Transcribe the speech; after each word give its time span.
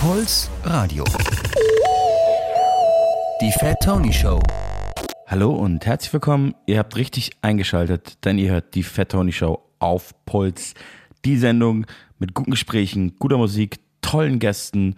Puls 0.00 0.48
Radio. 0.62 1.02
Die 3.40 3.50
Fat 3.58 3.80
Tony 3.82 4.12
Show. 4.12 4.38
Hallo 5.26 5.50
und 5.50 5.84
herzlich 5.86 6.12
willkommen. 6.12 6.54
Ihr 6.66 6.78
habt 6.78 6.94
richtig 6.94 7.32
eingeschaltet, 7.42 8.24
denn 8.24 8.38
ihr 8.38 8.52
hört 8.52 8.76
die 8.76 8.84
Fat 8.84 9.08
Tony 9.08 9.32
Show 9.32 9.60
auf 9.80 10.14
Puls. 10.24 10.74
Die 11.24 11.36
Sendung 11.36 11.84
mit 12.20 12.32
guten 12.32 12.52
Gesprächen, 12.52 13.16
guter 13.18 13.38
Musik, 13.38 13.80
tollen 14.00 14.38
Gästen 14.38 14.94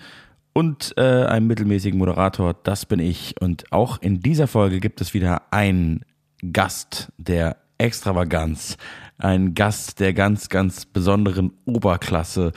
und 0.53 0.93
äh, 0.99 1.25
einem 1.25 1.47
mittelmäßigen 1.47 1.99
Moderator. 1.99 2.53
Das 2.63 2.85
bin 2.85 3.01
ich. 3.01 3.41
Und 3.41 3.73
auch 3.73 4.03
in 4.03 4.21
dieser 4.21 4.49
Folge 4.49 4.81
gibt 4.81 5.01
es 5.01 5.15
wieder 5.15 5.45
einen 5.51 6.05
Gast 6.53 7.11
der 7.17 7.57
Extravaganz. 7.79 8.77
Ein 9.17 9.55
Gast 9.55 9.99
der 9.99 10.13
ganz, 10.13 10.51
ganz 10.51 10.85
besonderen 10.85 11.53
Oberklasse. 11.65 12.53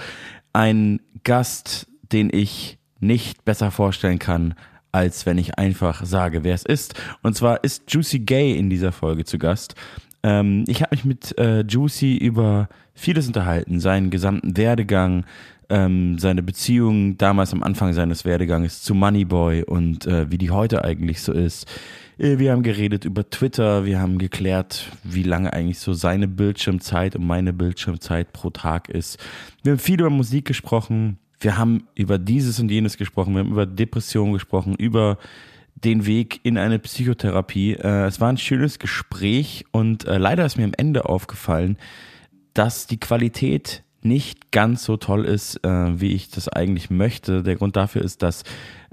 Ein 0.52 1.00
Gast, 1.24 1.88
den 2.14 2.30
ich 2.32 2.78
nicht 3.00 3.44
besser 3.44 3.72
vorstellen 3.72 4.20
kann, 4.20 4.54
als 4.92 5.26
wenn 5.26 5.38
ich 5.38 5.58
einfach 5.58 6.06
sage, 6.06 6.44
wer 6.44 6.54
es 6.54 6.64
ist. 6.64 6.94
Und 7.24 7.36
zwar 7.36 7.64
ist 7.64 7.92
Juicy 7.92 8.20
Gay 8.20 8.56
in 8.56 8.70
dieser 8.70 8.92
Folge 8.92 9.26
zu 9.26 9.38
Gast. 9.38 9.76
Ähm, 10.22 10.64
ich 10.68 10.82
habe 10.82 10.96
mich 10.96 11.04
mit 11.04 11.38
äh, 11.38 11.62
Juicy 11.62 12.16
über 12.16 12.70
vieles 12.94 13.28
unterhalten, 13.28 13.80
seinen 13.80 14.12
gesamten 14.12 14.56
Werdegang, 14.56 15.26
ähm, 15.70 16.20
seine 16.20 16.44
Beziehung 16.44 17.18
damals 17.18 17.54
am 17.54 17.64
Anfang 17.64 17.94
seines 17.94 18.24
Werdeganges 18.24 18.84
zu 18.84 18.94
Moneyboy 18.94 19.64
und 19.64 20.06
äh, 20.06 20.30
wie 20.32 20.38
die 20.38 20.52
heute 20.52 20.84
eigentlich 20.84 21.22
so 21.22 21.34
ist. 21.34 21.68
Äh, 22.18 22.38
wir 22.38 22.52
haben 22.52 22.64
geredet 22.64 23.06
über 23.06 23.30
Twitter, 23.30 23.86
wir 23.86 24.00
haben 24.00 24.20
geklärt, 24.20 24.92
wie 25.04 25.24
lange 25.24 25.52
eigentlich 25.52 25.80
so 25.80 25.94
seine 25.94 26.28
Bildschirmzeit 26.28 27.16
und 27.16 27.26
meine 27.26 27.52
Bildschirmzeit 27.52 28.32
pro 28.32 28.52
Tag 28.52 28.90
ist. 28.90 29.18
Wir 29.64 29.72
haben 29.72 29.80
viel 29.80 30.00
über 30.00 30.10
Musik 30.10 30.46
gesprochen, 30.46 31.18
wir 31.44 31.58
haben 31.58 31.88
über 31.96 32.18
dieses 32.18 32.60
und 32.60 32.72
jenes 32.72 32.98
gesprochen, 32.98 33.34
wir 33.34 33.42
haben 33.42 33.52
über 33.52 33.66
Depressionen 33.66 34.34
gesprochen, 34.34 34.76
über 34.76 35.18
den 35.76 36.06
Weg 36.06 36.40
in 36.44 36.58
eine 36.58 36.80
Psychotherapie. 36.80 37.74
Äh, 37.74 38.06
es 38.06 38.22
war 38.22 38.30
ein 38.30 38.38
schönes 38.38 38.80
Gespräch 38.80 39.66
und 39.72 40.06
äh, 40.06 40.18
leider 40.18 40.46
ist 40.46 40.58
mir 40.58 40.64
am 40.64 40.74
Ende 40.78 41.06
aufgefallen, 41.06 41.78
dass 42.54 42.88
die 42.88 43.00
Qualität 43.00 43.84
nicht 44.02 44.52
ganz 44.52 44.84
so 44.84 44.98
toll 44.98 45.26
ist, 45.26 45.64
äh, 45.64 46.00
wie 46.00 46.14
ich 46.14 46.30
das 46.30 46.50
eigentlich 46.50 46.90
möchte. 46.90 47.42
Der 47.42 47.56
Grund 47.56 47.76
dafür 47.76 48.02
ist, 48.02 48.22
dass 48.22 48.44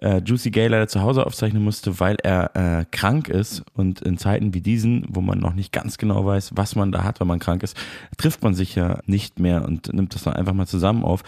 Juicy 0.02 0.50
Gay 0.50 0.66
leider 0.68 0.88
zu 0.88 1.02
Hause 1.02 1.26
aufzeichnen 1.26 1.62
musste, 1.62 2.00
weil 2.00 2.16
er 2.22 2.86
krank 2.90 3.28
ist. 3.28 3.62
Und 3.74 4.00
in 4.00 4.16
Zeiten 4.16 4.54
wie 4.54 4.62
diesen, 4.62 5.04
wo 5.10 5.20
man 5.20 5.38
noch 5.38 5.52
nicht 5.52 5.74
ganz 5.74 5.98
genau 5.98 6.24
weiß, 6.24 6.52
was 6.54 6.74
man 6.74 6.90
da 6.90 7.04
hat, 7.04 7.20
wenn 7.20 7.26
man 7.26 7.38
krank 7.38 7.62
ist, 7.62 7.76
trifft 8.16 8.42
man 8.42 8.54
sich 8.54 8.74
ja 8.74 9.00
nicht 9.04 9.40
mehr 9.40 9.62
und 9.62 9.92
nimmt 9.92 10.14
das 10.14 10.22
dann 10.22 10.32
einfach 10.32 10.54
mal 10.54 10.66
zusammen 10.66 11.04
auf. 11.04 11.22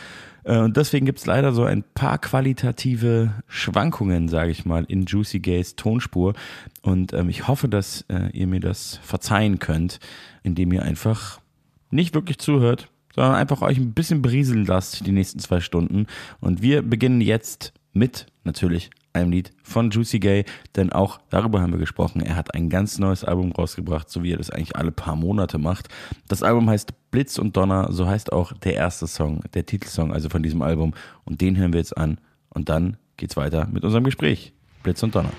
Äh, 0.45 0.59
und 0.59 0.77
deswegen 0.77 1.07
gibt's 1.07 1.27
leider 1.27 1.53
so 1.53 1.65
ein 1.65 1.85
paar 1.95 2.19
qualitative 2.19 3.33
Schwankungen, 3.47 4.29
sage 4.29 4.51
ich 4.51 4.65
mal, 4.65 4.85
in 4.85 5.07
Juicy 5.07 5.41
Gays 5.41 5.77
Tonspur. 5.77 6.35
Und 6.83 7.13
ähm, 7.13 7.29
ich 7.29 7.49
hoffe, 7.49 7.69
dass 7.69 8.05
äh, 8.09 8.31
ihr 8.33 8.47
mir 8.47 8.61
das 8.61 8.99
verzeihen 9.03 9.59
könnt, 9.59 10.01
indem 10.43 10.73
ihr 10.73 10.83
einfach 10.83 11.41
nicht 11.91 12.15
wirklich 12.15 12.39
zuhört, 12.39 12.89
sondern 13.15 13.35
einfach 13.35 13.63
euch 13.63 13.79
ein 13.79 13.93
bisschen 13.93 14.23
berieseln 14.23 14.65
lasst 14.65 15.07
die 15.07 15.13
nächsten 15.13 15.39
zwei 15.39 15.61
Stunden. 15.61 16.07
Und 16.41 16.63
wir 16.63 16.83
beginnen 16.83 17.21
jetzt 17.21 17.73
mit 17.93 18.27
natürlich 18.45 18.91
einem 19.13 19.31
Lied 19.31 19.53
von 19.63 19.91
Juicy 19.91 20.19
Gay, 20.19 20.45
denn 20.77 20.93
auch 20.93 21.21
darüber 21.31 21.61
haben 21.61 21.73
wir 21.73 21.79
gesprochen. 21.79 22.21
Er 22.21 22.37
hat 22.37 22.55
ein 22.55 22.69
ganz 22.69 22.99
neues 22.99 23.25
Album 23.25 23.53
rausgebracht, 23.53 24.11
so 24.11 24.23
wie 24.23 24.33
er 24.33 24.39
das 24.39 24.51
eigentlich 24.51 24.77
alle 24.77 24.93
paar 24.93 25.17
Monate 25.17 25.59
macht. 25.59 25.89
Das 26.29 26.43
Album 26.43 26.69
heißt 26.69 26.93
Blitz 27.11 27.39
und 27.39 27.57
Donner, 27.57 27.93
so 27.93 28.07
heißt 28.07 28.33
auch 28.33 28.53
der 28.53 28.75
erste 28.75 29.07
Song, 29.07 29.41
der 29.55 29.67
Titelsong 29.67 30.13
also 30.13 30.29
von 30.29 30.43
diesem 30.43 30.63
Album. 30.63 30.95
Und 31.25 31.41
den 31.41 31.57
hören 31.57 31.73
wir 31.73 31.81
jetzt 31.81 31.97
an. 31.97 32.19
Und 32.51 32.69
dann 32.69 32.97
geht's 33.17 33.37
weiter 33.37 33.69
mit 33.71 33.85
unserem 33.85 34.05
Gespräch. 34.05 34.53
Blitz 34.83 35.03
und 35.03 35.15
Donner. 35.15 35.33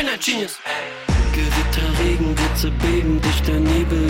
Bin 0.00 0.08
ein 0.08 0.18
Genius. 0.18 0.58
Gewitter, 1.32 1.88
Regen, 2.02 2.34
Blitze, 2.34 2.70
Beben, 2.70 3.20
dichter 3.20 3.52
Nebel. 3.52 4.08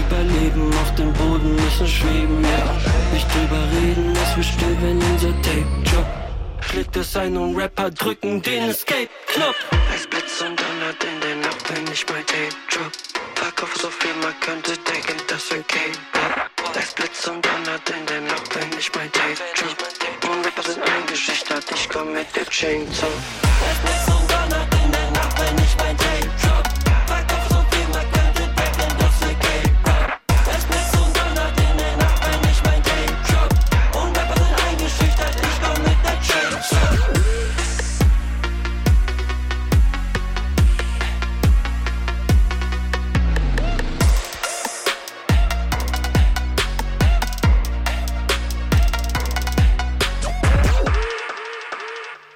Überleben 0.00 0.70
auf 0.82 0.94
dem 0.96 1.12
Boden, 1.14 1.56
müssen 1.56 1.88
schweben, 1.88 2.44
ja. 2.44 2.76
Nicht 3.12 3.26
drüber 3.32 3.62
reden, 3.72 4.14
es 4.22 4.36
wird 4.36 4.46
still, 4.46 4.76
wenn 4.82 5.02
unser 5.02 5.32
Tape 5.42 5.66
droppt. 5.84 6.64
Schlägt 6.68 6.96
es 6.96 7.16
ein 7.16 7.36
und 7.36 7.56
Rapper 7.56 7.90
drücken 7.90 8.42
den 8.42 8.70
Escape-Knopf. 8.70 9.56
Es 9.94 10.06
blitzt 10.06 10.42
und 10.42 10.60
donnert 10.60 11.02
in 11.04 11.20
der 11.20 11.36
Nacht, 11.36 11.64
wenn 11.68 11.92
ich 11.92 12.04
mein 12.08 12.26
Tape 12.26 12.54
drop. 12.70 12.92
Pack 13.34 13.62
auf 13.62 13.74
so 13.76 13.88
viel, 13.88 14.14
man 14.22 14.34
könnte 14.40 14.72
denken, 14.72 15.16
das 15.28 15.50
wär 15.50 15.62
K-Pop. 15.62 16.76
Es 16.78 16.92
blitzt 16.92 17.28
und 17.28 17.44
donnert 17.44 17.88
in 17.88 18.06
der 18.06 18.20
Nacht, 18.20 18.54
wenn 18.54 18.78
ich 18.78 18.90
mein 18.94 19.10
Tape 19.12 19.40
drop. 19.56 20.30
Und 20.30 20.46
Rapper 20.46 20.62
sind 20.62 20.82
eingeschüchtert, 20.82 21.64
ich 21.74 21.88
komm 21.88 22.12
mit 22.12 22.26
der 22.36 22.46
Chainsaw. 22.46 23.08
Es 23.70 23.78
blitzt 23.80 24.08
und 24.08 24.21
Nacht, 25.32 25.40
wenn 25.40 25.64
ich 25.64 25.76
mein 25.78 25.96
Tape 25.96 26.51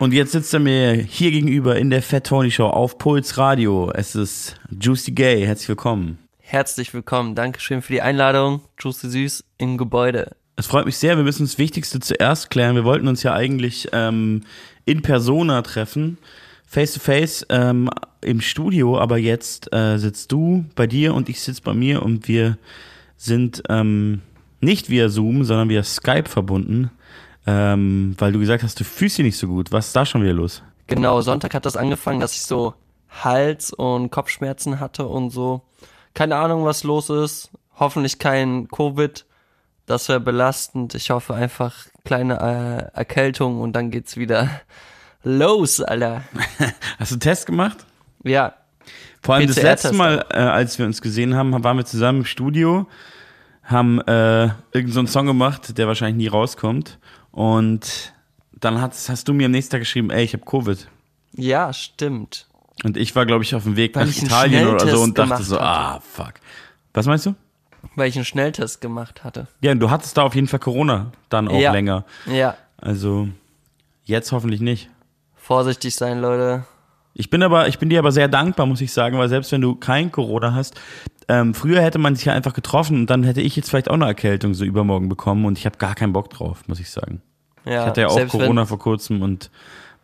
Und 0.06 0.12
jetzt 0.12 0.30
sitzt 0.30 0.54
er 0.54 0.60
mir 0.60 0.92
hier 0.92 1.32
gegenüber 1.32 1.74
in 1.74 1.90
der 1.90 2.00
Fat 2.00 2.28
Tony 2.28 2.52
Show 2.52 2.68
auf 2.68 2.96
Puls 2.96 3.38
Radio. 3.38 3.90
Es 3.92 4.14
ist 4.14 4.54
Juicy 4.70 5.10
Gay. 5.10 5.44
Herzlich 5.44 5.68
willkommen. 5.68 6.18
Herzlich 6.38 6.94
willkommen. 6.94 7.34
Dankeschön 7.34 7.82
für 7.82 7.92
die 7.92 8.02
Einladung. 8.02 8.60
Juicy 8.78 9.10
Süß 9.10 9.44
im 9.58 9.76
Gebäude. 9.76 10.36
Es 10.54 10.68
freut 10.68 10.86
mich 10.86 10.96
sehr. 10.96 11.16
Wir 11.16 11.24
müssen 11.24 11.44
das 11.44 11.58
Wichtigste 11.58 11.98
zuerst 11.98 12.50
klären. 12.50 12.76
Wir 12.76 12.84
wollten 12.84 13.08
uns 13.08 13.24
ja 13.24 13.34
eigentlich 13.34 13.88
ähm, 13.90 14.44
in 14.84 15.02
Persona 15.02 15.62
treffen, 15.62 16.18
face 16.64 16.92
to 16.92 17.00
face 17.00 17.44
ähm, 17.48 17.90
im 18.20 18.40
Studio. 18.40 19.00
Aber 19.00 19.18
jetzt 19.18 19.74
äh, 19.74 19.98
sitzt 19.98 20.30
du 20.30 20.66
bei 20.76 20.86
dir 20.86 21.14
und 21.14 21.28
ich 21.28 21.40
sitze 21.40 21.62
bei 21.62 21.74
mir 21.74 22.04
und 22.04 22.28
wir 22.28 22.58
sind 23.16 23.64
ähm, 23.68 24.22
nicht 24.60 24.88
via 24.88 25.08
Zoom, 25.08 25.42
sondern 25.42 25.68
via 25.68 25.82
Skype 25.82 26.28
verbunden, 26.28 26.92
ähm, 27.46 28.14
weil 28.18 28.32
du 28.32 28.40
gesagt 28.40 28.62
hast, 28.62 28.78
du 28.80 28.84
fühlst 28.84 29.18
dich 29.18 29.24
nicht 29.24 29.38
so 29.38 29.46
gut. 29.46 29.72
Was 29.72 29.88
ist 29.88 29.96
da 29.96 30.04
schon 30.04 30.22
wieder 30.22 30.32
los? 30.32 30.62
Genau, 30.88 31.20
Sonntag 31.20 31.54
hat 31.54 31.66
das 31.66 31.76
angefangen, 31.76 32.20
dass 32.20 32.34
ich 32.34 32.42
so 32.42 32.74
Hals- 33.08 33.72
und 33.72 34.10
Kopfschmerzen 34.10 34.80
hatte 34.80 35.06
und 35.06 35.30
so. 35.30 35.62
Keine 36.14 36.36
Ahnung, 36.36 36.64
was 36.64 36.82
los 36.84 37.10
ist. 37.10 37.50
Hoffentlich 37.78 38.18
kein 38.18 38.68
Covid. 38.68 39.24
Das 39.86 40.08
wäre 40.08 40.20
belastend. 40.20 40.94
Ich 40.94 41.10
hoffe 41.10 41.34
einfach 41.34 41.86
kleine 42.04 42.90
äh, 42.94 42.98
Erkältung 42.98 43.60
und 43.60 43.74
dann 43.74 43.90
geht's 43.90 44.16
wieder 44.16 44.48
los, 45.22 45.80
Alter. 45.80 46.24
Hast 46.98 47.10
du 47.10 47.14
einen 47.14 47.20
Test 47.20 47.46
gemacht? 47.46 47.78
Ja, 48.24 48.54
Vor 49.22 49.36
allem 49.36 49.46
das 49.46 49.62
letzte 49.62 49.92
Mal, 49.92 50.24
äh, 50.30 50.38
als 50.38 50.78
wir 50.78 50.86
uns 50.86 51.00
gesehen 51.00 51.34
haben, 51.34 51.52
waren 51.62 51.76
wir 51.76 51.84
zusammen 51.84 52.20
im 52.20 52.24
Studio, 52.24 52.88
haben 53.62 54.00
äh, 54.00 54.44
irgendeinen 54.72 54.92
so 54.92 54.98
einen 55.00 55.08
Song 55.08 55.26
gemacht, 55.26 55.78
der 55.78 55.86
wahrscheinlich 55.86 56.16
nie 56.16 56.28
rauskommt. 56.28 56.98
Und 57.36 58.14
dann 58.52 58.80
hast, 58.80 59.10
hast 59.10 59.28
du 59.28 59.34
mir 59.34 59.44
am 59.44 59.50
nächsten 59.52 59.72
Tag 59.72 59.80
geschrieben, 59.80 60.08
ey, 60.08 60.24
ich 60.24 60.32
habe 60.32 60.42
Covid. 60.46 60.88
Ja, 61.34 61.70
stimmt. 61.74 62.46
Und 62.82 62.96
ich 62.96 63.14
war, 63.14 63.26
glaube 63.26 63.44
ich, 63.44 63.54
auf 63.54 63.64
dem 63.64 63.76
Weg 63.76 63.94
Weil 63.94 64.06
nach 64.06 64.16
Italien 64.16 64.66
oder 64.68 64.88
so 64.88 65.02
und 65.02 65.18
dachte 65.18 65.42
so, 65.42 65.58
ah, 65.60 66.00
fuck. 66.00 66.32
Was 66.94 67.04
meinst 67.04 67.26
du? 67.26 67.34
Weil 67.94 68.08
ich 68.08 68.16
einen 68.16 68.24
Schnelltest 68.24 68.80
gemacht 68.80 69.22
hatte. 69.22 69.48
Ja, 69.60 69.74
du 69.74 69.90
hattest 69.90 70.16
da 70.16 70.22
auf 70.22 70.34
jeden 70.34 70.46
Fall 70.46 70.60
Corona 70.60 71.12
dann 71.28 71.48
auch 71.48 71.60
Ja. 71.60 71.72
länger. 71.72 72.06
Ja. 72.24 72.56
Also 72.78 73.28
jetzt 74.04 74.32
hoffentlich 74.32 74.62
nicht. 74.62 74.88
Vorsichtig 75.34 75.94
sein, 75.94 76.20
Leute. 76.22 76.64
Ich 77.12 77.28
bin 77.28 77.42
aber, 77.42 77.68
ich 77.68 77.78
bin 77.78 77.90
dir 77.90 77.98
aber 77.98 78.12
sehr 78.12 78.28
dankbar, 78.28 78.64
muss 78.64 78.80
ich 78.80 78.94
sagen, 78.94 79.18
weil 79.18 79.28
selbst 79.28 79.52
wenn 79.52 79.60
du 79.60 79.74
kein 79.74 80.10
Corona 80.10 80.54
hast, 80.54 80.74
ähm, 81.28 81.52
früher 81.54 81.82
hätte 81.82 81.98
man 81.98 82.16
sich 82.16 82.24
ja 82.24 82.32
einfach 82.32 82.54
getroffen 82.54 83.00
und 83.00 83.10
dann 83.10 83.24
hätte 83.24 83.42
ich 83.42 83.56
jetzt 83.56 83.68
vielleicht 83.68 83.90
auch 83.90 83.94
eine 83.94 84.06
Erkältung 84.06 84.54
so 84.54 84.64
übermorgen 84.64 85.08
bekommen 85.10 85.44
und 85.44 85.58
ich 85.58 85.66
habe 85.66 85.76
gar 85.76 85.94
keinen 85.94 86.12
Bock 86.14 86.30
drauf, 86.30 86.62
muss 86.66 86.80
ich 86.80 86.90
sagen. 86.90 87.20
Ja, 87.66 87.82
Ich 87.82 87.86
hatte 87.88 88.00
ja 88.02 88.08
auch 88.08 88.28
Corona 88.28 88.64
vor 88.64 88.78
kurzem 88.78 89.22
und 89.22 89.50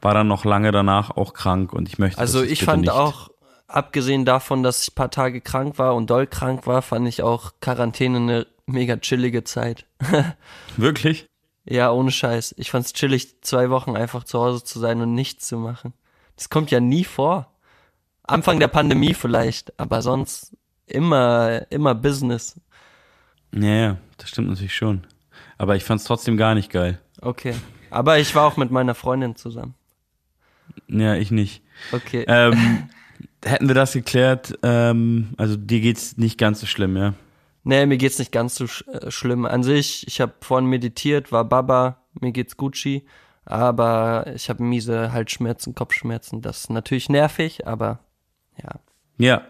war 0.00 0.14
dann 0.14 0.26
noch 0.28 0.44
lange 0.44 0.72
danach 0.72 1.10
auch 1.16 1.32
krank 1.32 1.72
und 1.72 1.88
ich 1.88 1.98
möchte 1.98 2.18
Also 2.20 2.42
ich 2.42 2.64
fand 2.64 2.82
nicht. 2.82 2.90
auch, 2.90 3.30
abgesehen 3.68 4.24
davon, 4.24 4.62
dass 4.62 4.82
ich 4.82 4.92
ein 4.92 4.94
paar 4.96 5.10
Tage 5.10 5.40
krank 5.40 5.78
war 5.78 5.94
und 5.94 6.10
doll 6.10 6.26
krank 6.26 6.66
war, 6.66 6.82
fand 6.82 7.06
ich 7.08 7.22
auch 7.22 7.52
Quarantäne 7.60 8.18
eine 8.18 8.46
mega 8.66 8.96
chillige 8.96 9.44
Zeit. 9.44 9.86
Wirklich? 10.76 11.26
Ja, 11.64 11.92
ohne 11.92 12.10
Scheiß. 12.10 12.54
Ich 12.58 12.70
fand's 12.70 12.92
chillig, 12.92 13.40
zwei 13.42 13.70
Wochen 13.70 13.96
einfach 13.96 14.24
zu 14.24 14.40
Hause 14.40 14.64
zu 14.64 14.80
sein 14.80 15.00
und 15.00 15.14
nichts 15.14 15.46
zu 15.46 15.56
machen. 15.56 15.92
Das 16.36 16.50
kommt 16.50 16.70
ja 16.72 16.80
nie 16.80 17.04
vor. 17.04 17.48
Anfang 18.24 18.58
der 18.58 18.68
Pandemie 18.68 19.14
vielleicht, 19.14 19.78
aber 19.78 20.02
sonst 20.02 20.56
immer, 20.86 21.70
immer 21.70 21.94
Business. 21.94 22.60
Ja, 23.54 23.68
ja, 23.68 23.96
das 24.16 24.30
stimmt 24.30 24.48
natürlich 24.48 24.74
schon. 24.74 25.06
Aber 25.58 25.76
ich 25.76 25.84
fand 25.84 26.00
es 26.00 26.06
trotzdem 26.06 26.36
gar 26.36 26.54
nicht 26.54 26.70
geil. 26.70 27.00
Okay. 27.22 27.54
Aber 27.90 28.18
ich 28.18 28.34
war 28.34 28.46
auch 28.46 28.56
mit 28.56 28.70
meiner 28.70 28.94
Freundin 28.94 29.36
zusammen. 29.36 29.74
Ja, 30.88 31.14
ich 31.14 31.30
nicht. 31.30 31.62
Okay. 31.92 32.24
Ähm, 32.28 32.88
hätten 33.44 33.68
wir 33.68 33.74
das 33.74 33.92
geklärt, 33.92 34.58
ähm, 34.62 35.34
also 35.36 35.56
dir 35.56 35.80
geht's 35.80 36.16
nicht 36.16 36.38
ganz 36.38 36.60
so 36.60 36.66
schlimm, 36.66 36.96
ja? 36.96 37.14
Nee, 37.64 37.86
mir 37.86 37.96
geht's 37.96 38.18
nicht 38.18 38.32
ganz 38.32 38.56
so 38.56 38.66
sch 38.66 38.84
äh, 38.88 39.10
schlimm. 39.10 39.44
An 39.44 39.62
sich, 39.62 40.06
ich 40.06 40.20
habe 40.20 40.34
vorhin 40.40 40.68
meditiert, 40.68 41.32
war 41.32 41.44
Baba, 41.44 42.02
mir 42.20 42.32
geht's 42.32 42.56
Gucci, 42.56 43.06
aber 43.44 44.26
ich 44.34 44.48
habe 44.48 44.62
miese 44.62 45.12
Halsschmerzen, 45.12 45.74
Kopfschmerzen. 45.74 46.42
Das 46.42 46.62
ist 46.62 46.70
natürlich 46.70 47.08
nervig, 47.08 47.66
aber 47.66 48.00
ja. 48.60 48.80
Ja. 49.18 49.42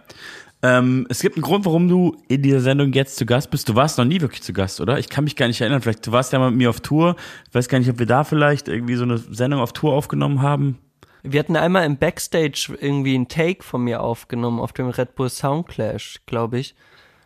Ähm, 0.64 1.06
es 1.09 1.20
gibt 1.20 1.37
einen 1.37 1.43
Grund, 1.43 1.64
warum 1.64 1.88
du 1.88 2.17
in 2.29 2.43
dieser 2.43 2.61
Sendung 2.61 2.93
jetzt 2.93 3.17
zu 3.17 3.26
Gast 3.26 3.50
bist. 3.50 3.69
Du 3.69 3.75
warst 3.75 3.99
noch 3.99 4.05
nie 4.05 4.20
wirklich 4.20 4.43
zu 4.43 4.53
Gast, 4.53 4.81
oder? 4.81 4.99
Ich 4.99 5.09
kann 5.09 5.25
mich 5.25 5.35
gar 5.35 5.49
nicht 5.49 5.61
erinnern. 5.61 5.82
Vielleicht, 5.82 6.06
du 6.06 6.12
warst 6.12 6.32
ja 6.32 6.38
mal 6.38 6.50
mit 6.50 6.59
mir 6.59 6.70
auf 6.70 6.81
Tour. 6.81 7.17
Ich 7.49 7.55
weiß 7.55 7.69
gar 7.69 7.79
nicht, 7.81 7.91
ob 7.91 7.99
wir 7.99 8.06
da 8.06 8.23
vielleicht 8.23 8.69
irgendwie 8.69 8.94
so 8.94 9.03
eine 9.03 9.19
Sendung 9.19 9.61
auf 9.61 9.73
Tour 9.73 9.93
aufgenommen 9.93 10.41
haben. 10.41 10.79
Wir 11.25 11.41
hatten 11.41 11.56
einmal 11.56 11.85
im 11.85 11.97
Backstage 11.97 12.76
irgendwie 12.81 13.14
einen 13.14 13.29
Take 13.29 13.62
von 13.64 13.82
mir 13.82 14.03
aufgenommen 14.03 14.61
auf 14.61 14.73
dem 14.73 14.88
Red 14.88 15.17
Bull 15.17 15.29
Soundclash, 15.29 16.20
glaube 16.26 16.59
ich. 16.61 16.75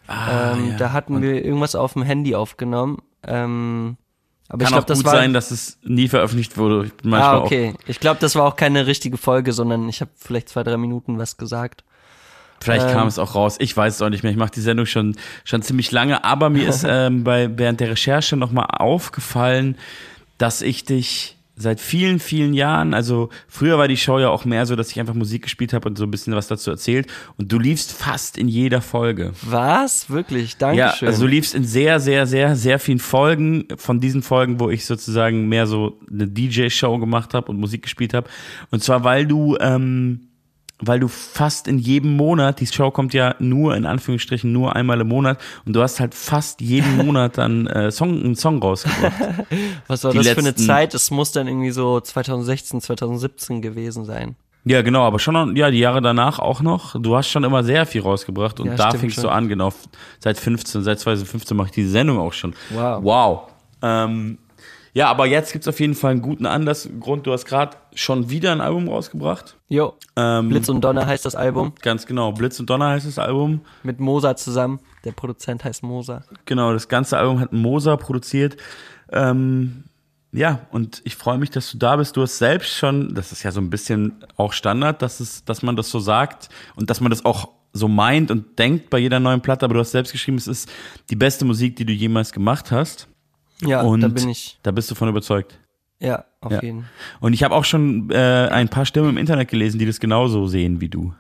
ähm, 0.08 0.70
ja. 0.70 0.76
Da 0.78 0.92
hatten 0.92 1.20
wir 1.20 1.44
irgendwas 1.44 1.74
auf 1.74 1.92
dem 1.92 2.02
Handy 2.02 2.34
aufgenommen. 2.34 3.02
Ähm, 3.22 3.96
aber 4.48 4.58
Kann 4.58 4.66
ich 4.66 4.68
glaube, 4.68 4.82
auch 4.82 4.86
das 4.86 4.98
gut 4.98 5.06
war. 5.06 5.14
sein, 5.14 5.32
dass 5.32 5.50
es 5.50 5.78
nie 5.82 6.08
veröffentlicht 6.08 6.56
wurde. 6.56 6.90
Manchmal 7.02 7.34
ah, 7.34 7.42
okay. 7.42 7.74
Ich 7.86 8.00
glaube, 8.00 8.20
das 8.20 8.34
war 8.36 8.44
auch 8.44 8.56
keine 8.56 8.86
richtige 8.86 9.16
Folge, 9.16 9.52
sondern 9.52 9.88
ich 9.88 10.00
habe 10.00 10.10
vielleicht 10.14 10.48
zwei, 10.48 10.62
drei 10.62 10.76
Minuten 10.76 11.18
was 11.18 11.36
gesagt. 11.36 11.84
Vielleicht 12.60 12.86
ähm, 12.86 12.92
kam 12.92 13.08
es 13.08 13.18
auch 13.18 13.34
raus. 13.34 13.56
Ich 13.58 13.76
weiß 13.76 13.94
es 13.94 14.02
auch 14.02 14.10
nicht 14.10 14.22
mehr. 14.22 14.32
Ich 14.32 14.38
mache 14.38 14.52
die 14.52 14.60
Sendung 14.60 14.86
schon, 14.86 15.16
schon 15.44 15.62
ziemlich 15.62 15.92
lange. 15.92 16.24
Aber 16.24 16.50
mir 16.50 16.68
ist 16.68 16.84
ähm, 16.88 17.24
bei, 17.24 17.50
während 17.56 17.80
der 17.80 17.90
Recherche 17.90 18.36
nochmal 18.36 18.66
aufgefallen, 18.70 19.76
dass 20.38 20.62
ich 20.62 20.84
dich 20.84 21.36
seit 21.58 21.80
vielen, 21.80 22.20
vielen 22.20 22.52
Jahren, 22.52 22.92
also 22.92 23.30
früher 23.48 23.78
war 23.78 23.88
die 23.88 23.96
Show 23.96 24.18
ja 24.18 24.28
auch 24.28 24.44
mehr 24.44 24.66
so, 24.66 24.76
dass 24.76 24.90
ich 24.90 25.00
einfach 25.00 25.14
Musik 25.14 25.42
gespielt 25.42 25.72
habe 25.72 25.88
und 25.88 25.96
so 25.96 26.04
ein 26.04 26.10
bisschen 26.10 26.34
was 26.34 26.48
dazu 26.48 26.70
erzählt. 26.70 27.06
Und 27.38 27.50
du 27.50 27.58
liefst 27.58 27.92
fast 27.92 28.36
in 28.36 28.46
jeder 28.46 28.82
Folge. 28.82 29.32
Was? 29.40 30.10
Wirklich? 30.10 30.52
Ja, 30.60 30.72
Dankeschön. 30.72 31.08
also 31.08 31.22
du 31.22 31.28
liefst 31.28 31.54
in 31.54 31.64
sehr, 31.64 31.98
sehr, 31.98 32.26
sehr, 32.26 32.56
sehr 32.56 32.78
vielen 32.78 32.98
Folgen. 32.98 33.64
Von 33.76 34.00
diesen 34.00 34.22
Folgen, 34.22 34.60
wo 34.60 34.68
ich 34.68 34.84
sozusagen 34.84 35.48
mehr 35.48 35.66
so 35.66 35.98
eine 36.10 36.28
DJ-Show 36.28 36.98
gemacht 36.98 37.32
habe 37.32 37.50
und 37.50 37.58
Musik 37.58 37.82
gespielt 37.82 38.12
habe. 38.12 38.28
Und 38.70 38.84
zwar, 38.84 39.02
weil 39.02 39.26
du, 39.26 39.56
ähm, 39.58 40.25
weil 40.80 41.00
du 41.00 41.08
fast 41.08 41.68
in 41.68 41.78
jedem 41.78 42.16
Monat, 42.16 42.60
die 42.60 42.66
Show 42.66 42.90
kommt 42.90 43.14
ja 43.14 43.34
nur, 43.38 43.74
in 43.76 43.86
Anführungsstrichen, 43.86 44.52
nur 44.52 44.76
einmal 44.76 45.00
im 45.00 45.08
Monat. 45.08 45.40
Und 45.64 45.74
du 45.74 45.82
hast 45.82 46.00
halt 46.00 46.14
fast 46.14 46.60
jeden 46.60 46.96
Monat 47.06 47.38
dann 47.38 47.66
äh, 47.66 47.90
Song, 47.90 48.22
einen 48.22 48.36
Song 48.36 48.60
rausgebracht. 48.62 49.12
Was 49.86 50.04
war 50.04 50.12
die 50.12 50.18
das 50.18 50.28
für 50.28 50.38
eine 50.38 50.48
letzten- 50.50 50.66
Zeit? 50.66 50.92
Es 50.94 51.10
muss 51.10 51.32
dann 51.32 51.46
irgendwie 51.48 51.70
so 51.70 51.98
2016, 52.00 52.80
2017 52.82 53.62
gewesen 53.62 54.04
sein. 54.04 54.36
ja, 54.64 54.82
genau, 54.82 55.02
aber 55.04 55.18
schon, 55.18 55.32
noch, 55.34 55.50
ja, 55.56 55.70
die 55.70 55.78
Jahre 55.78 56.02
danach 56.02 56.38
auch 56.40 56.60
noch. 56.60 57.00
Du 57.00 57.16
hast 57.16 57.28
schon 57.28 57.44
immer 57.44 57.64
sehr 57.64 57.86
viel 57.86 58.02
rausgebracht. 58.02 58.60
Und 58.60 58.66
Ja, 58.66 58.74
da 58.74 58.90
fingst 58.90 59.22
du 59.22 59.28
an, 59.28 59.48
genau. 59.48 59.72
Seit 60.18 60.36
15, 60.38 60.82
seit 60.82 60.98
2015 61.00 61.56
mache 61.56 61.68
ich 61.68 61.72
diese 61.74 61.88
Sendung 61.90 62.18
auch 62.18 62.32
schon. 62.32 62.54
Wow. 62.70 63.02
Wow. 63.02 63.40
Ähm, 63.82 64.38
ja, 64.96 65.10
aber 65.10 65.26
jetzt 65.26 65.52
gibt's 65.52 65.68
auf 65.68 65.78
jeden 65.78 65.94
Fall 65.94 66.12
einen 66.12 66.22
guten 66.22 66.46
Anlass. 66.46 66.88
Grund, 67.00 67.26
du 67.26 67.32
hast 67.34 67.44
gerade 67.44 67.76
schon 67.94 68.30
wieder 68.30 68.50
ein 68.50 68.62
Album 68.62 68.88
rausgebracht. 68.88 69.54
Jo. 69.68 69.92
Ähm, 70.16 70.48
Blitz 70.48 70.70
und 70.70 70.80
Donner 70.80 71.06
heißt 71.06 71.26
das 71.26 71.34
Album. 71.34 71.74
Ganz 71.82 72.06
genau. 72.06 72.32
Blitz 72.32 72.58
und 72.58 72.70
Donner 72.70 72.88
heißt 72.88 73.06
das 73.06 73.18
Album. 73.18 73.60
Mit 73.82 74.00
Mosa 74.00 74.36
zusammen. 74.36 74.80
Der 75.04 75.12
Produzent 75.12 75.64
heißt 75.64 75.82
Mosa. 75.82 76.24
Genau, 76.46 76.72
das 76.72 76.88
ganze 76.88 77.18
Album 77.18 77.40
hat 77.40 77.52
Mosa 77.52 77.98
produziert. 77.98 78.56
Ähm, 79.12 79.84
ja, 80.32 80.60
und 80.70 81.02
ich 81.04 81.14
freue 81.14 81.36
mich, 81.36 81.50
dass 81.50 81.70
du 81.70 81.76
da 81.76 81.96
bist. 81.96 82.16
Du 82.16 82.22
hast 82.22 82.38
selbst 82.38 82.70
schon, 82.70 83.14
das 83.14 83.32
ist 83.32 83.42
ja 83.42 83.52
so 83.52 83.60
ein 83.60 83.68
bisschen 83.68 84.24
auch 84.36 84.54
Standard, 84.54 85.02
dass, 85.02 85.20
es, 85.20 85.44
dass 85.44 85.60
man 85.60 85.76
das 85.76 85.90
so 85.90 86.00
sagt 86.00 86.48
und 86.74 86.88
dass 86.88 87.02
man 87.02 87.10
das 87.10 87.22
auch 87.22 87.50
so 87.74 87.86
meint 87.86 88.30
und 88.30 88.58
denkt 88.58 88.88
bei 88.88 88.96
jeder 88.96 89.20
neuen 89.20 89.42
Platte, 89.42 89.66
aber 89.66 89.74
du 89.74 89.80
hast 89.80 89.90
selbst 89.90 90.12
geschrieben, 90.12 90.38
es 90.38 90.46
ist 90.46 90.72
die 91.10 91.16
beste 91.16 91.44
Musik, 91.44 91.76
die 91.76 91.84
du 91.84 91.92
jemals 91.92 92.32
gemacht 92.32 92.70
hast. 92.70 93.08
Ja, 93.62 93.82
und 93.82 94.00
da 94.00 94.08
bin 94.08 94.28
ich. 94.28 94.58
Da 94.62 94.70
bist 94.70 94.90
du 94.90 94.94
von 94.94 95.08
überzeugt. 95.08 95.58
Ja, 95.98 96.24
auf 96.40 96.52
Ja. 96.52 96.62
jeden. 96.62 96.84
Und 97.20 97.32
ich 97.32 97.42
habe 97.42 97.54
auch 97.54 97.64
schon 97.64 98.10
äh, 98.10 98.48
ein 98.50 98.68
paar 98.68 98.84
Stimmen 98.84 99.10
im 99.10 99.16
Internet 99.16 99.48
gelesen, 99.48 99.78
die 99.78 99.86
das 99.86 99.98
genauso 100.00 100.46
sehen 100.46 100.80
wie 100.80 100.88
du. 100.88 101.14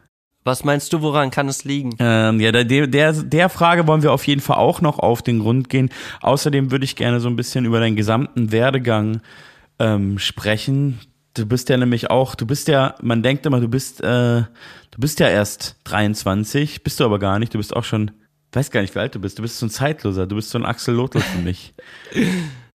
Was 0.44 0.62
meinst 0.62 0.92
du, 0.92 1.02
woran 1.02 1.30
kann 1.32 1.48
es 1.48 1.64
liegen? 1.64 1.96
Ähm, 1.98 2.38
ja, 2.38 2.52
der, 2.52 2.86
der, 2.86 3.12
der 3.12 3.48
Frage 3.48 3.86
wollen 3.88 4.02
wir 4.02 4.12
auf 4.12 4.26
jeden 4.28 4.40
Fall 4.40 4.58
auch 4.58 4.80
noch 4.80 4.98
auf 5.00 5.22
den 5.22 5.40
Grund 5.40 5.68
gehen. 5.70 5.90
Außerdem 6.20 6.70
würde 6.70 6.84
ich 6.84 6.94
gerne 6.94 7.18
so 7.20 7.28
ein 7.28 7.34
bisschen 7.36 7.64
über 7.64 7.80
deinen 7.80 7.96
gesamten 7.96 8.52
Werdegang 8.52 9.22
ähm, 9.80 10.18
sprechen. 10.20 11.00
Du 11.34 11.46
bist 11.46 11.68
ja 11.68 11.76
nämlich 11.76 12.10
auch, 12.10 12.34
du 12.36 12.46
bist 12.46 12.68
ja, 12.68 12.94
man 13.02 13.22
denkt 13.24 13.44
immer, 13.44 13.60
du 13.60 13.68
bist, 13.68 14.00
äh, 14.02 14.42
du 14.42 14.98
bist 14.98 15.18
ja 15.20 15.28
erst 15.28 15.76
23, 15.84 16.84
bist 16.84 17.00
du 17.00 17.04
aber 17.04 17.18
gar 17.18 17.38
nicht. 17.40 17.52
Du 17.52 17.58
bist 17.58 17.74
auch 17.74 17.84
schon, 17.84 18.12
weiß 18.56 18.70
gar 18.70 18.80
nicht, 18.80 18.94
wie 18.94 18.98
alt 18.98 19.14
du 19.14 19.20
bist. 19.20 19.38
Du 19.38 19.42
bist 19.42 19.58
so 19.58 19.66
ein 19.66 19.70
Zeitloser. 19.70 20.26
Du 20.26 20.34
bist 20.36 20.50
so 20.50 20.58
ein 20.58 20.64
Axel 20.64 20.94
Lothar 20.94 21.22
für 21.22 21.38
mich. 21.38 21.74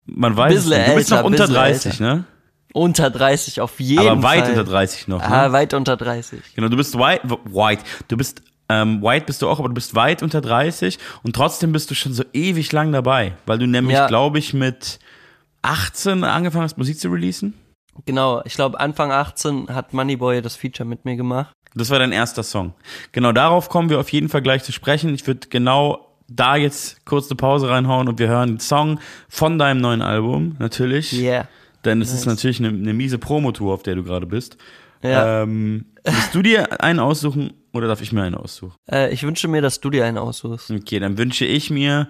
Man 0.06 0.36
weiß 0.38 0.56
es 0.56 0.66
nicht. 0.68 0.88
Du 0.88 0.96
bist 0.96 1.10
noch 1.12 1.24
unter 1.24 1.40
bisschen 1.48 1.56
30, 1.56 1.92
älter. 1.94 2.16
ne? 2.16 2.24
Unter 2.74 3.10
30 3.10 3.60
auf 3.62 3.80
jeden 3.82 4.08
Aber 4.08 4.24
weit 4.24 4.42
Fall. 4.42 4.50
unter 4.52 4.64
30 4.64 5.08
noch. 5.10 5.20
Ne? 5.20 5.28
Ah, 5.28 5.52
weit 5.52 5.74
unter 5.74 5.98
30. 5.98 6.40
Genau, 6.56 6.70
du 6.70 6.78
bist 6.78 6.98
white, 6.98 7.28
white. 7.30 7.84
Du 8.08 8.16
bist 8.18 8.42
ähm, 8.70 9.02
white 9.02 9.26
bist 9.26 9.42
du 9.42 9.50
auch, 9.50 9.60
aber 9.60 9.68
du 9.68 9.74
bist 9.74 9.96
weit 9.96 10.24
unter 10.24 10.40
30 10.40 10.98
und 11.24 11.36
trotzdem 11.36 11.74
bist 11.74 11.92
du 11.92 11.96
schon 11.96 12.14
so 12.14 12.24
ewig 12.32 12.72
lang 12.72 12.94
dabei, 12.94 13.34
weil 13.46 13.58
du 13.60 13.68
nämlich, 13.68 13.98
Ja. 13.98 14.08
glaube 14.08 14.40
ich, 14.40 14.54
mit 14.54 15.00
18 15.62 16.24
angefangen 16.24 16.64
hast, 16.64 16.78
Musik 16.78 16.98
zu 16.98 17.10
releasen. 17.10 17.54
Genau, 18.06 18.42
ich 18.46 18.54
glaube 18.54 18.80
Anfang 18.80 19.12
18 19.12 19.68
hat 19.76 19.94
Moneyboy 19.94 20.42
das 20.42 20.56
Feature 20.56 20.88
mit 20.88 21.04
mir 21.04 21.18
gemacht. 21.18 21.54
Das 21.74 21.90
war 21.90 22.00
dein 22.00 22.12
erster 22.12 22.44
Song. 22.44 22.74
Genau, 23.12 23.32
darauf 23.32 23.70
kommen 23.70 23.90
wir 23.90 24.00
auf 24.00 24.10
jeden 24.10 24.30
Fall 24.30 24.42
gleich 24.42 24.64
zu 24.64 24.72
sprechen. 24.72 25.14
Ich 25.14 25.26
würde 25.26 25.48
genau 25.50 26.08
da 26.28 26.56
jetzt 26.56 27.06
kurz 27.06 27.30
eine 27.30 27.36
Pause 27.36 27.70
reinhauen 27.70 28.08
und 28.08 28.20
wir 28.20 28.28
hören 28.28 28.50
den 28.50 28.60
Song 28.60 29.00
von 29.30 29.58
deinem 29.58 29.82
neuen 29.82 30.02
Album, 30.02 30.56
natürlich. 30.60 31.14
Yeah. 31.14 31.48
Denn 31.84 32.02
es 32.02 32.14
ist 32.14 32.26
natürlich 32.26 32.60
eine, 32.60 32.70
eine 32.70 32.94
miese 32.94 33.18
Promotour, 33.18 33.74
auf 33.74 33.84
der 33.84 33.96
du 33.96 34.04
gerade 34.04 34.26
bist. 34.26 34.58
Ja. 35.02 35.44
Ähm, 35.44 35.86
willst 36.04 36.36
du 36.36 36.42
dir 36.42 36.82
einen 36.82 37.00
aussuchen 37.00 37.54
oder 37.74 37.88
darf 37.88 38.02
ich 38.02 38.12
mir 38.12 38.24
einen 38.24 38.36
aussuchen? 38.36 38.76
Äh, 38.90 39.12
ich 39.14 39.24
wünsche 39.24 39.48
mir, 39.48 39.62
dass 39.62 39.80
du 39.80 39.90
dir 39.90 40.06
einen 40.06 40.18
aussuchst. 40.18 40.72
Okay, 40.72 41.00
dann 41.00 41.18
wünsche 41.18 41.46
ich 41.46 41.70
mir 41.70 42.08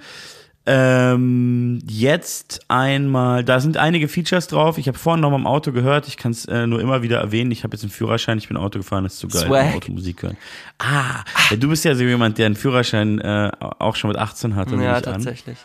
ähm, 0.66 1.80
jetzt 1.88 2.62
einmal, 2.68 3.44
da 3.44 3.60
sind 3.60 3.78
einige 3.78 4.08
Features 4.08 4.48
drauf. 4.48 4.78
Ich 4.78 4.88
habe 4.88 4.98
vorhin 4.98 5.22
noch 5.22 5.32
mal 5.32 5.38
im 5.38 5.48
Auto 5.48 5.72
gehört, 5.72 6.08
ich 6.08 6.18
kann 6.18 6.32
es 6.32 6.46
äh, 6.46 6.68
nur 6.68 6.80
immer 6.80 7.02
wieder 7.02 7.20
erwähnen. 7.20 7.52
Ich 7.52 7.64
habe 7.64 7.76
jetzt 7.76 7.84
einen 7.84 7.92
Führerschein, 7.92 8.38
ich 8.38 8.48
bin 8.48 8.58
Auto 8.58 8.80
gefahren, 8.80 9.04
das 9.04 9.14
ist 9.14 9.20
zu 9.20 9.28
geil, 9.28 9.48
Swag. 9.48 9.76
Auto 9.76 9.92
Musik 9.92 10.22
hören. 10.24 10.38
Ah, 10.78 11.24
ja, 11.50 11.58
du 11.58 11.68
bist 11.70 11.84
ja 11.86 11.96
so 11.96 12.04
jemand, 12.04 12.38
der 12.38 12.46
einen 12.46 12.56
Führerschein 12.56 13.20
äh, 13.20 13.52
auch 13.80 13.96
schon 13.96 14.10
mit 14.10 14.18
18 14.18 14.56
hatte, 14.56 14.72
nehme 14.72 14.84
Ja, 14.86 15.00
ich 15.00 15.08
an. 15.08 15.14
tatsächlich. 15.14 15.58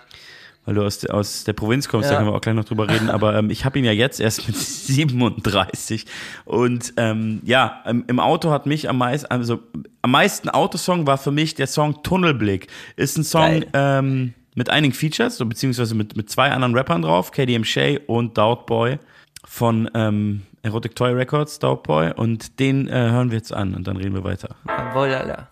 weil 0.64 0.74
du 0.74 0.82
aus, 0.84 0.98
der- 0.98 1.14
aus 1.14 1.44
der 1.44 1.52
Provinz 1.52 1.88
kommst, 1.88 2.08
da 2.08 2.14
Ja. 2.14 2.18
können 2.18 2.30
wir 2.30 2.34
auch 2.34 2.40
gleich 2.40 2.56
noch 2.56 2.64
drüber 2.64 2.88
reden, 2.88 3.08
aber 3.08 3.36
ähm, 3.36 3.50
ich 3.50 3.64
habe 3.64 3.78
ihn 3.78 3.84
ja 3.84 3.92
jetzt 3.92 4.18
erst 4.18 4.48
mit 4.48 4.56
37 4.56 6.06
und 6.44 6.92
ähm, 6.96 7.40
ja, 7.44 7.82
im, 7.86 8.02
im 8.08 8.18
Auto 8.18 8.50
hat 8.50 8.66
mich 8.66 8.88
am 8.88 8.98
meisten, 8.98 9.26
also 9.30 9.60
am 10.02 10.10
meisten 10.10 10.48
Autosong 10.48 11.06
war 11.06 11.18
für 11.18 11.30
mich 11.30 11.54
der 11.54 11.66
Song 11.68 12.02
Tunnelblick. 12.02 12.66
Ist 12.96 13.16
ein 13.16 13.22
Song 13.24 13.60
Geil. 13.60 13.66
ähm, 13.74 14.34
mit 14.56 14.70
einigen 14.70 14.94
Features, 14.94 15.36
so 15.36 15.46
beziehungsweise 15.46 15.94
mit, 15.94 16.16
mit 16.16 16.28
zwei 16.28 16.50
anderen 16.50 16.75
Rappern 16.75 17.02
drauf, 17.02 17.30
KDM 17.30 17.62
Shay 17.62 18.00
und 18.06 18.36
Doubtboy 18.36 18.98
von 19.44 19.88
ähm, 19.94 20.42
Erotic 20.62 20.96
Toy 20.96 21.12
Records, 21.12 21.60
Doubtboy 21.60 22.12
und 22.16 22.58
den 22.58 22.88
äh, 22.88 22.92
hören 22.92 23.30
wir 23.30 23.38
jetzt 23.38 23.52
an 23.52 23.75
und 23.75 23.86
dann 23.86 23.96
reden 23.96 24.14
wir 24.14 24.25
weiter. 24.25 24.56
Jawohl, 24.66 25.14
Alter. 25.14 25.48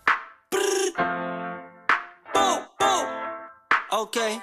Okay. 3.91 4.41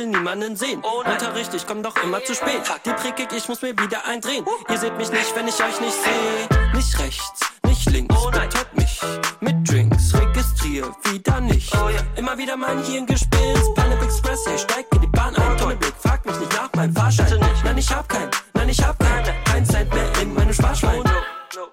Will 0.00 0.06
niemanden 0.06 0.56
sehen. 0.56 0.82
Unterricht, 0.82 1.52
ich 1.54 1.66
komm 1.66 1.82
doch 1.82 1.96
immer 2.02 2.22
zu 2.24 2.34
spät. 2.34 2.62
Die 2.84 2.92
prickig, 2.92 3.28
ich 3.36 3.48
muss 3.48 3.62
mir 3.62 3.76
wieder 3.78 4.06
eindrehen. 4.06 4.44
Ihr 4.68 4.78
seht 4.78 4.96
mich 4.96 5.10
nicht, 5.10 5.34
wenn 5.36 5.48
ich 5.48 5.54
euch 5.62 5.80
nicht 5.80 5.96
sehe. 6.04 6.72
Nicht 6.74 6.98
rechts, 6.98 7.40
nicht 7.66 7.90
links. 7.90 8.14
Betäubt 8.24 8.76
mich 8.76 9.00
mit 9.40 9.70
Drinks. 9.70 10.14
Registrier 10.14 10.94
wieder 11.04 11.40
nicht. 11.40 11.72
Immer 12.16 12.36
wieder 12.38 12.56
mein 12.56 12.82
Hirn 12.84 13.06
gespinst. 13.06 13.74
Planet 13.74 14.02
Express, 14.02 14.40
hey, 14.46 14.58
steig 14.58 14.86
in 14.92 15.00
die 15.02 15.06
Bahn 15.08 15.34
ein. 15.36 15.56
Tunnelblick, 15.58 15.94
frag 15.98 16.24
mich 16.24 16.38
nicht 16.38 16.52
nach 16.54 16.72
meinem 16.74 16.94
Fahrschein. 16.94 17.38
Nein, 17.64 17.78
ich 17.78 17.90
hab 17.90 18.08
keinen. 18.08 18.30
Nein, 18.54 18.68
ich 18.68 18.82
hab 18.82 18.98
keinen. 18.98 19.44
Kein 19.44 19.66
Cent 19.66 19.92
mehr 19.92 20.10
in 20.22 20.34
meinem 20.34 20.52
Sparschwein. 20.52 21.02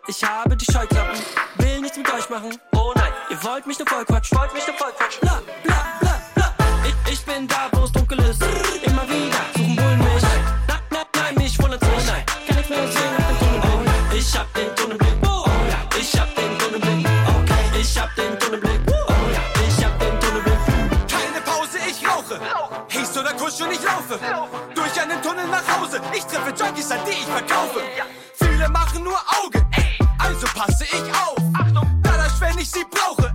Ich 0.07 0.23
habe 0.23 0.55
die 0.55 0.65
Scheuklappen, 0.65 1.19
will 1.57 1.81
nichts 1.81 1.97
mit 1.97 2.11
euch 2.11 2.29
machen. 2.29 2.57
Oh 2.73 2.93
nein, 2.95 3.11
ihr 3.29 3.43
wollt 3.43 3.67
mich 3.67 3.77
nur 3.77 3.87
vollquatschen. 3.87 4.37
Wollt 4.37 4.53
mich 4.53 4.65
nur 4.65 4.75
vollquatschen. 4.77 5.19
Bla, 5.21 5.41
bla, 5.63 5.75
bla, 5.99 6.21
bla. 6.33 6.65
Ich, 6.85 7.13
ich 7.13 7.25
bin 7.25 7.47
da, 7.47 7.76
laufe. 24.15 24.19
Durch 24.73 25.01
einen 25.01 25.21
Tunnel 25.21 25.47
nach 25.47 25.63
Hause. 25.79 25.99
Ich 26.13 26.23
treffe 26.25 26.53
Junkies, 26.57 26.91
an 26.91 26.99
die 27.05 27.11
ich 27.11 27.25
verkaufe. 27.25 27.81
Viele 28.35 28.69
machen 28.69 29.03
nur 29.03 29.17
Auge. 29.43 29.65
Also 30.17 30.47
passe 30.47 30.85
ich 30.85 31.03
auf. 31.13 31.37
Da 32.03 32.17
das, 32.17 32.39
wenn 32.39 32.57
ich 32.57 32.69
sie 32.69 32.85
brauche, 32.89 33.26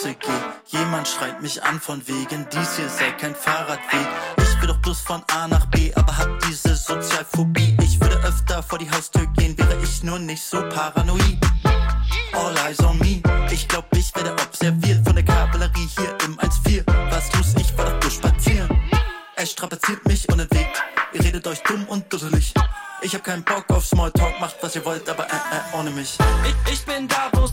Straße 0.00 0.14
gehe. 0.14 0.80
Jemand 0.80 1.06
schreit 1.06 1.42
mich 1.42 1.62
an 1.62 1.78
von 1.80 2.06
wegen, 2.06 2.46
dies 2.52 2.76
hier 2.76 2.88
sei 2.88 3.10
kein 3.12 3.34
Fahrradweg. 3.34 4.06
Ich 4.38 4.60
will 4.60 4.68
doch 4.68 4.78
bloß 4.78 5.00
von 5.00 5.22
A 5.32 5.46
nach 5.48 5.66
B, 5.66 5.92
aber 5.94 6.16
hab 6.16 6.40
diese 6.48 6.74
Sozialphobie. 6.74 7.76
Ich 7.82 8.00
würde 8.00 8.16
öfter 8.24 8.62
vor 8.62 8.78
die 8.78 8.90
Haustür 8.90 9.26
gehen, 9.36 9.56
wäre 9.58 9.76
ich 9.82 10.02
nur 10.02 10.18
nicht 10.18 10.42
so 10.42 10.62
paranoid. 10.70 11.38
All 12.32 12.56
eyes 12.66 12.80
on 12.80 12.98
me. 12.98 13.20
Ich 13.50 13.68
glaub, 13.68 13.84
ich 13.94 14.14
werde 14.14 14.32
observiert 14.32 15.04
von 15.04 15.14
der 15.14 15.24
Kavallerie 15.24 15.88
hier 15.96 16.16
im 16.24 16.38
1-4. 16.38 16.84
Was 17.10 17.32
los, 17.34 17.54
ich 17.58 17.76
war 17.76 17.84
doch 17.84 18.00
bloß 18.00 18.14
spazieren. 18.14 18.68
Er 19.36 19.46
strapaziert 19.46 20.06
mich 20.06 20.28
unentwegt. 20.28 20.82
Ihr 21.12 21.24
redet 21.24 21.46
euch 21.46 21.62
dumm 21.64 21.84
und 21.88 22.10
dusselig. 22.12 22.54
Ich 23.02 23.14
hab 23.14 23.24
keinen 23.24 23.42
Bock 23.42 23.64
auf 23.70 23.86
Smalltalk, 23.86 24.38
macht 24.40 24.56
was 24.60 24.76
ihr 24.76 24.84
wollt, 24.84 25.08
aber 25.08 25.24
äh, 25.24 25.34
äh, 25.34 25.78
ohne 25.78 25.90
mich. 25.90 26.18
Ich, 26.44 26.72
ich 26.72 26.84
bin 26.84 27.08
da, 27.08 27.30
wo 27.32 27.46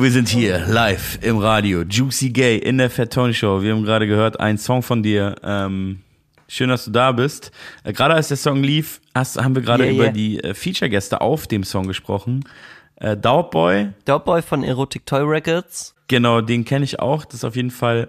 Und 0.00 0.04
wir 0.04 0.12
sind 0.12 0.30
hier 0.30 0.64
live 0.66 1.18
im 1.20 1.36
Radio, 1.36 1.82
Juicy 1.82 2.30
Gay 2.30 2.56
in 2.56 2.78
der 2.78 2.88
Fat 2.88 3.12
Tony 3.12 3.34
Show. 3.34 3.60
Wir 3.60 3.74
haben 3.74 3.84
gerade 3.84 4.06
gehört, 4.06 4.40
ein 4.40 4.56
Song 4.56 4.82
von 4.82 5.02
dir. 5.02 5.36
Ähm, 5.44 6.00
schön, 6.48 6.70
dass 6.70 6.86
du 6.86 6.90
da 6.90 7.12
bist. 7.12 7.50
Äh, 7.84 7.92
gerade 7.92 8.14
als 8.14 8.28
der 8.28 8.38
Song 8.38 8.62
lief, 8.62 9.02
hast, 9.14 9.36
haben 9.36 9.54
wir 9.54 9.60
gerade 9.60 9.84
Yeah, 9.84 9.92
über 9.92 10.04
yeah. 10.04 10.12
die 10.14 10.42
äh, 10.42 10.54
Feature-Gäste 10.54 11.20
auf 11.20 11.48
dem 11.48 11.64
Song 11.64 11.86
gesprochen. 11.86 12.44
Äh, 12.96 13.14
Doubtboy, 13.14 13.88
Dogboy 14.06 14.40
von 14.40 14.64
Erotic 14.64 15.04
Toy 15.04 15.20
Records. 15.20 15.94
genau, 16.08 16.40
den 16.40 16.64
kenne 16.64 16.86
ich 16.86 16.98
auch. 16.98 17.26
Das 17.26 17.34
ist 17.34 17.44
auf 17.44 17.54
jeden 17.56 17.70
Fall 17.70 18.08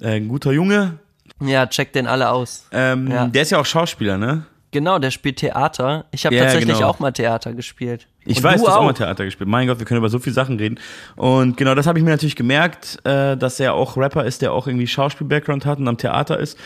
äh, 0.00 0.10
ein 0.18 0.28
guter 0.28 0.52
Junge. 0.52 1.00
Ja, 1.40 1.66
check 1.66 1.92
den 1.92 2.06
alle 2.06 2.30
aus. 2.30 2.68
Ähm, 2.70 3.10
Ja. 3.10 3.26
Der 3.26 3.42
ist 3.42 3.50
ja 3.50 3.58
auch 3.58 3.66
Schauspieler, 3.66 4.18
ne? 4.18 4.46
Genau, 4.74 4.98
der 4.98 5.12
spielt 5.12 5.36
Theater. 5.36 6.04
Ich 6.10 6.26
habe 6.26 6.34
Ja, 6.34 6.42
tatsächlich 6.42 6.74
genau. 6.74 6.88
auch 6.88 6.98
mal 6.98 7.12
Theater 7.12 7.52
gespielt. 7.52 8.08
Ich 8.26 8.38
Und 8.38 8.42
weiß, 8.42 8.60
du 8.60 8.66
hast 8.66 8.74
auch 8.74 8.80
auch. 8.80 8.84
mal 8.86 8.92
Theater 8.92 9.24
gespielt. 9.24 9.48
Mein 9.48 9.68
Gott, 9.68 9.78
wir 9.78 9.86
können 9.86 9.98
über 9.98 10.08
so 10.08 10.18
viele 10.18 10.34
Sachen 10.34 10.56
reden. 10.58 10.80
Und 11.14 11.56
genau 11.56 11.76
das 11.76 11.86
habe 11.86 11.96
ich 12.00 12.04
mir 12.04 12.10
natürlich 12.10 12.34
gemerkt, 12.34 12.98
äh, 13.04 13.36
dass 13.36 13.60
er 13.60 13.74
auch 13.74 13.96
Rapper 13.96 14.24
ist, 14.24 14.42
der 14.42 14.52
auch 14.52 14.66
irgendwie 14.66 14.88
Schauspiel-Background 14.88 15.64
hat 15.64 15.78
und 15.78 15.86
am 15.86 15.96
Theater 15.96 16.40
ist. 16.40 16.58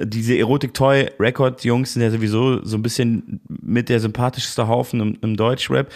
Diese 0.00 0.38
Erotic-Toy-Record-Jungs 0.38 1.94
sind 1.94 2.02
ja 2.02 2.10
sowieso 2.12 2.64
so 2.64 2.76
ein 2.76 2.82
bisschen 2.84 3.40
mit 3.48 3.88
der 3.88 3.98
sympathischste 3.98 4.68
Haufen 4.68 5.00
im, 5.00 5.18
im 5.20 5.36
Deutschrap. 5.36 5.90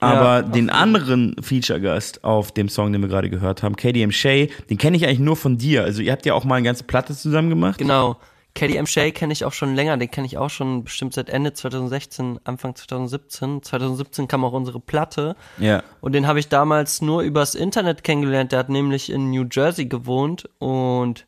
Aber 0.00 0.42
den 0.42 0.70
anderen 0.70 1.36
Feature-Gast 1.40 2.24
auf 2.24 2.50
dem 2.50 2.68
Song, 2.68 2.92
den 2.92 3.00
wir 3.00 3.08
gerade 3.08 3.30
gehört 3.30 3.62
haben, 3.62 3.76
KDM 3.76 4.10
Shay, 4.10 4.50
den 4.68 4.76
kenne 4.76 4.96
ich 4.96 5.06
eigentlich 5.06 5.20
nur 5.20 5.36
von 5.36 5.56
dir. 5.56 5.84
Also 5.84 6.02
ihr 6.02 6.10
habt 6.10 6.26
ja 6.26 6.34
auch 6.34 6.42
mal 6.44 6.56
eine 6.56 6.64
ganze 6.66 6.82
Platte 6.82 7.14
zusammen 7.14 7.48
gemacht. 7.48 7.78
Genau. 7.78 8.16
KDM 8.56 8.86
Shay 8.86 9.12
kenne 9.12 9.32
ich 9.32 9.44
auch 9.44 9.52
schon 9.52 9.74
länger, 9.74 9.96
den 9.98 10.10
kenne 10.10 10.26
ich 10.26 10.38
auch 10.38 10.50
schon 10.50 10.82
bestimmt 10.82 11.12
seit 11.14 11.28
Ende 11.28 11.52
2016, 11.52 12.40
Anfang 12.42 12.74
2017. 12.74 13.62
2017 13.62 14.26
kam 14.26 14.44
auch 14.44 14.52
unsere 14.52 14.80
Platte. 14.80 15.36
Ja. 15.58 15.82
Und 16.00 16.12
den 16.12 16.26
habe 16.26 16.40
ich 16.40 16.48
damals 16.48 17.02
nur 17.02 17.20
übers 17.20 17.54
Internet 17.54 18.02
kennengelernt. 18.02 18.52
Der 18.52 18.58
hat 18.58 18.70
nämlich 18.70 19.10
in 19.10 19.30
New 19.30 19.44
Jersey 19.50 19.84
gewohnt 19.84 20.48
und 20.58 21.26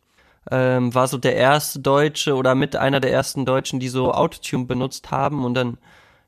ähm, 0.51 0.95
war 0.95 1.07
so 1.07 1.19
der 1.19 1.37
erste 1.37 1.81
Deutsche 1.81 2.35
oder 2.35 2.55
mit 2.55 2.77
einer 2.77 2.99
der 2.99 3.13
ersten 3.13 3.45
Deutschen, 3.45 3.79
die 3.79 3.89
so 3.89 4.13
Autotune 4.13 4.65
benutzt 4.65 5.11
haben. 5.11 5.45
Und 5.45 5.53
dann, 5.53 5.77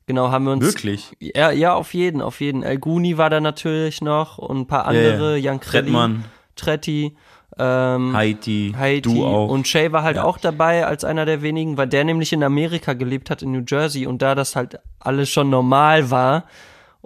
genau, 0.06 0.30
haben 0.30 0.44
wir 0.44 0.52
uns. 0.52 0.66
Wirklich? 0.66 1.16
Ja, 1.18 1.50
ja, 1.50 1.74
auf 1.74 1.94
jeden, 1.94 2.20
auf 2.20 2.42
jeden. 2.42 2.62
El 2.62 2.78
Guni 2.78 3.16
war 3.16 3.30
da 3.30 3.40
natürlich 3.40 4.02
noch 4.02 4.36
und 4.36 4.58
ein 4.58 4.66
paar 4.66 4.84
andere, 4.84 5.38
ja. 5.38 5.44
Jan 5.44 5.60
Krelli, 5.60 5.84
Trettmann. 5.86 6.24
Tretti, 6.56 7.16
ähm, 7.58 8.14
Haiti, 8.16 8.74
Haiti 8.76 9.02
du 9.02 9.24
auch. 9.24 9.48
und 9.48 9.66
Shay 9.68 9.92
war 9.92 10.02
halt 10.02 10.16
Ja. 10.16 10.24
auch 10.24 10.38
dabei 10.38 10.86
als 10.86 11.04
einer 11.04 11.26
der 11.26 11.42
wenigen, 11.42 11.76
weil 11.76 11.88
der 11.88 12.04
nämlich 12.04 12.32
in 12.32 12.42
Amerika 12.42 12.92
gelebt 12.94 13.30
hat, 13.30 13.42
in 13.42 13.52
New 13.52 13.62
Jersey 13.66 14.06
und 14.06 14.22
da 14.22 14.34
das 14.34 14.56
halt 14.56 14.78
alles 14.98 15.28
schon 15.30 15.50
normal 15.50 16.10
war 16.10 16.44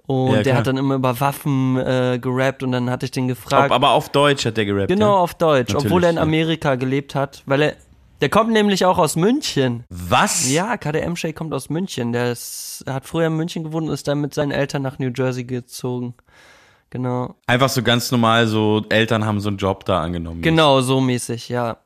und 0.07 0.35
Ja, 0.35 0.43
der 0.43 0.57
hat 0.57 0.67
dann 0.67 0.77
immer 0.77 0.97
über 0.97 1.19
Waffen 1.21 1.77
äh, 1.79 2.19
gerappt 2.21 2.63
und 2.63 2.73
dann 2.73 2.91
hatte 2.91 3.07
ich 3.07 3.11
den 3.13 3.27
gefragt. 3.29 3.73
aber 3.73 3.91
auf 3.91 4.11
Deutsch 4.11 4.45
hat 4.45 4.57
der 4.57 4.67
gerappt. 4.67 4.89
genau 4.89 5.15
ja? 5.15 5.19
auf 5.21 5.35
Deutsch, 5.35 5.73
Natürlich, 5.73 5.87
obwohl 5.87 6.05
er 6.05 6.11
in. 6.11 6.19
Amerika 6.19 6.75
gelebt 6.75 7.15
hat, 7.15 7.43
weil 7.47 7.63
er 7.63 7.73
Der 8.21 8.29
kommt 8.29 8.53
nämlich 8.53 8.85
auch 8.85 8.99
aus 8.99 9.17
München. 9.17 9.85
Was? 9.89 10.51
Ja, 10.53 10.77
KDM 10.77 11.17
Shay 11.17 11.33
kommt 11.33 11.53
aus 11.55 11.69
München. 11.71 12.13
Der 12.13 12.33
ist, 12.33 12.85
hat 12.89 13.07
früher 13.07 13.27
in 13.27 13.37
München 13.37 13.65
gewohnt 13.65 13.89
und 13.89 13.95
ist 13.95 14.07
dann 14.07 14.21
mit 14.21 14.35
seinen 14.35 14.51
Eltern 14.53 14.83
nach 14.83 14.99
New 14.99 15.11
Jersey 15.15 15.45
gezogen. 15.45 16.15
Genau. 16.95 17.35
Einfach 17.49 17.71
so 17.71 17.83
ganz 17.83 18.13
normal, 18.13 18.47
so 18.47 18.87
Eltern 18.89 19.27
haben 19.27 19.41
so 19.41 19.49
einen 19.49 19.57
Job 19.57 19.85
da 19.85 20.01
angenommen. 20.01 20.43
Genau, 20.43 20.81
so 20.81 21.01
mäßig, 21.01 21.49
ja. 21.49 21.79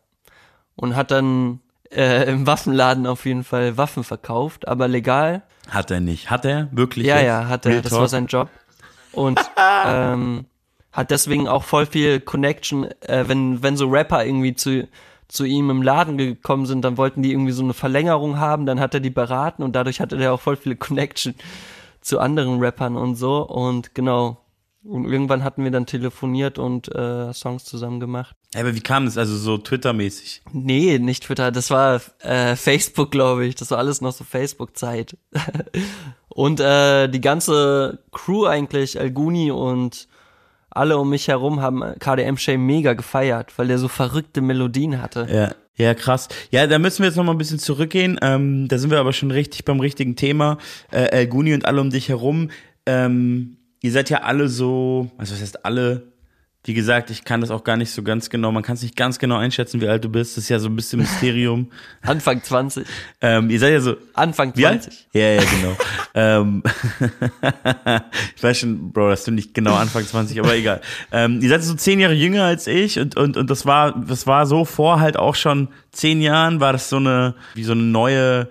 Und 0.76 0.96
hat 0.96 1.10
dann 1.10 1.60
äh, 1.90 2.30
im 2.30 2.46
Waffenladen 2.46 3.06
auf 3.06 3.24
jeden 3.24 3.42
Fall 3.42 3.78
Waffen 3.78 4.04
verkauft, 4.04 4.68
aber 4.68 4.86
legal. 4.86 5.44
Hat 5.70 5.90
er 5.90 6.00
nicht. 6.00 6.28
Hat 6.30 6.44
er 6.44 6.68
wirklich? 6.72 7.06
Ja, 7.06 7.16
jetzt? 7.16 7.24
ja, 7.24 7.48
hat 7.48 7.64
er. 7.64 7.72
Real 7.72 7.80
Das 7.80 7.90
Talk? 7.92 8.00
war 8.02 8.08
sein 8.08 8.26
Job. 8.26 8.50
Und 9.12 9.40
ähm, 9.86 10.44
hat 10.92 11.10
deswegen 11.10 11.48
auch 11.48 11.64
voll 11.64 11.86
viel 11.86 12.20
Connection, 12.20 12.84
äh, 13.00 13.24
wenn, 13.28 13.62
wenn 13.62 13.78
so 13.78 13.88
Rapper 13.88 14.26
irgendwie 14.26 14.56
zu, 14.56 14.88
zu 15.26 15.46
ihm 15.46 15.70
im 15.70 15.80
Laden 15.80 16.18
gekommen 16.18 16.66
sind, 16.66 16.84
dann 16.84 16.98
wollten 16.98 17.22
die 17.22 17.32
irgendwie 17.32 17.52
so 17.52 17.62
eine 17.62 17.72
Verlängerung 17.72 18.38
haben, 18.38 18.66
dann 18.66 18.78
hat 18.78 18.92
er 18.92 19.00
die 19.00 19.08
beraten 19.08 19.62
und 19.62 19.74
dadurch 19.74 20.02
hatte 20.02 20.18
der 20.18 20.34
auch 20.34 20.40
voll 20.40 20.56
viele 20.56 20.76
Connection 20.76 21.34
zu 22.02 22.18
anderen 22.18 22.60
Rappern 22.60 22.98
und 22.98 23.14
so. 23.14 23.40
Und 23.40 23.94
genau. 23.94 24.44
Und 24.84 25.10
irgendwann 25.10 25.44
hatten 25.44 25.64
wir 25.64 25.70
dann 25.70 25.86
telefoniert 25.86 26.58
und 26.58 26.94
äh, 26.94 27.32
Songs 27.32 27.64
zusammen 27.64 28.00
gemacht. 28.00 28.36
Aber 28.54 28.74
wie 28.74 28.80
kam 28.80 29.04
das? 29.04 29.18
Also 29.18 29.36
so 29.36 29.58
Twitter-mäßig. 29.58 30.42
Nee, 30.52 30.98
nicht 30.98 31.24
Twitter, 31.24 31.50
das 31.50 31.70
war 31.70 32.00
äh, 32.20 32.56
Facebook, 32.56 33.10
glaube 33.10 33.44
ich. 33.46 33.54
Das 33.56 33.70
war 33.70 33.78
alles 33.78 34.00
noch 34.00 34.12
so 34.12 34.24
Facebook-Zeit. 34.24 35.16
und 36.28 36.60
äh, 36.60 37.08
die 37.08 37.20
ganze 37.20 38.04
Crew 38.12 38.46
eigentlich, 38.46 38.98
Alguni 38.98 39.50
und 39.50 40.08
alle 40.70 40.96
um 40.98 41.10
mich 41.10 41.28
herum 41.28 41.60
haben 41.60 41.82
KDM 41.98 42.36
Shay 42.36 42.56
mega 42.56 42.94
gefeiert, 42.94 43.58
weil 43.58 43.68
der 43.68 43.78
so 43.78 43.88
verrückte 43.88 44.40
Melodien 44.40 45.02
hatte. 45.02 45.26
Ja. 45.30 45.54
Ja, 45.78 45.94
krass. 45.94 46.26
Ja, 46.50 46.66
da 46.66 46.80
müssen 46.80 46.98
wir 46.98 47.06
jetzt 47.06 47.14
noch 47.14 47.22
mal 47.22 47.30
ein 47.30 47.38
bisschen 47.38 47.60
zurückgehen. 47.60 48.18
Ähm, 48.20 48.66
da 48.66 48.78
sind 48.78 48.90
wir 48.90 48.98
aber 48.98 49.12
schon 49.12 49.30
richtig 49.30 49.64
beim 49.64 49.78
richtigen 49.78 50.16
Thema. 50.16 50.58
Äh, 50.90 51.04
El 51.12 51.28
Guni 51.28 51.54
und 51.54 51.66
alle 51.66 51.80
um 51.80 51.90
dich 51.90 52.08
herum. 52.08 52.50
Ähm, 52.84 53.57
ihr 53.80 53.92
seid 53.92 54.10
ja 54.10 54.22
alle 54.22 54.48
so, 54.48 55.10
also 55.18 55.34
was 55.34 55.40
heißt 55.40 55.64
alle? 55.64 56.12
Wie 56.64 56.74
gesagt, 56.74 57.08
ich 57.08 57.24
kann 57.24 57.40
das 57.40 57.50
auch 57.50 57.64
gar 57.64 57.76
nicht 57.76 57.92
so 57.92 58.02
ganz 58.02 58.28
genau. 58.28 58.52
Man 58.52 58.62
kann 58.62 58.74
es 58.74 58.82
nicht 58.82 58.96
ganz 58.96 59.18
genau 59.18 59.36
einschätzen, 59.36 59.80
wie 59.80 59.88
alt 59.88 60.04
du 60.04 60.10
bist. 60.10 60.36
Das 60.36 60.44
ist 60.44 60.50
ja 60.50 60.58
so 60.58 60.68
ein 60.68 60.76
bisschen 60.76 60.98
Mysterium. 60.98 61.70
Anfang 62.02 62.42
20. 62.42 62.86
ähm, 63.22 63.48
ihr 63.48 63.58
seid 63.58 63.72
ja 63.72 63.80
so, 63.80 63.96
Anfang 64.12 64.52
Wie 64.54 64.66
alt? 64.66 64.82
20. 64.82 65.08
Ja, 65.14 65.28
ja, 65.28 65.42
genau. 65.44 65.76
ähm, 66.14 66.62
ich 68.36 68.42
weiß 68.42 68.58
schon, 68.58 68.92
Bro, 68.92 69.10
dass 69.10 69.24
du 69.24 69.30
nicht 69.30 69.54
genau 69.54 69.76
Anfang 69.76 70.04
20, 70.04 70.38
aber 70.40 70.54
egal. 70.56 70.82
Ähm, 71.10 71.40
ihr 71.40 71.48
seid 71.48 71.62
so 71.62 71.74
zehn 71.74 72.00
Jahre 72.00 72.14
jünger 72.14 72.44
als 72.44 72.66
ich 72.66 72.98
und, 72.98 73.16
und, 73.16 73.36
und 73.36 73.48
das 73.48 73.64
war, 73.64 73.98
das 73.98 74.26
war 74.26 74.44
so 74.44 74.64
vor 74.64 75.00
halt 75.00 75.16
auch 75.16 75.36
schon 75.36 75.68
zehn 75.92 76.20
Jahren 76.20 76.60
war 76.60 76.72
das 76.72 76.90
so 76.90 76.96
eine, 76.96 77.34
wie 77.54 77.64
so 77.64 77.72
eine 77.72 77.82
neue 77.82 78.48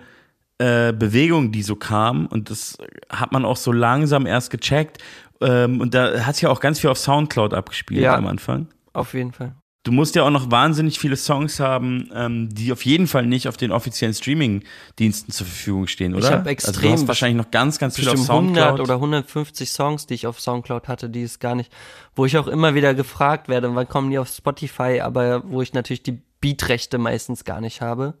äh, 0.58 0.92
Bewegung, 0.92 1.52
die 1.52 1.62
so 1.62 1.76
kam 1.76 2.26
und 2.26 2.50
das 2.50 2.76
hat 3.10 3.32
man 3.32 3.44
auch 3.44 3.56
so 3.56 3.72
langsam 3.72 4.26
erst 4.26 4.50
gecheckt. 4.50 4.98
Ähm, 5.40 5.80
und 5.80 5.94
da 5.94 6.20
hat 6.26 6.34
sich 6.34 6.42
ja 6.42 6.50
auch 6.50 6.60
ganz 6.60 6.80
viel 6.80 6.90
auf 6.90 6.98
Soundcloud 6.98 7.54
abgespielt 7.54 8.02
Ja. 8.02 8.16
am 8.16 8.26
Anfang. 8.26 8.66
Auf 8.92 9.14
jeden 9.14 9.32
Fall. 9.32 9.54
Du 9.84 9.92
musst 9.92 10.16
ja 10.16 10.24
auch 10.24 10.30
noch 10.30 10.50
wahnsinnig 10.50 10.98
viele 10.98 11.16
Songs 11.16 11.60
haben, 11.60 12.10
ähm, 12.12 12.48
die 12.52 12.72
auf 12.72 12.84
jeden 12.84 13.06
Fall 13.06 13.24
nicht 13.24 13.46
auf 13.48 13.56
den 13.56 13.70
offiziellen 13.70 14.12
Streaming-Diensten 14.12 15.32
zur 15.32 15.46
Verfügung 15.46 15.86
stehen, 15.86 16.14
oder? 16.14 16.26
hab 16.26 16.32
also 16.32 16.44
du 16.44 16.50
extrem 16.50 16.92
hast 16.92 17.08
wahrscheinlich 17.08 17.42
noch 17.42 17.50
ganz, 17.50 17.78
ganz 17.78 17.96
viel 17.96 18.08
auf 18.08 18.14
Bestimmt 18.14 18.30
100 18.30 18.56
Soundcloud. 18.64 18.80
oder 18.86 18.94
150 18.94 19.70
Songs, 19.70 20.06
die 20.06 20.14
ich 20.14 20.26
auf 20.26 20.40
Soundcloud 20.40 20.88
hatte, 20.88 21.08
die 21.08 21.22
es 21.22 21.38
gar 21.38 21.54
nicht, 21.54 21.72
wo 22.16 22.26
ich 22.26 22.36
auch 22.36 22.48
immer 22.48 22.74
wieder 22.74 22.92
gefragt 22.94 23.48
werde, 23.48 23.72
wann 23.74 23.88
kommen 23.88 24.10
die 24.10 24.18
auf 24.18 24.28
Spotify, 24.28 25.00
aber 25.00 25.42
wo 25.46 25.62
ich 25.62 25.72
natürlich 25.72 26.02
die 26.02 26.20
Beatrechte 26.40 26.98
meistens 26.98 27.44
gar 27.44 27.60
nicht 27.60 27.80
habe. 27.80 28.14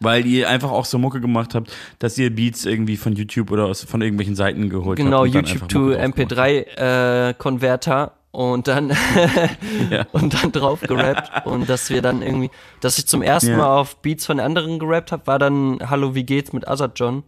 Weil 0.00 0.26
ihr 0.26 0.48
einfach 0.48 0.70
auch 0.70 0.84
so 0.84 0.98
Mucke 0.98 1.20
gemacht 1.20 1.54
habt, 1.54 1.74
dass 1.98 2.16
ihr 2.18 2.34
Beats 2.34 2.64
irgendwie 2.64 2.96
von 2.96 3.14
YouTube 3.14 3.50
oder 3.50 3.66
aus, 3.66 3.82
von 3.84 4.00
irgendwelchen 4.02 4.34
Seiten 4.36 4.68
geholt 4.70 4.96
Genau, 4.98 5.24
habt. 5.24 5.34
dann 5.34 5.44
YouTube 5.44 5.68
to 5.68 5.78
Mucke 5.78 5.96
drauf 5.96 6.14
gemacht 6.14 6.32
MP3 6.32 7.28
äh, 7.30 7.34
Konverter 7.34 8.12
und 8.30 8.68
dann 8.68 8.90
Ja. 9.90 10.06
und 10.12 10.34
dann 10.34 10.52
drauf 10.52 10.80
gerappt 10.80 11.30
und 11.46 11.68
dass 11.68 11.90
wir 11.90 12.02
dann 12.02 12.22
irgendwie, 12.22 12.50
dass 12.80 12.98
ich 12.98 13.06
zum 13.06 13.22
ersten 13.22 13.52
Ja. 13.52 13.56
Mal 13.56 13.76
auf 13.78 13.96
Beats 14.02 14.26
von 14.26 14.38
anderen 14.40 14.78
gerappt 14.78 15.12
habe, 15.12 15.26
war 15.26 15.38
dann 15.38 15.78
Hallo, 15.90 16.14
wie 16.14 16.24
geht's 16.24 16.52
mit 16.52 16.68
Azad 16.68 16.92
John. 16.98 17.22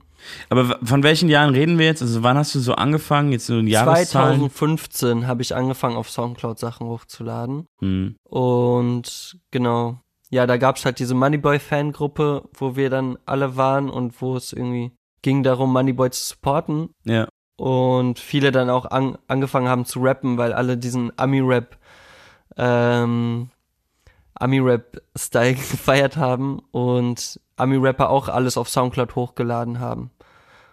Aber 0.50 0.79
von 0.85 1.03
welchen 1.03 1.31
Jahren 1.31 1.55
reden 1.55 1.79
wir 1.79 1.87
jetzt? 1.87 2.03
Also 2.03 2.23
wann 2.23 2.37
hast 2.37 2.55
du 2.55 2.61
so 2.61 2.75
angefangen? 2.75 3.33
Jetzt 3.33 3.47
so 3.47 3.59
in 3.59 3.67
Jahreszahlen? 3.67 4.37
2015 4.50 5.26
habe 5.26 5.41
ich 5.41 5.54
angefangen 5.56 5.97
auf 5.97 6.11
Soundcloud 6.11 6.59
Sachen 6.59 6.87
hochzuladen. 6.87 7.65
Hm. 7.80 8.17
Und 8.28 9.39
genau, 9.50 9.99
ja, 10.30 10.47
da 10.47 10.56
gab's 10.56 10.84
halt 10.84 11.00
diese 11.00 11.14
Moneyboy-Fangruppe, 11.14 12.49
wo 12.54 12.76
wir 12.76 12.88
dann 12.88 13.19
alle 13.26 13.56
waren 13.56 13.90
und 13.90 14.23
wo 14.23 14.36
es 14.36 14.52
irgendwie 14.52 14.93
ging 15.23 15.43
darum, 15.43 15.73
Moneyboy 15.73 16.10
zu 16.10 16.25
supporten. 16.25 16.90
Ja. 17.04 17.28
Und 17.56 18.19
viele 18.19 18.52
dann 18.52 18.71
auch 18.71 18.86
an, 18.86 19.19
angefangen 19.26 19.69
haben 19.69 19.84
zu 19.84 20.00
rappen, 20.00 20.38
weil 20.38 20.52
alle 20.52 20.78
diesen 20.78 21.12
Ami-Rap, 21.19 21.76
ähm, 22.56 23.50
Ami-Rap-Style 24.34 25.54
gefeiert 25.56 26.16
haben 26.16 26.60
und 26.71 27.40
Ami-Rapper 27.56 28.08
auch 28.08 28.28
alles 28.28 28.56
auf 28.56 28.69
Soundcloud 28.69 29.14
hochgeladen 29.16 29.80
haben. 29.80 30.10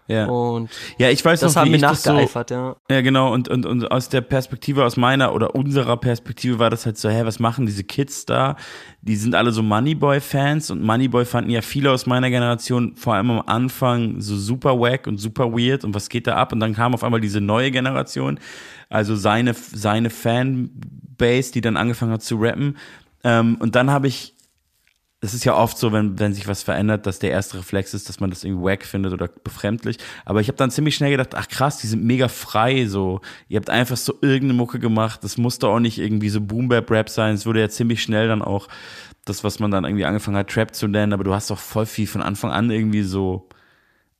Ja. 0.07 0.25
Und 0.25 0.69
ja, 0.97 1.09
ich 1.09 1.23
weiß 1.23 1.41
das 1.41 1.55
noch, 1.55 1.61
haben 1.61 1.71
wir 1.71 1.79
das 1.79 2.03
so, 2.03 2.11
nachgeeifert, 2.11 2.51
ja. 2.51 2.75
Ja, 2.89 3.01
genau. 3.01 3.33
Und, 3.33 3.49
und, 3.49 3.65
und 3.65 3.91
aus 3.91 4.07
der 4.07 4.21
Perspektive, 4.21 4.85
aus 4.85 4.95
meiner 4.95 5.33
oder 5.33 5.53
unserer 5.53 5.97
Perspektive 5.97 6.59
war 6.59 6.69
das 6.69 6.85
halt 6.85 6.97
so, 6.97 7.09
hä, 7.09 7.21
was 7.25 7.39
machen 7.39 7.65
diese 7.65 7.83
Kids 7.83 8.25
da? 8.25 8.55
Die 9.01 9.17
sind 9.17 9.35
alle 9.35 9.51
so 9.51 9.61
Moneyboy-Fans 9.63 10.71
und 10.71 10.81
Moneyboy 10.81 11.25
fanden 11.25 11.49
ja 11.49 11.61
viele 11.61 11.91
aus 11.91 12.05
meiner 12.05 12.29
Generation 12.29 12.95
vor 12.95 13.15
allem 13.15 13.31
am 13.31 13.43
Anfang 13.45 14.21
so 14.21 14.37
super 14.37 14.79
wack 14.79 15.07
und 15.07 15.17
super 15.17 15.51
weird 15.51 15.83
und 15.83 15.93
was 15.93 16.07
geht 16.07 16.25
da 16.25 16.35
ab? 16.35 16.53
Und 16.53 16.61
dann 16.61 16.73
kam 16.73 16.93
auf 16.93 17.03
einmal 17.03 17.21
diese 17.21 17.41
neue 17.41 17.71
Generation, 17.71 18.39
also 18.89 19.15
seine, 19.15 19.53
seine 19.53 20.09
Fanbase, 20.09 21.51
die 21.51 21.61
dann 21.61 21.75
angefangen 21.75 22.13
hat 22.13 22.23
zu 22.23 22.37
rappen. 22.37 22.77
Ähm, 23.25 23.57
und 23.59 23.75
dann 23.75 23.91
habe 23.91 24.07
ich 24.07 24.37
es 25.19 25.34
ist 25.34 25.45
ja 25.45 25.56
oft 25.56 25.80
so, 25.80 25.91
wenn, 25.91 26.19
wenn 26.19 26.34
sich 26.34 26.47
was 26.47 26.62
verändert, 26.62 27.08
dass 27.08 27.17
der 27.17 27.32
erste 27.32 27.58
Reflex 27.58 27.95
ist, 27.95 28.08
dass 28.08 28.19
man 28.19 28.30
das 28.30 28.43
irgendwie 28.43 28.65
wack 28.65 28.86
findet 28.86 29.13
oder 29.13 29.27
befremdlich. 29.43 29.97
Aber 30.25 30.41
ich 30.41 30.47
habe 30.47 30.58
dann 30.58 30.69
ziemlich 30.69 30.95
schnell 30.95 31.10
gedacht, 31.10 31.34
ach 31.34 31.47
krass, 31.47 31.80
die 31.80 31.88
sind 31.88 32.03
mega 32.03 32.27
frei 32.27 32.86
so. 32.86 33.21
Ihr 33.47 33.58
habt 33.58 33.71
einfach 33.71 33.97
so 33.97 34.13
irgendeine 34.21 34.53
Mucke 34.53 34.77
gemacht. 34.77 35.23
Das 35.23 35.38
musste 35.38 35.67
auch 35.69 35.80
nicht 35.80 35.97
irgendwie 35.97 36.30
so 36.30 36.39
Boom-Bap-Rap 36.39 37.10
sein. 37.10 37.34
Es 37.34 37.47
wurde 37.47 37.62
ja 37.62 37.69
ziemlich 37.69 38.03
schnell 38.03 38.27
dann 38.27 38.43
auch 38.43 38.67
das, 39.25 39.43
was 39.43 39.60
man 39.60 39.71
dann 39.71 39.86
irgendwie 39.86 40.06
angefangen 40.06 40.38
hat, 40.38 40.49
Trap 40.49 40.75
zu 40.75 40.88
nennen. 40.88 41.13
Aber 41.13 41.23
du 41.23 41.34
hast 41.34 41.49
doch 41.49 41.60
voll 41.60 41.88
viel 41.88 42.06
von 42.08 42.21
Anfang 42.21 42.51
an 42.51 42.69
irgendwie 42.69 43.01
so 43.01 43.49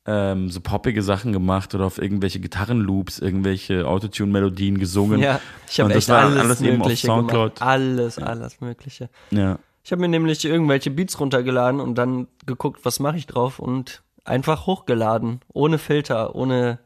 ähm, 0.04 0.48
so 0.50 0.60
poppige 0.60 1.02
Sachen 1.02 1.32
gemacht 1.32 1.74
oder 1.74 1.84
auf 1.84 1.98
irgendwelche 1.98 2.40
Gitarrenloops, 2.40 3.18
irgendwelche 3.18 3.86
Autotune-Melodien 3.86 4.78
gesungen. 4.78 5.20
Ja, 5.20 5.38
ich 5.70 5.78
habe 5.78 5.88
Und 5.88 5.94
das 5.94 6.04
echt 6.04 6.08
war 6.08 6.24
alles, 6.24 6.38
alles 6.40 6.60
eben 6.62 6.80
auf 6.80 6.88
Mögliche 6.88 7.06
Soundcloud. 7.06 7.56
gemacht. 7.56 7.70
Alles, 7.70 8.18
alles 8.18 8.60
Mögliche. 8.60 9.10
Ja. 9.30 9.58
Ich 9.88 9.92
habe 9.92 10.02
mir 10.02 10.08
nämlich 10.08 10.44
irgendwelche 10.44 10.90
Beats 10.90 11.18
runtergeladen 11.18 11.80
und 11.80 11.94
dann 11.94 12.26
geguckt, 12.44 12.80
was 12.84 13.00
mache 13.00 13.16
ich 13.16 13.26
drauf 13.26 13.58
und 13.58 14.02
einfach 14.22 14.66
hochgeladen. 14.66 15.40
Ohne 15.50 15.78
Filter, 15.78 16.34
ohne 16.34 16.78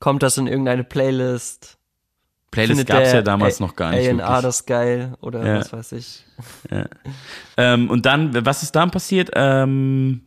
kommt 0.00 0.24
das 0.24 0.36
in 0.36 0.48
irgendeine 0.48 0.82
Playlist. 0.82 1.78
Playlist 2.50 2.88
gab's 2.88 3.10
der 3.10 3.20
ja 3.20 3.22
damals 3.22 3.60
A- 3.60 3.64
noch 3.66 3.76
gar 3.76 3.92
nicht. 3.92 4.08
A&R 4.20 4.42
das 4.42 4.66
geil 4.66 5.14
oder 5.20 5.46
Ja. 5.46 5.58
was 5.60 5.72
weiß 5.72 5.92
ich. 5.92 6.24
Ähm, 7.56 7.88
und 7.88 8.04
dann, 8.04 8.44
was 8.44 8.64
ist 8.64 8.74
dann 8.74 8.90
passiert? 8.90 9.30
Ähm, 9.36 10.22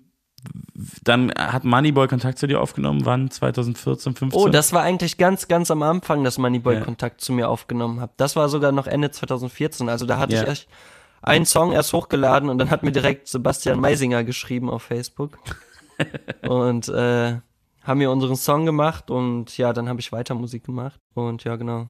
dann 1.04 1.30
hat 1.38 1.66
Moneyboy 1.66 2.08
Kontakt 2.08 2.40
zu 2.40 2.48
dir 2.48 2.62
aufgenommen. 2.62 3.06
Wann? 3.06 3.32
2014, 3.32 4.16
15? 4.16 4.42
Oh, 4.42 4.48
das 4.48 4.72
war 4.72 4.84
eigentlich 4.84 5.18
ganz, 5.18 5.50
ganz 5.50 5.70
am 5.72 5.84
Anfang, 5.84 6.24
dass 6.24 6.38
Moneyboy 6.38 6.76
Ja. 6.76 6.82
Kontakt 6.86 7.20
zu 7.20 7.34
mir 7.34 7.50
aufgenommen 7.50 8.00
hat. 8.00 8.12
Das 8.16 8.38
war 8.38 8.48
sogar 8.48 8.72
noch 8.72 8.88
Ende 8.88 9.12
2014. 9.12 9.90
Also 9.90 10.06
da 10.06 10.18
hatte 10.20 10.36
Ja. 10.36 10.44
ich 10.44 10.48
echt 10.48 10.68
einen 11.24 11.46
Song 11.46 11.72
erst 11.72 11.94
hochgeladen 11.94 12.50
und 12.50 12.58
dann 12.58 12.70
hat 12.70 12.84
mir 12.84 12.92
direkt 12.92 13.28
Sebastian 13.28 13.80
Meisinger 13.80 14.24
geschrieben 14.24 14.70
auf 14.70 14.84
Facebook. 14.84 15.38
und 16.48 16.90
äh, 16.90 17.38
haben 17.84 17.98
mir 17.98 18.12
unseren 18.12 18.36
Song 18.36 18.66
gemacht 18.66 19.12
und 19.12 19.58
ja, 19.58 19.74
dann 19.74 19.90
habe 19.90 20.00
ich 20.00 20.12
weiter 20.12 20.36
Musik 20.36 20.66
gemacht. 20.66 21.00
Und 21.14 21.44
ja, 21.44 21.56
genau. 21.56 21.88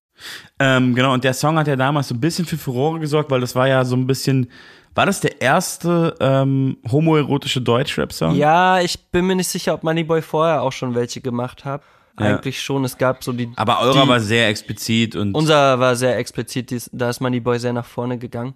Ähm, 0.59 0.95
genau, 0.95 1.13
und 1.13 1.23
der 1.23 1.33
Song 1.33 1.57
hat 1.57 1.67
ja 1.67 1.75
damals 1.75 2.07
so 2.07 2.15
ein 2.15 2.19
bisschen 2.19 2.45
für 2.45 2.57
Furore 2.57 2.99
gesorgt, 2.99 3.29
weil 3.29 3.41
das 3.41 3.55
war 3.55 3.67
ja 3.67 3.85
so 3.85 3.95
ein 3.95 4.07
bisschen. 4.07 4.49
War 4.95 5.07
das 5.07 5.21
der 5.21 5.41
erste 5.41 6.15
ähm, 6.19 6.77
homoerotische 6.91 7.61
Deutschrap-Song? 7.61 8.35
Ja, 8.35 8.79
ich 8.79 9.09
bin 9.09 9.25
mir 9.25 9.35
nicht 9.35 9.47
sicher, 9.47 9.73
ob 9.73 9.83
Moneyboy 9.83 10.21
vorher 10.21 10.61
auch 10.61 10.71
schon 10.71 10.93
welche 10.93 11.19
gemacht 11.19 11.65
hat. 11.65 11.81
Ja. 12.19 12.27
Eigentlich 12.27 12.61
schon. 12.61 12.83
Es 12.83 12.97
gab 12.99 13.23
so 13.23 13.31
die. 13.33 13.51
Aber 13.55 13.81
eurer 13.81 14.03
die, 14.03 14.07
war 14.07 14.19
sehr 14.19 14.47
explizit 14.47 15.15
und. 15.15 15.33
Unser 15.33 15.79
war 15.79 15.95
sehr 15.95 16.17
explizit, 16.17 16.89
da 16.91 17.09
ist 17.09 17.21
Moneyboy 17.21 17.59
sehr 17.59 17.73
nach 17.73 17.85
vorne 17.85 18.17
gegangen. 18.19 18.53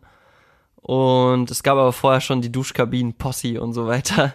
Und 0.87 1.51
es 1.51 1.63
gab 1.63 1.77
aber 1.77 1.91
vorher 1.91 2.21
schon 2.21 2.41
die 2.41 2.49
Duschkabinen, 2.49 3.13
Posse 3.13 3.61
und 3.61 3.73
so 3.73 3.87
weiter. 3.87 4.33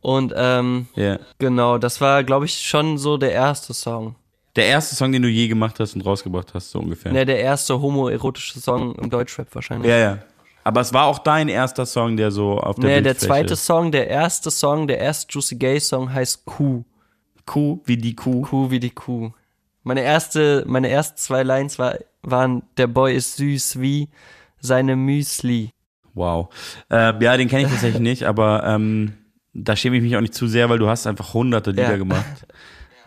Und 0.00 0.34
ähm, 0.36 0.88
ja. 0.96 1.20
genau, 1.38 1.78
das 1.78 2.00
war, 2.00 2.24
glaube 2.24 2.46
ich, 2.46 2.60
schon 2.60 2.98
so 2.98 3.16
der 3.16 3.30
erste 3.30 3.72
Song. 3.72 4.16
Der 4.56 4.66
erste 4.66 4.96
Song, 4.96 5.12
den 5.12 5.22
du 5.22 5.28
je 5.28 5.46
gemacht 5.46 5.78
hast 5.78 5.94
und 5.94 6.00
rausgebracht 6.00 6.54
hast, 6.54 6.72
so 6.72 6.80
ungefähr. 6.80 7.12
Ne, 7.12 7.24
der 7.24 7.38
erste 7.38 7.80
homoerotische 7.80 8.58
Song 8.58 8.96
im 8.96 9.10
Deutschrap 9.10 9.54
wahrscheinlich. 9.54 9.88
Ja, 9.88 9.96
ja. 9.96 10.18
Aber 10.64 10.80
es 10.80 10.92
war 10.92 11.04
auch 11.04 11.20
dein 11.20 11.48
erster 11.48 11.86
Song, 11.86 12.16
der 12.16 12.32
so 12.32 12.58
auf 12.58 12.74
der 12.74 12.96
Nee, 12.96 13.00
der 13.00 13.16
zweite 13.16 13.54
Song, 13.54 13.92
der 13.92 14.08
erste 14.08 14.50
Song, 14.50 14.88
der 14.88 14.98
erste 14.98 15.32
Juicy 15.32 15.54
Gay 15.54 15.78
Song 15.78 16.12
heißt 16.12 16.46
Kuh. 16.46 16.84
Kuh, 17.44 17.80
wie 17.84 17.96
die 17.96 18.16
Kuh. 18.16 18.42
Kuh 18.42 18.70
wie 18.70 18.80
die 18.80 18.90
Kuh. 18.90 19.30
Meine 19.84 20.02
erste, 20.02 20.64
meine 20.66 20.88
ersten 20.88 21.16
zwei 21.16 21.44
Lines 21.44 21.78
war, 21.78 21.94
waren, 22.22 22.64
der 22.76 22.88
Boy 22.88 23.14
ist 23.14 23.36
süß 23.36 23.80
wie 23.80 24.08
seine 24.60 24.96
Müsli. 24.96 25.70
Wow. 26.16 26.48
Äh, 26.90 27.22
ja, 27.22 27.36
den 27.36 27.46
kenne 27.48 27.62
ich 27.62 27.68
tatsächlich 27.68 28.00
nicht, 28.00 28.24
aber 28.24 28.64
ähm, 28.64 29.12
da 29.52 29.76
schäme 29.76 29.96
ich 29.96 30.02
mich 30.02 30.16
auch 30.16 30.20
nicht 30.20 30.34
zu 30.34 30.48
sehr, 30.48 30.68
weil 30.68 30.78
du 30.78 30.88
hast 30.88 31.06
einfach 31.06 31.32
hunderte 31.34 31.70
Lieder 31.70 31.90
Ja. 31.92 31.96
gemacht. 31.96 32.46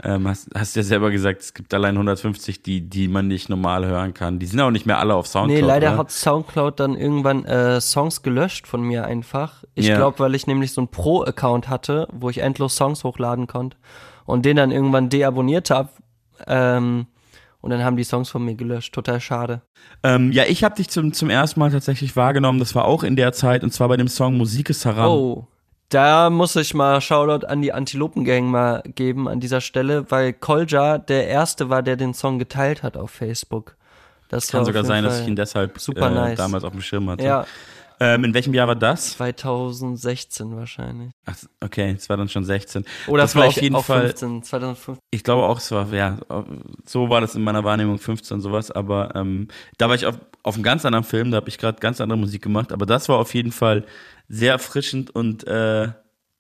Ähm, 0.02 0.30
hast, 0.30 0.48
hast 0.56 0.78
ja 0.78 0.84
selber 0.84 1.12
gesagt, 1.12 1.42
es 1.42 1.54
gibt 1.54 1.74
allein 1.74 1.96
150, 1.96 2.64
die, 2.64 2.90
die 2.90 3.10
man 3.10 3.28
nicht 3.28 3.50
normal 3.50 3.86
hören 3.86 4.14
kann. 4.14 4.40
Die 4.40 4.46
sind 4.46 4.62
auch 4.62 4.72
nicht 4.72 4.86
mehr 4.86 4.98
alle 4.98 5.14
auf 5.14 5.28
Soundcloud. 5.28 5.62
Nee, 5.62 5.68
leider 5.68 5.90
oder? 5.90 5.98
hat 5.98 6.12
Soundcloud 6.12 6.80
dann 6.80 6.96
irgendwann 6.96 7.44
äh, 7.44 7.82
Songs 7.82 8.22
gelöscht 8.22 8.66
von 8.66 8.82
mir 8.82 9.04
einfach. 9.06 9.66
Ich 9.76 9.88
Ja. 9.88 9.98
glaube, 9.98 10.20
weil 10.20 10.36
ich 10.36 10.48
nämlich 10.48 10.72
so 10.72 10.80
einen 10.80 10.88
Pro-Account 10.88 11.68
hatte, 11.68 12.08
wo 12.14 12.30
ich 12.30 12.38
endlos 12.38 12.78
Songs 12.78 13.04
hochladen 13.04 13.48
konnte 13.48 13.76
und 14.26 14.46
den 14.46 14.56
dann 14.56 14.72
irgendwann 14.72 15.10
deabonniert 15.10 15.70
habe. 15.70 15.90
Ähm, 16.48 17.08
und 17.62 17.72
dann 17.72 17.84
haben 17.84 17.98
die 17.98 18.04
Songs 18.04 18.30
von 18.30 18.44
mir 18.44 18.56
gelöscht. 18.56 18.94
Total 18.94 19.20
schade. 19.20 19.62
Ähm, 20.04 20.32
ja, 20.32 20.44
ich 20.48 20.64
habe 20.64 20.76
dich 20.76 20.90
zum, 20.90 21.14
zum 21.14 21.30
ersten 21.30 21.60
Mal 21.60 21.72
tatsächlich 21.72 22.16
wahrgenommen. 22.16 22.60
Das 22.60 22.76
war 22.76 22.86
auch 22.86 23.04
in 23.04 23.16
der 23.16 23.34
Zeit 23.34 23.64
und 23.64 23.72
zwar 23.72 23.88
bei 23.90 23.98
dem 23.98 24.08
Song 24.08 24.38
Musik 24.38 24.70
ist 24.70 24.86
Haram. 24.86 25.12
Oh. 25.12 25.48
Da 25.90 26.30
muss 26.30 26.56
ich 26.56 26.76
mal 26.76 27.02
Shoutout 27.02 27.48
an 27.48 27.64
die 27.64 27.74
Antilopengang 27.74 28.46
mal 28.46 28.84
geben 28.96 29.28
an 29.28 29.40
dieser 29.40 29.60
Stelle, 29.60 30.10
weil 30.12 30.34
Kolja 30.34 31.00
der 31.00 31.28
erste 31.28 31.70
war, 31.70 31.82
der 31.82 31.96
den 31.96 32.14
Song 32.14 32.38
geteilt 32.38 32.84
hat 32.84 32.96
auf 32.96 33.10
Facebook. 33.10 33.76
Das 34.30 34.48
Kann 34.50 34.64
sogar 34.64 34.86
sein, 34.86 35.04
dass 35.04 35.16
Fall 35.16 35.24
ich 35.24 35.28
ihn 35.30 35.36
deshalb 35.36 35.80
super 35.80 36.12
äh, 36.12 36.14
nice. 36.14 36.38
damals 36.38 36.64
auf 36.64 36.72
dem 36.72 36.82
Schirm 36.82 37.10
hatte. 37.10 37.24
Ja, 37.24 37.46
Ähm, 38.00 38.24
in 38.24 38.34
welchem 38.34 38.54
Jahr 38.54 38.68
war 38.68 38.76
das? 38.76 39.12
2016 39.12 40.56
wahrscheinlich. 40.56 41.12
Ach, 41.26 41.36
okay, 41.62 41.94
es 41.98 42.08
war 42.10 42.18
dann 42.18 42.30
schon 42.30 42.46
16. 42.46 42.86
Oder 43.08 43.24
das 43.24 43.36
war 43.36 43.44
vielleicht 43.44 43.58
auf 43.58 43.64
jeden 43.64 43.76
auch 43.76 43.86
Fall. 43.86 44.08
15, 44.08 44.44
2015. 44.44 45.04
Ich 45.12 45.24
glaube 45.24 45.44
auch, 45.44 45.58
es 45.58 45.72
war, 45.72 45.92
ja, 45.94 46.18
so 46.86 47.10
war 47.10 47.20
das 47.22 47.36
in 47.36 47.44
meiner 47.44 47.64
Wahrnehmung 47.64 47.98
15 47.98 48.40
sowas, 48.40 48.72
aber 48.72 49.16
ähm, 49.16 49.50
da 49.78 49.90
war 49.90 49.96
ich 49.96 50.06
auf, 50.06 50.18
auf 50.44 50.56
einem 50.56 50.64
ganz 50.64 50.86
anderen 50.86 51.04
Film, 51.04 51.32
da 51.32 51.38
habe 51.38 51.50
ich 51.50 51.58
gerade 51.58 51.80
ganz 51.80 52.00
andere 52.00 52.18
Musik 52.18 52.42
gemacht, 52.42 52.72
aber 52.72 52.86
das 52.86 53.10
war 53.10 53.18
auf 53.18 53.34
jeden 53.34 53.52
Fall 53.52 53.86
sehr 54.30 54.54
erfrischend 54.54 55.10
und 55.14 55.46
äh, 55.46 55.90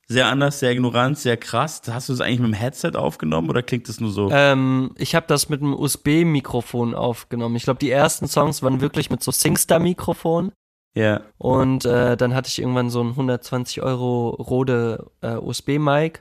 sehr 0.08 0.28
anders, 0.28 0.60
sehr 0.60 0.72
ignorant, 0.72 1.20
sehr 1.20 1.38
krass. 1.38 1.82
Hast 1.88 2.10
du 2.10 2.14
es 2.14 2.22
eigentlich 2.22 2.40
mit 2.40 2.50
dem 2.50 2.54
Headset 2.54 2.94
aufgenommen 2.96 3.50
oder 3.50 3.62
klingt 3.62 3.88
das 3.88 4.00
nur 4.00 4.12
so? 4.12 4.30
Ähm, 4.32 4.92
ich 4.98 5.14
habe 5.14 5.28
das 5.28 5.50
mit 5.50 5.62
einem 5.62 5.74
USB-Mikrofon 5.74 6.96
aufgenommen. 6.96 7.56
Ich 7.56 7.64
glaube, 7.64 7.80
die 7.80 7.92
ersten 7.92 8.28
Songs 8.28 8.64
waren 8.64 8.82
wirklich 8.82 9.12
mit 9.12 9.22
so 9.22 9.32
Singstar-Mikrofon. 9.32 10.52
Ja. 10.96 11.22
Und 11.38 11.86
äh, 11.86 12.18
dann 12.18 12.34
hatte 12.34 12.50
ich 12.50 12.60
irgendwann 12.60 12.90
so 12.90 13.02
ein 13.02 13.10
120 13.10 13.82
Euro 13.82 14.30
Rode 14.30 15.08
äh, 15.22 15.36
USB-Mic. 15.36 16.20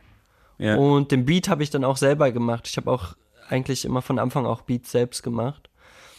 ja. 0.58 0.76
Und 0.76 1.10
den 1.12 1.24
Beat 1.24 1.48
habe 1.48 1.62
ich 1.62 1.70
dann 1.70 1.84
auch 1.84 1.96
selber 1.96 2.30
gemacht. 2.32 2.68
Ich 2.68 2.76
habe 2.76 2.90
auch 2.90 3.14
eigentlich 3.48 3.84
immer 3.84 4.02
von 4.02 4.18
Anfang 4.18 4.46
auch 4.46 4.62
Beats 4.62 4.90
selbst 4.90 5.22
gemacht. 5.22 5.70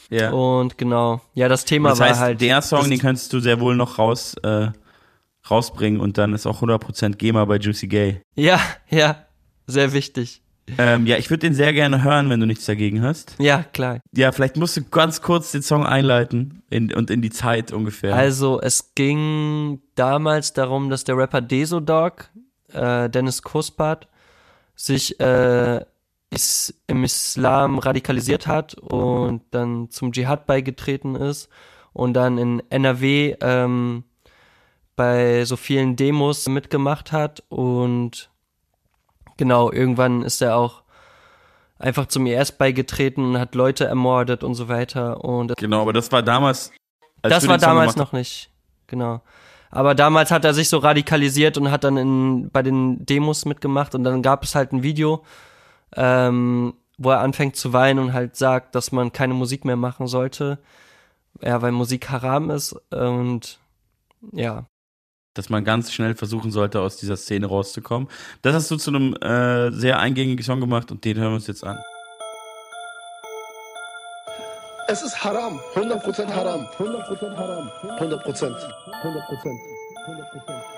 ja. 0.09 0.31
Und 0.31 0.77
genau, 0.77 1.21
ja, 1.35 1.47
das 1.47 1.65
Thema 1.65 1.89
das 1.89 1.99
war 1.99 2.09
heißt, 2.09 2.19
halt. 2.19 2.41
der 2.41 2.61
Song, 2.61 2.89
den 2.89 2.99
könntest 2.99 3.31
du 3.33 3.39
sehr 3.39 3.59
wohl 3.59 3.75
noch 3.75 3.99
raus, 3.99 4.35
äh, 4.43 4.71
rausbringen 5.49 5.99
und 6.01 6.17
dann 6.17 6.33
ist 6.33 6.45
auch 6.47 6.61
100% 6.61 7.15
GEMA 7.15 7.45
bei 7.45 7.57
Juicy 7.57 7.87
Gay. 7.87 8.21
Ja, 8.35 8.59
ja, 8.89 9.25
sehr 9.67 9.93
wichtig. 9.93 10.41
Ähm, 10.77 11.05
ja, 11.05 11.17
ich 11.17 11.29
würde 11.29 11.39
den 11.39 11.53
sehr 11.53 11.73
gerne 11.73 12.03
hören, 12.03 12.29
wenn 12.29 12.39
du 12.39 12.45
nichts 12.45 12.65
dagegen 12.65 13.01
hast. 13.01 13.35
Ja, 13.39 13.63
klar. 13.63 13.99
Ja, 14.15 14.31
vielleicht 14.31 14.57
musst 14.57 14.77
du 14.77 14.83
ganz 14.83 15.21
kurz 15.21 15.51
den 15.51 15.61
Song 15.61 15.85
einleiten 15.85 16.61
in, 16.69 16.93
und 16.93 17.09
in 17.09 17.21
die 17.21 17.29
Zeit 17.29 17.71
ungefähr. 17.71 18.15
Also 18.15 18.61
es 18.61 18.93
ging 18.95 19.81
damals 19.95 20.53
darum, 20.53 20.89
dass 20.89 21.03
der 21.03 21.17
Rapper 21.17 21.41
Desodog, 21.41 22.29
äh, 22.73 23.09
Dennis 23.09 23.41
Kuspert, 23.41 24.07
sich 24.75 25.19
äh, 25.19 25.81
is 26.29 26.73
im 26.87 27.03
Islam 27.03 27.79
radikalisiert 27.79 28.47
hat 28.47 28.75
und 28.75 29.41
dann 29.51 29.89
zum 29.89 30.11
Dschihad 30.11 30.45
beigetreten 30.45 31.15
ist 31.15 31.49
und 31.93 32.13
dann 32.13 32.37
in 32.37 32.61
NRW 32.69 33.35
ähm, 33.41 34.03
bei 34.95 35.45
so 35.45 35.55
vielen 35.55 35.95
Demos 35.95 36.47
mitgemacht 36.47 37.11
hat 37.11 37.43
und 37.49 38.29
genau, 39.39 39.71
irgendwann 39.71 40.21
ist 40.21 40.41
er 40.41 40.57
auch 40.57 40.83
einfach 41.79 42.05
zum 42.07 42.27
IS 42.27 42.51
beigetreten 42.51 43.23
und 43.23 43.39
hat 43.39 43.55
Leute 43.55 43.85
ermordet 43.85 44.43
und 44.43 44.53
so 44.53 44.67
weiter 44.67 45.23
und 45.23 45.55
Genau, 45.57 45.81
aber 45.81 45.93
das 45.93 46.11
war 46.11 46.21
damals. 46.21 46.71
als 47.23 47.33
das 47.33 47.47
war 47.47 47.57
damals 47.57 47.95
noch 47.95 48.11
nicht, 48.11 48.51
genau. 48.85 49.21
Aber 49.71 49.95
damals 49.95 50.29
hat 50.29 50.43
er 50.45 50.53
sich 50.53 50.67
so 50.67 50.79
radikalisiert 50.79 51.57
und 51.57 51.71
hat 51.71 51.83
dann 51.83 51.95
in, 51.95 52.49
bei 52.51 52.61
den 52.61 53.05
Demos 53.05 53.45
mitgemacht 53.45 53.95
und 53.95 54.03
dann 54.03 54.21
gab 54.21 54.43
es 54.43 54.55
halt 54.55 54.73
ein 54.73 54.83
Video, 54.83 55.23
ähm, 55.95 56.73
wo 56.97 57.11
er 57.11 57.21
anfängt 57.21 57.55
zu 57.55 57.71
weinen 57.71 57.99
und 57.99 58.13
halt 58.13 58.35
sagt, 58.35 58.75
dass 58.75 58.91
man 58.91 59.13
keine 59.13 59.35
Musik 59.35 59.63
mehr 59.63 59.77
machen 59.77 60.07
sollte, 60.07 60.59
ja, 61.41 61.61
weil 61.61 61.71
Musik 61.71 62.09
haram 62.09 62.49
ist 62.49 62.73
und 62.91 63.57
ja 64.33 64.65
dass 65.33 65.49
man 65.49 65.63
ganz 65.63 65.91
schnell 65.91 66.15
versuchen 66.15 66.51
sollte, 66.51 66.81
aus 66.81 66.97
dieser 66.97 67.17
Szene 67.17 67.47
rauszukommen. 67.47 68.07
Das 68.41 68.55
hast 68.55 68.71
du 68.71 68.77
zu 68.77 68.91
einem 68.91 69.13
äh, 69.15 69.71
sehr 69.71 69.99
eingängigen 69.99 70.43
Song 70.43 70.59
gemacht 70.59 70.91
und 70.91 71.05
den 71.05 71.17
hören 71.17 71.31
wir 71.31 71.35
uns 71.35 71.47
jetzt 71.47 71.63
an. 71.63 71.77
Es 74.87 75.03
ist 75.03 75.23
haram, 75.23 75.59
100% 75.75 76.33
haram, 76.33 76.65
100% 76.77 77.35
haram, 77.37 77.69
100%, 77.99 78.23
100%, 78.25 78.55
100%. 79.03 79.79
100%. 80.07 80.68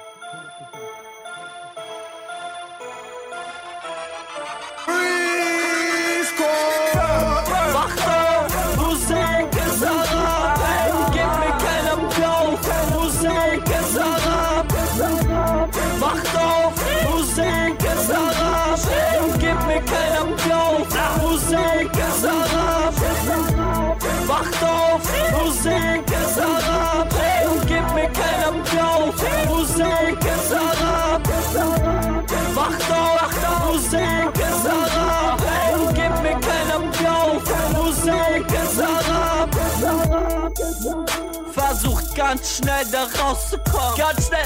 Ganz 42.32 42.58
schnell 42.58 42.86
da 42.90 43.08
rauszukommen. 43.22 43.98
Ganz 43.98 44.28
schnell. 44.28 44.40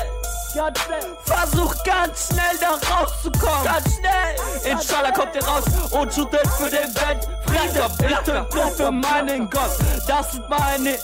Ganz 0.55 0.79
schnell. 0.79 1.17
Versucht 1.23 1.83
ganz 1.83 2.29
schnell 2.29 2.57
da 2.59 2.95
rauszukommen. 2.95 3.63
Ganz 3.63 3.85
schnell. 3.93 4.71
Inshallah 4.71 5.11
kommt 5.11 5.35
ihr 5.35 5.43
raus 5.43 5.63
und 5.91 6.11
shootet 6.11 6.47
für 6.57 6.69
den 6.69 6.95
Weltfrieden. 6.95 8.09
Ich 8.09 8.17
töte 8.17 8.47
für 8.75 8.91
meinen 8.91 9.47
Gott. 9.51 9.77
Das 10.07 10.31
sind 10.31 10.49
meine 10.49 10.97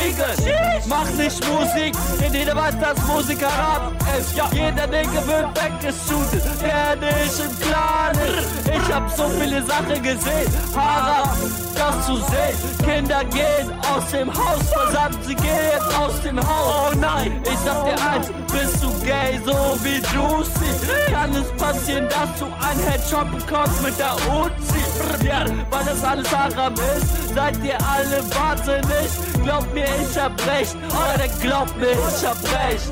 Intrigen. 0.00 0.88
Mach 0.88 1.10
nicht 1.10 1.40
Musik, 1.48 1.94
denn 2.20 2.34
jeder 2.34 2.56
weiß, 2.56 2.74
dass 2.80 3.06
Musik 3.06 3.44
haram 3.44 3.92
ist. 4.18 4.36
Ja, 4.36 4.48
jeder 4.52 4.86
Nigger 4.86 5.26
wird 5.26 5.48
weggeshootet, 5.54 6.42
der 6.60 6.96
nicht 6.96 7.40
im 7.40 7.56
Plan 7.56 8.12
ist. 8.12 8.48
Ich 8.66 8.94
hab 8.94 9.10
so 9.10 9.28
viele 9.28 9.62
Sachen 9.62 10.02
gesehen. 10.02 10.52
Haram, 10.74 11.28
das 11.74 12.06
zu 12.06 12.16
sehen. 12.16 12.84
Kinder 12.84 13.24
gehen 13.24 13.72
aus 13.94 14.10
dem 14.10 14.32
Haus, 14.32 14.60
versandt, 14.72 15.18
sie 15.24 15.34
gehen 15.34 15.80
aus 15.98 16.20
dem 16.22 16.38
Haus. 16.38 16.92
Oh 16.92 16.96
nein, 16.98 17.40
ich 17.44 17.58
sag 17.64 17.84
dir 17.84 18.10
eins, 18.10 18.28
bist 18.52 18.82
du 18.82 18.90
gay, 19.04 19.40
so 19.44 19.76
wie 19.82 20.00
Juicy? 20.12 21.12
Kann 21.12 21.34
es 21.34 21.50
passieren, 21.52 22.08
dass 22.08 22.38
du 22.38 22.46
einen 22.46 22.80
Headshot 22.88 23.30
bekommst 23.30 23.82
mit 23.82 23.98
der 23.98 24.14
Uzi? 24.14 25.26
Ja, 25.26 25.44
weil 25.70 25.84
das 25.84 26.04
alles 26.04 26.30
haram 26.34 26.74
ist, 26.74 27.34
seid 27.34 27.56
ihr 27.64 27.78
alle 27.86 28.22
wahnsinnig. 28.34 29.10
Glaubt 29.42 29.72
mir, 29.74 29.84
ich 29.84 30.18
hab 30.18 30.32
recht, 30.46 30.76
oder 30.90 31.28
glaubt 31.40 31.76
mir, 31.78 31.92
ich 31.92 32.26
hab 32.26 32.36
recht. 32.42 32.90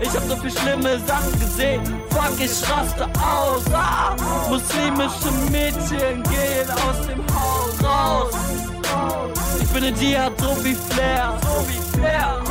Ich 0.00 0.08
hab 0.08 0.22
so 0.28 0.36
viel 0.36 0.50
schlimme 0.50 0.98
Sachen 1.06 1.40
gesehen. 1.40 1.82
Fuck, 2.10 2.38
ich 2.38 2.70
raste 2.70 3.04
aus. 3.04 3.62
Ah, 3.72 4.14
muslimische 4.48 5.30
Mädchen 5.50 6.22
gehen 6.24 6.70
aus 6.70 7.06
dem 7.06 7.24
Haus 7.34 7.84
raus. 7.84 8.34
Ich 9.60 9.68
bin 9.68 9.84
in 9.84 9.94
Dschihad 9.94 10.32
so 10.40 10.64
wie 10.64 10.74
Flair. 10.74 11.38
So 11.42 11.68
wie 11.68 11.98
Flair. 11.98 12.42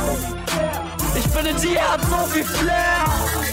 Ich 1.16 1.26
bin 1.28 1.46
in 1.46 1.56
Dschihad 1.56 2.00
so 2.02 2.34
wie 2.34 2.42
Flair. 2.42 3.04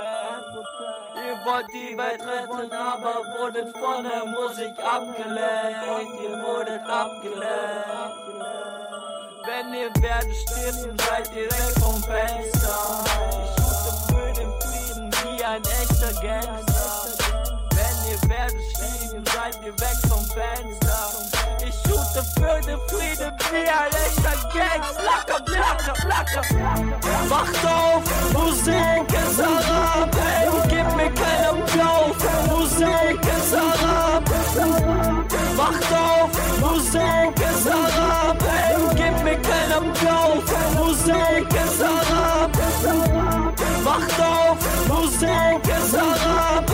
Ihr 1.26 1.36
wollt 1.44 1.66
die 1.72 1.98
Welt 1.98 2.22
retten, 2.22 2.72
aber 2.72 3.14
wurdet 3.38 3.76
von 3.76 4.04
der 4.04 4.24
Musik 4.26 4.78
abgelenkt. 4.78 6.20
Ihr 6.22 6.42
wurdet 6.44 6.82
abgelenkt. 6.88 8.26
Wenn 9.46 9.74
ihr 9.74 9.90
werdet 10.00 10.34
stirben, 10.34 10.96
seid 10.98 11.28
ihr 11.34 11.46
weg 11.46 11.74
vom 11.80 12.02
Fenster. 12.02 13.04
Ich 13.42 13.50
schütte 13.56 13.92
für 14.06 14.28
den 14.32 14.50
Frieden 14.60 15.06
wie 15.22 15.44
ein 15.44 15.62
echter 15.62 16.12
Gangster. 16.22 16.94
Wenn 17.70 17.96
ihr 18.10 18.20
werdet 18.28 18.62
stirben, 18.74 19.24
seid 19.26 19.56
ihr 19.64 19.74
weg 19.80 19.98
vom 20.08 20.24
Fenster. 20.24 21.00
Ich 21.66 21.74
schütte 21.82 22.22
für 22.34 22.60
den 22.66 22.80
Frieden 22.88 23.35
wie 23.52 23.68
ein 23.68 23.92
echter 24.06 24.36
Gangster. 24.52 25.02
Lacker, 25.02 25.94
lacker. 26.08 26.42
Wacht 27.28 27.64
auf, 27.66 28.02
Musik 28.32 29.06
ist 29.12 29.40
Arab. 29.40 30.10
Ey, 30.16 30.48
gib 30.68 30.96
mir 30.96 31.12
keinen 31.12 31.62
Applaus. 31.62 32.16
Musik 32.48 33.20
ist 33.36 33.54
Arab. 33.54 34.24
Wacht 35.56 35.92
auf, 35.92 36.30
Musik 36.60 37.34
ist. 37.50 37.66
Ey, 37.66 38.76
gib 38.94 39.24
mir 39.24 39.38
keinen 39.40 39.72
Applaus. 39.72 40.44
Musik 40.74 41.46
ist 41.64 41.82
Arab. 41.82 42.50
Wacht 43.84 44.20
auf, 44.20 44.58
Musik 44.88 45.62
ist 45.64 45.94
Arab. 45.94 46.65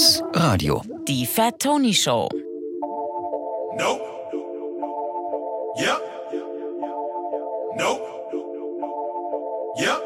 Puls 0.00 0.22
Radio. 0.32 0.80
Die 1.06 1.26
Fat 1.26 1.58
Tony 1.58 1.92
Show. 1.92 2.26
Nope. 3.76 4.00
Yep. 5.76 6.00
Nope. 7.76 8.00
Yep. 9.76 10.00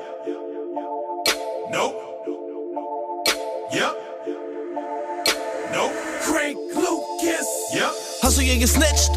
Nope. 1.70 1.94
Yep. 3.70 3.94
Nope. 5.72 5.92
Crank 6.24 6.56
Lucas. 6.74 7.46
Yep. 7.72 7.92
Hast 8.22 8.38
du 8.38 8.42
je 8.42 8.58
gesnitcht? 8.58 9.12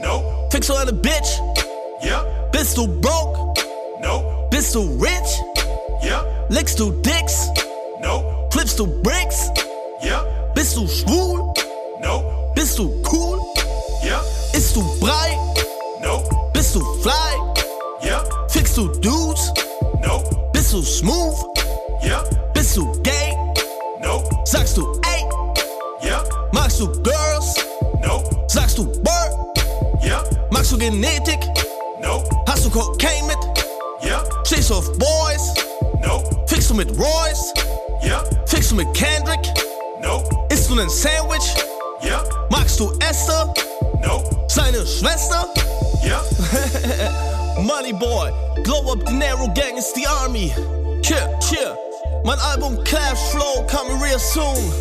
Nope. 0.00 0.24
Fickst 0.50 0.70
du 0.70 0.74
eine 0.74 0.92
Bitch? 0.92 1.42
Yep. 2.00 2.50
Bist 2.50 2.78
du 2.78 2.86
broke? 2.86 3.60
Nope. 4.00 4.24
Bist 4.50 4.74
du 4.74 4.80
rich? 4.98 5.42
Yep. 6.02 6.48
Lickst 6.48 6.80
du 6.80 6.92
Dicks? 7.02 7.50
Nope. 8.00 8.24
Flippst 8.50 8.78
du 8.78 8.86
Bricks? 9.02 9.50
Bist 10.74 10.88
du 10.88 10.88
schwul? 10.88 11.54
Nope. 12.02 12.24
Bist 12.56 12.76
du 12.80 12.90
cool? 13.08 13.38
Yep. 14.02 14.24
Isst 14.54 14.74
du 14.74 14.82
Brei? 14.98 15.38
Nope. 16.02 16.28
Bist 16.52 16.74
du 16.74 16.80
fly? 17.00 17.38
Yep. 18.02 18.50
Fickst 18.50 18.76
du 18.76 18.88
Dudes? 18.88 19.52
Nope. 20.04 20.24
Bist 20.52 20.72
du 20.72 20.82
smooth? 20.82 21.36
Yep. 22.02 22.52
Bist 22.54 22.76
du 22.76 22.90
gay? 23.02 23.36
Nope. 24.02 24.28
Sagst 24.46 24.76
du 24.76 25.00
ey? 25.06 25.22
Yep. 26.08 26.28
Magst 26.50 26.80
du 26.80 26.90
Girls? 27.04 27.54
Nope. 28.02 28.24
Sagst 28.48 28.76
du 28.76 28.86
Word? 28.86 29.56
Yep. 30.02 30.50
Magst 30.50 30.72
du 30.72 30.78
Genetik? 30.78 31.38
Nope. 32.02 32.28
Hast 32.48 32.64
du 32.64 32.70
Cocaine 32.70 33.28
mit? 33.28 33.38
Yep. 34.02 34.28
Stehst 34.44 34.70
du 34.70 34.74
auf 34.74 34.90
Boys? 34.98 35.54
Nope. 36.04 36.24
Fickst 36.48 36.68
du 36.70 36.74
mit 36.74 36.90
Royce? 36.98 37.54
Yep. 38.02 38.48
Fickst 38.48 38.72
du 38.72 38.74
mit 38.74 38.92
Kendrick? 38.92 39.54
Du 40.74 40.80
nen 40.80 40.90
Sandwich? 40.90 41.54
Yep. 42.02 42.48
Magst 42.50 42.80
du 42.80 42.90
Esther? 42.98 43.54
Nope. 44.02 44.28
Seine 44.48 44.84
Schwester? 44.84 45.46
Yep. 46.02 46.24
Money 47.64 47.92
Boy, 47.92 48.32
Glow 48.64 48.90
Up 48.90 49.06
Dinero 49.06 49.46
Gang 49.54 49.76
ist 49.78 49.94
die 49.94 50.04
Army. 50.04 50.52
Cheer, 51.00 51.38
cheer. 51.38 51.78
Mein 52.24 52.40
Album 52.40 52.82
Clash 52.82 53.20
Flow 53.30 53.64
coming 53.68 54.02
real 54.02 54.18
soon. 54.18 54.72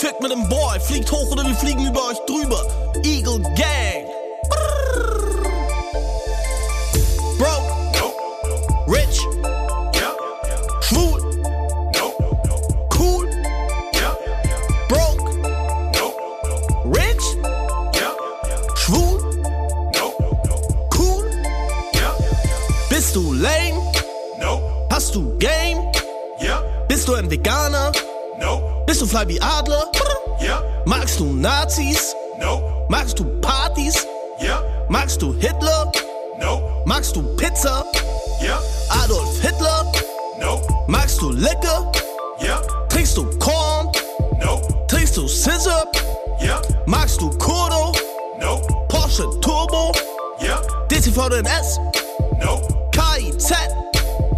Fick 0.00 0.18
mit 0.22 0.30
dem 0.30 0.48
Boy, 0.48 0.80
fliegt 0.80 1.12
hoch 1.12 1.30
oder 1.30 1.46
wir 1.46 1.56
fliegen 1.56 1.86
über 1.86 2.08
euch 2.08 2.18
drüber. 2.26 2.64
Eagle 3.04 3.40
Gang. 3.54 4.21
Nope. 29.12 29.28
Bist 29.28 29.28
du 29.28 29.28
fly 29.28 29.28
wie 29.28 29.40
Adler? 29.42 29.84
Yep. 30.40 30.86
Magst 30.86 31.20
du 31.20 31.24
Nazis? 31.24 32.14
Nope. 32.40 32.62
Magst 32.88 33.18
du 33.18 33.24
Partys? 33.40 34.06
Yep. 34.40 34.88
Magst 34.88 35.20
du 35.20 35.32
Hitler? 35.34 35.92
Nope. 36.40 36.62
Magst 36.86 37.14
du 37.14 37.22
Pizza? 37.36 37.84
Yep. 38.40 38.58
Adolf 39.04 39.40
Hitler? 39.40 39.84
Nope. 40.40 40.66
Magst 40.88 41.20
du 41.20 41.30
Liquor? 41.32 41.92
Yep. 42.40 42.88
Trinkst 42.88 43.16
du 43.16 43.24
Korn? 43.38 43.90
Nope. 44.40 44.66
Trinkst 44.88 45.16
du 45.16 45.28
Scissor? 45.28 45.86
Yep. 46.40 46.86
Magst 46.86 47.20
du 47.20 47.30
Kurdo? 47.38 47.92
Nope. 48.40 48.66
Porsche 48.88 49.28
Turbo? 49.40 49.92
Yep. 50.40 50.88
DCVDNS? 50.88 51.78
Nope. 52.40 52.66
KIZ? 52.92 53.52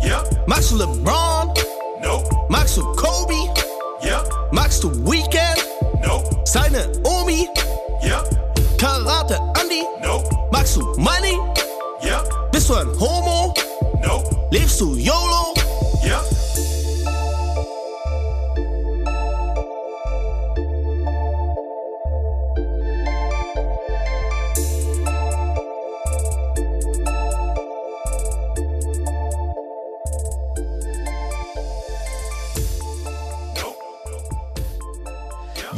Yep. 0.03 0.47
Magst 0.47 0.71
du 0.73 0.77
LeBron? 0.77 1.14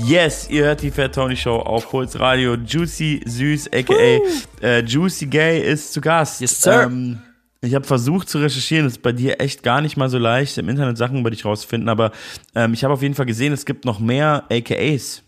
Yes, 0.07 0.49
ihr 0.49 0.63
hört 0.67 0.83
die 0.83 0.93
Fat 0.93 1.17
Tony 1.17 1.37
Show 1.37 1.57
auf 1.57 1.91
Puls 1.91 2.21
Radio. 2.21 2.55
Juicy 2.55 3.23
Süß, 3.27 3.73
aka 3.73 4.21
äh, 4.63 4.85
Juicy 4.85 5.27
Gay 5.27 5.61
ist 5.61 5.93
zu 5.93 6.01
Gast. 6.01 6.41
Yes, 6.41 6.63
sir. 6.63 6.85
Ähm, 6.85 7.21
ich 7.61 7.75
habe 7.75 7.85
versucht 7.85 8.29
zu 8.29 8.39
recherchieren, 8.39 8.85
das 8.85 8.93
ist 8.93 9.03
bei 9.03 9.11
dir 9.11 9.41
echt 9.41 9.65
gar 9.65 9.81
nicht 9.81 9.97
mal 9.97 10.09
so 10.09 10.19
leicht, 10.19 10.59
im 10.59 10.69
Internet 10.69 10.97
Sachen 10.97 11.19
über 11.19 11.31
dich 11.31 11.45
rauszufinden, 11.45 11.89
aber 11.89 12.13
ähm, 12.55 12.73
ich 12.73 12.85
habe 12.85 12.95
auf 12.95 13.03
jeden 13.03 13.17
Fall 13.17 13.27
gesehen, 13.27 13.53
es 13.53 13.67
gibt 13.67 13.85
noch 13.85 13.99
mehr 13.99 14.45
AKAs. 14.49 15.25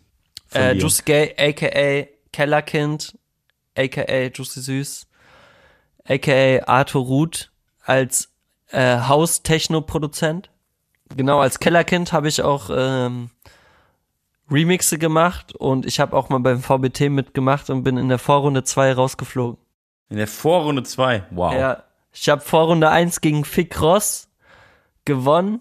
Äh. 0.54 0.74
Juicy 0.74 1.02
Gay, 1.04 1.34
aka 1.36 2.06
Kellerkind, 2.32 3.18
aka 3.76 4.30
Juicy 4.32 4.60
Süß, 4.60 5.08
aka 6.08 6.62
Arthur 6.66 7.02
Ruth 7.02 7.50
als 7.82 8.28
äh, 8.70 9.00
Haus-Techno-Produzent. 9.00 10.50
Genau, 11.16 11.40
als 11.40 11.58
Kellerkind 11.58 12.12
habe 12.12 12.28
ich 12.28 12.42
auch 12.42 12.70
ähm, 12.72 13.30
Remixe 14.50 14.98
gemacht 14.98 15.54
und 15.54 15.86
ich 15.86 16.00
habe 16.00 16.16
auch 16.16 16.28
mal 16.28 16.38
beim 16.38 16.60
VBT 16.60 17.10
mitgemacht 17.10 17.70
und 17.70 17.82
bin 17.82 17.96
in 17.96 18.08
der 18.08 18.18
Vorrunde 18.18 18.64
2 18.64 18.94
rausgeflogen. 18.94 19.58
In 20.08 20.16
der 20.16 20.28
Vorrunde 20.28 20.82
2. 20.82 21.24
Wow. 21.30 21.52
Ja, 21.52 21.84
ich 22.12 22.28
habe 22.28 22.40
Vorrunde 22.40 22.88
1 22.88 23.20
gegen 23.20 23.44
Fick 23.44 23.80
Ross 23.80 24.30
gewonnen 25.04 25.60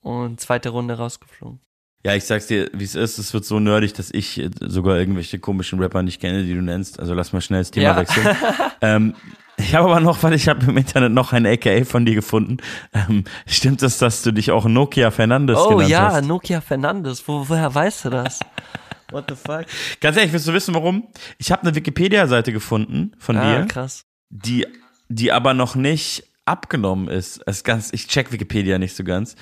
und 0.00 0.40
zweite 0.40 0.70
Runde 0.70 0.96
rausgeflogen. 0.96 1.60
Ja, 2.04 2.14
ich 2.14 2.24
sag's 2.24 2.46
dir, 2.46 2.70
wie 2.72 2.84
es 2.84 2.94
ist. 2.94 3.18
Es 3.18 3.34
wird 3.34 3.44
so 3.44 3.58
nerdig, 3.58 3.92
dass 3.94 4.10
ich 4.12 4.38
äh, 4.38 4.50
sogar 4.60 4.96
irgendwelche 4.98 5.38
komischen 5.38 5.80
Rapper 5.80 6.02
nicht 6.02 6.20
kenne, 6.20 6.44
die 6.44 6.54
du 6.54 6.62
nennst. 6.62 7.00
Also 7.00 7.12
lass 7.14 7.32
mal 7.32 7.40
schnell 7.40 7.60
das 7.60 7.70
Thema 7.72 7.86
Ja. 7.86 7.96
wechseln. 7.96 8.36
ähm, 8.82 9.14
ich 9.56 9.74
habe 9.74 9.88
aber 9.90 9.98
noch, 10.00 10.22
weil 10.22 10.34
ich 10.34 10.48
habe 10.48 10.64
im 10.66 10.76
Internet 10.76 11.10
noch 11.12 11.32
ein 11.32 11.44
AKA 11.44 11.84
von 11.84 12.06
dir 12.06 12.14
gefunden. 12.14 12.58
Ähm, 12.92 13.24
stimmt 13.46 13.82
es, 13.82 13.98
dass 13.98 14.22
du 14.22 14.30
dich 14.32 14.52
auch 14.52 14.66
Nokia 14.66 15.10
Fernandes 15.10 15.58
Oh 15.58 15.70
genannt 15.70 15.88
ja, 15.90 16.12
hast? 16.12 16.24
Nokia 16.26 16.60
Fernandes. 16.60 17.26
Wo, 17.26 17.48
woher 17.48 17.74
weißt 17.74 18.04
du 18.04 18.10
das? 18.10 18.38
What 19.10 19.24
the 19.28 19.34
fuck? 19.34 19.64
Ganz 20.00 20.16
ehrlich, 20.16 20.32
willst 20.32 20.46
du 20.46 20.52
wissen, 20.52 20.74
warum? 20.74 21.08
Ich 21.38 21.50
habe 21.50 21.62
eine 21.62 21.74
Wikipedia-Seite 21.74 22.52
gefunden 22.52 23.12
von 23.18 23.36
Ah, 23.36 23.62
dir, 23.62 23.66
krass. 23.66 24.04
die, 24.30 24.66
die 25.08 25.32
aber 25.32 25.54
noch 25.54 25.74
nicht 25.74 26.24
abgenommen 26.44 27.08
ist. 27.08 27.40
Es 27.46 27.58
ist 27.58 27.64
ganz, 27.64 27.92
ich 27.92 28.06
check 28.06 28.30
Wikipedia 28.32 28.78
nicht 28.78 28.94
so 28.94 29.02
ganz. 29.04 29.34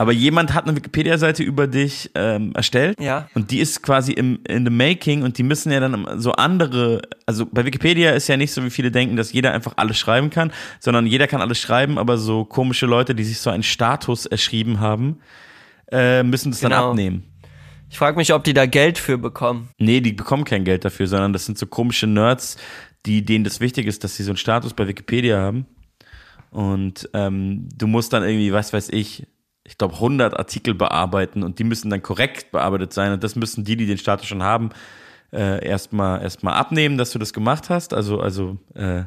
Aber 0.00 0.12
jemand 0.12 0.54
hat 0.54 0.64
eine 0.68 0.76
Wikipedia-Seite 0.76 1.42
über 1.42 1.66
dich 1.66 2.10
ähm, 2.14 2.52
erstellt 2.54 3.00
Ja. 3.00 3.28
und 3.34 3.50
die 3.50 3.58
ist 3.58 3.82
quasi 3.82 4.12
im 4.12 4.38
in 4.48 4.64
the 4.64 4.70
making 4.70 5.24
und 5.24 5.38
die 5.38 5.42
müssen 5.42 5.72
ja 5.72 5.80
dann 5.80 6.20
so 6.20 6.32
andere, 6.32 7.02
also 7.26 7.46
bei 7.46 7.64
Wikipedia 7.64 8.12
ist 8.12 8.28
ja 8.28 8.36
nicht 8.36 8.52
so, 8.52 8.62
wie 8.62 8.70
viele 8.70 8.92
denken, 8.92 9.16
dass 9.16 9.32
jeder 9.32 9.52
einfach 9.52 9.72
alles 9.76 9.98
schreiben 9.98 10.30
kann, 10.30 10.52
sondern 10.78 11.04
jeder 11.06 11.26
kann 11.26 11.40
alles 11.40 11.58
schreiben, 11.58 11.98
aber 11.98 12.16
so 12.16 12.44
komische 12.44 12.86
Leute, 12.86 13.16
die 13.16 13.24
sich 13.24 13.40
so 13.40 13.50
einen 13.50 13.64
Status 13.64 14.24
erschrieben 14.24 14.78
haben, 14.78 15.18
äh, 15.90 16.22
müssen 16.22 16.52
das 16.52 16.60
dann 16.60 16.70
Genau. 16.70 16.90
abnehmen. 16.90 17.24
Ich 17.90 17.98
frage 17.98 18.18
mich, 18.18 18.32
ob 18.32 18.44
die 18.44 18.54
da 18.54 18.66
Geld 18.66 18.98
für 18.98 19.18
bekommen. 19.18 19.70
Nee, 19.78 20.00
die 20.00 20.12
bekommen 20.12 20.44
kein 20.44 20.62
Geld 20.64 20.84
dafür, 20.84 21.08
sondern 21.08 21.32
das 21.32 21.44
sind 21.46 21.58
so 21.58 21.66
komische 21.66 22.06
Nerds, 22.06 22.56
die 23.04 23.24
denen 23.24 23.42
das 23.44 23.58
wichtig 23.60 23.86
ist, 23.86 24.04
dass 24.04 24.14
sie 24.16 24.22
so 24.22 24.30
einen 24.30 24.36
Status 24.36 24.74
bei 24.74 24.86
Wikipedia 24.86 25.40
haben. 25.40 25.66
Und 26.50 27.08
ähm, 27.14 27.68
du 27.76 27.86
musst 27.88 28.12
dann 28.12 28.22
irgendwie, 28.22 28.52
was 28.52 28.72
weiß 28.72 28.90
ich, 28.90 29.26
ich 29.68 29.76
glaube 29.76 29.94
100 29.94 30.38
Artikel 30.38 30.74
bearbeiten 30.74 31.42
und 31.42 31.58
die 31.58 31.64
müssen 31.64 31.90
dann 31.90 32.02
korrekt 32.02 32.50
bearbeitet 32.52 32.92
sein 32.94 33.12
und 33.12 33.22
das 33.22 33.36
müssen 33.36 33.64
die, 33.64 33.76
die 33.76 33.86
den 33.86 33.98
Status 33.98 34.26
schon 34.26 34.42
haben, 34.42 34.70
äh, 35.30 35.64
erstmal 35.64 36.22
erstmal 36.22 36.54
abnehmen, 36.54 36.96
dass 36.96 37.10
du 37.10 37.18
das 37.18 37.34
gemacht 37.34 37.68
hast, 37.68 37.92
also 37.92 38.20
also 38.20 38.56
äh, 38.74 39.02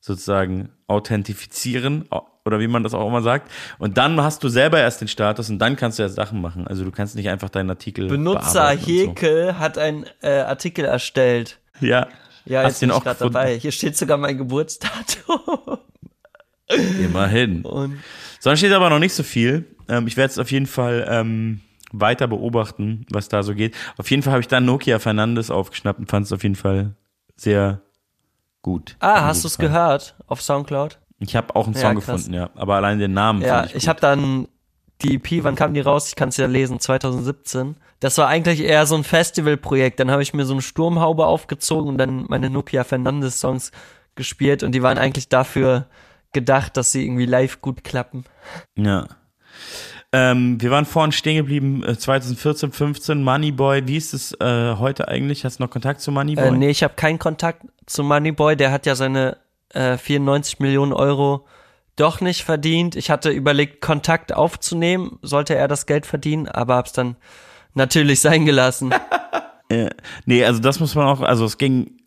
sozusagen 0.00 0.68
authentifizieren 0.86 2.04
au- 2.10 2.26
oder 2.44 2.60
wie 2.60 2.66
man 2.66 2.82
das 2.82 2.92
auch 2.92 3.08
immer 3.08 3.22
sagt 3.22 3.50
und 3.78 3.96
dann 3.96 4.20
hast 4.20 4.44
du 4.44 4.48
selber 4.48 4.78
erst 4.78 5.00
den 5.00 5.08
Status 5.08 5.48
und 5.48 5.58
dann 5.60 5.76
kannst 5.76 5.98
du 5.98 6.02
erst 6.02 6.16
Sachen 6.16 6.42
machen. 6.42 6.66
Also 6.66 6.84
du 6.84 6.90
kannst 6.90 7.14
nicht 7.16 7.30
einfach 7.30 7.48
deinen 7.48 7.70
Artikel 7.70 8.08
Benutzer 8.08 8.72
und 8.72 8.80
so. 8.80 8.86
Hekel 8.86 9.58
hat 9.58 9.78
einen 9.78 10.04
äh, 10.20 10.40
Artikel 10.40 10.84
erstellt. 10.84 11.58
Ja. 11.80 12.08
Ja, 12.44 12.64
Hast 12.64 12.66
jetzt 12.66 12.82
den 12.82 12.88
bin 12.88 12.96
ich 12.96 13.00
auch 13.00 13.04
gerade 13.04 13.18
dabei. 13.20 13.58
Hier 13.58 13.72
steht 13.72 13.96
sogar 13.96 14.18
mein 14.18 14.36
Geburtsdatum. 14.36 15.78
Immerhin. 17.00 17.62
Und 17.62 17.98
Sonst 18.40 18.58
steht 18.58 18.72
aber 18.72 18.90
noch 18.90 18.98
nicht 18.98 19.14
so 19.14 19.22
viel. 19.22 19.66
Ähm, 19.88 20.06
ich 20.06 20.16
werde 20.16 20.30
es 20.32 20.38
auf 20.38 20.50
jeden 20.50 20.66
Fall 20.66 21.06
ähm, 21.08 21.60
weiter 21.92 22.26
beobachten, 22.28 23.06
was 23.10 23.28
da 23.28 23.42
so 23.42 23.54
geht. 23.54 23.74
Auf 23.98 24.10
jeden 24.10 24.22
Fall 24.22 24.32
habe 24.32 24.40
ich 24.40 24.48
dann 24.48 24.64
Nokia 24.64 24.98
Fernandes 24.98 25.50
aufgeschnappt 25.50 25.98
und 26.00 26.10
fand 26.10 26.26
es 26.26 26.32
auf 26.32 26.42
jeden 26.42 26.54
Fall 26.56 26.94
sehr 27.36 27.80
gut. 28.62 28.96
Ah, 29.00 29.24
hast 29.24 29.44
du 29.44 29.48
es 29.48 29.58
gehört 29.58 30.16
auf 30.26 30.40
Soundcloud? 30.42 30.98
Ich 31.18 31.36
habe 31.36 31.54
auch 31.54 31.66
einen 31.66 31.74
Ja, 31.74 31.80
Song 31.82 31.94
krass. 31.94 32.04
gefunden, 32.06 32.34
ja. 32.34 32.50
Aber 32.54 32.76
allein 32.76 32.98
den 32.98 33.12
Namen 33.12 33.42
Ja, 33.42 33.58
fand 33.58 33.70
ich, 33.70 33.76
ich 33.76 33.88
habe 33.88 34.00
dann 34.00 34.48
die 35.02 35.16
EP, 35.16 35.42
wann 35.44 35.54
kam 35.56 35.74
die 35.74 35.80
raus? 35.80 36.08
Ich 36.08 36.16
kann 36.16 36.28
es 36.30 36.36
ja 36.36 36.46
lesen, 36.46 36.78
2017. 36.80 37.76
Das 38.00 38.18
war 38.18 38.28
eigentlich 38.28 38.60
eher 38.60 38.86
so 38.86 38.94
ein 38.96 39.04
Festivalprojekt. 39.04 39.98
Dann 40.00 40.10
habe 40.10 40.22
ich 40.22 40.32
mir 40.34 40.44
so 40.44 40.52
eine 40.54 40.62
Sturmhaube 40.62 41.26
aufgezogen 41.26 41.88
und 41.90 41.98
dann 41.98 42.24
meine 42.28 42.50
Nokia 42.50 42.84
Fernandes 42.84 43.40
Songs 43.40 43.72
gespielt 44.14 44.62
und 44.62 44.72
die 44.72 44.82
waren 44.82 44.98
eigentlich 44.98 45.28
dafür 45.28 45.86
gedacht, 46.32 46.76
dass 46.76 46.92
sie 46.92 47.04
irgendwie 47.04 47.26
live 47.26 47.60
gut 47.60 47.84
klappen. 47.84 48.24
Ja. 48.76 49.06
Ähm, 50.14 50.60
wir 50.60 50.70
waren 50.70 50.84
vorhin 50.84 51.12
stehen 51.12 51.36
geblieben, 51.36 51.82
äh, 51.84 51.96
2014, 51.96 52.70
15, 52.70 53.22
Moneyboy. 53.22 53.86
Wie 53.86 53.96
ist 53.96 54.12
es 54.12 54.32
äh, 54.40 54.74
heute 54.76 55.08
eigentlich? 55.08 55.44
Hast 55.44 55.58
du 55.58 55.64
noch 55.64 55.70
Kontakt 55.70 56.02
zu 56.02 56.12
Moneyboy? 56.12 56.48
Äh, 56.48 56.50
nee, 56.50 56.70
ich 56.70 56.82
habe 56.82 56.94
keinen 56.94 57.18
Kontakt 57.18 57.62
zu 57.86 58.02
Moneyboy. 58.02 58.56
Der 58.56 58.72
hat 58.72 58.84
ja 58.84 58.94
seine 58.94 59.38
äh, 59.70 59.96
94 59.96 60.60
Millionen 60.60 60.92
Euro 60.92 61.46
doch 61.96 62.20
nicht 62.20 62.44
verdient. 62.44 62.94
Ich 62.94 63.10
hatte 63.10 63.30
überlegt, 63.30 63.80
Kontakt 63.80 64.34
aufzunehmen, 64.34 65.18
sollte 65.22 65.54
er 65.54 65.68
das 65.68 65.86
Geld 65.86 66.04
verdienen, 66.04 66.46
aber 66.46 66.76
hab's 66.76 66.92
dann 66.92 67.16
natürlich 67.74 68.20
sein 68.20 68.44
gelassen. 68.44 68.94
Äh, 69.68 69.88
nee, 70.26 70.44
also 70.44 70.60
das 70.60 70.80
muss 70.80 70.94
man 70.94 71.06
auch, 71.06 71.22
also 71.22 71.46
es 71.46 71.56
ging, 71.56 72.01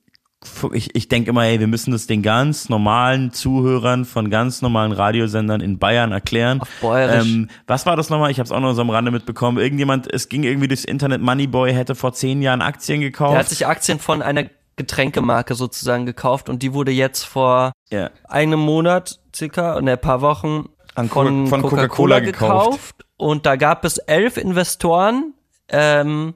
ich, 0.73 0.95
ich 0.95 1.08
denke 1.08 1.29
immer, 1.29 1.43
ey, 1.45 1.60
wir 1.60 1.67
müssen 1.67 1.91
das 1.91 2.08
den 2.08 2.21
ganz 2.21 2.69
normalen 2.69 3.31
Zuhörern 3.31 4.05
von 4.05 4.29
ganz 4.29 4.62
normalen 4.62 4.91
Radiosendern 4.91 5.62
in 5.62 5.79
Bayern 5.79 6.12
erklären. 6.12 6.62
Auf 6.62 6.69
Bäuerisch. 6.81 7.25
Ähm, 7.25 7.49
was 7.67 7.86
war 7.86 7.95
das 7.95 8.10
nochmal? 8.10 8.31
Ich 8.31 8.39
habe 8.39 8.45
es 8.45 8.51
auch 8.51 8.60
noch 8.60 8.73
so 8.73 8.81
am 8.81 8.89
Rande 8.89 9.12
mitbekommen. 9.12 9.58
Irgendjemand, 9.58 10.12
es 10.12 10.29
ging 10.29 10.43
irgendwie 10.43 10.67
durchs 10.67 10.86
Internet, 10.86 11.21
Moneyboy 11.21 11.73
hätte 11.73 11.95
vor 11.95 12.13
zehn 12.13 12.41
Jahren 12.41 12.62
Aktien 12.62 13.01
gekauft. 13.01 13.34
Er 13.34 13.39
hat 13.39 13.49
sich 13.49 13.67
Aktien 13.67 13.99
von 13.99 14.21
einer 14.21 14.45
Getränkemarke 14.75 15.55
sozusagen 15.55 16.05
gekauft 16.05 16.49
und 16.49 16.62
die 16.62 16.73
wurde 16.73 16.91
jetzt 16.91 17.23
vor 17.23 17.71
ja. 17.89 18.10
einem 18.27 18.60
Monat 18.60 19.19
circa, 19.34 19.77
ein 19.77 19.99
paar 19.99 20.21
Wochen 20.21 20.69
An 20.95 21.10
von, 21.10 21.45
Coca- 21.45 21.49
von 21.49 21.62
Coca-Cola 21.62 21.88
Coca-Cola 21.88 22.19
gekauft. 22.19 22.65
gekauft. 22.65 22.95
Und 23.17 23.45
da 23.45 23.55
gab 23.55 23.86
es 23.86 23.97
elf 23.97 24.38
Investoren. 24.38 25.34
Ähm, 25.69 26.34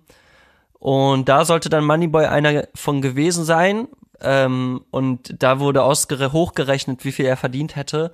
und 0.79 1.27
da 1.27 1.43
sollte 1.43 1.69
dann 1.69 1.83
Moneyboy 1.85 2.25
einer 2.25 2.67
von 2.73 3.01
gewesen 3.01 3.43
sein. 3.43 3.89
Ähm, 4.21 4.81
und 4.91 5.41
da 5.41 5.59
wurde 5.59 5.83
hochgerechnet, 5.83 7.05
wie 7.05 7.11
viel 7.11 7.25
er 7.25 7.37
verdient 7.37 7.75
hätte. 7.75 8.11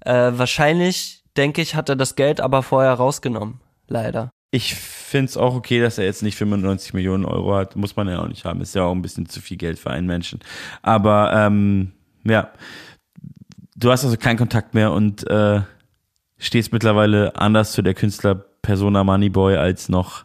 Äh, 0.00 0.32
wahrscheinlich, 0.34 1.24
denke 1.36 1.62
ich, 1.62 1.74
hat 1.74 1.88
er 1.88 1.96
das 1.96 2.16
Geld 2.16 2.40
aber 2.40 2.62
vorher 2.62 2.94
rausgenommen. 2.94 3.60
Leider. 3.88 4.30
Ich 4.50 4.74
finde 4.74 5.26
es 5.26 5.36
auch 5.36 5.54
okay, 5.54 5.80
dass 5.80 5.98
er 5.98 6.04
jetzt 6.04 6.22
nicht 6.22 6.36
95 6.36 6.94
Millionen 6.94 7.24
Euro 7.24 7.54
hat. 7.54 7.76
Muss 7.76 7.96
man 7.96 8.08
ja 8.08 8.20
auch 8.20 8.28
nicht 8.28 8.44
haben. 8.44 8.60
Ist 8.60 8.74
ja 8.74 8.84
auch 8.84 8.92
ein 8.92 9.02
bisschen 9.02 9.28
zu 9.28 9.40
viel 9.40 9.56
Geld 9.56 9.78
für 9.78 9.90
einen 9.90 10.06
Menschen. 10.06 10.40
Aber 10.82 11.32
ähm, 11.34 11.92
ja, 12.24 12.50
du 13.76 13.90
hast 13.90 14.04
also 14.04 14.16
keinen 14.16 14.38
Kontakt 14.38 14.74
mehr 14.74 14.92
und 14.92 15.28
äh, 15.28 15.60
stehst 16.38 16.72
mittlerweile 16.72 17.36
anders 17.36 17.72
zu 17.72 17.82
der 17.82 17.94
Künstlerpersona 17.94 19.04
Moneyboy 19.04 19.56
als 19.56 19.88
noch 19.88 20.24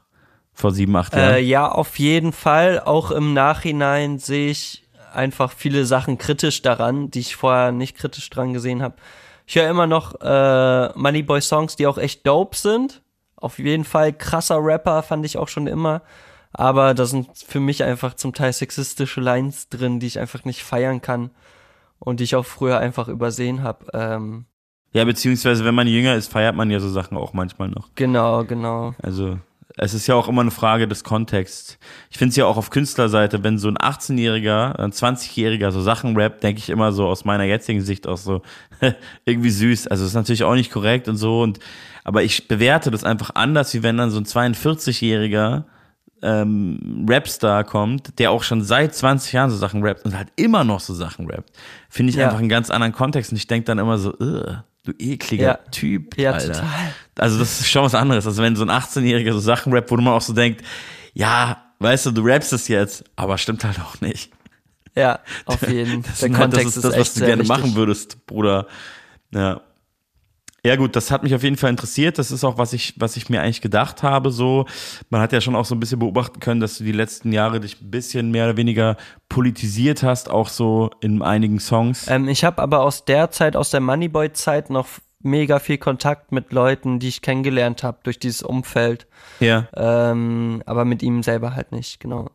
vor 0.53 0.71
sieben, 0.71 0.95
acht 0.95 1.15
Jahren. 1.15 1.35
Äh, 1.35 1.39
ja, 1.39 1.69
auf 1.69 1.99
jeden 1.99 2.31
Fall. 2.31 2.79
Auch 2.79 3.11
im 3.11 3.33
Nachhinein 3.33 4.19
sehe 4.19 4.51
ich 4.51 4.82
einfach 5.13 5.51
viele 5.51 5.85
Sachen 5.85 6.17
kritisch 6.17 6.61
daran, 6.61 7.11
die 7.11 7.19
ich 7.19 7.35
vorher 7.35 7.71
nicht 7.71 7.97
kritisch 7.97 8.29
dran 8.29 8.53
gesehen 8.53 8.81
habe. 8.81 8.95
Ich 9.45 9.55
höre 9.55 9.69
immer 9.69 9.87
noch 9.87 10.15
äh, 10.21 10.89
Moneyboy-Songs, 10.97 11.75
die 11.75 11.87
auch 11.87 11.97
echt 11.97 12.25
dope 12.25 12.55
sind. 12.55 13.01
Auf 13.35 13.59
jeden 13.59 13.83
Fall 13.83 14.13
krasser 14.13 14.57
Rapper, 14.59 15.03
fand 15.03 15.25
ich 15.25 15.37
auch 15.37 15.49
schon 15.49 15.67
immer. 15.67 16.01
Aber 16.53 16.93
da 16.93 17.05
sind 17.05 17.29
für 17.35 17.59
mich 17.59 17.83
einfach 17.83 18.13
zum 18.13 18.33
Teil 18.33 18.53
sexistische 18.53 19.19
Lines 19.19 19.69
drin, 19.69 19.99
die 19.99 20.07
ich 20.07 20.19
einfach 20.19 20.45
nicht 20.45 20.63
feiern 20.63 21.01
kann 21.01 21.31
und 21.99 22.19
die 22.19 22.25
ich 22.25 22.35
auch 22.35 22.45
früher 22.45 22.77
einfach 22.77 23.07
übersehen 23.07 23.63
habe. 23.63 23.85
Ähm, 23.93 24.45
ja, 24.93 25.03
beziehungsweise 25.03 25.65
wenn 25.65 25.73
man 25.73 25.87
jünger 25.87 26.15
ist, 26.15 26.31
feiert 26.31 26.55
man 26.55 26.69
ja 26.69 26.79
so 26.79 26.89
Sachen 26.89 27.17
auch 27.17 27.33
manchmal 27.33 27.69
noch. 27.69 27.89
genau, 27.95 28.45
genau. 28.45 28.93
Also 29.01 29.39
es 29.77 29.93
ist 29.93 30.05
ja 30.07 30.15
auch 30.15 30.27
immer 30.27 30.41
eine 30.41 30.51
Frage 30.51 30.87
des 30.87 31.03
Kontexts. 31.03 31.77
Ich 32.11 32.17
finde 32.17 32.29
es 32.31 32.35
ja 32.35 32.45
auch 32.45 32.57
auf 32.57 32.69
Künstlerseite, 32.69 33.43
wenn 33.43 33.57
so 33.57 33.67
ein 33.69 33.77
18-Jähriger, 33.77 34.75
ein 34.79 34.91
20-Jähriger 34.91 35.71
so 35.71 35.81
Sachen 35.81 36.15
rappt, 36.15 36.43
denke 36.43 36.59
ich 36.59 36.69
immer 36.69 36.91
so 36.91 37.07
aus 37.07 37.25
meiner 37.25 37.43
jetzigen 37.45 37.81
Sicht 37.81 38.07
auch 38.07 38.17
so 38.17 38.41
irgendwie 39.25 39.49
süß. 39.49 39.87
Also 39.87 40.05
ist 40.05 40.13
natürlich 40.13 40.43
auch 40.43 40.53
nicht 40.55 40.71
korrekt 40.71 41.07
und 41.07 41.17
so 41.17 41.41
und 41.41 41.59
aber 42.03 42.21
ich 42.23 42.47
bewerte 42.47 42.91
das 42.91 43.03
einfach 43.03 43.31
anders, 43.35 43.73
wie 43.73 43.81
wenn 43.81 43.97
dann 43.97 44.11
so 44.11 44.19
ein 44.19 44.25
42-Jähriger 44.25 45.63
ähm, 46.21 47.05
Rapstar 47.09 47.63
kommt, 47.63 48.17
der 48.19 48.31
auch 48.31 48.43
schon 48.43 48.61
seit 48.61 48.93
20 48.95 49.33
Jahren 49.33 49.49
so 49.49 49.57
Sachen 49.57 49.83
rappt 49.83 50.05
und 50.05 50.15
halt 50.17 50.29
immer 50.35 50.63
noch 50.63 50.79
so 50.79 50.93
Sachen 50.93 51.29
rappt. 51.29 51.51
Finde 51.89 52.11
ich 52.11 52.15
Ja. 52.17 52.25
einfach 52.25 52.39
einen 52.39 52.49
ganz 52.49 52.69
anderen 52.69 52.93
Kontext 52.93 53.31
und 53.31 53.37
ich 53.37 53.47
denke 53.47 53.65
dann 53.65 53.79
immer 53.79 53.97
so, 53.97 54.13
"Ugh, 54.19 54.63
du 54.83 54.91
ekliger 54.99 55.43
Ja. 55.45 55.53
Typ, 55.71 56.17
Ja, 56.17 56.31
Alter. 56.31 56.53
total. 56.53 56.93
Also 57.17 57.39
das 57.39 57.59
ist 57.61 57.69
schon 57.69 57.83
was 57.83 57.95
anderes. 57.95 58.25
Also 58.27 58.41
wenn 58.41 58.55
so 58.55 58.63
ein 58.63 58.69
18-Jähriger 58.71 59.33
so 59.33 59.39
Sachen 59.39 59.73
rappt, 59.73 59.91
wo 59.91 59.95
man 59.95 60.13
auch 60.13 60.21
so 60.21 60.33
denkt, 60.33 60.61
ja, 61.13 61.63
weißt 61.79 62.07
du, 62.07 62.11
du 62.11 62.21
rappst 62.23 62.53
es 62.53 62.67
jetzt, 62.67 63.03
aber 63.15 63.37
stimmt 63.37 63.63
halt 63.63 63.79
auch 63.79 64.01
nicht. 64.01 64.31
Ja, 64.95 65.19
auf 65.45 65.67
jeden. 65.67 66.03
Das, 66.03 66.19
Der 66.19 66.29
halt, 66.29 66.33
das 66.33 66.39
Kontext 66.39 66.77
ist 66.77 66.83
das, 66.83 66.97
was 66.97 67.13
du 67.15 67.19
gerne 67.21 67.41
wichtig. 67.43 67.47
machen 67.57 67.75
würdest, 67.75 68.25
Bruder. 68.27 68.67
Ja. 69.31 69.61
Ja 70.65 70.77
gut, 70.77 70.95
das 70.95 71.11
hat 71.11 71.23
mich 71.23 71.35
auf 71.35 71.43
jeden 71.43 71.57
Fall 71.57 71.69
interessiert. 71.69 72.17
Das 72.17 72.31
ist 72.31 72.45
auch, 72.45 72.57
was 72.57 72.71
ich, 72.71 72.93
was 72.97 73.17
ich 73.17 73.29
mir 73.29 73.41
eigentlich 73.41 73.59
gedacht 73.59 74.01
habe. 74.01 74.31
So, 74.31 74.65
man 75.09 75.19
hat 75.19 75.33
ja 75.33 75.41
schon 75.41 75.57
auch 75.57 75.65
so 75.65 75.75
ein 75.75 75.79
bisschen 75.81 75.99
beobachten 75.99 76.39
können, 76.39 76.61
dass 76.61 76.77
du 76.77 76.85
die 76.85 76.93
letzten 76.93 77.33
Jahre 77.33 77.59
dich 77.59 77.81
ein 77.81 77.91
bisschen 77.91 78.31
mehr 78.31 78.45
oder 78.45 78.55
weniger 78.55 78.95
politisiert 79.27 80.03
hast, 80.03 80.29
auch 80.29 80.47
so 80.47 80.91
in 81.01 81.21
einigen 81.21 81.59
Songs. 81.59 82.07
Ähm, 82.07 82.29
ich 82.29 82.45
habe 82.45 82.61
aber 82.61 82.81
aus 82.81 83.03
der 83.03 83.29
Zeit, 83.29 83.57
aus 83.57 83.71
der 83.71 83.81
Moneyboy-Zeit 83.81 84.69
noch 84.69 84.87
mega 85.19 85.59
viel 85.59 85.77
Kontakt 85.77 86.31
mit 86.31 86.53
Leuten, 86.53 86.99
die 86.99 87.09
ich 87.09 87.21
kennengelernt 87.21 87.83
habe 87.83 87.97
durch 88.03 88.19
dieses 88.19 88.41
Umfeld. 88.41 89.07
ja. 89.41 89.67
Ähm, 89.75 90.63
aber 90.65 90.85
mit 90.85 91.03
ihm 91.03 91.23
selber 91.23 91.55
halt 91.55 91.73
nicht, 91.73 91.99
genau. 91.99 92.29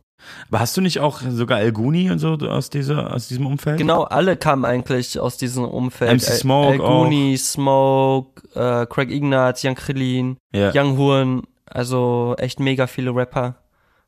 Aber 0.49 0.61
hast 0.61 0.77
du 0.77 0.81
nicht 0.81 1.01
auch 1.01 1.21
sogar 1.21 1.61
El 1.61 1.73
Guni 1.73 2.11
und 2.11 2.19
so 2.19 2.33
aus 2.35 2.71
dieser, 2.71 3.15
aus 3.15 3.29
diesem 3.29 3.47
Umfeld? 3.47 3.79
Genau, 3.79 4.03
alle 4.03 4.37
kamen 4.37 4.65
eigentlich 4.65 5.19
aus 5.19 5.37
diesem 5.37 5.65
Umfeld. 5.65 6.11
MC 6.13 6.21
Smoke 6.23 6.73
El 6.75 6.79
Guni, 6.79 7.37
Smoke, 7.39 8.43
äh, 8.55 8.87
Craig 8.87 9.11
Ignatz, 9.11 9.65
Young 9.65 9.75
Krillin, 9.75 10.37
Ja. 10.53 10.73
Young 10.75 10.99
Horn, 10.99 11.43
also 11.67 12.35
echt 12.39 12.61
mega 12.61 12.87
viele 12.87 13.15
Rapper 13.15 13.57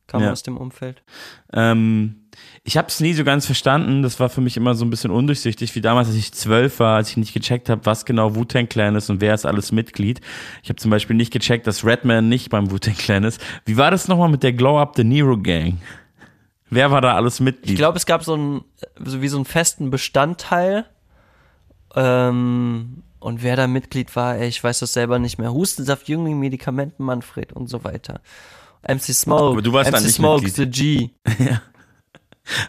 kamen 0.06 0.24
Ja. 0.24 0.32
aus 0.32 0.42
dem 0.42 0.56
Umfeld. 0.56 1.02
Ähm, 1.52 2.19
ich 2.62 2.76
habe 2.76 2.88
es 2.88 3.00
nie 3.00 3.14
so 3.14 3.24
ganz 3.24 3.46
verstanden. 3.46 4.02
Das 4.02 4.20
war 4.20 4.28
für 4.28 4.40
mich 4.40 4.56
immer 4.56 4.74
so 4.74 4.84
ein 4.84 4.90
bisschen 4.90 5.10
undurchsichtig, 5.10 5.74
wie 5.74 5.80
damals, 5.80 6.08
als 6.08 6.16
ich 6.16 6.32
zwölf 6.32 6.78
war, 6.78 6.96
als 6.96 7.10
ich 7.10 7.16
nicht 7.16 7.32
gecheckt 7.32 7.68
habe, 7.70 7.84
was 7.84 8.04
genau 8.04 8.34
Wu-Tang 8.34 8.68
Clan 8.68 8.96
ist 8.96 9.08
und 9.08 9.20
wer 9.20 9.34
ist 9.34 9.46
alles 9.46 9.72
Mitglied. 9.72 10.20
Ich 10.62 10.68
habe 10.68 10.76
zum 10.76 10.90
Beispiel 10.90 11.16
nicht 11.16 11.32
gecheckt, 11.32 11.66
dass 11.66 11.84
Redman 11.84 12.28
nicht 12.28 12.50
beim 12.50 12.70
Wu-Tang 12.70 12.94
Clan 12.94 13.24
ist. 13.24 13.40
Wie 13.64 13.76
war 13.76 13.90
das 13.90 14.08
nochmal 14.08 14.28
mit 14.28 14.42
der 14.42 14.52
Glow 14.52 14.78
Up 14.78 14.94
the 14.96 15.04
Nero 15.04 15.38
Gang? 15.38 15.78
Wer 16.68 16.90
war 16.90 17.00
da 17.00 17.14
alles 17.16 17.40
Mitglied? 17.40 17.70
Ich 17.72 17.76
glaube, 17.76 17.96
es 17.96 18.06
gab 18.06 18.22
so 18.22 18.34
einen, 18.34 18.64
so 19.04 19.22
wie 19.22 19.28
so 19.28 19.36
einen 19.38 19.46
festen 19.46 19.90
Bestandteil. 19.90 20.84
Ähm, 21.96 23.02
Und 23.18 23.42
wer 23.42 23.56
da 23.56 23.66
Mitglied 23.66 24.14
war, 24.14 24.36
ey, 24.36 24.48
ich 24.48 24.62
weiß 24.62 24.78
das 24.80 24.92
selber 24.92 25.18
nicht 25.18 25.38
mehr. 25.38 25.52
Hustensaft, 25.52 26.08
Jüngling, 26.08 26.38
Medikamenten, 26.38 27.04
Manfred 27.04 27.52
und 27.52 27.68
so 27.68 27.82
weiter. 27.84 28.20
MC 28.86 29.12
Smoke, 29.14 29.52
Aber 29.52 29.62
du 29.62 29.72
warst 29.72 29.90
MC 29.90 30.10
Smoke, 30.10 30.44
Mitglied. 30.44 30.74
The 30.74 30.80
G. 30.82 31.10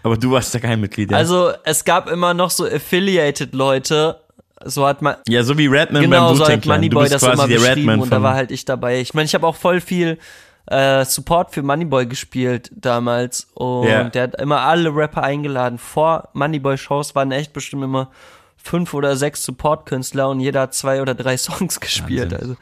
Aber 0.03 0.17
du 0.17 0.32
warst 0.32 0.53
ja 0.53 0.59
kein 0.59 0.79
Mitglied. 0.82 1.11
Ja, 1.11 1.17
Also 1.17 1.51
es 1.63 1.84
gab 1.86 2.09
immer 2.09 2.34
noch 2.34 2.49
so 2.51 2.65
affiliated 2.65 3.53
Leute, 3.53 4.19
so 4.63 4.86
hat 4.86 5.01
man, 5.01 5.15
ja 5.27 5.43
so 5.43 5.57
wie 5.57 5.67
Redman 5.67 6.03
genau, 6.03 6.29
beim 6.29 6.38
so 6.38 6.47
hat 6.47 6.65
Moneyboy 6.65 7.09
das 7.09 7.23
immer 7.23 7.47
beschrieben 7.47 7.99
und 7.99 8.11
da 8.11 8.21
war 8.21 8.36
halt 8.36 8.51
ich 8.51 8.65
dabei. 8.65 8.99
Ich 9.01 9.13
meine, 9.13 9.25
ich 9.25 9.34
habe 9.34 9.47
auch 9.47 9.55
voll 9.55 9.82
viel 9.82 10.19
äh, 10.67 11.03
Support 11.03 11.51
für 11.53 11.63
Moneyboy 11.63 12.05
gespielt 12.05 12.69
damals 12.75 13.47
und 13.55 13.88
Ja. 13.88 14.03
der 14.05 14.23
hat 14.23 14.36
immer 14.39 14.61
alle 14.61 14.95
Rapper 14.95 15.23
eingeladen. 15.23 15.79
Vor 15.79 16.29
Moneyboy-Shows 16.34 17.15
waren 17.15 17.32
echt 17.32 17.53
bestimmt 17.53 17.84
immer 17.84 18.11
fünf 18.57 18.93
oder 18.93 19.15
sechs 19.15 19.43
Support-Künstler 19.43 20.29
und 20.29 20.39
jeder 20.39 20.61
hat 20.61 20.75
zwei 20.75 21.01
oder 21.01 21.15
drei 21.15 21.36
Songs 21.38 21.79
gespielt. 21.79 22.32
Wahnsinn. 22.32 22.39
Also 22.39 22.55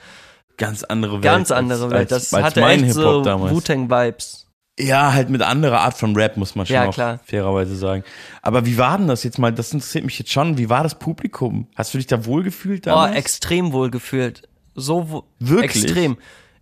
ganz 0.57 0.83
andere 0.83 1.13
Welt. 1.15 1.23
ganz 1.23 1.51
andere 1.51 1.83
als, 1.83 1.91
Welt. 1.91 2.13
Als, 2.13 2.29
Das 2.29 2.33
als 2.33 2.45
hatte 2.45 2.61
mein 2.61 2.83
echt 2.85 2.93
so. 2.93 3.25
Wu-Tang-Vibes. 3.25 4.38
Ja, 4.79 5.13
halt 5.13 5.29
mit 5.29 5.41
anderer 5.41 5.81
Art 5.81 5.97
von 5.97 6.15
Rap, 6.15 6.37
muss 6.37 6.55
man 6.55 6.65
schon 6.65 6.73
Ja, 6.75 6.87
auch 6.87 6.93
klar. 6.93 7.19
fairerweise 7.25 7.75
sagen. 7.75 8.03
Aber 8.41 8.65
wie 8.65 8.77
war 8.77 8.97
denn 8.97 9.07
das 9.07 9.23
jetzt 9.23 9.37
mal? 9.37 9.51
Das 9.51 9.73
interessiert 9.73 10.05
mich 10.05 10.17
jetzt 10.17 10.31
schon. 10.31 10.57
Wie 10.57 10.69
war 10.69 10.83
das 10.83 10.97
Publikum? 10.97 11.67
Hast 11.75 11.93
du 11.93 11.97
dich 11.97 12.07
da 12.07 12.25
wohlgefühlt 12.25 12.87
Oh, 12.87 12.91
damals? 12.91 13.15
extrem 13.17 13.73
wohl 13.73 13.89
gefühlt. 13.89 14.47
So 14.75 15.09
wo 15.11 15.23
Wirklich? 15.39 15.83
extrem. 15.83 16.17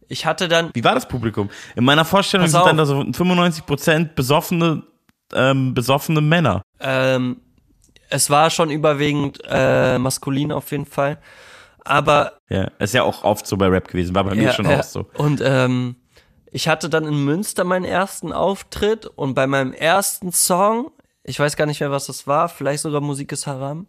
Ich 0.08 0.26
hatte 0.26 0.48
dann 0.48 0.72
wie 0.74 0.84
war 0.84 0.96
das 0.96 1.08
Publikum? 1.08 1.50
In 1.76 1.84
meiner 1.84 2.06
Vorstellung 2.06 2.48
sind 2.48 2.66
dann 2.66 2.78
da 2.78 2.86
so 2.86 3.02
95% 3.02 4.16
besoffene, 4.16 4.84
ähm, 5.34 5.74
besoffene 5.74 6.22
Männer. 6.22 6.62
Ähm, 6.80 7.38
es 8.10 8.30
war 8.30 8.50
schon 8.50 8.70
überwiegend 8.70 9.40
äh, 9.48 10.00
maskulin 10.00 10.52
auf 10.52 10.72
jeden 10.72 10.86
Fall. 10.86 11.18
Aber 11.84 12.34
Ja, 12.50 12.72
ist 12.80 12.94
ja 12.94 13.04
auch 13.04 13.24
oft 13.24 13.46
so 13.46 13.58
bei 13.58 13.68
Rap 13.68 13.88
gewesen. 13.90 14.16
War 14.16 14.24
bei 14.24 14.36
mir 14.36 14.44
ja, 14.44 14.54
schon 14.54 14.70
ja. 14.70 14.80
auch 14.80 14.84
so. 14.84 15.08
Und 15.16 15.42
ähm, 15.44 15.98
ich 16.58 16.68
hatte 16.68 16.90
dann 16.90 17.06
in 17.06 17.24
Münster 17.24 17.64
meinen 17.64 17.86
ersten 17.86 18.34
Auftritt 18.34 19.06
und 19.06 19.36
bei 19.36 19.46
meinem 19.46 19.74
ersten 19.74 20.32
Song, 20.32 20.90
ich 21.24 21.40
weiß 21.40 21.56
gar 21.56 21.68
nicht 21.68 21.82
mehr, 21.82 21.92
was 21.92 22.08
das 22.08 22.26
war, 22.26 22.50
vielleicht 22.50 22.82
sogar 22.82 23.00
Musik 23.00 23.32
ist 23.32 23.46
Haram, 23.46 23.86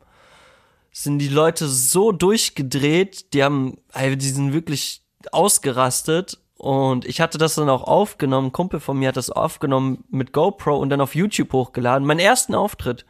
sind 0.92 1.18
die 1.18 1.28
Leute 1.30 1.66
so 1.66 2.12
durchgedreht, 2.12 3.32
die 3.32 3.42
haben, 3.42 3.78
die 3.96 4.28
sind 4.28 4.52
wirklich 4.52 5.00
ausgerastet 5.32 6.36
und 6.58 7.06
ich 7.06 7.22
hatte 7.22 7.38
das 7.38 7.54
dann 7.54 7.70
auch 7.70 7.84
aufgenommen, 7.84 8.48
ein 8.48 8.52
Kumpel 8.52 8.80
von 8.80 8.98
mir 8.98 9.08
hat 9.08 9.16
das 9.16 9.30
aufgenommen 9.30 10.04
mit 10.10 10.34
GoPro 10.34 10.76
und 10.76 10.90
dann 10.90 11.00
auf 11.00 11.14
YouTube 11.14 11.54
hochgeladen. 11.54 12.06
Meinen 12.06 12.20
ersten 12.20 12.54
Auftritt, 12.54 13.06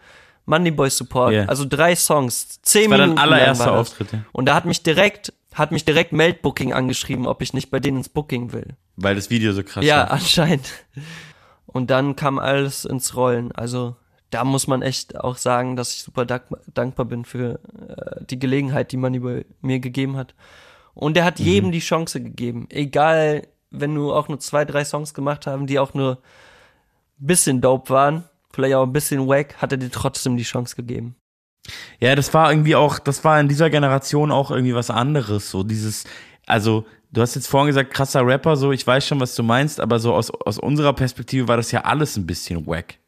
Moneyboy 0.46 0.88
Support, 0.88 1.32
Ja. 1.32 1.44
also 1.46 1.64
drei 1.68 1.96
Songs, 1.96 2.60
zehn 2.62 2.84
Das 2.84 2.90
war 2.92 2.98
dein 2.98 3.08
Minuten 3.08 3.28
lang 3.28 3.32
allererster. 3.40 3.72
Auftritt, 3.72 4.12
ja. 4.12 4.20
Und 4.30 4.46
da 4.46 4.54
hat 4.54 4.66
mich 4.66 4.84
direkt, 4.84 5.32
hat 5.54 5.72
mich 5.72 5.84
direkt 5.84 6.12
Meldbooking 6.12 6.72
angeschrieben, 6.72 7.26
ob 7.26 7.42
ich 7.42 7.52
nicht 7.54 7.70
bei 7.70 7.80
denen 7.80 7.98
ins 7.98 8.08
Booking 8.08 8.52
will. 8.52 8.76
Weil 8.96 9.14
das 9.14 9.30
Video 9.30 9.52
so 9.52 9.62
krass 9.62 9.84
Ja, 9.84 9.98
war. 9.98 10.10
anscheinend. 10.12 10.70
Und 11.66 11.90
dann 11.90 12.16
kam 12.16 12.38
alles 12.38 12.84
ins 12.84 13.14
Rollen. 13.16 13.52
Also 13.52 13.96
da 14.30 14.44
muss 14.44 14.66
man 14.66 14.82
echt 14.82 15.18
auch 15.18 15.36
sagen, 15.36 15.76
dass 15.76 15.94
ich 15.94 16.02
super 16.02 16.26
dank 16.26 16.44
dankbar 16.74 17.06
bin 17.06 17.24
für 17.24 17.60
äh, 17.88 18.24
die 18.24 18.38
Gelegenheit, 18.38 18.92
die 18.92 18.96
Moneyboy 18.98 19.44
mir 19.62 19.80
gegeben 19.80 20.16
hat. 20.16 20.34
Und 20.94 21.16
er 21.16 21.22
Mhm. 21.22 21.26
hat 21.26 21.38
jedem 21.40 21.72
die 21.72 21.78
Chance 21.80 22.20
gegeben. 22.22 22.66
Egal, 22.70 23.46
wenn 23.70 23.94
du 23.94 24.12
auch 24.12 24.28
nur 24.28 24.40
zwei, 24.40 24.64
drei 24.64 24.84
Songs 24.84 25.14
gemacht 25.14 25.46
haben, 25.46 25.66
die 25.66 25.78
auch 25.78 25.94
nur 25.94 26.18
ein 27.20 27.26
bisschen 27.26 27.60
dope 27.60 27.90
waren, 27.90 28.24
vielleicht 28.52 28.74
auch 28.74 28.82
ein 28.84 28.92
bisschen 28.92 29.26
wack, 29.28 29.56
hat 29.58 29.72
er 29.72 29.78
dir 29.78 29.90
trotzdem 29.90 30.36
die 30.36 30.42
Chance 30.44 30.74
gegeben. 30.76 31.16
Ja, 32.00 32.14
das 32.14 32.32
war 32.34 32.50
irgendwie 32.50 32.76
auch, 32.76 32.98
das 32.98 33.24
war 33.24 33.40
in 33.40 33.48
dieser 33.48 33.70
Generation 33.70 34.30
auch 34.30 34.50
irgendwie 34.50 34.74
was 34.74 34.90
anderes. 34.90 35.50
So 35.50 35.62
dieses, 35.62 36.04
also 36.46 36.84
du 37.12 37.20
hast 37.20 37.34
jetzt 37.34 37.48
vorhin 37.48 37.68
gesagt, 37.68 37.92
krasser 37.92 38.26
Rapper, 38.26 38.56
so 38.56 38.72
ich 38.72 38.86
weiß 38.86 39.06
schon, 39.06 39.20
was 39.20 39.34
du 39.34 39.42
meinst, 39.42 39.80
aber 39.80 39.98
so 39.98 40.14
aus, 40.14 40.30
aus 40.30 40.58
unserer 40.58 40.92
Perspektive 40.92 41.48
war 41.48 41.56
das 41.56 41.72
ja 41.72 41.82
alles 41.82 42.16
ein 42.16 42.26
bisschen 42.26 42.66
wack. 42.66 42.98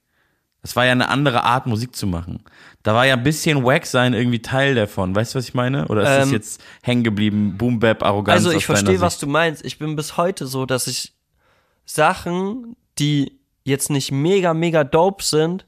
Das 0.62 0.76
war 0.76 0.84
ja 0.84 0.92
eine 0.92 1.08
andere 1.08 1.44
Art, 1.44 1.66
Musik 1.66 1.96
zu 1.96 2.06
machen. 2.06 2.44
Da 2.82 2.94
war 2.94 3.06
ja 3.06 3.14
ein 3.14 3.22
bisschen 3.22 3.64
wack 3.64 3.86
sein 3.86 4.12
irgendwie 4.12 4.42
Teil 4.42 4.74
davon. 4.74 5.14
Weißt 5.14 5.34
du, 5.34 5.38
was 5.38 5.48
ich 5.48 5.54
meine? 5.54 5.88
Oder 5.88 6.02
ist 6.02 6.08
das 6.08 6.28
Ähm, 6.28 6.32
jetzt 6.34 6.62
hängen 6.82 7.02
geblieben? 7.02 7.56
Boom 7.56 7.80
Bap, 7.80 8.02
Arroganz 8.02 8.44
Also 8.44 8.56
ich 8.56 8.66
verstehe, 8.66 9.00
was 9.00 9.18
du 9.18 9.26
meinst. 9.26 9.64
Ich 9.64 9.78
bin 9.78 9.96
bis 9.96 10.18
heute 10.18 10.46
so, 10.46 10.66
dass 10.66 10.86
ich 10.86 11.14
Sachen, 11.86 12.76
die 12.98 13.38
jetzt 13.64 13.88
nicht 13.88 14.12
mega, 14.12 14.52
mega 14.52 14.84
dope 14.84 15.24
sind, 15.24 15.64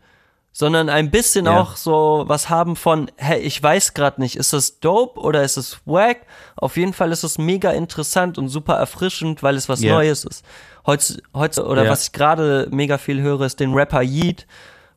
sondern 0.52 0.88
ein 0.90 1.10
bisschen 1.10 1.46
Ja. 1.46 1.60
auch 1.60 1.76
so 1.76 2.24
was 2.26 2.50
haben 2.50 2.76
von, 2.76 3.10
hey, 3.16 3.40
ich 3.40 3.62
weiß 3.62 3.94
gerade 3.94 4.20
nicht, 4.20 4.36
ist 4.36 4.52
das 4.52 4.80
dope 4.80 5.18
oder 5.20 5.42
ist 5.42 5.56
es 5.56 5.78
wack? 5.86 6.18
Auf 6.56 6.76
jeden 6.76 6.92
Fall 6.92 7.10
ist 7.10 7.24
es 7.24 7.38
mega 7.38 7.70
interessant 7.70 8.36
und 8.38 8.48
super 8.48 8.74
erfrischend, 8.74 9.42
weil 9.42 9.56
es 9.56 9.68
was 9.68 9.80
Ja. 9.82 9.94
Neues 9.94 10.24
ist. 10.24 10.44
Heute, 10.86 11.22
heute 11.34 11.64
oder 11.66 11.84
Ja. 11.84 11.90
was 11.90 12.04
ich 12.04 12.12
gerade 12.12 12.68
mega 12.70 12.98
viel 12.98 13.20
höre, 13.22 13.40
ist 13.42 13.60
den 13.60 13.72
Rapper 13.72 14.02
Yeet, 14.02 14.46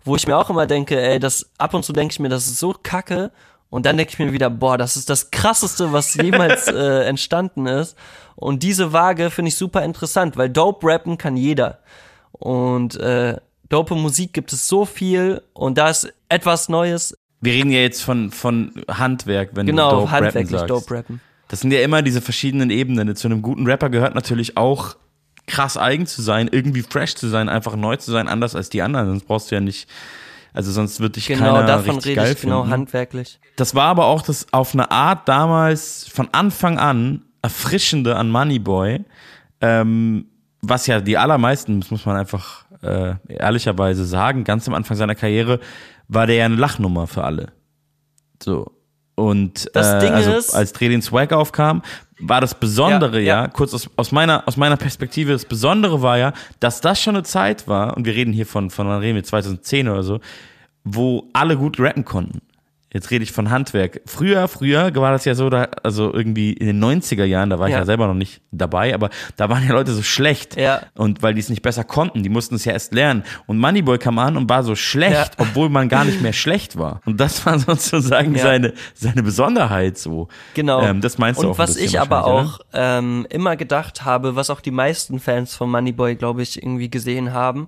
wo 0.03 0.15
ich 0.15 0.27
mir 0.27 0.37
auch 0.37 0.49
immer 0.49 0.67
denke, 0.67 0.99
ey, 0.99 1.19
das 1.19 1.49
ab 1.57 1.73
und 1.73 1.83
zu 1.83 1.93
denke 1.93 2.11
ich 2.11 2.19
mir, 2.19 2.29
das 2.29 2.47
ist 2.47 2.59
so 2.59 2.75
kacke. 2.83 3.31
Und 3.71 3.85
dann 3.85 3.97
denke 3.97 4.11
ich 4.13 4.19
mir 4.19 4.31
wieder, 4.31 4.49
boah, 4.49 4.77
das 4.77 4.95
ist 4.95 5.09
das 5.09 5.31
krasseste, 5.31 5.91
was 5.91 6.13
jemals 6.21 6.67
äh, 6.67 7.03
entstanden 7.05 7.65
ist. 7.65 7.97
Und 8.35 8.61
diese 8.63 8.93
Waage 8.93 9.31
finde 9.31 9.49
ich 9.49 9.55
super 9.57 9.83
interessant, 9.83 10.37
weil 10.37 10.49
dope 10.49 10.85
rappen 10.87 11.17
kann 11.17 11.35
jeder. 11.37 11.79
Und 12.31 12.95
äh, 12.97 13.37
dope 13.69 13.95
Musik 13.95 14.33
gibt 14.33 14.53
es 14.53 14.67
so 14.67 14.85
viel 14.85 15.41
und 15.53 15.77
da 15.77 15.89
ist 15.89 16.11
etwas 16.29 16.69
Neues. 16.69 17.17
Wir 17.41 17.53
reden 17.53 17.71
ja 17.71 17.79
jetzt 17.79 18.01
von, 18.03 18.31
von 18.31 18.71
Handwerk, 18.89 19.51
wenn 19.53 19.65
du 19.65 19.71
Genau, 19.71 19.91
Dope 19.91 20.11
Rappen 20.11 20.25
handwerklich 20.25 20.49
sagst. 20.59 20.69
dope 20.69 20.93
rappen. 20.95 21.21
Das 21.47 21.59
sind 21.59 21.71
ja 21.71 21.81
immer 21.81 22.01
diese 22.01 22.21
verschiedenen 22.21 22.69
Ebenen. 22.71 23.15
Zu 23.15 23.27
einem 23.27 23.41
guten 23.43 23.67
Rapper 23.67 23.89
gehört 23.89 24.15
natürlich 24.15 24.57
auch 24.57 24.95
krass 25.47 25.77
eigen 25.77 26.07
zu 26.07 26.23
sein, 26.23 26.49
irgendwie 26.51 26.81
fresh 26.81 27.13
zu 27.15 27.27
sein, 27.27 27.49
einfach 27.49 27.75
neu 27.75 27.97
zu 27.97 28.11
sein, 28.11 28.27
anders 28.27 28.55
als 28.55 28.69
die 28.69 28.81
anderen. 28.81 29.07
Sonst 29.09 29.25
brauchst 29.27 29.51
du 29.51 29.55
ja 29.55 29.61
nicht, 29.61 29.87
also 30.53 30.71
sonst 30.71 30.99
wird 31.01 31.17
dich 31.17 31.27
Genau, 31.27 31.53
keiner 31.53 31.67
davon 31.67 31.95
richtig 31.95 32.11
rede 32.13 32.21
geil 32.21 32.33
ich 32.33 32.41
genau 32.41 32.61
finden. 32.61 32.71
handwerklich. 32.73 33.39
Das 33.57 33.75
war 33.75 33.85
aber 33.85 34.05
auch 34.05 34.23
das 34.23 34.47
auf 34.51 34.73
eine 34.73 34.89
Art 34.89 35.27
damals 35.29 36.07
von 36.11 36.29
Anfang 36.31 36.79
an 36.79 37.21
erfrischende 37.43 38.15
an 38.15 38.29
Moneyboy, 38.31 39.03
ähm, 39.61 40.25
was 40.61 40.87
ja 40.87 40.99
die 40.99 41.15
allermeisten, 41.19 41.79
das 41.79 41.91
muss 41.91 42.07
man 42.07 42.15
einfach 42.17 42.64
äh, 42.81 43.15
ehrlicherweise 43.27 44.05
sagen, 44.05 44.43
ganz 44.43 44.67
am 44.67 44.73
Anfang 44.73 44.97
seiner 44.97 45.15
Karriere 45.15 45.59
war 46.07 46.27
der 46.27 46.35
ja 46.35 46.45
eine 46.45 46.55
Lachnummer 46.55 47.07
für 47.07 47.23
alle. 47.23 47.51
So. 48.41 48.71
Und 49.15 49.69
Das 49.73 49.93
äh, 49.93 49.99
Ding 49.99 50.13
also, 50.13 50.55
als 50.55 50.73
Dreh 50.73 50.89
den 50.89 51.01
Swag 51.01 51.31
aufkam, 51.31 51.81
war 52.19 52.41
das 52.41 52.53
Besondere 52.53 53.19
ja, 53.19 53.25
Ja, 53.25 53.41
ja. 53.43 53.47
kurz 53.47 53.73
aus, 53.73 53.89
aus, 53.95 54.11
meiner, 54.11 54.47
aus 54.47 54.57
meiner 54.57 54.77
Perspektive, 54.77 55.31
das 55.31 55.45
Besondere 55.45 56.01
war 56.01 56.17
ja, 56.17 56.33
dass 56.59 56.81
das 56.81 57.01
schon 57.01 57.15
eine 57.15 57.23
Zeit 57.23 57.67
war, 57.67 57.95
und 57.95 58.05
wir 58.05 58.13
reden 58.13 58.33
hier 58.33 58.45
von, 58.45 58.69
von 58.69 58.87
wann 58.87 58.99
reden 58.99 59.15
wir 59.15 59.23
2010 59.23 59.87
oder 59.87 60.03
so, 60.03 60.19
wo 60.83 61.29
alle 61.33 61.57
gut 61.57 61.79
rappen 61.79 62.05
konnten. 62.05 62.41
Jetzt 62.95 63.11
rede 63.11 63.23
ich 63.25 63.33
von 63.33 63.49
Handwerk. 63.49 63.99
Früher, 64.05 64.47
früher 64.47 64.95
war 64.95 65.11
das 65.11 65.25
ja 65.25 65.35
so, 65.35 65.49
da, 65.49 65.67
also 65.83 66.13
irgendwie 66.13 66.53
in 66.53 66.65
den 66.65 66.81
90er 66.81 67.25
Jahren, 67.25 67.49
da 67.49 67.59
war 67.59 67.67
ich 67.67 67.73
Ja. 67.73 67.79
ja 67.79 67.85
selber 67.85 68.07
noch 68.07 68.13
nicht 68.13 68.41
dabei, 68.53 68.93
aber 68.93 69.09
da 69.35 69.49
waren 69.49 69.67
ja 69.67 69.73
Leute 69.73 69.91
so 69.91 70.01
schlecht. 70.01 70.55
Ja. 70.55 70.81
Und 70.95 71.21
weil 71.21 71.33
die 71.33 71.41
es 71.41 71.49
nicht 71.49 71.61
besser 71.61 71.83
konnten, 71.83 72.23
die 72.23 72.29
mussten 72.29 72.55
es 72.55 72.63
ja 72.63 72.71
erst 72.71 72.93
lernen. 72.93 73.25
Und 73.47 73.59
Moneyboy 73.59 73.97
kam 73.97 74.17
an 74.17 74.37
und 74.37 74.49
war 74.49 74.63
so 74.63 74.75
schlecht, 74.75 75.13
Ja. 75.13 75.25
obwohl 75.39 75.67
man 75.67 75.89
gar 75.89 76.05
nicht 76.05 76.21
mehr 76.21 76.31
schlecht 76.31 76.77
war. 76.79 77.01
Und 77.05 77.19
das 77.19 77.45
war 77.45 77.59
sozusagen 77.59 78.33
Ja. 78.35 78.43
seine, 78.43 78.73
seine 78.93 79.23
Besonderheit 79.23 79.97
so. 79.97 80.29
Genau. 80.53 80.81
Ähm, 80.81 81.01
das 81.01 81.17
meinst 81.17 81.41
du 81.43 81.47
Und 81.47 81.51
auch 81.51 81.55
ein 81.59 81.67
was 81.67 81.75
ich 81.75 81.99
aber 81.99 82.25
auch 82.25 82.59
ähm, 82.71 83.27
immer 83.29 83.57
gedacht 83.57 84.05
habe, 84.05 84.37
was 84.37 84.49
auch 84.49 84.61
die 84.61 84.71
meisten 84.71 85.19
Fans 85.19 85.53
von 85.53 85.69
Moneyboy, 85.69 86.15
glaube 86.15 86.43
ich, 86.43 86.63
irgendwie 86.63 86.89
gesehen 86.89 87.33
haben, 87.33 87.67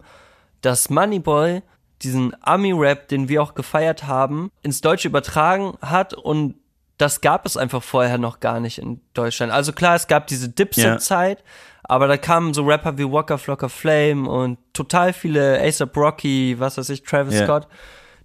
dass 0.61 0.89
Moneyboy 0.89 1.63
diesen 2.03 2.35
Ami-Rap, 2.41 3.07
den 3.07 3.27
wir 3.29 3.41
auch 3.41 3.55
gefeiert 3.55 4.05
haben, 4.07 4.51
ins 4.61 4.81
Deutsche 4.81 5.07
übertragen 5.07 5.73
hat 5.81 6.13
und 6.13 6.55
das 6.97 7.21
gab 7.21 7.45
es 7.45 7.57
einfach 7.57 7.83
vorher 7.83 8.17
noch 8.17 8.39
gar 8.39 8.59
nicht 8.59 8.79
in 8.79 9.01
Deutschland. 9.13 9.51
Also 9.51 9.71
klar, 9.71 9.95
es 9.95 10.07
gab 10.07 10.25
diese 10.27 10.49
Dipset-Zeit, 10.49 11.43
aber 11.83 12.07
da 12.07 12.17
kamen 12.17 12.53
so 12.55 12.63
Rapper 12.65 12.97
wie 12.97 13.09
Walker 13.09 13.37
Flocker 13.37 13.69
Flame 13.69 14.27
und 14.29 14.57
total 14.73 15.13
viele 15.13 15.61
ASAP 15.61 15.95
Rocky, 15.95 16.55
was 16.59 16.77
weiß 16.77 16.89
ich, 16.89 17.03
Travis 17.03 17.35
Ja. 17.35 17.43
Scott, 17.45 17.67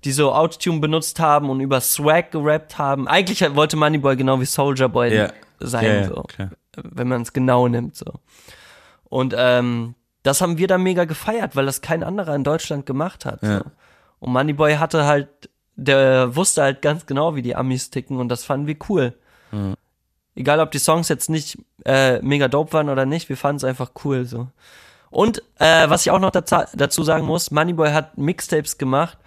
die 0.05 0.13
so 0.13 0.33
Autotune 0.33 0.81
benutzt 0.81 1.21
haben 1.21 1.51
und 1.51 1.61
über 1.61 1.81
Swag 1.83 2.31
gerappt 2.31 2.79
haben. 2.79 3.07
Eigentlich 3.09 3.43
wollte 3.55 3.77
Moneyboy 3.77 4.17
genau 4.17 4.41
wie 4.41 4.47
Soldier 4.47 4.89
Boy 4.89 5.15
Ja. 5.15 5.33
sein, 5.61 5.85
Ja, 5.85 5.95
ja, 6.01 6.05
so. 6.09 6.25
Wenn 6.83 7.09
man 7.09 7.23
es 7.23 7.33
genau 7.35 7.69
nimmt, 7.69 7.95
so. 7.95 8.07
Und 9.05 9.35
ähm, 9.37 9.95
das 10.23 10.41
haben 10.41 10.59
wir 10.59 10.69
dann 10.69 10.83
mega 10.83 11.05
gefeiert, 11.05 11.57
weil 11.57 11.67
das 11.67 11.81
kein 11.81 12.03
anderer 12.03 12.35
in 12.35 12.45
Deutschland 12.45 12.87
gemacht 12.87 13.25
hat. 13.25 13.43
Ja. 13.43 13.59
So. 13.59 13.65
Und 14.21 14.33
Moneyboy 14.33 14.77
hatte 14.77 15.05
halt, 15.05 15.29
der 15.75 16.37
wusste 16.37 16.63
halt 16.63 16.83
ganz 16.83 17.07
genau, 17.07 17.35
wie 17.35 17.43
die 17.43 17.57
Amis 17.57 17.91
ticken 17.91 18.19
und 18.19 18.29
das 18.29 18.45
fanden 18.45 18.67
wir 18.67 18.77
cool. 18.89 19.15
Egal, 20.35 20.61
ob 20.61 20.71
die 20.71 20.79
Songs 20.79 21.09
jetzt 21.09 21.29
nicht 21.29 21.59
äh, 21.85 22.21
mega 22.23 22.49
dope 22.49 22.73
waren 22.73 22.89
oder 22.89 23.05
nicht, 23.05 23.29
wir 23.29 23.37
fanden 23.37 23.57
es 23.59 23.65
einfach 23.65 23.91
cool 24.05 24.25
so. 24.25 24.49
Und 25.11 25.43
äh, 25.59 25.91
was 25.91 26.07
ich 26.07 26.11
auch 26.11 26.19
noch 26.19 26.31
dazu, 26.31 26.57
dazu 26.75 27.03
sagen 27.03 27.27
muss, 27.27 27.51
Moneyboy 27.51 27.91
hat 27.91 28.17
Mixtapes 28.17 28.79
gemacht, 28.79 29.19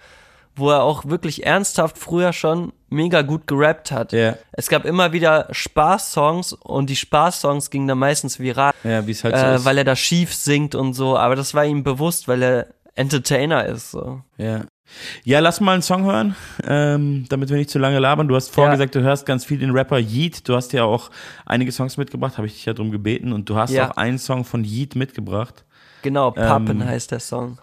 wo 0.56 0.70
er 0.70 0.82
auch 0.82 1.04
wirklich 1.04 1.44
ernsthaft 1.46 1.98
früher 1.98 2.32
schon 2.32 2.72
mega 2.88 3.22
gut 3.22 3.46
gerappt 3.46 3.92
hat. 3.92 4.12
Ja. 4.12 4.36
Es 4.52 4.68
gab 4.68 4.84
immer 4.84 5.12
wieder 5.12 5.48
Spaßsongs 5.50 6.52
und 6.54 6.88
die 6.90 6.96
Spaßsongs 6.96 7.70
gingen 7.70 7.88
dann 7.88 7.98
meistens 7.98 8.38
viral, 8.40 8.72
Ja, 8.84 9.06
wie 9.06 9.10
es 9.12 9.22
halt 9.22 9.36
so 9.36 9.44
äh, 9.44 9.54
ist. 9.56 9.64
weil 9.64 9.78
er 9.78 9.84
da 9.84 9.94
schief 9.96 10.34
singt 10.34 10.74
und 10.74 10.94
so. 10.94 11.16
Aber 11.16 11.36
das 11.36 11.54
war 11.54 11.64
ihm 11.64 11.82
bewusst, 11.84 12.26
weil 12.28 12.42
er 12.42 12.66
Entertainer 12.94 13.66
ist. 13.66 13.90
So. 13.90 14.22
Ja. 14.38 14.62
Ja, 15.24 15.40
lass 15.40 15.60
mal 15.60 15.72
einen 15.72 15.82
Song 15.82 16.04
hören, 16.04 16.36
ähm, 16.64 17.26
damit 17.28 17.50
wir 17.50 17.56
nicht 17.56 17.70
zu 17.70 17.78
lange 17.80 17.98
labern. 17.98 18.28
Du 18.28 18.36
hast 18.36 18.48
vorhin 18.54 18.70
Ja. 18.70 18.76
gesagt, 18.76 18.94
du 18.94 19.02
hörst 19.02 19.26
ganz 19.26 19.44
viel 19.44 19.58
den 19.58 19.72
Rapper 19.72 19.98
Yeet. 19.98 20.48
Du 20.48 20.54
hast 20.54 20.72
ja 20.72 20.84
auch 20.84 21.10
einige 21.44 21.72
Songs 21.72 21.96
mitgebracht, 21.96 22.38
habe 22.38 22.46
ich 22.46 22.54
dich 22.54 22.64
ja 22.66 22.72
drum 22.72 22.92
gebeten. 22.92 23.32
Und 23.32 23.50
du 23.50 23.56
hast 23.56 23.72
Ja. 23.72 23.90
auch 23.90 23.96
einen 23.96 24.18
Song 24.18 24.44
von 24.44 24.62
Yeet 24.64 24.94
mitgebracht. 24.94 25.64
Genau, 26.02 26.30
Pappen 26.30 26.80
Ähm, 26.82 26.86
heißt 26.86 27.10
der 27.10 27.18
Song. 27.20 27.58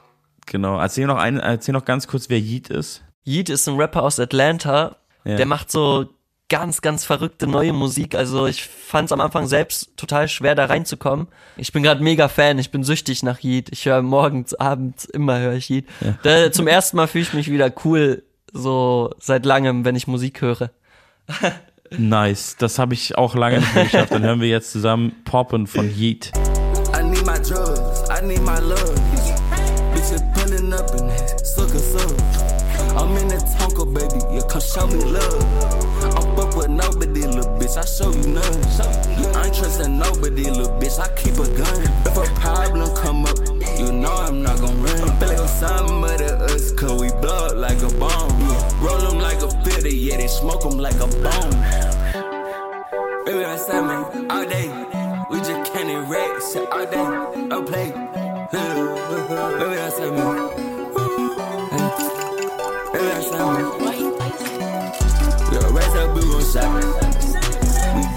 Genau. 0.45 0.79
Erzähl 0.79 1.07
noch, 1.07 1.17
einen, 1.17 1.39
erzähl 1.39 1.73
noch 1.73 1.85
ganz 1.85 2.07
kurz, 2.07 2.29
wer 2.29 2.39
Yeet 2.39 2.69
ist. 2.69 3.03
Yeet 3.25 3.49
ist 3.49 3.67
ein 3.67 3.75
Rapper 3.75 4.03
aus 4.03 4.19
Atlanta. 4.19 4.97
Ja. 5.25 5.37
Der 5.37 5.45
macht 5.45 5.71
so 5.71 6.07
ganz, 6.49 6.81
ganz 6.81 7.05
verrückte 7.05 7.47
neue 7.47 7.73
Musik. 7.73 8.15
Also 8.15 8.45
ich 8.45 8.63
fand 8.63 9.07
es 9.07 9.11
am 9.11 9.21
Anfang 9.21 9.47
selbst 9.47 9.95
total 9.97 10.27
schwer, 10.27 10.55
da 10.55 10.65
reinzukommen. 10.65 11.27
Ich 11.57 11.71
bin 11.71 11.83
gerade 11.83 12.03
mega 12.03 12.27
Fan. 12.27 12.59
Ich 12.59 12.71
bin 12.71 12.83
süchtig 12.83 13.23
nach 13.23 13.39
Yeet. 13.39 13.69
Ich 13.71 13.85
höre 13.85 14.01
morgens, 14.01 14.53
abends, 14.53 15.05
immer 15.05 15.39
höre 15.39 15.53
ich 15.53 15.69
Yeet. 15.69 15.87
Da, 16.23 16.51
zum 16.51 16.67
ersten 16.67 16.97
Mal 16.97 17.07
fühle 17.07 17.23
ich 17.23 17.33
mich 17.33 17.49
wieder 17.49 17.71
cool, 17.85 18.23
so 18.51 19.11
seit 19.19 19.45
langem, 19.45 19.85
wenn 19.85 19.95
ich 19.95 20.07
Musik 20.07 20.41
höre. 20.41 20.71
Nice. 21.95 22.55
Das 22.57 22.79
habe 22.79 22.95
ich 22.95 23.19
auch 23.19 23.35
lange 23.35 23.59
nicht 23.59 23.75
mehr 23.75 23.83
geschafft. 23.83 24.11
Dann 24.11 24.23
hören 24.23 24.41
wir 24.41 24.47
jetzt 24.47 24.71
zusammen 24.71 25.13
Poppen 25.25 25.67
von 25.67 25.89
Yeet. 25.89 26.31
I 26.97 27.03
need 27.03 27.23
my 27.23 27.33
drugs, 27.33 28.03
I 28.09 28.25
need 28.25 28.43
my 28.43 28.59
love. 28.59 29.12
Pulling 30.73 30.89
up 30.89 30.99
in 30.99 31.07
that 31.07 31.45
sucker 31.45 31.77
sub. 31.77 32.09
I'm 32.97 33.15
in 33.17 33.27
that 33.29 33.45
Tonka, 33.57 33.85
baby, 33.93 34.17
yeah, 34.33 34.41
come 34.49 34.61
show 34.61 34.87
me 34.87 35.03
love. 35.03 35.43
I'm 36.17 36.35
fuck 36.35 36.55
with 36.55 36.69
nobody, 36.69 37.21
little 37.27 37.45
bitch, 37.57 37.77
I 37.77 37.85
show 37.85 38.09
you 38.11 38.33
none. 38.33 39.35
I 39.35 39.45
ain't 39.45 39.55
trusting 39.55 39.97
nobody, 39.97 40.49
little 40.49 40.73
bitch, 40.79 40.99
I 40.99 41.07
keep 41.15 41.35
a 41.35 41.47
gun. 41.57 41.81
If 42.05 42.17
a 42.17 42.25
problem 42.39 42.95
come 42.95 43.25
up, 43.25 43.37
you 43.77 43.91
know 43.91 44.13
I'm 44.13 44.41
not 44.41 44.59
gon' 44.59 44.81
run. 44.81 45.09
I 45.09 45.19
Feel 45.19 45.29
like 45.29 45.49
some 45.49 46.03
of 46.03 46.21
us, 46.21 46.71
cause 46.71 46.99
we 46.99 47.09
blow 47.21 47.47
up 47.47 47.55
like 47.55 47.81
a 47.81 47.93
bomb. 47.99 48.31
Roll 48.81 48.97
them 48.97 49.19
like 49.19 49.41
a 49.41 49.49
fitter, 49.63 49.89
yeah, 49.89 50.17
they 50.17 50.27
smoke 50.27 50.63
them 50.63 50.79
like 50.79 50.95
a 50.95 51.07
bomb. 51.21 51.51
Baby, 53.25 53.45
I 53.45 53.57
said, 53.57 53.81
man, 53.81 54.31
all 54.31 54.45
day. 54.45 54.67
We 55.29 55.39
just 55.39 55.73
can't 55.73 55.89
shit 56.51 56.69
all 56.71 56.85
day. 56.85 57.47
Don't 57.49 57.67
play. 57.67 57.91
Baby, 58.53 59.79
I 59.79 59.89
said, 59.89 60.13
man. 60.13 60.52
Up, 66.55 66.73
we. 66.75 66.81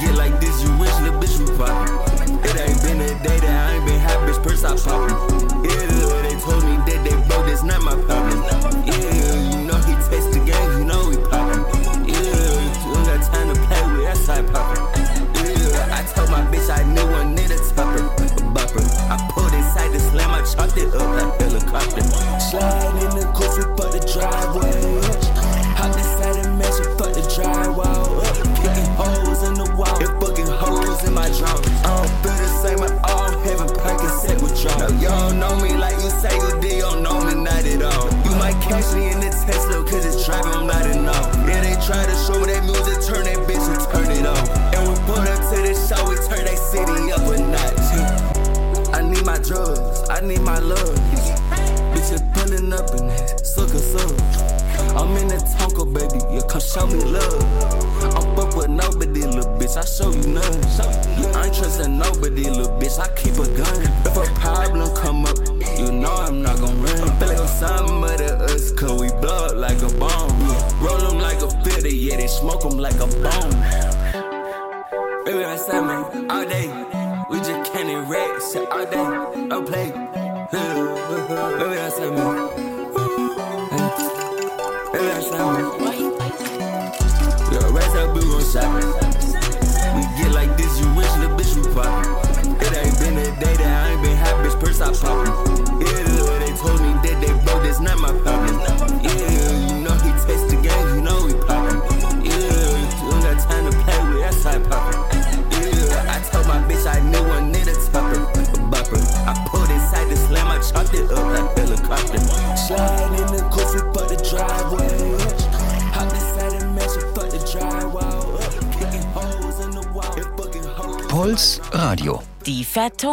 Get 0.00 0.14
like 0.16 0.40
this, 0.40 0.62
you 0.62 0.76
wish 0.78 0.94
the 0.96 1.10
bitch 1.20 1.38
we 1.38 1.56
poppin'. 1.56 2.38
It 2.44 2.68
ain't 2.68 2.82
been 2.82 3.00
a 3.00 3.22
day 3.22 3.38
that 3.40 3.70
I 3.70 3.76
ain't 3.76 3.86
been 3.86 3.98
happy, 3.98 4.32
bitch, 4.32 4.42
purse 4.42 4.64
I 4.64 4.76
poppin'. 4.76 5.35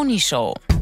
Fat 0.03 0.72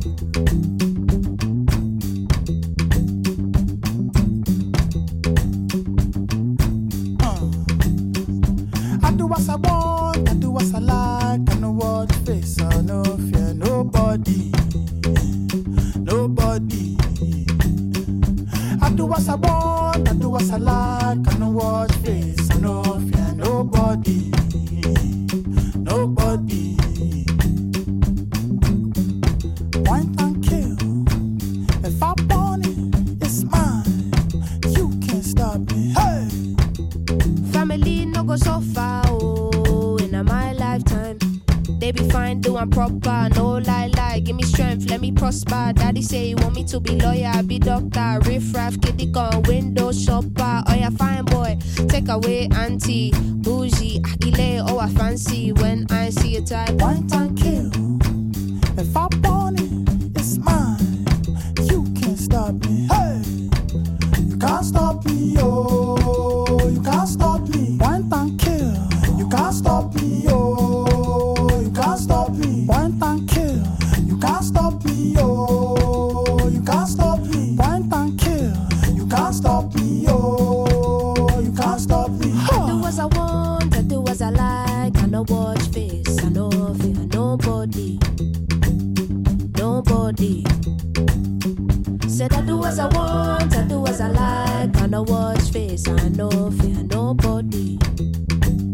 Said 92.07 92.31
I 92.33 92.41
do 92.45 92.63
as 92.63 92.77
I 92.77 92.85
want, 92.93 93.55
I 93.55 93.63
do 93.67 93.87
as 93.87 93.99
I 93.99 94.09
like. 94.09 94.77
I 94.77 94.85
know 94.85 95.01
what's 95.01 95.49
face, 95.49 95.87
I 95.87 96.09
know 96.09 96.29
fear 96.29 96.83
nobody, 96.83 97.79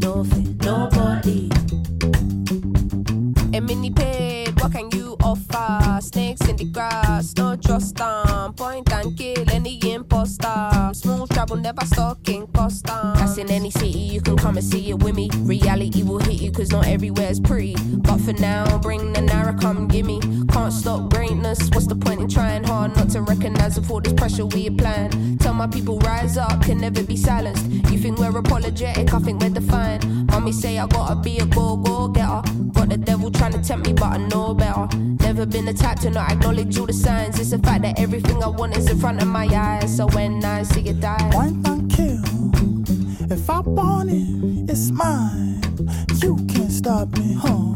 no 0.03 0.25
fear 0.25 0.53
nobody. 0.61 1.49
A 3.55 3.61
mini 3.61 3.91
paid, 3.91 4.59
what 4.59 4.73
can 4.73 4.91
you 4.91 5.15
offer? 5.23 6.01
Snakes 6.01 6.41
in 6.49 6.57
the 6.57 6.65
grass, 6.65 7.33
no 7.37 7.55
trust 7.55 7.95
them. 7.95 8.53
Point 8.55 8.91
and 8.91 9.17
kill 9.17 9.49
any 9.49 9.79
imposter. 9.89 10.91
Smooth 10.91 11.29
travel, 11.29 11.55
never 11.55 11.85
stalking 11.85 12.47
Costa. 12.47 13.13
That's 13.15 13.37
in 13.37 13.49
any 13.49 13.71
city, 13.71 13.99
you 13.99 14.19
can 14.19 14.35
come 14.35 14.57
and 14.57 14.65
see 14.65 14.89
it 14.89 15.01
with 15.01 15.15
me. 15.15 15.29
Reality 15.43 16.03
will 16.03 16.19
hit 16.19 16.41
you, 16.41 16.51
cause 16.51 16.71
not 16.71 16.87
everywhere's 16.87 17.39
pretty. 17.39 17.75
But 17.99 18.17
for 18.17 18.33
now, 18.33 18.77
bring 18.79 19.13
the 19.13 19.21
narrow, 19.21 19.53
come 19.53 19.87
gimme. 19.87 20.19
Greatness, 21.57 21.75
what's 21.75 21.87
the 21.87 21.95
point 21.95 22.21
in 22.21 22.29
trying 22.29 22.63
hard 22.63 22.95
not 22.95 23.09
to 23.09 23.21
recognize 23.21 23.77
of 23.77 23.89
all 23.89 23.99
this 23.99 24.13
pressure 24.13 24.45
we 24.45 24.67
applying? 24.67 25.37
Tell 25.37 25.53
my 25.53 25.67
people, 25.67 25.99
rise 25.99 26.37
up, 26.37 26.61
can 26.61 26.79
never 26.79 27.03
be 27.03 27.17
silenced. 27.17 27.65
You 27.91 27.97
think 27.97 28.19
we're 28.19 28.37
apologetic, 28.37 29.13
I 29.13 29.19
think 29.19 29.41
we're 29.41 29.49
defiant. 29.49 30.05
Mommy 30.31 30.51
say 30.51 30.77
I 30.77 30.87
gotta 30.87 31.15
be 31.15 31.39
a 31.39 31.45
go 31.45 31.77
go 31.77 32.09
getter. 32.09 32.41
Got 32.73 32.89
the 32.89 32.97
devil 32.97 33.31
trying 33.31 33.53
to 33.53 33.61
tempt 33.61 33.87
me, 33.87 33.93
but 33.93 34.03
I 34.05 34.17
know 34.17 34.53
better. 34.53 34.87
Never 34.95 35.45
been 35.45 35.65
the 35.65 35.73
type 35.73 35.99
to 36.01 36.09
not 36.09 36.31
acknowledge 36.31 36.77
all 36.77 36.85
the 36.85 36.93
signs. 36.93 37.39
It's 37.39 37.51
the 37.51 37.59
fact 37.59 37.81
that 37.83 37.99
everything 37.99 38.43
I 38.43 38.47
want 38.47 38.77
is 38.77 38.89
in 38.89 38.99
front 38.99 39.21
of 39.21 39.27
my 39.27 39.45
eyes. 39.45 39.95
So 39.95 40.07
when 40.07 40.43
I 40.43 40.63
see 40.63 40.87
it 40.87 40.99
die, 40.99 41.29
Point 41.31 41.67
and 41.67 41.91
kill. 41.91 42.21
If 43.31 43.49
I 43.49 43.59
want 43.59 44.09
it, 44.11 44.69
it's 44.69 44.91
mine. 44.91 45.61
You 46.21 46.35
can't 46.47 46.71
stop 46.71 47.09
me, 47.17 47.33
huh? 47.33 47.66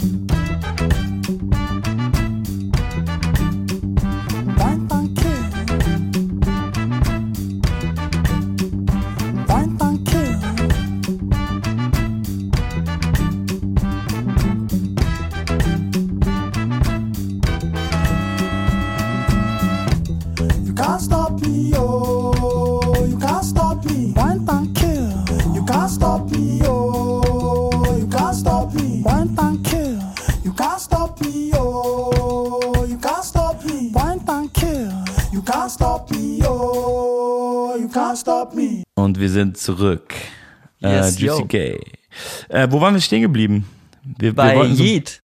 Sind 39.41 39.57
zurück. 39.57 40.13
Yes, 40.79 41.17
äh, 41.17 41.25
Juicy 41.25 41.39
yo. 41.41 41.45
Gay. 41.47 41.79
Äh, 42.49 42.67
wo 42.69 42.81
waren 42.81 42.93
wir 42.93 43.01
stehen 43.01 43.21
geblieben? 43.21 43.67
Wir, 44.17 44.33
Bei 44.33 44.55
wir 44.55 44.75
so, 44.75 44.83
Yeet. 44.83 45.19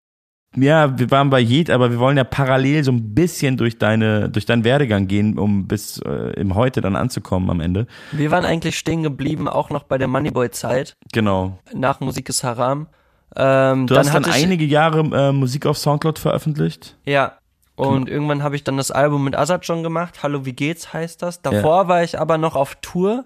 Ja, 0.55 0.97
wir 0.99 1.09
waren 1.09 1.29
bei 1.31 1.39
Yeet, 1.41 1.71
aber 1.71 1.89
wir 1.89 1.97
wollen 1.97 2.15
ja 2.17 2.23
parallel 2.23 2.83
so 2.83 2.91
ein 2.91 3.15
bisschen 3.15 3.57
durch 3.57 3.77
deine, 3.79 4.29
durch 4.29 4.45
deinen 4.45 4.63
Werdegang 4.63 5.07
gehen, 5.07 5.39
um 5.39 5.67
bis 5.67 5.99
äh, 6.05 6.33
im 6.39 6.53
Heute 6.53 6.81
dann 6.81 6.95
anzukommen 6.95 7.49
am 7.49 7.59
Ende. 7.59 7.87
Wir 8.11 8.29
waren 8.29 8.45
eigentlich 8.45 8.77
stehen 8.77 9.01
geblieben, 9.01 9.47
auch 9.47 9.69
noch 9.71 9.83
bei 9.83 9.97
der 9.97 10.07
Moneyboy-Zeit. 10.07 10.95
Genau. 11.11 11.57
Nach 11.73 11.99
Musik 12.01 12.29
ist 12.29 12.43
Haram. 12.43 12.87
Ähm, 13.35 13.87
Du 13.87 13.95
hast 13.97 14.07
dann 14.13 14.15
hatte 14.25 14.29
ich- 14.29 14.43
einige 14.43 14.65
Jahre 14.65 14.99
äh, 14.99 15.31
Musik 15.31 15.65
auf 15.65 15.77
Soundcloud 15.79 16.19
veröffentlicht. 16.19 16.97
Ja. 17.05 17.37
Und 17.75 18.07
irgendwann 18.07 18.43
habe 18.43 18.55
ich 18.55 18.63
dann 18.63 18.77
das 18.77 18.91
Album 18.91 19.23
mit 19.23 19.35
Azad 19.35 19.65
schon 19.65 19.81
gemacht. 19.81 20.19
Hallo, 20.21 20.45
wie 20.45 20.53
geht's 20.53 20.93
heißt 20.93 21.23
das. 21.23 21.41
Davor 21.41 21.87
war 21.87 22.03
ich 22.03 22.19
aber 22.19 22.37
noch 22.37 22.55
auf 22.55 22.75
Tour 22.81 23.25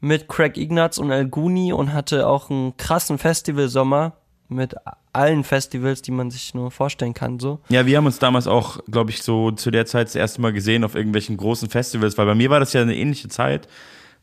mit 0.00 0.28
Craig 0.28 0.56
Ignatz 0.56 0.98
und 0.98 1.10
El 1.10 1.26
Guni 1.28 1.72
und 1.72 1.92
hatte 1.92 2.26
auch 2.26 2.50
einen 2.50 2.76
krassen 2.76 3.18
Festivalsommer 3.18 4.12
mit 4.48 4.74
allen 5.12 5.44
Festivals, 5.44 6.02
die 6.02 6.10
man 6.10 6.30
sich 6.30 6.54
nur 6.54 6.70
vorstellen 6.70 7.14
kann, 7.14 7.38
so. 7.38 7.60
Ja, 7.68 7.86
wir 7.86 7.96
haben 7.96 8.06
uns 8.06 8.18
damals 8.18 8.46
auch, 8.46 8.78
glaube 8.90 9.10
ich, 9.10 9.22
so 9.22 9.50
zu 9.52 9.70
der 9.70 9.86
Zeit 9.86 10.08
das 10.08 10.14
erste 10.14 10.40
Mal 10.40 10.52
gesehen 10.52 10.82
auf 10.84 10.94
irgendwelchen 10.94 11.36
großen 11.36 11.68
Festivals, 11.68 12.16
weil 12.18 12.26
bei 12.26 12.34
mir 12.34 12.50
war 12.50 12.60
das 12.60 12.72
ja 12.72 12.82
eine 12.82 12.96
ähnliche 12.96 13.28
Zeit, 13.28 13.68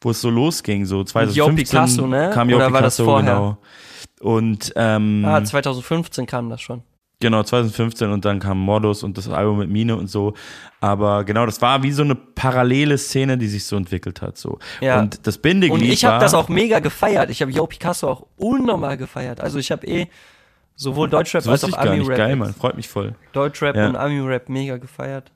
wo 0.02 0.10
es 0.12 0.20
so 0.22 0.30
losging, 0.30 0.86
so 0.86 1.04
2015 1.04 1.36
Yo 1.36 1.56
Picasso, 1.56 2.08
ne? 2.08 2.32
kam 2.34 2.50
Yo 2.50 2.58
Oder 2.58 2.72
war 2.74 2.82
das 2.82 2.98
Picasso, 2.98 3.06
vorher? 3.06 3.34
genau. 3.34 3.58
Und 4.20 4.74
ähm, 4.76 5.24
Ah, 5.26 5.44
2015 5.44 6.26
kam 6.26 6.50
das 6.50 6.62
schon. 6.62 6.84
Genau, 7.20 7.42
2015 7.42 8.12
und 8.12 8.26
dann 8.26 8.40
kam 8.40 8.60
Modus 8.60 9.04
und 9.04 9.18
das 9.18 9.28
Album 9.28 9.58
mit 9.58 9.70
Mine 9.72 9.96
und 9.96 10.08
so. 10.08 10.34
Aber 10.82 11.24
genau, 11.24 11.48
das 11.48 11.60
war 11.64 11.82
wie 11.82 11.92
so 11.92 12.04
eine 12.04 12.14
parallele 12.14 12.98
Szene, 13.00 13.40
die 13.40 13.48
sich 13.48 13.66
so 13.66 13.76
entwickelt 13.76 14.22
hat. 14.22 14.38
So. 14.38 14.60
Ja. 14.82 15.00
Und 15.00 15.26
das 15.26 15.40
Bindeglied 15.40 15.82
Und 15.82 15.84
ich 15.84 16.06
habe 16.06 16.20
das 16.20 16.36
auch 16.36 16.48
mega 16.48 16.78
gefeiert. 16.80 17.32
Ich 17.32 17.42
habe 17.42 17.52
Yo 17.52 17.66
Picasso 17.66 18.08
auch 18.08 18.28
unnormal 18.36 18.98
gefeiert. 18.98 19.42
Also 19.42 19.58
ich 19.58 19.72
habe 19.72 19.88
eh 19.88 20.08
sowohl 20.76 21.10
Deutschrap 21.10 21.44
das 21.44 21.64
als 21.64 21.74
auch. 21.74 21.78
Ami-Rap. 21.80 22.18
Geil, 22.18 22.36
Mann. 22.36 22.54
Freut 22.54 22.76
mich 22.76 22.88
voll. 22.88 23.16
Deutschrap 23.34 23.76
Ja. 23.76 23.88
und 23.90 23.96
Ami-Rap 23.96 24.48
mega 24.48 24.78
gefeiert. 24.78 25.32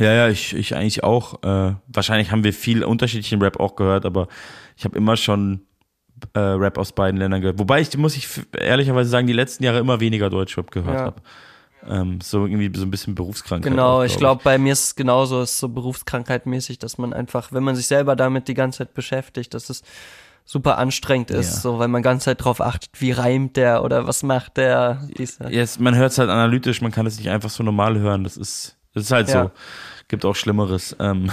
Ja, 0.00 0.12
ja, 0.12 0.28
ich, 0.28 0.56
ich 0.56 0.74
eigentlich 0.74 1.04
auch. 1.04 1.42
Äh, 1.44 1.74
wahrscheinlich 1.86 2.32
haben 2.32 2.42
wir 2.42 2.52
viel 2.52 2.82
unterschiedlichen 2.82 3.40
Rap 3.40 3.60
auch 3.60 3.76
gehört, 3.76 4.04
aber 4.04 4.26
ich 4.76 4.84
habe 4.84 4.96
immer 4.98 5.16
schon 5.16 5.60
äh, 6.34 6.38
Rap 6.40 6.78
aus 6.78 6.92
beiden 6.92 7.18
Ländern 7.18 7.40
gehört. 7.40 7.58
Wobei 7.58 7.80
ich, 7.80 7.96
muss 7.96 8.16
ich 8.16 8.28
ehrlicherweise 8.58 9.10
sagen, 9.10 9.26
die 9.26 9.32
letzten 9.32 9.64
Jahre 9.64 9.78
immer 9.78 10.00
weniger 10.00 10.30
Deutschrap 10.30 10.70
gehört 10.70 10.98
Ja. 10.98 11.04
habe. 11.06 11.22
Ähm, 11.88 12.20
so 12.20 12.44
irgendwie 12.44 12.70
so 12.78 12.84
ein 12.84 12.90
bisschen 12.90 13.14
Berufskrankheit. 13.14 13.70
Genau, 13.72 14.00
auch, 14.00 14.04
ich 14.04 14.16
glaube, 14.18 14.42
bei 14.44 14.58
mir 14.58 14.74
ist 14.74 14.84
es 14.84 14.94
genauso, 14.96 15.40
ist 15.42 15.58
so 15.58 15.68
berufskrankheitmäßig, 15.70 16.78
dass 16.78 16.98
man 16.98 17.12
einfach, 17.14 17.52
wenn 17.52 17.62
man 17.62 17.74
sich 17.74 17.86
selber 17.86 18.16
damit 18.16 18.48
die 18.48 18.54
ganze 18.54 18.78
Zeit 18.78 18.92
beschäftigt, 18.92 19.54
dass 19.54 19.70
es 19.70 19.82
super 20.44 20.76
anstrengend 20.78 21.30
ist, 21.30 21.54
Ja. 21.54 21.60
so, 21.60 21.78
weil 21.78 21.88
man 21.88 22.02
ganz 22.02 22.24
Zeit 22.24 22.44
drauf 22.44 22.60
achtet, 22.60 22.90
wie 23.00 23.12
reimt 23.12 23.56
der 23.56 23.82
oder 23.82 24.06
was 24.06 24.22
macht 24.22 24.58
der. 24.58 25.08
Jetzt, 25.16 25.80
man 25.80 25.94
hört 25.96 26.12
es 26.12 26.18
halt 26.18 26.28
analytisch, 26.28 26.82
man 26.82 26.92
kann 26.92 27.06
es 27.06 27.16
nicht 27.18 27.30
einfach 27.30 27.50
so 27.50 27.62
normal 27.62 27.98
hören. 27.98 28.24
Das 28.24 28.36
ist, 28.36 28.76
das 28.92 29.04
ist 29.04 29.10
halt 29.12 29.28
Ja. 29.28 29.44
so. 29.44 29.50
Gibt 30.08 30.24
auch 30.26 30.34
Schlimmeres. 30.36 30.94
Ähm, 30.98 31.30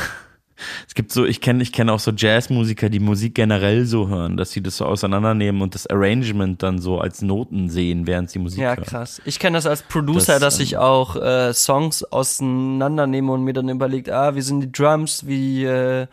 es 0.88 0.94
gibt 0.96 1.12
so, 1.12 1.26
ich 1.26 1.42
kenne 1.42 1.62
ich 1.64 1.72
kenne 1.72 1.92
auch 1.94 2.00
so 2.00 2.12
Jazzmusiker, 2.12 2.90
die 2.90 3.00
Musik 3.00 3.36
generell 3.36 3.86
so 3.86 4.08
hören, 4.08 4.38
dass 4.38 4.52
sie 4.52 4.62
das 4.62 4.78
so 4.78 4.86
auseinandernehmen 4.86 5.62
und 5.62 5.76
das 5.76 5.88
Arrangement 5.88 6.62
dann 6.64 6.80
so 6.80 7.00
als 7.00 7.22
Noten 7.22 7.70
sehen, 7.70 8.08
während 8.08 8.30
sie 8.30 8.40
Musik 8.40 8.60
Ja, 8.62 8.76
hören. 8.76 8.84
krass. 8.86 9.22
Ich 9.26 9.40
kenne 9.40 9.58
das 9.58 9.66
als 9.66 9.84
Producer, 9.84 10.34
Das, 10.34 10.42
dass 10.42 10.56
ähm, 10.60 10.64
ich 10.64 10.78
auch 10.78 11.16
äh, 11.16 11.54
Songs 11.54 12.04
auseinandernehme 12.04 13.32
und 13.32 13.44
mir 13.44 13.54
dann 13.54 13.70
überlegt, 13.70 14.10
ah, 14.10 14.36
wie 14.36 14.42
sind 14.42 14.62
die 14.62 14.72
Drums, 14.72 15.26
wie 15.28 15.66
äh, 15.66 16.08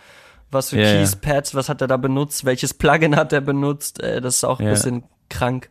was 0.51 0.70
für 0.70 0.76
Ja, 0.78 0.82
ja. 0.92 0.99
Keys, 1.01 1.16
Pads, 1.16 1.55
was 1.55 1.68
hat 1.68 1.80
er 1.80 1.86
da 1.88 1.97
benutzt, 1.97 2.45
welches 2.45 2.74
Plugin 2.74 3.16
hat 3.16 3.32
er 3.32 3.40
benutzt, 3.40 4.01
äh, 4.01 4.20
das 4.20 4.36
ist 4.36 4.45
auch 4.45 4.61
ein 4.61 4.66
Ja. 4.66 4.72
bisschen 4.72 5.05
krank. 5.28 5.70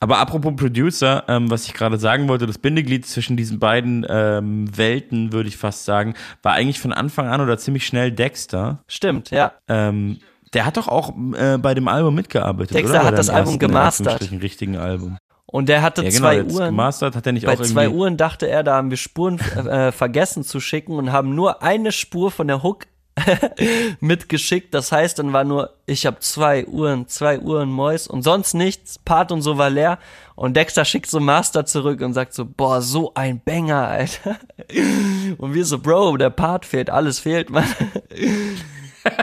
Aber 0.00 0.18
apropos 0.18 0.54
Producer, 0.56 1.24
ähm, 1.28 1.50
was 1.50 1.66
ich 1.66 1.74
gerade 1.74 1.98
sagen 1.98 2.28
wollte, 2.28 2.46
das 2.46 2.58
Bindeglied 2.58 3.06
zwischen 3.06 3.36
diesen 3.36 3.58
beiden 3.58 4.06
ähm, 4.08 4.76
Welten, 4.76 5.32
würde 5.32 5.48
ich 5.48 5.56
fast 5.56 5.84
sagen, 5.84 6.14
war 6.42 6.52
eigentlich 6.52 6.80
von 6.80 6.92
Anfang 6.92 7.28
an 7.28 7.40
oder 7.40 7.58
ziemlich 7.58 7.86
schnell 7.86 8.12
Dexter. 8.12 8.82
Stimmt, 8.86 9.30
ja. 9.30 9.52
Ähm, 9.68 10.18
der 10.52 10.66
hat 10.66 10.76
doch 10.76 10.88
auch 10.88 11.12
äh, 11.36 11.58
bei 11.58 11.74
dem 11.74 11.88
Album 11.88 12.14
mitgearbeitet, 12.14 12.76
Dexter 12.76 13.00
oder? 13.00 13.04
hat 13.08 13.18
das 13.18 13.28
Album 13.30 13.58
gemastert. 13.58 14.06
Anführungsstrichen, 14.06 14.38
richtigen 14.40 14.76
Album. 14.76 15.18
Und 15.46 15.68
der 15.68 15.82
hatte 15.82 16.02
Ja, 16.02 16.08
genau, 16.10 16.20
zwei 16.20 16.44
Uhren. 16.44 16.66
gemastert, 16.70 17.14
hat 17.16 17.26
er 17.26 17.32
nicht 17.32 17.46
Bei 17.46 17.52
auch 17.54 17.62
zwei 17.62 17.84
irgendwie- 17.84 17.98
Uhren 17.98 18.16
dachte 18.16 18.46
er, 18.48 18.62
da 18.64 18.74
haben 18.76 18.90
wir 18.90 18.96
Spuren 18.96 19.38
äh, 19.68 19.92
vergessen 19.92 20.42
zu 20.42 20.58
schicken 20.60 20.92
und 20.96 21.12
haben 21.12 21.34
nur 21.34 21.62
eine 21.62 21.92
Spur 21.92 22.30
von 22.30 22.48
der 22.48 22.62
Hook 22.62 22.86
mitgeschickt. 24.00 24.74
Das 24.74 24.92
heißt, 24.92 25.18
dann 25.18 25.32
war 25.32 25.44
nur, 25.44 25.70
ich 25.86 26.06
habe 26.06 26.18
zwei 26.20 26.66
Uhren, 26.66 27.06
zwei 27.08 27.38
Uhren 27.38 27.70
Mois 27.70 28.06
und 28.08 28.22
sonst 28.22 28.54
nichts. 28.54 28.98
Part 29.04 29.32
und 29.32 29.42
so 29.42 29.58
war 29.58 29.70
leer. 29.70 29.98
Und 30.34 30.56
Dexter 30.56 30.84
schickt 30.84 31.08
so 31.08 31.20
Master 31.20 31.64
zurück 31.64 32.00
und 32.00 32.12
sagt 32.12 32.34
so, 32.34 32.44
boah, 32.44 32.82
so 32.82 33.12
ein 33.14 33.40
Banger, 33.44 33.86
Alter. 33.86 34.36
Und 35.38 35.54
wir 35.54 35.64
so, 35.64 35.78
Bro, 35.78 36.16
der 36.16 36.30
Part 36.30 36.66
fehlt, 36.66 36.90
alles 36.90 37.18
fehlt, 37.20 37.50
Mann. 37.50 37.64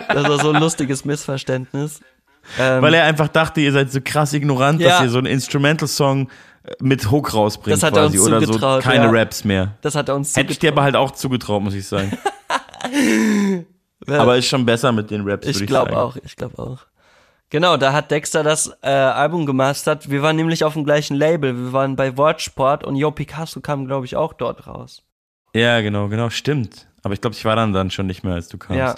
Das 0.08 0.30
war 0.30 0.40
so 0.40 0.52
ein 0.52 0.62
lustiges 0.62 1.06
Missverständnis. 1.06 2.02
Ähm, 2.60 2.84
Weil 2.84 2.94
er 2.94 3.06
einfach 3.06 3.28
dachte, 3.28 3.62
ihr 3.62 3.72
seid 3.72 3.92
so 3.92 4.00
krass 4.04 4.32
ignorant, 4.32 4.80
Ja. 4.80 4.90
dass 4.90 5.02
ihr 5.02 5.10
so 5.10 5.18
einen 5.18 5.26
Instrumental-Song 5.26 6.30
äh, 6.64 6.74
mit 6.82 7.10
Hook 7.10 7.34
rausbringt 7.34 7.78
Das 7.78 7.84
hat 7.84 7.96
er 7.98 8.04
quasi 8.04 8.20
uns 8.20 8.28
oder 8.28 8.40
so 8.42 8.46
zugetraut, 8.46 8.84
keine 8.84 9.06
ja. 9.06 9.10
Raps 9.10 9.44
mehr. 9.44 9.78
Das 9.82 9.96
hat 9.96 10.08
er 10.10 10.16
uns 10.16 10.36
Hätte 10.36 10.52
ich 10.52 10.60
dir 10.60 10.72
aber 10.72 10.84
halt 10.84 10.96
auch 10.96 11.10
zugetraut, 11.12 11.64
muss 11.64 11.74
ich 11.74 11.88
sagen. 11.88 12.16
Aber 14.08 14.38
ist 14.38 14.48
schon 14.48 14.66
besser 14.66 14.92
mit 14.92 15.12
den 15.12 15.28
Raps, 15.28 15.48
Ich 15.48 15.62
ich 15.62 15.68
glaube 15.68 15.98
auch, 15.98 16.16
ich 16.24 16.36
glaube 16.36 16.60
auch. 16.60 16.80
Genau, 17.50 17.76
da 17.76 17.92
hat 17.92 18.12
Dexter 18.12 18.44
das 18.44 18.72
äh, 18.82 18.90
Album 18.90 19.46
gemastert. 19.46 20.10
Wir 20.10 20.22
waren 20.22 20.38
nämlich 20.38 20.64
auf 20.64 20.74
dem 20.74 20.86
gleichen 20.86 21.16
Label. 21.16 21.56
Wir 21.56 21.74
waren 21.74 21.98
bei 21.98 22.16
Wortsport 22.16 22.86
und 22.86 22.96
Yo 22.96 23.12
Picasso 23.12 23.60
kam, 23.60 23.88
glaube 23.88 24.06
ich, 24.06 24.16
auch 24.16 24.32
dort 24.32 24.68
raus. 24.68 25.04
Ja, 25.54 25.82
genau, 25.82 26.08
genau, 26.08 26.30
stimmt. 26.30 26.88
Aber 27.04 27.14
ich 27.14 27.20
glaube, 27.20 27.36
ich 27.36 27.44
war 27.44 27.58
dann 27.58 27.74
dann 27.74 27.92
schon 27.92 28.08
nicht 28.08 28.24
mehr, 28.24 28.36
als 28.36 28.48
du 28.48 28.58
kamst. 28.58 28.78
Ja. 28.78 28.96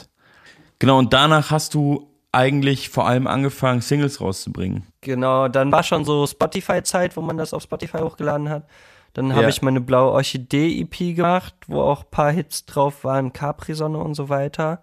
Genau, 0.78 1.00
und 1.00 1.14
danach 1.14 1.50
hast 1.50 1.74
du 1.74 2.08
eigentlich 2.32 2.90
vor 2.90 3.08
allem 3.08 3.26
angefangen, 3.26 3.82
Singles 3.82 4.22
rauszubringen. 4.22 4.86
Genau, 5.02 5.48
dann 5.48 5.72
war 5.72 5.82
schon 5.82 6.06
so 6.06 6.28
Spotify-Zeit, 6.28 7.18
wo 7.18 7.22
man 7.22 7.38
das 7.38 7.54
auf 7.54 7.64
Spotify 7.64 8.00
hochgeladen 8.00 8.50
hat. 8.50 8.68
Dann 9.14 9.34
habe 9.34 9.44
Ja. 9.44 9.50
ich 9.50 9.62
meine 9.62 9.82
blaue 9.82 10.12
Orchidee-EP 10.12 11.16
gemacht, 11.16 11.54
wo 11.68 11.82
auch 11.82 12.02
ein 12.04 12.10
paar 12.12 12.32
Hits 12.32 12.66
drauf 12.66 13.04
waren, 13.04 13.32
Capri-Sonne 13.34 13.98
und 14.00 14.16
so 14.16 14.30
weiter. 14.30 14.82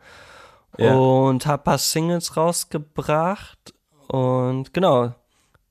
Ja. 0.78 0.94
Und 0.94 1.46
habe 1.46 1.62
ein 1.62 1.64
paar 1.64 1.78
Singles 1.78 2.36
rausgebracht. 2.36 3.74
Und 4.06 4.72
genau, 4.72 5.14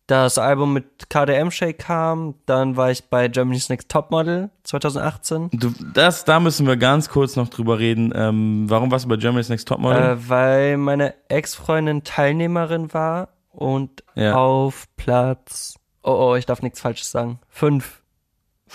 das 0.07 0.37
Album 0.37 0.73
mit 0.73 1.09
KDM 1.09 1.51
Shake 1.51 1.79
kam. 1.79 2.35
Dann 2.45 2.75
war 2.75 2.91
ich 2.91 3.05
bei 3.05 3.27
Germany's 3.27 3.69
Next 3.69 3.89
Topmodel 3.89 4.49
2018. 4.63 5.49
Du, 5.53 5.71
das, 5.93 6.25
da 6.25 6.39
müssen 6.39 6.67
wir 6.67 6.77
ganz 6.77 7.09
kurz 7.09 7.35
noch 7.35 7.47
drüber 7.47 7.79
reden. 7.79 8.11
Ähm, 8.15 8.65
warum 8.69 8.91
warst 8.91 9.05
du 9.05 9.09
bei 9.09 9.17
Germany's 9.17 9.49
Next 9.49 9.67
Topmodel? 9.67 10.01
Äh, 10.01 10.29
weil 10.29 10.77
meine 10.77 11.13
Ex-Freundin 11.29 12.03
Teilnehmerin 12.03 12.93
war 12.93 13.29
und 13.51 14.03
Ja. 14.15 14.35
auf 14.35 14.87
Platz, 14.97 15.75
oh 16.03 16.31
oh, 16.31 16.35
ich 16.35 16.45
darf 16.45 16.61
nichts 16.61 16.81
Falsches 16.81 17.11
sagen, 17.11 17.39
fünf 17.47 18.01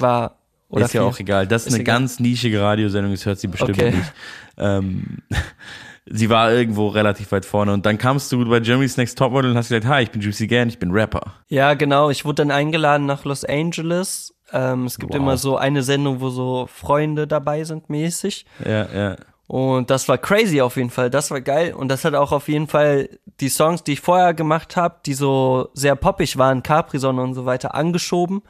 war. 0.00 0.38
Oder 0.68 0.86
ist 0.86 0.94
ja 0.94 1.02
vier. 1.02 1.08
auch 1.08 1.18
egal. 1.20 1.46
Das 1.46 1.62
ist, 1.62 1.68
Ist 1.68 1.74
eine 1.74 1.82
egal. 1.82 1.94
ganz 2.00 2.18
nischige 2.20 2.60
Radiosendung, 2.60 3.12
das 3.12 3.24
hört 3.26 3.38
sie 3.38 3.46
bestimmt 3.48 3.78
Okay. 3.78 3.90
nicht. 3.92 4.12
Ähm, 4.56 5.18
sie 6.06 6.28
war 6.30 6.52
irgendwo 6.52 6.88
relativ 6.88 7.32
weit 7.32 7.44
vorne 7.46 7.72
und 7.72 7.86
dann 7.86 7.96
kamst 7.98 8.30
du 8.32 8.44
bei 8.48 8.60
Germany's 8.60 8.96
Next 8.96 9.16
Topmodel 9.18 9.50
und 9.52 9.56
hast 9.56 9.68
gesagt, 9.68 9.86
hi, 9.86 10.02
ich 10.02 10.10
bin 10.10 10.20
Juicy 10.20 10.46
Gann, 10.46 10.68
ich 10.68 10.78
bin 10.78 10.90
Rapper. 10.90 11.34
Ja, 11.48 11.74
genau. 11.74 12.10
Ich 12.10 12.24
wurde 12.24 12.36
dann 12.36 12.50
eingeladen 12.50 13.06
nach 13.06 13.24
Los 13.24 13.44
Angeles. 13.44 14.34
Ähm, 14.52 14.84
es 14.86 14.98
gibt 14.98 15.12
Wow. 15.12 15.20
immer 15.20 15.36
so 15.36 15.56
eine 15.56 15.82
Sendung, 15.82 16.20
wo 16.20 16.30
so 16.30 16.68
Freunde 16.72 17.26
dabei 17.26 17.64
sind, 17.64 17.88
mäßig. 17.88 18.44
Ja, 18.64 18.86
ja. 18.92 19.16
Und 19.46 19.90
das 19.90 20.08
war 20.08 20.18
crazy 20.18 20.60
auf 20.60 20.76
jeden 20.76 20.90
Fall. 20.90 21.10
Das 21.10 21.30
war 21.30 21.40
geil. 21.40 21.74
Und 21.74 21.88
das 21.88 22.04
hat 22.04 22.14
auch 22.14 22.32
auf 22.32 22.48
jeden 22.48 22.66
Fall 22.66 23.08
die 23.40 23.48
Songs, 23.50 23.82
die 23.84 23.92
ich 23.92 24.00
vorher 24.00 24.32
gemacht 24.34 24.76
habe, 24.76 24.96
die 25.06 25.14
so 25.14 25.68
sehr 25.74 25.96
poppig 25.96 26.38
waren, 26.38 26.62
Capri-Sonne 26.62 27.22
und 27.22 27.34
so 27.34 27.44
weiter, 27.44 27.74
angeschoben 27.74 28.42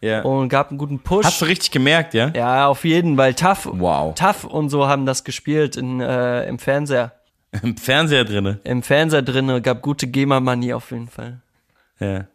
ja. 0.00 0.22
und 0.22 0.48
gab 0.48 0.70
einen 0.70 0.78
guten 0.78 1.00
Push. 1.00 1.24
Hast 1.24 1.40
du 1.40 1.46
richtig 1.46 1.70
gemerkt, 1.70 2.14
ja? 2.14 2.32
Ja, 2.34 2.66
auf 2.66 2.84
jeden, 2.84 3.16
weil 3.16 3.34
Tough, 3.34 3.68
Wow. 3.70 4.14
Tough 4.14 4.44
und 4.44 4.70
so 4.70 4.86
haben 4.86 5.06
das 5.06 5.24
gespielt 5.24 5.76
in, 5.76 6.00
äh, 6.00 6.46
im 6.46 6.58
Fernseher. 6.58 7.12
Im 7.62 7.76
Fernseher 7.76 8.24
drinne. 8.24 8.60
Im 8.62 8.82
Fernseher 8.82 9.22
drinne 9.22 9.60
gab 9.60 9.82
gute 9.82 10.06
GEMA-Money 10.06 10.72
auf 10.72 10.92
jeden 10.92 11.08
Fall. 11.08 11.40
Ja. 11.98 12.26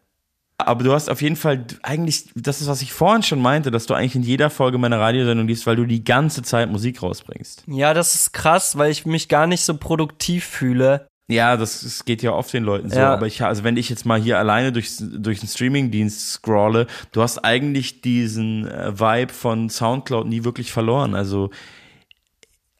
Aber 0.57 0.83
du 0.83 0.93
hast 0.93 1.09
auf 1.09 1.21
jeden 1.21 1.35
Fall 1.35 1.65
eigentlich, 1.83 2.29
das 2.35 2.61
ist, 2.61 2.67
was 2.67 2.81
ich 2.81 2.93
vorhin 2.93 3.23
schon 3.23 3.41
meinte, 3.41 3.71
dass 3.71 3.85
du 3.85 3.93
eigentlich 3.93 4.15
in 4.15 4.23
jeder 4.23 4.49
Folge 4.49 4.77
meiner 4.77 4.99
Radiosendung 4.99 5.47
liest, 5.47 5.67
weil 5.67 5.75
du 5.75 5.85
die 5.85 6.03
ganze 6.03 6.43
Zeit 6.43 6.69
Musik 6.69 7.03
rausbringst. 7.03 7.63
Ja, 7.67 7.93
das 7.93 8.15
ist 8.15 8.31
krass, 8.31 8.77
weil 8.77 8.91
ich 8.91 9.05
mich 9.05 9.27
gar 9.27 9.47
nicht 9.47 9.63
so 9.63 9.75
produktiv 9.75 10.45
fühle. 10.45 11.07
Ja, 11.27 11.57
das, 11.57 11.81
das 11.81 12.05
geht 12.05 12.21
ja 12.21 12.31
oft 12.31 12.53
den 12.53 12.63
Leuten 12.63 12.89
so. 12.91 12.99
Ja. 12.99 13.13
Aber 13.13 13.25
ich, 13.25 13.41
also 13.41 13.63
wenn 13.63 13.77
ich 13.77 13.89
jetzt 13.89 14.05
mal 14.05 14.21
hier 14.21 14.37
alleine 14.37 14.71
durch, 14.71 14.97
durch 14.99 15.39
den 15.39 15.49
Streamingdienst 15.49 16.33
scrolle, 16.33 16.85
du 17.11 17.21
hast 17.21 17.39
eigentlich 17.39 18.01
diesen 18.01 18.67
äh, 18.67 18.99
Vibe 18.99 19.33
von 19.33 19.69
Soundcloud 19.69 20.27
nie 20.27 20.43
wirklich 20.43 20.71
verloren. 20.71 21.15
Also 21.15 21.49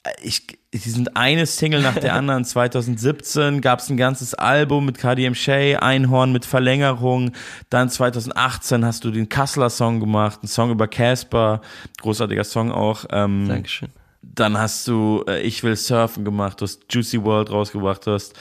äh, 0.03 0.11
ich, 0.21 0.45
sie 0.71 0.91
sind 0.91 1.17
eine 1.17 1.47
Single 1.47 1.81
nach 1.81 1.95
der 1.95 2.13
anderen. 2.13 2.45
2017 2.45 3.61
gab 3.61 3.79
es 3.79 3.89
ein 3.89 3.97
ganzes 3.97 4.35
Album 4.35 4.85
mit 4.85 4.99
KDM 4.99 5.33
Shay, 5.33 5.77
Einhorn 5.77 6.31
mit 6.31 6.45
Verlängerung. 6.45 7.31
Dann 7.71 7.89
2018 7.89 8.85
hast 8.85 9.05
du 9.05 9.09
den 9.09 9.27
Kasseler 9.27 9.71
Song 9.71 9.99
gemacht, 9.99 10.43
ein 10.43 10.47
Song 10.47 10.69
über 10.69 10.87
Casper, 10.87 11.61
großartiger 11.99 12.43
Song 12.43 12.71
auch. 12.71 13.05
Ähm, 13.09 13.47
Dankeschön. 13.47 13.89
Dann 14.33 14.57
hast 14.57 14.87
du 14.87 15.23
äh, 15.27 15.41
Ich 15.41 15.63
will 15.63 15.75
surfen 15.75 16.25
gemacht, 16.25 16.61
du 16.61 16.65
hast 16.65 16.83
Juicy 16.89 17.23
World 17.23 17.51
rausgebracht, 17.51 18.05
du 18.07 18.11
hast 18.11 18.33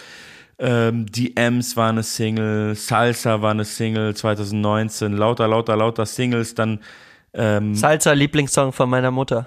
ähm, 0.58 1.06
Die 1.06 1.36
Ems 1.36 1.76
war 1.76 1.88
eine 1.88 2.02
Single, 2.02 2.74
Salsa 2.74 3.42
war 3.42 3.50
eine 3.50 3.64
Single 3.64 4.14
2019, 4.14 5.12
lauter, 5.16 5.48
lauter, 5.48 5.76
lauter 5.76 6.06
Singles, 6.06 6.54
dann 6.54 6.80
ähm, 7.32 7.74
Salsa, 7.74 8.12
Lieblingssong 8.12 8.72
von 8.72 8.88
meiner 8.88 9.10
Mutter. 9.10 9.46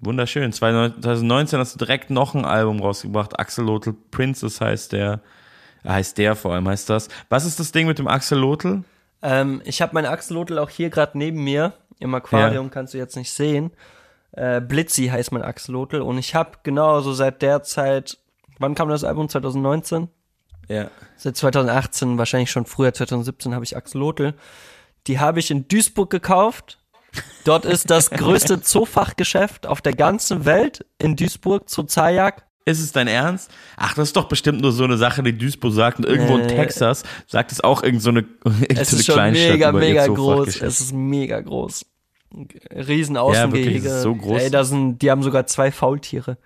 wunderschön. 0.00 0.52
2019 0.52 1.58
hast 1.58 1.74
du 1.74 1.78
direkt 1.78 2.10
noch 2.10 2.34
ein 2.34 2.44
Album 2.44 2.80
rausgebracht, 2.80 3.38
Axolotl 3.38 3.94
Princess 4.10 4.60
heißt 4.60 4.92
der, 4.92 5.20
heißt 5.86 6.16
der 6.18 6.34
vor 6.34 6.54
allem, 6.54 6.68
heißt 6.68 6.88
das. 6.88 7.08
Was 7.28 7.44
ist 7.44 7.60
das 7.60 7.72
Ding 7.72 7.86
mit 7.86 7.98
dem 7.98 8.08
Axolotl? 8.08 8.82
Ähm, 9.22 9.62
ich 9.64 9.82
habe 9.82 9.94
meinen 9.94 10.06
Axolotl 10.06 10.58
auch 10.58 10.70
hier 10.70 10.90
gerade 10.90 11.16
neben 11.18 11.44
mir. 11.44 11.74
Im 11.98 12.14
Aquarium 12.14 12.70
kannst 12.70 12.92
du 12.94 12.98
jetzt 12.98 13.16
nicht 13.16 13.30
sehen. 13.30 13.70
Äh, 14.36 14.60
Blitzy 14.60 15.06
heißt 15.06 15.32
mein 15.32 15.42
Axolotl. 15.42 16.00
Und 16.00 16.18
ich 16.18 16.34
habe 16.34 16.58
genauso 16.62 17.12
seit 17.12 17.42
der 17.42 17.62
Zeit, 17.62 18.18
wann 18.58 18.74
kam 18.74 18.88
das 18.88 19.04
Album? 19.04 19.28
2019? 19.28 20.08
Ja. 20.68 20.90
Seit 21.16 21.36
2018, 21.36 22.18
wahrscheinlich 22.18 22.50
schon 22.50 22.66
früher, 22.66 22.92
2017 22.92 23.54
habe 23.54 23.64
ich 23.64 23.76
Axolotl. 23.76 24.34
Die 25.06 25.18
habe 25.20 25.38
ich 25.40 25.50
in 25.50 25.68
Duisburg 25.68 26.10
gekauft. 26.10 26.78
Dort 27.44 27.64
ist 27.64 27.90
das 27.90 28.10
größte 28.10 28.60
Zoofachgeschäft 28.62 29.66
auf 29.66 29.80
der 29.80 29.92
ganzen 29.94 30.44
Welt 30.46 30.84
in 30.98 31.14
Duisburg, 31.14 31.68
Zoozajak. 31.68 32.46
Ist 32.66 32.80
es 32.80 32.92
dein 32.92 33.08
Ernst? 33.08 33.50
Ach, 33.76 33.94
das 33.94 34.08
ist 34.08 34.16
doch 34.16 34.24
bestimmt 34.26 34.62
nur 34.62 34.72
so 34.72 34.84
eine 34.84 34.96
Sache, 34.96 35.22
die 35.22 35.36
Duisburg 35.36 35.74
sagt. 35.74 35.98
Und 35.98 36.06
irgendwo 36.06 36.36
in 36.38 36.44
Äh, 36.48 36.56
Texas 36.56 37.02
sagt 37.26 37.52
es 37.52 37.62
auch 37.62 37.82
irgend 37.82 38.02
so 38.02 38.08
eine, 38.08 38.20
irgend 38.44 38.78
Es 38.78 38.90
so 38.90 38.96
eine 38.96 39.00
ist 39.00 39.06
schon 39.06 39.14
Kleinstadt 39.14 39.52
mega, 39.52 39.72
mega 39.72 40.06
groß. 40.06 40.60
Es 40.62 40.80
ist 40.80 40.92
mega 40.92 41.40
groß. 41.40 41.84
Riesen 42.70 43.16
Ja, 43.16 44.00
so 44.00 44.14
groß. 44.14 44.42
Ey, 44.42 44.50
da 44.50 44.64
sind, 44.64 44.98
die 45.00 45.10
haben 45.10 45.22
sogar 45.22 45.46
zwei 45.46 45.70
Faultiere. 45.72 46.36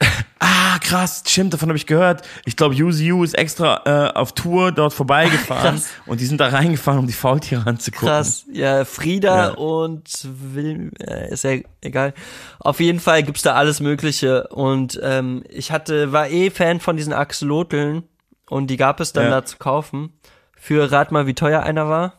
Ah, 0.38 0.78
krass, 0.80 1.22
stimmt, 1.26 1.54
davon 1.54 1.70
habe 1.70 1.78
ich 1.78 1.86
gehört. 1.86 2.20
Ich 2.44 2.56
glaube, 2.56 2.74
UZU 2.74 3.24
ist 3.24 3.32
extra 3.32 3.80
äh, 3.86 4.12
auf 4.14 4.32
Tour 4.32 4.70
dort 4.70 4.92
vorbeigefahren 4.92 5.76
Krass. 5.76 5.88
und 6.04 6.20
die 6.20 6.26
sind 6.26 6.38
da 6.42 6.48
reingefahren, 6.48 7.00
um 7.00 7.06
die 7.06 7.14
Faultiere 7.14 7.66
anzugucken. 7.66 8.06
Krass. 8.08 8.44
Ja, 8.52 8.84
Frieda 8.84 9.48
Ja. 9.48 9.54
und 9.54 10.10
Will, 10.52 10.92
äh, 11.00 11.32
ist 11.32 11.44
ja 11.44 11.56
egal. 11.80 12.12
Auf 12.58 12.80
jeden 12.80 13.00
Fall 13.00 13.22
gibt's 13.22 13.40
da 13.42 13.54
alles 13.54 13.80
Mögliche. 13.80 14.46
Und 14.48 15.00
ähm, 15.02 15.42
ich 15.48 15.72
hatte, 15.72 16.12
war 16.12 16.28
eh 16.28 16.50
Fan 16.50 16.80
von 16.80 16.98
diesen 16.98 17.14
Axolotln 17.14 18.02
und 18.50 18.66
die 18.66 18.76
gab 18.76 19.00
es 19.00 19.14
dann 19.14 19.24
Ja. 19.24 19.30
da 19.30 19.44
zu 19.46 19.56
kaufen. 19.56 20.12
Für 20.54 20.92
rat 20.92 21.12
mal, 21.12 21.26
wie 21.26 21.34
teuer 21.34 21.62
einer 21.62 21.88
war. 21.88 22.12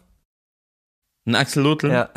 Ein 1.27 1.35
Axolotl? 1.35 1.91
Ja. 1.91 2.09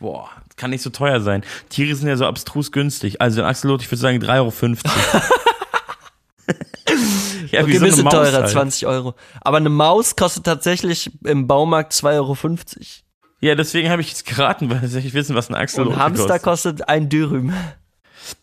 Boah, 0.00 0.30
das 0.48 0.56
kann 0.56 0.70
nicht 0.70 0.82
so 0.82 0.90
teuer 0.90 1.20
sein. 1.20 1.42
Tiere 1.70 1.94
sind 1.96 2.08
ja 2.08 2.16
so 2.16 2.26
abstrus 2.26 2.70
günstig. 2.72 3.20
Also 3.20 3.42
ein 3.42 3.48
Axolotl, 3.48 3.82
ich 3.82 3.90
würde 3.90 4.00
sagen 4.00 4.18
3,50 4.18 4.38
Euro. 4.38 4.52
ja, 7.50 7.60
okay, 7.62 7.68
wie 7.68 7.72
so 7.76 7.78
eine 7.78 7.90
bisschen 7.90 8.04
Maus 8.04 8.12
teurer, 8.12 8.32
halt. 8.42 8.48
20 8.48 8.86
Euro. 8.86 9.14
Aber 9.40 9.56
eine 9.56 9.68
Maus 9.70 10.16
kostet 10.16 10.44
tatsächlich 10.44 11.10
im 11.24 11.46
Baumarkt 11.46 11.92
2,50 11.92 12.06
Euro. 12.14 12.36
Ja, 13.40 13.54
deswegen 13.54 13.90
habe 13.90 14.02
ich 14.02 14.08
jetzt 14.08 14.26
geraten, 14.26 14.70
weil 14.70 14.84
ich 14.84 15.14
wissen, 15.14 15.34
was 15.36 15.48
ein 15.48 15.54
Axolotl 15.54 15.92
Und 15.94 15.98
Hamster 15.98 16.38
kostet. 16.38 16.42
kostet 16.78 16.88
ein 16.88 17.08
Dürüm. 17.08 17.52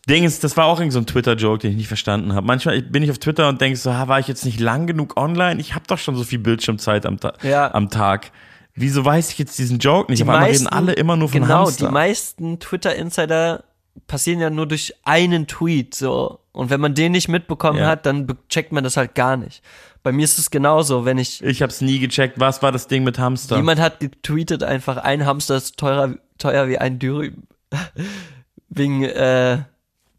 Ding 0.08 0.24
ist, 0.24 0.42
das 0.42 0.56
war 0.56 0.66
auch 0.66 0.80
irgend 0.80 0.92
so 0.92 0.98
ein 0.98 1.06
Twitter-Joke, 1.06 1.58
den 1.60 1.72
ich 1.72 1.76
nicht 1.76 1.88
verstanden 1.88 2.34
habe. 2.34 2.46
Manchmal 2.46 2.82
bin 2.82 3.02
ich 3.02 3.10
auf 3.10 3.18
Twitter 3.18 3.48
und 3.48 3.60
denke 3.60 3.76
so, 3.78 3.90
war 3.90 4.18
ich 4.18 4.26
jetzt 4.26 4.44
nicht 4.44 4.58
lang 4.58 4.86
genug 4.86 5.16
online? 5.16 5.60
Ich 5.60 5.74
habe 5.74 5.84
doch 5.86 5.98
schon 5.98 6.16
so 6.16 6.24
viel 6.24 6.38
Bildschirmzeit 6.38 7.06
am, 7.06 7.20
Ta 7.20 7.34
Ja. 7.42 7.72
am 7.72 7.90
Tag. 7.90 8.32
Wieso 8.76 9.04
weiß 9.04 9.30
ich 9.30 9.38
jetzt 9.38 9.58
diesen 9.58 9.78
Joke 9.78 10.12
nicht? 10.12 10.22
Auf 10.22 10.28
einmal 10.28 10.50
reden 10.50 10.66
alle 10.66 10.92
immer 10.92 11.16
nur 11.16 11.28
von 11.28 11.40
genau, 11.40 11.64
Hamster. 11.66 11.86
die 11.86 11.92
meisten 11.92 12.58
Twitter-Insider 12.60 13.64
passieren 14.06 14.40
ja 14.40 14.50
nur 14.50 14.66
durch 14.66 14.94
einen 15.04 15.46
Tweet, 15.46 15.94
so. 15.94 16.40
Und 16.52 16.68
wenn 16.70 16.80
man 16.80 16.94
den 16.94 17.12
nicht 17.12 17.28
mitbekommen 17.28 17.78
Ja. 17.78 17.86
hat, 17.86 18.04
dann 18.06 18.26
checkt 18.48 18.72
man 18.72 18.84
das 18.84 18.96
halt 18.96 19.14
gar 19.14 19.36
nicht. 19.36 19.62
Bei 20.02 20.12
mir 20.12 20.24
ist 20.24 20.38
es 20.38 20.50
genauso, 20.50 21.04
wenn 21.04 21.18
ich, 21.18 21.42
ich 21.42 21.62
habe 21.62 21.72
es 21.72 21.80
nie 21.80 21.98
gecheckt. 21.98 22.38
Was 22.38 22.62
war 22.62 22.70
das 22.70 22.86
Ding 22.86 23.02
mit 23.02 23.18
Hamster? 23.18 23.56
jemand 23.56 23.80
hat 23.80 23.98
getweetet 24.00 24.62
einfach, 24.62 24.98
ein 24.98 25.24
Hamster 25.26 25.56
ist 25.56 25.78
teurer, 25.78 26.14
teuer 26.38 26.68
wie 26.68 26.78
ein 26.78 26.98
Dürüm. 26.98 27.44
Wegen, 28.68 29.04
äh, 29.04 29.58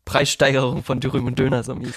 Preissteigerung 0.05 0.83
von 0.83 0.99
Dürüm 0.99 1.25
und 1.25 1.37
Döner, 1.37 1.63
so 1.63 1.75
mies. 1.75 1.93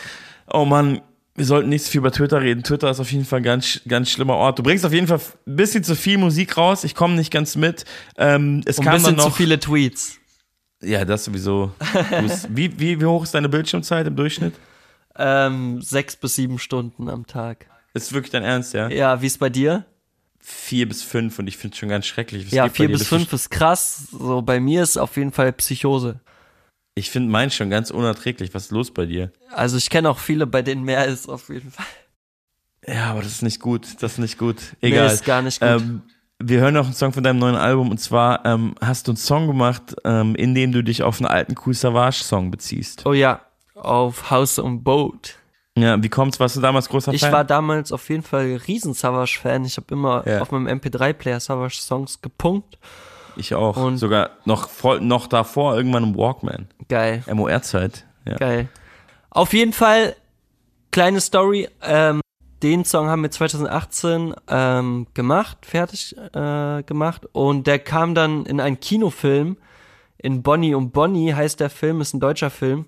Oh 0.52 0.64
Mann, 0.64 1.00
wir 1.40 1.46
sollten 1.46 1.70
nicht 1.70 1.84
so 1.84 1.90
viel 1.90 2.00
über 2.00 2.12
Twitter 2.12 2.42
reden. 2.42 2.62
Twitter 2.62 2.90
ist 2.90 3.00
auf 3.00 3.10
jeden 3.10 3.24
Fall 3.24 3.40
ein 3.40 3.42
ganz, 3.42 3.80
ganz 3.88 4.10
schlimmer 4.10 4.34
Ort. 4.36 4.58
Du 4.58 4.62
bringst 4.62 4.84
auf 4.84 4.92
jeden 4.92 5.06
Fall 5.06 5.20
ein 5.46 5.56
bisschen 5.56 5.82
zu 5.82 5.96
viel 5.96 6.18
Musik 6.18 6.58
raus. 6.58 6.84
Ich 6.84 6.94
komme 6.94 7.14
nicht 7.14 7.32
ganz 7.32 7.56
mit. 7.56 7.86
Ähm, 8.18 8.60
es 8.66 8.78
Und 8.78 8.84
ein 8.84 8.90
kam 8.90 8.94
bisschen 8.96 9.16
dann 9.16 9.22
zu 9.24 9.28
noch. 9.30 9.36
viele 9.36 9.58
Tweets. 9.58 10.18
Ja, 10.82 11.06
das 11.06 11.24
sowieso. 11.24 11.72
Wie, 12.50 12.78
wie, 12.78 13.00
wie 13.00 13.04
hoch 13.06 13.22
ist 13.22 13.34
deine 13.34 13.48
Bildschirmzeit 13.48 14.06
im 14.06 14.16
Durchschnitt? 14.16 14.52
Ähm, 15.16 15.80
sechs 15.80 16.14
bis 16.14 16.34
sieben 16.34 16.58
Stunden 16.58 17.08
am 17.08 17.26
Tag. 17.26 17.66
Ist 17.94 18.12
wirklich 18.12 18.32
dein 18.32 18.44
Ernst, 18.44 18.74
ja? 18.74 18.90
Ja, 18.90 19.22
wie 19.22 19.26
ist 19.26 19.38
bei 19.38 19.48
dir? 19.48 19.86
Vier 20.40 20.86
bis 20.86 21.02
fünf 21.02 21.38
und 21.38 21.46
ich 21.46 21.56
finde 21.56 21.72
es 21.74 21.78
schon 21.78 21.88
ganz 21.88 22.04
schrecklich. 22.04 22.46
Was 22.46 22.52
ja, 22.52 22.68
vier 22.68 22.88
bis 22.88 23.08
fünf 23.08 23.32
ist 23.32 23.50
krass. 23.50 24.08
So, 24.10 24.42
bei 24.42 24.60
mir 24.60 24.82
ist 24.82 24.98
auf 24.98 25.16
jeden 25.16 25.32
Fall 25.32 25.52
Psychose. 25.54 26.20
Ich 26.94 27.10
finde 27.10 27.30
meinen 27.30 27.50
schon 27.50 27.70
ganz 27.70 27.90
unerträglich. 27.90 28.52
Was 28.54 28.64
ist 28.64 28.70
los 28.72 28.90
bei 28.92 29.06
dir? 29.06 29.32
Also 29.52 29.76
ich 29.76 29.88
kenne 29.90 30.10
auch 30.10 30.18
viele, 30.18 30.46
bei 30.46 30.62
denen 30.62 30.82
mehr 30.84 31.06
ist 31.06 31.28
auf 31.28 31.48
jeden 31.48 31.70
Fall. 31.70 31.86
Ja, 32.86 33.10
aber 33.10 33.20
das 33.22 33.32
ist 33.32 33.42
nicht 33.42 33.60
gut. 33.60 33.86
Das 34.02 34.12
ist 34.12 34.18
nicht 34.18 34.38
gut. 34.38 34.56
Egal. 34.80 35.06
Nee, 35.08 35.12
ist 35.14 35.24
gar 35.24 35.42
nicht 35.42 35.60
gut. 35.60 35.68
Ähm, 35.68 36.02
wir 36.42 36.60
hören 36.60 36.74
noch 36.74 36.86
einen 36.86 36.94
Song 36.94 37.12
von 37.12 37.22
deinem 37.22 37.38
neuen 37.38 37.54
Album 37.56 37.90
und 37.90 37.98
zwar 37.98 38.44
ähm, 38.46 38.74
hast 38.80 39.06
du 39.06 39.12
einen 39.12 39.16
Song 39.18 39.46
gemacht, 39.46 39.94
ähm, 40.04 40.34
in 40.34 40.54
dem 40.54 40.72
du 40.72 40.82
dich 40.82 41.02
auf 41.02 41.18
einen 41.20 41.26
alten 41.26 41.54
Cool 41.64 41.74
Savage 41.74 42.24
Song 42.24 42.50
beziehst. 42.50 43.04
oh 43.06 43.12
ja, 43.12 43.40
auf 43.74 44.30
House 44.30 44.58
on 44.58 44.82
Boat. 44.82 45.36
Ja, 45.78 46.02
wie 46.02 46.08
kommt's? 46.08 46.40
Warst 46.40 46.56
du 46.56 46.60
damals 46.60 46.88
großer 46.88 47.12
Ich 47.12 47.20
Fan? 47.20 47.32
war 47.32 47.44
damals 47.44 47.92
auf 47.92 48.08
jeden 48.08 48.22
Fall 48.22 48.60
riesen 48.66 48.92
Savage-Fan. 48.92 49.64
Ich 49.64 49.76
habe 49.76 49.86
immer 49.92 50.26
Ja. 50.26 50.40
auf 50.40 50.50
meinem 50.50 50.66
MP3-Player 50.66 51.38
Savage-Songs 51.40 52.20
gepunkt. 52.20 52.76
Ich 53.40 53.54
auch. 53.54 53.76
Und- 53.76 53.98
Sogar 53.98 54.30
noch 54.44 54.68
voll, 54.68 55.00
noch 55.00 55.26
davor 55.26 55.76
irgendwann 55.76 56.04
im 56.04 56.16
Walkman. 56.16 56.68
Geil. 56.88 57.22
MOR-Zeit. 57.32 58.06
Ja. 58.26 58.36
Geil. 58.36 58.68
Auf 59.30 59.52
jeden 59.52 59.72
Fall, 59.72 60.16
kleine 60.90 61.20
Story. 61.20 61.68
Ähm, 61.82 62.20
den 62.62 62.84
Song 62.84 63.08
haben 63.08 63.22
wir 63.22 63.30
2018 63.30 64.34
ähm, 64.48 65.06
gemacht, 65.14 65.58
fertig 65.64 66.14
äh, 66.34 66.82
gemacht. 66.82 67.26
Und 67.32 67.66
der 67.66 67.78
kam 67.78 68.14
dann 68.14 68.44
in 68.44 68.60
einen 68.60 68.80
Kinofilm. 68.80 69.56
In 70.18 70.42
Bonnie 70.42 70.74
und 70.74 70.90
Bonnie 70.92 71.32
heißt 71.32 71.60
der 71.60 71.70
Film, 71.70 72.00
ist 72.02 72.12
ein 72.12 72.20
deutscher 72.20 72.50
Film. 72.50 72.84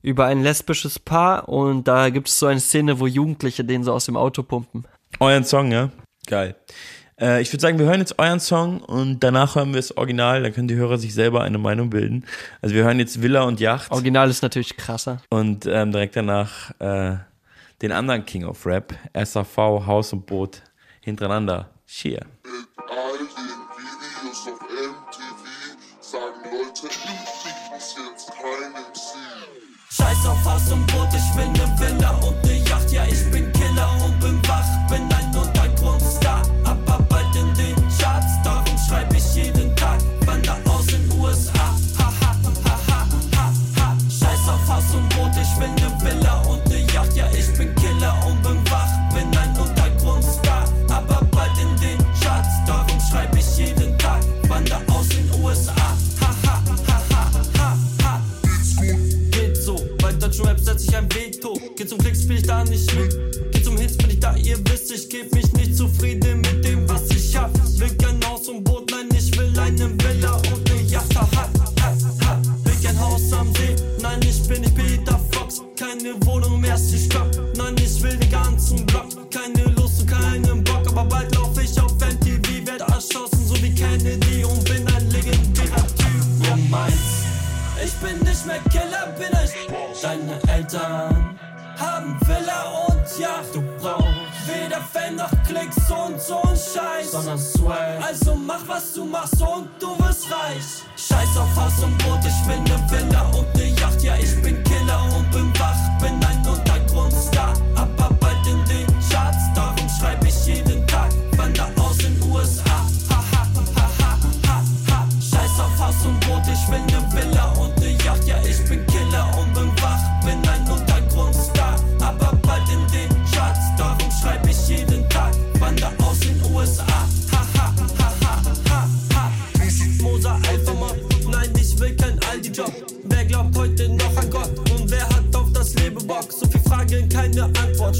Über 0.00 0.26
ein 0.26 0.42
lesbisches 0.42 0.98
Paar. 0.98 1.48
Und 1.48 1.88
da 1.88 2.08
gibt 2.10 2.28
es 2.28 2.38
so 2.38 2.46
eine 2.46 2.60
Szene, 2.60 3.00
wo 3.00 3.06
Jugendliche 3.06 3.64
den 3.64 3.84
so 3.84 3.92
aus 3.92 4.06
dem 4.06 4.16
Auto 4.16 4.42
pumpen. 4.42 4.86
Euren 5.20 5.44
Song, 5.44 5.70
ja? 5.70 5.90
Geil. 6.26 6.56
Äh, 7.20 7.42
ich 7.42 7.52
würde 7.52 7.60
sagen, 7.60 7.78
wir 7.78 7.86
hören 7.86 8.00
jetzt 8.00 8.18
euren 8.18 8.40
Song 8.40 8.80
und 8.80 9.20
danach 9.20 9.56
hören 9.56 9.70
wir 9.70 9.76
das 9.76 9.96
Original, 9.96 10.42
dann 10.42 10.52
können 10.52 10.68
die 10.68 10.74
Hörer 10.74 10.98
sich 10.98 11.14
selber 11.14 11.42
eine 11.42 11.58
Meinung 11.58 11.90
bilden. 11.90 12.24
Also 12.60 12.74
wir 12.74 12.84
hören 12.84 12.98
jetzt 12.98 13.22
Villa 13.22 13.42
und 13.42 13.60
Yacht 13.60 13.90
Original 13.90 14.28
ist 14.30 14.42
natürlich 14.42 14.76
krasser. 14.76 15.22
und 15.30 15.66
ähm, 15.66 15.92
direkt 15.92 16.16
danach 16.16 16.70
äh, 16.80 17.16
den 17.82 17.92
anderen 17.92 18.24
King 18.24 18.44
of 18.44 18.66
Rap, 18.66 18.94
SAV, 19.14 19.56
Haus 19.56 20.12
und 20.12 20.26
Boot, 20.26 20.62
hintereinander. 21.00 21.70
Cheer. 21.86 22.26
Klicks, 62.24 62.26
spiel 62.26 62.36
ich 62.36 62.46
da 62.46 62.64
nicht 62.64 62.94
mit. 62.94 63.52
Geht 63.52 63.64
zum 63.64 63.76
Hits, 63.76 63.96
bin 63.96 64.10
ich 64.10 64.20
da, 64.20 64.34
ihr 64.36 64.58
wisst, 64.68 64.90
ich 64.92 65.08
geb 65.08 65.32
mich 65.34 65.52
nicht 65.54 65.76
zufrieden 65.76 66.40
mit 66.40 66.64
dem, 66.64 66.88
was 66.88 67.08
ich 67.10 67.36
hab. 67.36 67.52
Will 67.78 67.94
kein 67.96 68.20
Haus 68.26 68.48
und 68.48 68.64
Boot, 68.64 68.90
nein, 68.90 69.08
ich 69.16 69.36
will 69.38 69.52
eine 69.58 69.90
Villa 70.02 70.36
und 70.36 70.64
ne 70.68 70.82
Yacht. 70.88 71.14
Ha, 71.14 71.28
ha, 71.36 71.48
ha. 71.80 72.42
Will 72.64 72.76
kein 72.82 72.98
Haus 72.98 73.32
am 73.32 73.52
See, 73.54 73.76
nein, 74.00 74.20
ich 74.22 74.46
bin 74.48 74.62
nicht 74.62 74.74
Peter 74.74 75.20
Fox. 75.32 75.62
Keine 75.76 76.14
Wohnung 76.24 76.54
im 76.54 76.64
ersten 76.64 76.98
Stock, 76.98 77.30
nein, 77.56 77.74
ich 77.76 78.02
will 78.02 78.16
den 78.16 78.30
ganzen 78.30 78.84
Block. 78.86 79.08
Keine 79.30 79.64
Lust 79.76 80.00
und 80.00 80.10
keinen 80.10 80.64
Bock, 80.64 80.86
aber 80.88 81.04
bald 81.04 81.34
lauf 81.34 81.56
ich 81.62 81.80
auf 81.80 81.92
MTV, 81.92 82.66
werd 82.66 82.80
erschossen, 82.82 83.46
so 83.46 83.54
wie 83.62 83.74
Kennedy 83.74 84.44
und 84.44 84.64
bin 84.64 84.86
ein 84.88 85.10
legendärer 85.10 85.86
Typ. 85.96 86.46
Ja, 86.46 86.56
meins. 86.70 86.94
Ich 87.84 87.92
bin 87.94 88.18
nicht 88.20 88.46
mehr 88.46 88.60
Killer, 88.70 89.14
bin 89.18 89.36
ich. 89.44 90.00
Deine 90.00 90.40
Eltern 90.52 91.38
haben 91.84 92.18
Villa 92.26 92.86
und 92.88 93.18
Yacht. 93.18 93.54
Du 93.54 93.62
brauchst 93.80 94.06
weder 94.46 94.80
Fan 94.92 95.16
noch 95.16 95.30
Klicks 95.46 95.90
und 95.90 96.20
so 96.20 96.40
ein 96.42 96.56
Scheiß, 96.56 97.12
sondern 97.12 97.38
Swag. 97.38 98.02
Also 98.02 98.34
mach, 98.34 98.66
was 98.66 98.94
du 98.94 99.04
machst 99.04 99.40
und 99.40 99.68
du 99.78 99.98
wirst 99.98 100.30
reich. 100.30 100.82
Scheiß 100.96 101.36
auf 101.36 101.56
Haus 101.56 101.82
und 101.82 101.96
Boot, 101.98 102.20
ich 102.24 102.48
will 102.48 102.60
ne 102.60 102.78
Villa 102.90 103.22
und 103.36 103.54
ne 103.54 103.68
Yacht. 103.80 104.02
Ja, 104.02 104.16
ich 104.16 104.40
bin 104.42 104.62
Killer 104.64 105.02
und 105.16 105.30
bin 105.30 105.52
wach, 105.58 105.76
bin 106.00 106.14
ein 106.24 106.46
Untergrundstar. 106.46 107.54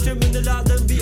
Keine 0.02 0.12
Antwort. 0.12 0.34
Stimmende 0.34 0.40
Laden 0.40 0.93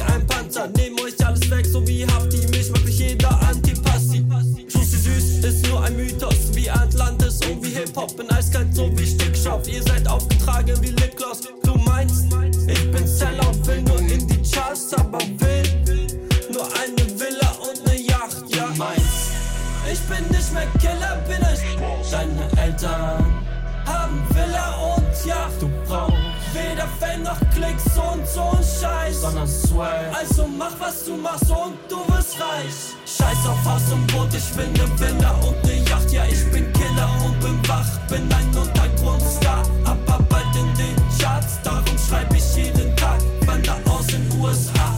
Sondern 29.42 29.48
Swag. 29.48 30.16
Also 30.16 30.46
mach, 30.46 30.72
was 30.78 31.04
du 31.04 31.16
machst 31.16 31.50
und 31.50 31.74
du 31.88 31.96
wirst 32.12 32.40
reich. 32.40 32.94
Scheiß 33.06 33.46
auf 33.46 33.64
Haus 33.64 33.92
und 33.92 34.06
Boot, 34.12 34.28
ich 34.34 34.56
will 34.56 34.68
ne 34.68 34.98
Villa 34.98 35.32
und 35.46 35.62
ne 35.64 35.78
Yacht. 35.88 36.10
Ja, 36.10 36.24
ich 36.24 36.44
bin 36.50 36.72
Killer 36.72 37.08
und 37.24 37.38
bin 37.40 37.58
wach, 37.68 37.86
bin 38.08 38.32
ein 38.32 38.56
Untergrundstar. 38.56 39.62
Aber 39.84 40.22
bald 40.28 40.54
in 40.54 40.74
den 40.76 40.96
Charts, 41.18 41.60
darum 41.62 41.98
schreib 41.98 42.32
ich 42.34 42.56
jeden 42.56 42.94
Tag. 42.96 43.20
Wander 43.46 43.76
aus 43.90 44.06
den 44.06 44.26
USA. 44.40 44.94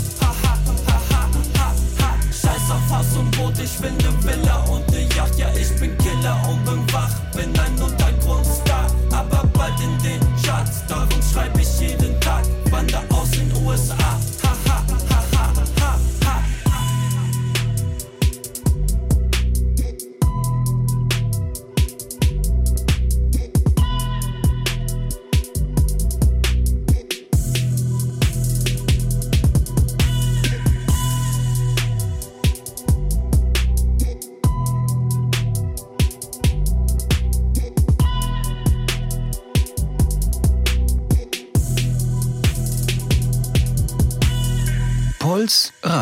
Scheiß 2.30 2.70
auf 2.70 2.98
Haus 2.98 3.16
und 3.16 3.30
Boot, 3.36 3.58
ich 3.58 3.80
will 3.80 3.92
ne 3.92 4.12
Villa 4.22 4.56
und 4.64 4.86
ne 4.90 5.08
Yacht. 5.16 5.38
Ja, 5.38 5.48
ich 5.54 5.74
bin 5.80 5.96
Killer 5.98 6.36
und 6.48 6.64
bin 6.64 6.84
wach, 6.92 7.14
bin 7.34 7.58
ein 7.58 7.82
Untergrundstar. 7.82 8.86
Aber 9.12 9.46
bald 9.54 9.80
in 9.80 9.96
den 10.02 10.20
Charts, 10.42 10.84
darum 10.86 11.22
schreib 11.32 11.58
ich 11.58 11.80
jeden 11.80 12.20
Tag. 12.20 12.44
Wander 12.70 13.02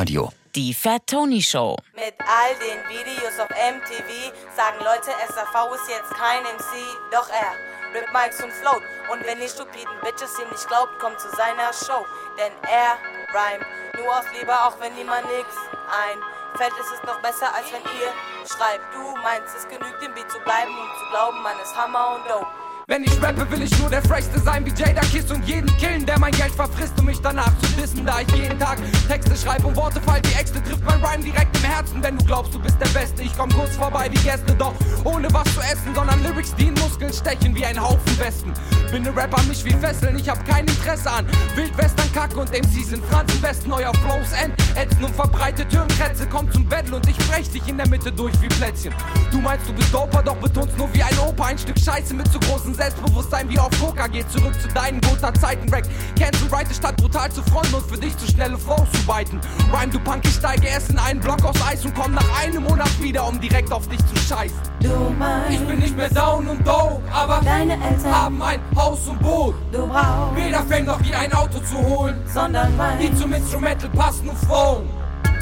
Radio. 0.03 0.33
Die 0.57 0.75
Fat 0.75 1.07
Tony 1.07 1.41
Show. 1.41 1.77
Mit 1.95 2.19
all 2.19 2.53
den 2.59 2.83
Videos 2.91 3.39
auf 3.39 3.49
MTV 3.51 4.35
sagen 4.57 4.79
Leute, 4.83 5.15
SAV 5.31 5.55
ist 5.79 5.89
jetzt 5.89 6.11
kein 6.19 6.43
MC, 6.43 6.75
doch 7.13 7.29
er 7.31 7.55
rippt 7.95 8.13
Mics 8.13 8.43
und 8.43 8.51
float. 8.51 8.83
Und 9.13 9.25
wenn 9.25 9.41
ihr 9.41 9.49
stupiden 9.49 9.95
Bitches 10.03 10.35
ihm 10.43 10.51
nicht 10.51 10.67
glaubt, 10.67 10.99
kommt 10.99 11.21
zu 11.21 11.29
seiner 11.37 11.71
Show. 11.73 12.03
Denn 12.35 12.51
er 12.67 12.99
rhymt 13.31 13.63
nur 13.95 14.11
aus 14.11 14.27
Liebe, 14.37 14.51
auch 14.51 14.75
wenn 14.81 14.93
niemand 14.97 15.23
nix 15.31 15.47
einfällt, 15.87 16.75
ist 16.83 16.99
es 16.99 17.03
noch 17.07 17.23
besser, 17.23 17.55
als 17.55 17.71
wenn 17.71 17.87
ihr 17.95 18.11
schreibt. 18.51 18.83
Du 18.93 19.15
meinst, 19.23 19.55
es 19.55 19.69
genügt 19.69 20.03
im 20.03 20.13
Beat 20.15 20.29
zu 20.33 20.41
bleiben 20.41 20.75
und 20.75 20.91
zu 20.99 21.07
glauben, 21.15 21.41
man 21.43 21.55
ist 21.63 21.77
Hammer 21.77 22.19
und 22.19 22.29
Dope. 22.29 22.62
Wenn 22.89 23.05
ich 23.05 23.23
rappe, 23.23 23.49
will 23.51 23.63
ich 23.63 23.79
nur 23.79 23.89
der 23.89 24.03
Frechste 24.03 24.41
sein 24.41 24.67
wie 24.67 24.71
Jada 24.71 25.03
Kiss 25.03 25.31
und 25.31 25.47
jeden 25.47 25.69
killen, 25.77 26.05
der 26.05 26.19
mein 26.19 26.33
Geld 26.33 26.53
verfrisst, 26.53 26.99
um 26.99 27.07
mich 27.07 27.21
danach 27.21 27.53
zu 27.61 27.81
dissen. 27.81 28.05
Da 28.05 28.21
ich 28.21 28.31
jeden 28.35 28.59
Tag 28.59 28.79
Texte 29.09 29.37
schreibe 29.37 29.69
und 29.69 29.77
Worte 29.77 30.01
fall 30.01 30.21
wie 30.25 30.41
Äxte, 30.41 30.61
trifft 30.63 30.85
mein 30.85 31.03
Rhyme 31.05 31.23
direkt 31.23 31.57
im 31.59 31.63
Herzen. 31.63 32.03
Wenn 32.03 32.19
du 32.19 32.25
glaubst, 32.25 32.53
du 32.55 32.59
bist 32.59 32.77
der 32.81 32.89
Beste, 32.89 33.23
ich 33.23 33.37
komm 33.37 33.51
kurz 33.51 33.77
vorbei 33.77 34.09
wie 34.11 34.19
Gäste, 34.19 34.55
doch 34.55 34.75
ohne 35.05 35.33
was 35.33 35.45
zu 35.55 35.61
essen, 35.61 35.95
sondern 35.95 36.23
Lyrics, 36.25 36.55
die 36.57 36.69
in 36.69 36.75
Muskeln 36.75 37.13
stechen 37.13 37.55
wie 37.55 37.65
ein 37.65 37.81
Haufen 37.81 38.19
Westen. 38.19 38.53
Bin 38.91 39.05
ne 39.05 39.17
Rapper, 39.17 39.43
mich 39.45 39.65
wie 39.65 39.73
Fesseln, 39.73 40.19
ich 40.19 40.29
hab 40.29 40.45
kein 40.47 40.67
Interesse 40.67 41.11
an 41.11 41.27
Wildwestern, 41.55 42.13
Kacke 42.13 42.39
und 42.41 42.51
MCs 42.51 42.89
sind 42.91 43.05
Franz 43.07 43.33
im 43.33 43.43
Westen, 43.43 43.73
euer 43.73 43.93
Flows 43.95 44.33
end, 44.43 44.55
ätzen 44.77 45.05
und 45.05 45.15
verbreitet 45.15 45.71
Hirnkrätze, 45.71 46.27
kommt 46.27 46.53
zum 46.53 46.69
Battle 46.69 46.97
und 46.97 47.09
ich 47.09 47.17
brech 47.29 47.49
dich 47.49 47.67
in 47.69 47.79
der 47.79 47.89
Mitte 47.89 48.13
durch 48.13 48.35
wie 48.43 48.49
Plätzchen. 48.49 48.93
Du 49.31 49.41
meinst, 49.41 49.69
du 49.69 49.73
bist 49.73 49.95
doper, 49.95 50.23
doch 50.23 50.37
betonst 50.37 50.77
nur 50.77 50.93
wie 50.93 51.03
ein 51.03 51.19
Opa, 51.21 51.47
ein 51.47 51.59
Stück 51.59 51.79
Scheiße 51.79 52.13
mit 52.13 52.31
zu 52.31 52.39
großem 52.73 52.75
Selbstbewusstsein 52.75 53.49
wie 53.49 53.59
auf 53.59 53.71
Coca, 53.81 54.07
geht 54.07 54.31
zurück 54.31 54.55
zu 54.61 54.69
deinen 54.69 55.01
Gotha-Zeiten, 55.01 55.69
Rack. 55.73 55.85
Kennst 56.17 56.43
du 56.43 56.51
Write 56.51 56.75
statt 56.75 56.97
brutal 56.97 57.31
zu 57.31 57.43
fronten 57.43 57.75
und 57.75 57.87
für 57.87 57.99
dich 57.99 58.17
zu 58.17 58.27
schnelle 58.27 58.59
Flows 58.59 58.91
zu 58.93 59.07
beiten. 59.07 59.41
Rhyme, 59.73 59.93
du 59.93 59.99
Punk, 60.01 60.25
ich 60.25 60.35
steige 60.35 60.67
erst 60.67 60.91
in 60.91 60.99
einen 60.99 61.21
Block 61.21 61.45
aus 61.45 61.57
Eis 61.67 61.85
und 61.85 61.95
komm 61.95 62.15
nach 62.15 62.43
einem 62.43 62.63
Monat 62.65 62.91
wieder, 63.03 63.27
um 63.27 63.41
direkt 63.41 63.73
auf 63.73 63.89
dich 63.89 64.01
zu 64.07 64.17
scheißen. 64.17 64.57
Du 64.81 64.89
meinst, 65.19 65.51
Ich 65.53 65.67
bin 65.67 65.79
nicht 65.79 65.97
mehr 65.97 66.09
down 66.11 66.47
und 66.49 66.67
dope, 66.67 67.01
aber 67.13 67.41
Deine 67.45 67.75
Eltern 67.75 68.15
haben 68.15 68.43
ein 68.43 68.61
Haus 68.77 69.07
und 69.09 69.21
Boot. 69.21 69.55
du 69.73 69.87
brauchst, 69.87 70.37
Weder 70.37 70.63
Fame 70.65 70.87
noch 70.87 71.03
wie 71.03 71.15
ein 71.15 71.33
Auto 71.33 71.59
zu 71.61 71.79
holen, 71.79 72.17
sondern 72.33 72.77
mein. 72.77 72.99
die 72.99 73.15
zum 73.17 73.33
Instrumental 73.33 73.91
passen 73.91 74.29
und 74.29 74.39
flown. 74.39 74.89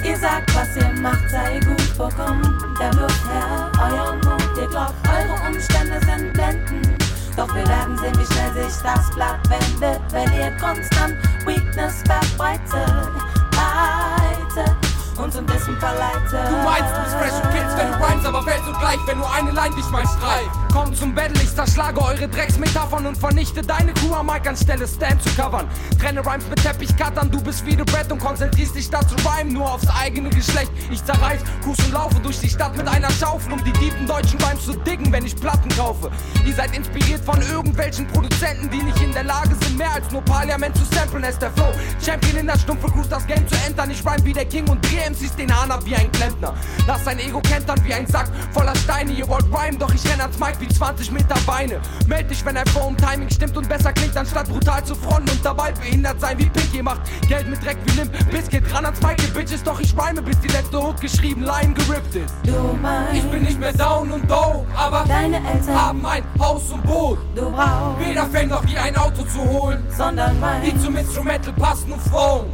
Ihr 0.04 0.16
sagt, 0.16 0.54
was 0.54 0.76
ihr 0.76 1.00
macht, 1.00 1.28
sei 1.30 1.60
gut 1.60 1.80
vorkommen. 1.82 2.42
Der 2.80 2.92
wirft 2.94 3.24
her 3.28 3.70
euren 3.82 4.18
Mut. 4.20 4.58
Ihr 4.58 4.66
glaubt, 4.68 4.94
eure 5.06 5.48
Umstände 5.52 6.00
sind 6.06 6.32
blendend. 6.32 6.89
Doch 7.36 7.54
wir 7.54 7.66
werden 7.66 7.96
sehen, 7.98 8.18
wie 8.18 8.32
schnell 8.32 8.64
sich 8.64 8.82
das 8.82 9.10
Blatt 9.14 9.40
wendet, 9.48 10.00
wenn 10.12 10.32
ihr 10.32 10.50
konstant 10.58 11.16
Weakness 11.46 12.02
verbreitet. 12.06 13.08
Breite 13.50 14.89
und 15.18 15.32
zum 15.32 15.48
Wissen 15.48 15.76
verleitet. 15.78 16.32
Du 16.32 16.56
meinst, 16.64 16.94
du 16.94 17.02
bist 17.02 17.16
fresh 17.16 17.42
und 17.42 17.50
killst, 17.50 17.76
wenn 17.76 17.92
du 17.92 18.04
rhymes, 18.04 18.24
aber 18.24 18.42
fällst 18.42 18.66
du 18.66 18.72
gleich, 18.78 18.98
wenn 19.06 19.18
nur 19.18 19.32
eine 19.32 19.50
Line 19.50 19.74
dich 19.74 19.88
mal 19.90 20.04
streift. 20.06 20.50
Komm 20.72 20.94
zum 20.94 21.14
Battle, 21.14 21.42
ich 21.42 21.54
zerschlage 21.54 22.00
eure 22.00 22.28
Drecksmetaphern 22.28 23.06
und 23.06 23.16
vernichte 23.18 23.62
deine 23.62 23.92
Kuh 23.94 24.14
am 24.14 24.26
Mic 24.26 24.46
anstelle 24.48 24.86
Stand 24.86 25.22
zu 25.22 25.30
covern. 25.30 25.68
Trenne 26.00 26.24
Rhymes 26.24 26.44
mit 26.48 26.62
Teppichcuttern, 26.62 27.30
du 27.30 27.42
bist 27.42 27.66
wie 27.66 27.72
The 27.72 27.84
Brett 27.84 28.10
und 28.12 28.20
konzentrierst 28.20 28.74
dich 28.74 28.84
statt 28.86 29.06
zu 29.08 29.16
rhymen 29.26 29.52
nur 29.52 29.72
aufs 29.72 29.88
eigene 29.88 30.30
Geschlecht. 30.30 30.70
Ich 30.90 31.04
zerreiß, 31.04 31.40
cruise 31.62 31.82
und 31.84 31.92
laufe 31.92 32.20
durch 32.20 32.38
die 32.40 32.48
Stadt 32.48 32.76
mit 32.76 32.86
einer 32.88 33.10
Schaufel, 33.10 33.52
um 33.52 33.64
die 33.64 33.72
tiefen 33.72 34.06
deutschen 34.06 34.40
Rhymes 34.42 34.64
zu 34.64 34.72
diggen, 34.74 35.12
wenn 35.12 35.24
ich 35.24 35.36
Platten 35.36 35.68
kaufe. 35.76 36.10
Ihr 36.46 36.54
seid 36.54 36.76
inspiriert 36.76 37.24
von 37.24 37.40
irgendwelchen 37.42 38.06
Produzenten, 38.06 38.70
die 38.70 38.82
nicht 38.82 39.00
in 39.02 39.12
der 39.12 39.24
Lage 39.24 39.50
sind, 39.62 39.76
mehr 39.76 39.92
als 39.92 40.10
nur 40.10 40.22
Parlament 40.22 40.76
zu 40.76 40.84
samplen. 40.94 41.24
Es 41.24 41.38
der 41.38 41.50
Flow, 41.52 41.72
Champion 42.04 42.38
in 42.38 42.46
der 42.46 42.58
stumpfe 42.58 42.86
Cruise, 42.88 43.08
das 43.08 43.26
Game 43.26 43.46
zu 43.48 43.56
entern. 43.66 43.90
Ich 43.90 44.04
rhyme 44.04 44.24
wie 44.24 44.32
der 44.32 44.44
King 44.44 44.68
und 44.68 44.84
dreh 44.84 45.04
MCs 45.10 45.36
den 45.36 45.54
Hahn 45.54 45.70
ab 45.70 45.80
wie 45.84 45.94
ein 45.94 46.10
Klempner. 46.12 46.54
Lass 46.86 47.04
dein 47.04 47.18
Ego 47.18 47.40
kentern 47.40 47.78
wie 47.84 47.94
ein 47.94 48.06
Sack 48.06 48.28
voller 48.52 48.74
Steine. 48.76 49.12
Ihr 49.12 49.28
wollt 49.28 49.44
rhyme, 49.52 49.78
doch 49.78 49.92
ich 49.92 50.04
renn 50.10 50.20
ans 50.20 50.38
Mic 50.38 50.54
wie 50.60 50.68
20 50.68 51.10
Meter 51.10 51.36
Beine. 51.46 51.80
Meld 52.06 52.30
dich, 52.30 52.44
wenn 52.44 52.56
ein 52.56 52.66
Flow 52.66 52.88
im 52.88 52.96
Timing 52.96 53.30
stimmt 53.30 53.56
und 53.56 53.68
besser 53.68 53.92
klingt, 53.92 54.16
anstatt 54.16 54.48
brutal 54.48 54.84
zu 54.84 54.94
fronten 54.94 55.30
und 55.30 55.44
dabei 55.44 55.72
behindert 55.72 56.20
sein 56.20 56.38
wie 56.38 56.46
Pink. 56.46 56.74
Ihr 56.74 56.82
macht 56.82 57.00
Geld 57.28 57.48
mit 57.48 57.64
Dreck 57.64 57.78
wie 57.84 57.96
Limp. 57.98 58.12
Biscuit 58.30 58.62
ran 58.74 58.84
ans 58.84 59.00
Mic, 59.02 59.16
ihr 59.22 59.34
Bitches, 59.34 59.62
doch 59.62 59.80
ich 59.80 59.94
rhyme, 59.96 60.22
bis 60.22 60.38
die 60.40 60.48
letzte 60.48 60.78
Hook 60.78 61.00
geschrieben, 61.00 61.42
Line 61.42 61.74
gerippt 61.74 62.14
ist. 62.14 62.34
Du 62.44 62.76
meinst, 62.80 63.14
Ich 63.14 63.30
bin 63.30 63.42
nicht 63.42 63.58
mehr 63.58 63.72
down 63.72 64.10
und 64.12 64.30
dope, 64.30 64.66
aber 64.76 65.04
Deine 65.06 65.36
Eltern 65.36 65.74
haben 65.80 66.06
ein 66.06 66.22
Haus 66.38 66.70
und 66.70 66.82
Boot. 66.84 67.18
du 67.34 67.50
brauchst, 67.50 68.00
Weder 68.06 68.26
Fame 68.26 68.48
noch 68.48 68.64
wie 68.66 68.78
ein 68.78 68.96
Auto 68.96 69.22
zu 69.24 69.40
holen, 69.40 69.84
sondern 69.96 70.34
die 70.64 70.70
mein. 70.70 70.80
zum 70.80 70.96
Instrumental 70.96 71.52
passen 71.54 71.92
und 71.92 72.00
flown. 72.02 72.46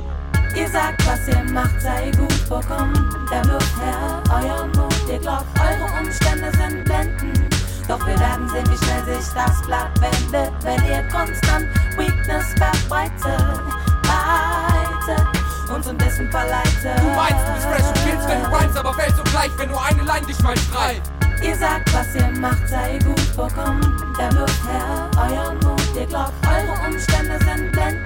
Ihr 0.57 0.69
sagt, 0.71 1.07
was 1.07 1.29
ihr 1.29 1.43
macht, 1.53 1.81
sei 1.83 2.11
gut 2.17 2.33
vorkommen. 2.49 2.95
Der 3.31 3.45
wirft 3.45 3.77
her 3.79 4.23
euren 4.31 4.71
Mut. 4.73 4.95
Ihr 5.07 5.19
glaubt, 5.19 5.45
eure 5.61 6.01
Umstände 6.01 6.51
sind 6.57 6.83
blendend. 6.85 7.55
Doch 7.87 8.01
wir 8.07 8.19
werden 8.19 8.49
sehen, 8.49 8.65
wie 8.71 8.85
schnell 8.85 9.05
sich 9.05 9.33
das 9.35 9.61
Blatt 9.67 9.91
wendet, 10.01 10.53
wenn 10.63 10.83
ihr 10.87 11.07
konstant 11.09 11.67
Weakness 11.99 12.55
verbreitet. 12.57 13.61
Breite 14.03 15.27
und 15.75 15.85
zum 15.85 16.01
Wissen 16.01 16.31
verleitet. 16.31 16.99
Du 17.01 17.11
meinst, 17.15 17.47
du 17.47 17.53
bist 17.53 17.67
fresh 17.67 17.89
und 17.89 18.05
killst, 18.05 18.29
wenn 18.29 18.43
du 18.43 18.49
rhymes, 18.49 18.77
aber 18.77 18.95
fällst 18.95 19.17
so 19.19 19.23
gleich, 19.25 19.51
wenn 19.59 19.69
nur 19.69 19.85
eine 19.85 20.03
Line 20.05 20.27
dich 20.27 20.41
mal 20.43 20.57
streift. 20.57 21.13
Ihr 21.43 21.55
sagt, 21.55 21.93
was 21.93 22.15
ihr 22.15 22.29
macht, 22.41 22.67
sei 22.67 22.99
gut 23.05 23.21
vorkommen. 23.21 23.83
Der 24.19 24.33
wirft 24.33 24.65
her 24.65 25.11
euren 25.17 25.59
Mut. 25.59 25.83
Ihr 25.95 26.07
glaubt, 26.07 26.33
eure 26.47 26.89
Umstände 26.89 27.39
sind 27.45 27.73
blendend. 27.73 28.06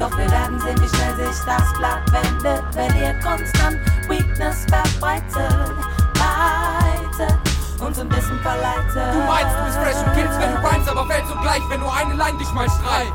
Doch 0.00 0.16
wir 0.16 0.30
werden 0.30 0.58
sehen, 0.60 0.80
wie 0.80 0.88
schnell 0.88 1.14
sich 1.14 1.44
das 1.44 1.72
Blatt 1.76 2.10
wendet, 2.10 2.64
wenn 2.72 2.96
ihr 2.96 3.12
konstant 3.20 3.78
Weakness 4.08 4.64
verbreitet. 4.70 5.76
Breite 6.14 7.38
und 7.84 7.94
zum 7.94 8.10
Wissen 8.10 8.40
verleitet. 8.40 8.96
Du 8.96 9.20
meinst, 9.28 9.54
du 9.58 9.64
bist 9.66 9.76
fresh 9.76 10.06
und 10.06 10.14
killst, 10.14 10.40
wenn 10.40 10.52
du 10.52 10.66
rhymes, 10.66 10.88
aber 10.88 11.06
fällst 11.06 11.28
so 11.28 11.34
gleich, 11.42 11.60
wenn 11.68 11.80
nur 11.80 11.94
eine 11.94 12.14
Line 12.14 12.38
dich 12.38 12.50
mal 12.52 12.66
streift. 12.70 13.12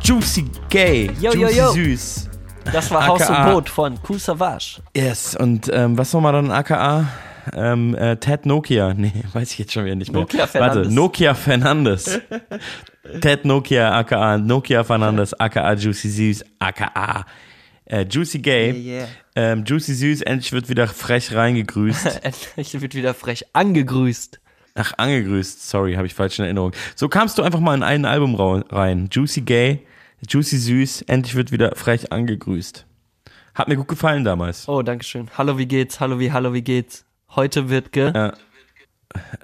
Juicy 0.00 0.50
Gay. 0.70 1.10
Yo, 1.20 1.32
yo, 1.32 1.48
Juicy 1.48 1.58
yo. 1.58 1.72
Süß. 1.72 2.30
Das 2.72 2.90
war 2.90 3.06
Haus 3.08 3.20
AKA. 3.20 3.44
und 3.44 3.52
Boot 3.52 3.68
von 3.68 3.98
Cool 4.08 4.18
Savage. 4.18 4.80
Yes, 4.96 5.36
und 5.36 5.70
ähm, 5.70 5.98
was 5.98 6.14
nochmal 6.14 6.32
dann 6.32 6.50
AKA? 6.50 7.08
Ähm, 7.54 7.94
äh, 7.94 8.16
Ted 8.16 8.46
Nokia. 8.46 8.94
Nee, 8.96 9.12
weiß 9.32 9.52
ich 9.52 9.58
jetzt 9.58 9.72
schon 9.72 9.84
wieder 9.84 9.94
nicht 9.94 10.12
mehr. 10.12 10.22
Nokia 10.22 10.40
Warte, 10.40 10.52
Fernandes. 10.52 10.92
Nokia 10.92 11.34
Fernandes. 11.34 12.20
Ted 13.20 13.44
Nokia, 13.44 13.98
AKA 13.98 14.38
Nokia 14.38 14.84
Fernandes, 14.84 15.34
AKA 15.34 15.74
Juicy 15.74 16.08
Süß, 16.08 16.44
AKA 16.58 17.26
äh, 17.92 18.06
Juicy 18.08 18.38
Gay. 18.38 18.72
Yeah, 18.72 18.76
yeah. 18.76 19.08
Ähm, 19.34 19.64
Juicy 19.64 19.94
Süß, 19.94 20.22
endlich 20.22 20.52
wird 20.52 20.68
wieder 20.68 20.88
frech 20.88 21.34
reingegrüßt. 21.34 22.24
Endlich 22.56 22.80
wird 22.80 22.94
wieder 22.94 23.14
frech 23.14 23.46
angegrüßt. 23.52 24.40
Ach, 24.74 24.94
angegrüßt. 24.96 25.68
Sorry, 25.68 25.94
habe 25.94 26.06
ich 26.06 26.14
falsch 26.14 26.38
in 26.38 26.44
Erinnerung. 26.46 26.72
So 26.96 27.08
kamst 27.08 27.38
du 27.38 27.42
einfach 27.42 27.60
mal 27.60 27.74
in 27.74 27.82
ein 27.82 28.04
Album 28.04 28.34
rein. 28.34 29.08
Juicy 29.10 29.42
Gay, 29.42 29.80
Juicy 30.26 30.58
Süß, 30.58 31.02
endlich 31.02 31.34
wird 31.34 31.52
wieder 31.52 31.74
frech 31.76 32.12
angegrüßt. 32.12 32.86
Hat 33.54 33.68
mir 33.68 33.76
gut 33.76 33.88
gefallen 33.88 34.24
damals. 34.24 34.66
Oh, 34.68 34.82
dankeschön. 34.82 35.28
Hallo, 35.36 35.58
wie 35.58 35.66
geht's? 35.66 36.00
Hallo, 36.00 36.18
wie, 36.18 36.32
hallo, 36.32 36.54
wie 36.54 36.62
geht's? 36.62 37.04
Heute 37.34 37.68
wird 37.68 37.92
ge... 37.92 38.12
Ja. 38.14 38.32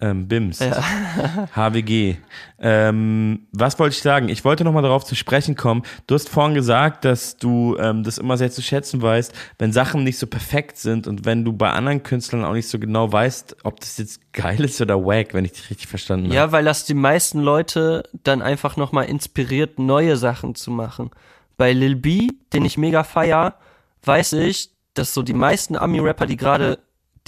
Ähm, 0.01 0.29
BIMS. 0.29 0.61
Ja. 0.61 1.49
HWG. 1.55 2.17
Ähm, 2.59 3.47
was 3.53 3.79
wollte 3.79 3.95
ich 3.95 4.03
sagen? 4.03 4.31
Ich 4.31 4.45
wollte 4.45 4.65
nochmal 4.65 4.83
darauf 4.83 5.05
zu 5.05 5.15
sprechen 5.15 5.57
kommen. 5.57 5.83
Du 6.07 6.15
hast 6.15 6.29
vorhin 6.29 6.55
gesagt, 6.55 7.05
dass 7.05 7.37
du 7.37 7.77
ähm, 7.79 8.03
das 8.03 8.17
immer 8.17 8.39
sehr 8.39 8.51
zu 8.51 8.63
schätzen 8.63 9.03
weißt, 9.03 9.35
wenn 9.59 9.73
Sachen 9.73 10.05
nicht 10.05 10.19
so 10.19 10.27
perfekt 10.27 10.79
sind 10.79 11.07
und 11.07 11.27
wenn 11.27 11.45
du 11.45 11.53
bei 11.53 11.71
anderen 11.71 12.03
Künstlern 12.03 12.45
auch 12.45 12.55
nicht 12.55 12.69
so 12.69 12.79
genau 12.79 13.13
weißt, 13.13 13.57
ob 13.65 13.81
das 13.81 13.99
jetzt 13.99 14.33
geil 14.33 14.61
ist 14.65 14.81
oder 14.81 15.05
wack, 15.05 15.35
wenn 15.35 15.45
ich 15.45 15.53
dich 15.53 15.69
richtig 15.71 15.89
verstanden 15.89 16.27
habe. 16.27 16.35
Ja, 16.35 16.53
weil 16.53 16.65
das 16.65 16.87
die 16.87 16.95
meisten 16.95 17.41
Leute 17.41 18.05
dann 18.25 18.41
einfach 18.41 18.77
nochmal 18.77 19.05
inspiriert, 19.05 19.79
neue 19.79 20.17
Sachen 20.17 20.55
zu 20.55 20.71
machen. 20.71 21.11
Bei 21.57 21.73
Lil 21.73 21.97
B, 21.97 22.29
den 22.53 22.65
ich 22.65 22.79
mega 22.79 23.05
feier, 23.05 23.57
weiß 24.03 24.35
ich, 24.35 24.71
dass 24.95 25.13
so 25.13 25.23
die 25.23 25.35
meisten 25.35 25.77
Ami-Rapper, 25.77 26.27
die 26.27 26.37
gerade 26.37 26.79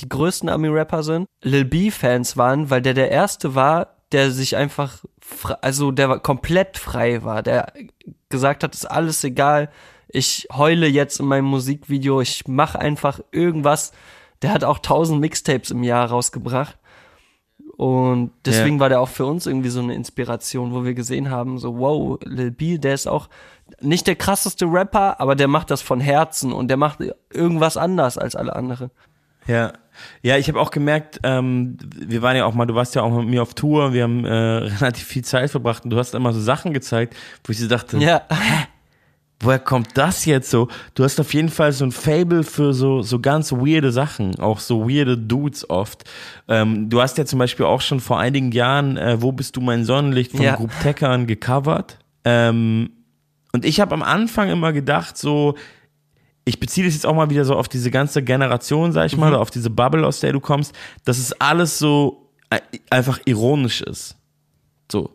die 0.00 0.08
größten 0.08 0.48
Ami-Rapper 0.48 1.02
sind, 1.02 1.26
Lil 1.42 1.64
B-Fans 1.64 2.36
waren, 2.36 2.70
weil 2.70 2.82
der 2.82 2.94
der 2.94 3.10
erste 3.10 3.54
war, 3.54 3.96
der 4.12 4.30
sich 4.30 4.56
einfach, 4.56 5.04
also 5.62 5.92
der 5.92 6.08
war 6.08 6.18
komplett 6.20 6.78
frei 6.78 7.22
war, 7.22 7.42
der 7.42 7.72
gesagt 8.28 8.64
hat, 8.64 8.74
ist 8.74 8.90
alles 8.90 9.22
egal, 9.24 9.70
ich 10.08 10.48
heule 10.52 10.86
jetzt 10.88 11.20
in 11.20 11.26
meinem 11.26 11.44
Musikvideo, 11.44 12.20
ich 12.20 12.48
mach 12.48 12.74
einfach 12.74 13.20
irgendwas. 13.30 13.92
Der 14.42 14.52
hat 14.52 14.64
auch 14.64 14.78
tausend 14.80 15.20
Mixtapes 15.20 15.70
im 15.70 15.84
Jahr 15.84 16.08
rausgebracht. 16.10 16.76
Und 17.76 18.32
deswegen 18.44 18.76
Ja. 18.76 18.80
war 18.80 18.88
der 18.88 19.00
auch 19.00 19.08
für 19.08 19.24
uns 19.24 19.46
irgendwie 19.46 19.68
so 19.70 19.80
eine 19.80 19.94
Inspiration, 19.94 20.74
wo 20.74 20.84
wir 20.84 20.94
gesehen 20.94 21.30
haben, 21.30 21.58
so 21.58 21.78
wow, 21.78 22.18
Lil 22.24 22.50
B, 22.50 22.76
der 22.78 22.94
ist 22.94 23.06
auch 23.06 23.28
nicht 23.80 24.06
der 24.06 24.16
krasseste 24.16 24.66
Rapper, 24.66 25.20
aber 25.20 25.34
der 25.36 25.48
macht 25.48 25.70
das 25.70 25.80
von 25.80 26.00
Herzen 26.00 26.52
und 26.52 26.68
der 26.68 26.76
macht 26.76 26.98
irgendwas 27.32 27.76
anders 27.76 28.18
als 28.18 28.34
alle 28.36 28.54
anderen. 28.56 28.90
Ja, 29.46 29.72
ja, 30.22 30.36
ich 30.36 30.48
habe 30.48 30.60
auch 30.60 30.70
gemerkt, 30.70 31.20
ähm, 31.22 31.76
wir 31.96 32.22
waren 32.22 32.36
ja 32.36 32.44
auch 32.44 32.54
mal, 32.54 32.66
du 32.66 32.74
warst 32.74 32.94
ja 32.94 33.02
auch 33.02 33.16
mit 33.18 33.28
mir 33.28 33.42
auf 33.42 33.54
Tour, 33.54 33.92
wir 33.92 34.02
haben 34.04 34.24
äh, 34.24 34.30
relativ 34.30 35.06
viel 35.06 35.24
Zeit 35.24 35.50
verbracht 35.50 35.84
und 35.84 35.90
du 35.90 35.96
hast 35.98 36.14
immer 36.14 36.32
so 36.32 36.40
Sachen 36.40 36.72
gezeigt, 36.72 37.14
wo 37.44 37.52
ich 37.52 37.58
so 37.58 37.68
dachte, 37.68 37.98
Ja. 37.98 38.22
hä? 38.30 38.66
Woher 39.42 39.58
kommt 39.58 39.96
das 39.96 40.26
jetzt 40.26 40.50
so? 40.50 40.68
Du 40.94 41.02
hast 41.02 41.18
auf 41.18 41.32
jeden 41.32 41.48
Fall 41.48 41.72
so 41.72 41.82
ein 41.86 41.92
Fable 41.92 42.42
für 42.44 42.74
so, 42.74 43.00
so 43.00 43.20
ganz 43.20 43.52
weirde 43.52 43.90
Sachen, 43.90 44.38
auch 44.38 44.58
so 44.60 44.86
weirde 44.86 45.16
Dudes 45.16 45.70
oft. 45.70 46.04
Ähm, 46.46 46.90
du 46.90 47.00
hast 47.00 47.16
ja 47.16 47.24
zum 47.24 47.38
Beispiel 47.38 47.64
auch 47.64 47.80
schon 47.80 48.00
vor 48.00 48.18
einigen 48.20 48.52
Jahren 48.52 48.98
äh, 48.98 49.22
Wo 49.22 49.32
bist 49.32 49.56
du 49.56 49.62
mein 49.62 49.86
Sonnenlicht 49.86 50.32
von 50.32 50.42
Ja. 50.42 50.56
Group 50.56 50.70
Teckern 50.82 51.26
gecovert. 51.26 51.96
Ähm, 52.26 52.90
und 53.54 53.64
ich 53.64 53.80
habe 53.80 53.94
am 53.94 54.02
Anfang 54.02 54.50
immer 54.50 54.74
gedacht, 54.74 55.16
so, 55.16 55.54
ich 56.50 56.60
beziehe 56.60 56.84
das 56.86 56.94
jetzt 56.94 57.06
auch 57.06 57.14
mal 57.14 57.30
wieder 57.30 57.44
so 57.44 57.56
auf 57.56 57.68
diese 57.68 57.90
ganze 57.90 58.22
Generation, 58.22 58.92
sag 58.92 59.06
ich 59.06 59.16
mal, 59.16 59.26
Mhm. 59.28 59.32
oder 59.34 59.40
auf 59.42 59.50
diese 59.50 59.70
Bubble, 59.70 60.06
aus 60.06 60.20
der 60.20 60.32
du 60.32 60.40
kommst, 60.40 60.74
dass 61.04 61.18
es 61.18 61.32
alles 61.40 61.78
so 61.78 62.28
äh, 62.50 62.58
einfach 62.90 63.20
ironisch 63.24 63.80
ist. 63.80 64.16
So. 64.90 65.10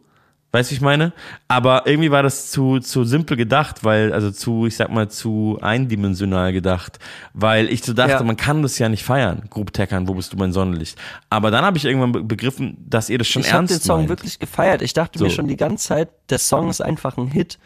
Weißt 0.53 0.69
du, 0.69 0.71
wie 0.71 0.75
ich 0.77 0.81
meine? 0.81 1.11
Aber 1.49 1.85
irgendwie 1.85 2.11
war 2.11 2.23
das 2.23 2.49
zu, 2.49 2.79
zu 2.79 3.03
simpel 3.03 3.35
gedacht, 3.35 3.83
weil, 3.83 4.13
also 4.13 4.31
zu, 4.31 4.65
ich 4.67 4.77
sag 4.77 4.89
mal, 4.89 5.09
zu 5.09 5.57
eindimensional 5.61 6.53
gedacht, 6.53 6.97
weil 7.33 7.67
ich 7.67 7.83
so 7.83 7.91
dachte, 7.91 8.11
Ja. 8.13 8.23
man 8.23 8.37
kann 8.37 8.61
das 8.61 8.79
ja 8.79 8.87
nicht 8.87 9.03
feiern, 9.03 9.43
Grub 9.49 9.73
Teckern, 9.73 10.07
wo 10.07 10.13
bist 10.13 10.31
du 10.31 10.37
mein 10.37 10.53
Sonnenlicht? 10.53 10.97
Aber 11.29 11.51
dann 11.51 11.65
habe 11.65 11.77
ich 11.77 11.83
irgendwann 11.83 12.13
be- 12.13 12.23
begriffen, 12.23 12.77
dass 12.87 13.09
ihr 13.09 13.17
das 13.17 13.27
schon 13.27 13.41
ich 13.41 13.49
habe 13.49 13.57
ernst 13.63 13.73
den 13.73 13.81
Song 13.81 13.97
meint. 13.97 14.09
wirklich 14.09 14.39
gefeiert. 14.39 14.81
Ich 14.81 14.93
dachte 14.93 15.21
mir 15.21 15.29
So. 15.29 15.35
schon 15.35 15.49
die 15.49 15.57
ganze 15.57 15.87
Zeit, 15.89 16.07
der 16.29 16.39
Song 16.39 16.69
ist 16.69 16.79
einfach 16.79 17.17
ein 17.17 17.27
Hit. 17.27 17.59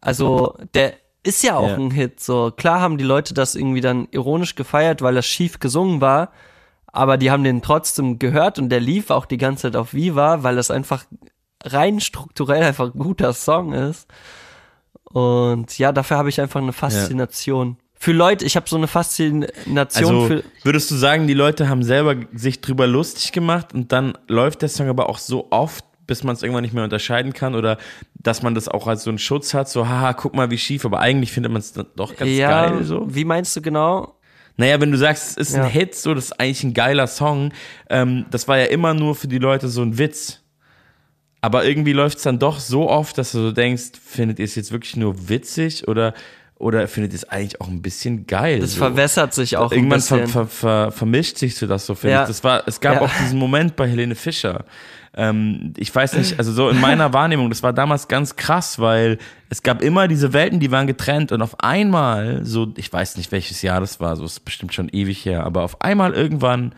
Also, 0.00 0.56
der 0.74 0.92
ist 1.24 1.42
ja 1.42 1.56
auch 1.56 1.68
Ja. 1.68 1.74
ein 1.76 1.90
Hit. 1.90 2.20
So, 2.20 2.52
klar 2.56 2.80
haben 2.80 2.98
die 2.98 3.04
Leute 3.04 3.34
das 3.34 3.54
irgendwie 3.56 3.80
dann 3.80 4.06
ironisch 4.12 4.54
gefeiert, 4.54 5.02
weil 5.02 5.14
das 5.14 5.26
schief 5.26 5.58
gesungen 5.58 6.00
war. 6.00 6.30
Aber 6.86 7.16
die 7.16 7.30
haben 7.32 7.42
den 7.42 7.60
trotzdem 7.62 8.20
gehört 8.20 8.58
und 8.60 8.68
der 8.68 8.78
lief 8.80 9.10
auch 9.10 9.26
die 9.26 9.36
ganze 9.38 9.62
Zeit 9.62 9.76
auf 9.76 9.94
Viva, 9.94 10.44
weil 10.44 10.54
das 10.54 10.70
einfach 10.70 11.04
rein 11.64 11.98
strukturell 11.98 12.62
einfach 12.62 12.94
ein 12.94 12.98
guter 13.00 13.32
Song 13.32 13.72
ist. 13.72 14.06
Und 15.04 15.76
ja, 15.78 15.92
dafür 15.92 16.16
habe 16.18 16.28
ich 16.28 16.40
einfach 16.40 16.60
eine 16.60 16.72
Faszination. 16.72 17.76
Für 17.94 18.12
Leute, 18.12 18.44
ich 18.44 18.54
habe 18.56 18.68
so 18.68 18.76
eine 18.76 18.86
Faszination 18.86 20.14
Also 20.14 20.26
für. 20.26 20.44
würdest 20.62 20.90
du 20.90 20.94
sagen, 20.96 21.26
die 21.26 21.34
Leute 21.34 21.68
haben 21.68 21.82
selber 21.82 22.16
sich 22.32 22.60
drüber 22.60 22.86
lustig 22.86 23.32
gemacht 23.32 23.72
und 23.72 23.92
dann 23.92 24.18
läuft 24.28 24.62
der 24.62 24.68
Song 24.68 24.88
aber 24.88 25.08
auch 25.08 25.18
so 25.18 25.48
oft, 25.50 25.84
bis 26.06 26.22
man 26.24 26.34
es 26.34 26.42
irgendwann 26.42 26.62
nicht 26.62 26.74
mehr 26.74 26.84
unterscheiden 26.84 27.32
kann 27.32 27.54
oder 27.54 27.78
dass 28.14 28.42
man 28.42 28.54
das 28.54 28.68
auch 28.68 28.86
als 28.86 29.04
so 29.04 29.10
einen 29.10 29.18
Schutz 29.18 29.54
hat, 29.54 29.68
so 29.68 29.88
haha, 29.88 30.12
guck 30.12 30.34
mal 30.34 30.50
wie 30.50 30.58
schief, 30.58 30.84
aber 30.84 31.00
eigentlich 31.00 31.32
findet 31.32 31.52
man 31.52 31.60
es 31.60 31.72
doch 31.72 32.16
ganz 32.16 32.30
ja, 32.30 32.66
geil 32.68 32.84
so. 32.84 33.06
wie 33.08 33.24
meinst 33.24 33.54
du 33.56 33.62
genau? 33.62 34.18
Naja, 34.56 34.80
wenn 34.80 34.92
du 34.92 34.98
sagst, 34.98 35.36
es 35.38 35.48
ist 35.48 35.56
Ja. 35.56 35.64
ein 35.64 35.70
Hit, 35.70 35.94
so, 35.96 36.14
das 36.14 36.26
ist 36.26 36.40
eigentlich 36.40 36.62
ein 36.62 36.74
geiler 36.74 37.06
Song, 37.08 37.52
ähm, 37.90 38.26
das 38.30 38.46
war 38.46 38.58
ja 38.58 38.66
immer 38.66 38.94
nur 38.94 39.14
für 39.16 39.26
die 39.28 39.38
Leute 39.38 39.68
so 39.68 39.82
ein 39.82 39.98
Witz. 39.98 40.40
Aber 41.40 41.66
irgendwie 41.66 41.92
läuft 41.92 42.18
es 42.18 42.22
dann 42.22 42.38
doch 42.38 42.58
so 42.58 42.88
oft, 42.88 43.18
dass 43.18 43.32
du 43.32 43.38
so 43.38 43.52
denkst, 43.52 43.92
findet 44.02 44.38
ihr 44.38 44.46
es 44.46 44.54
jetzt 44.54 44.72
wirklich 44.72 44.96
nur 44.96 45.28
witzig 45.28 45.86
oder, 45.88 46.14
oder 46.56 46.88
findet 46.88 47.12
ihr 47.12 47.16
es 47.16 47.28
eigentlich 47.28 47.60
auch 47.60 47.68
ein 47.68 47.82
bisschen 47.82 48.26
geil? 48.26 48.60
Das 48.60 48.72
so? 48.72 48.78
verwässert 48.78 49.34
sich 49.34 49.56
auch 49.58 49.70
ein 49.70 49.76
Irgendwann 49.78 50.00
ver, 50.00 50.16
bisschen. 50.18 50.32
ver, 50.32 50.46
ver, 50.46 50.92
vermischt 50.92 51.36
sich 51.36 51.56
so 51.56 51.66
das 51.66 51.84
so, 51.84 51.94
finde 51.94 52.14
Ja. 52.14 52.22
ich. 52.22 52.28
Das 52.28 52.42
war, 52.44 52.62
es 52.66 52.80
gab 52.80 52.94
Ja. 52.94 53.00
auch 53.02 53.10
diesen 53.20 53.38
Moment 53.38 53.76
bei 53.76 53.86
Helene 53.88 54.14
Fischer. 54.14 54.64
Ähm, 55.16 55.72
ich 55.76 55.94
weiß 55.94 56.14
nicht, 56.14 56.38
also 56.38 56.50
so 56.52 56.68
in 56.68 56.80
meiner 56.80 57.12
Wahrnehmung, 57.12 57.48
das 57.48 57.62
war 57.62 57.72
damals 57.72 58.08
ganz 58.08 58.34
krass, 58.34 58.80
weil 58.80 59.18
es 59.48 59.62
gab 59.62 59.80
immer 59.80 60.08
diese 60.08 60.32
Welten, 60.32 60.58
die 60.58 60.72
waren 60.72 60.86
getrennt 60.88 61.30
und 61.30 61.40
auf 61.40 61.60
einmal, 61.60 62.44
so, 62.44 62.72
ich 62.76 62.92
weiß 62.92 63.16
nicht 63.16 63.30
welches 63.30 63.62
Jahr 63.62 63.78
das 63.80 64.00
war, 64.00 64.16
so 64.16 64.24
ist 64.24 64.44
bestimmt 64.44 64.74
schon 64.74 64.88
ewig 64.88 65.24
her, 65.24 65.44
aber 65.44 65.62
auf 65.62 65.80
einmal 65.80 66.12
irgendwann 66.14 66.74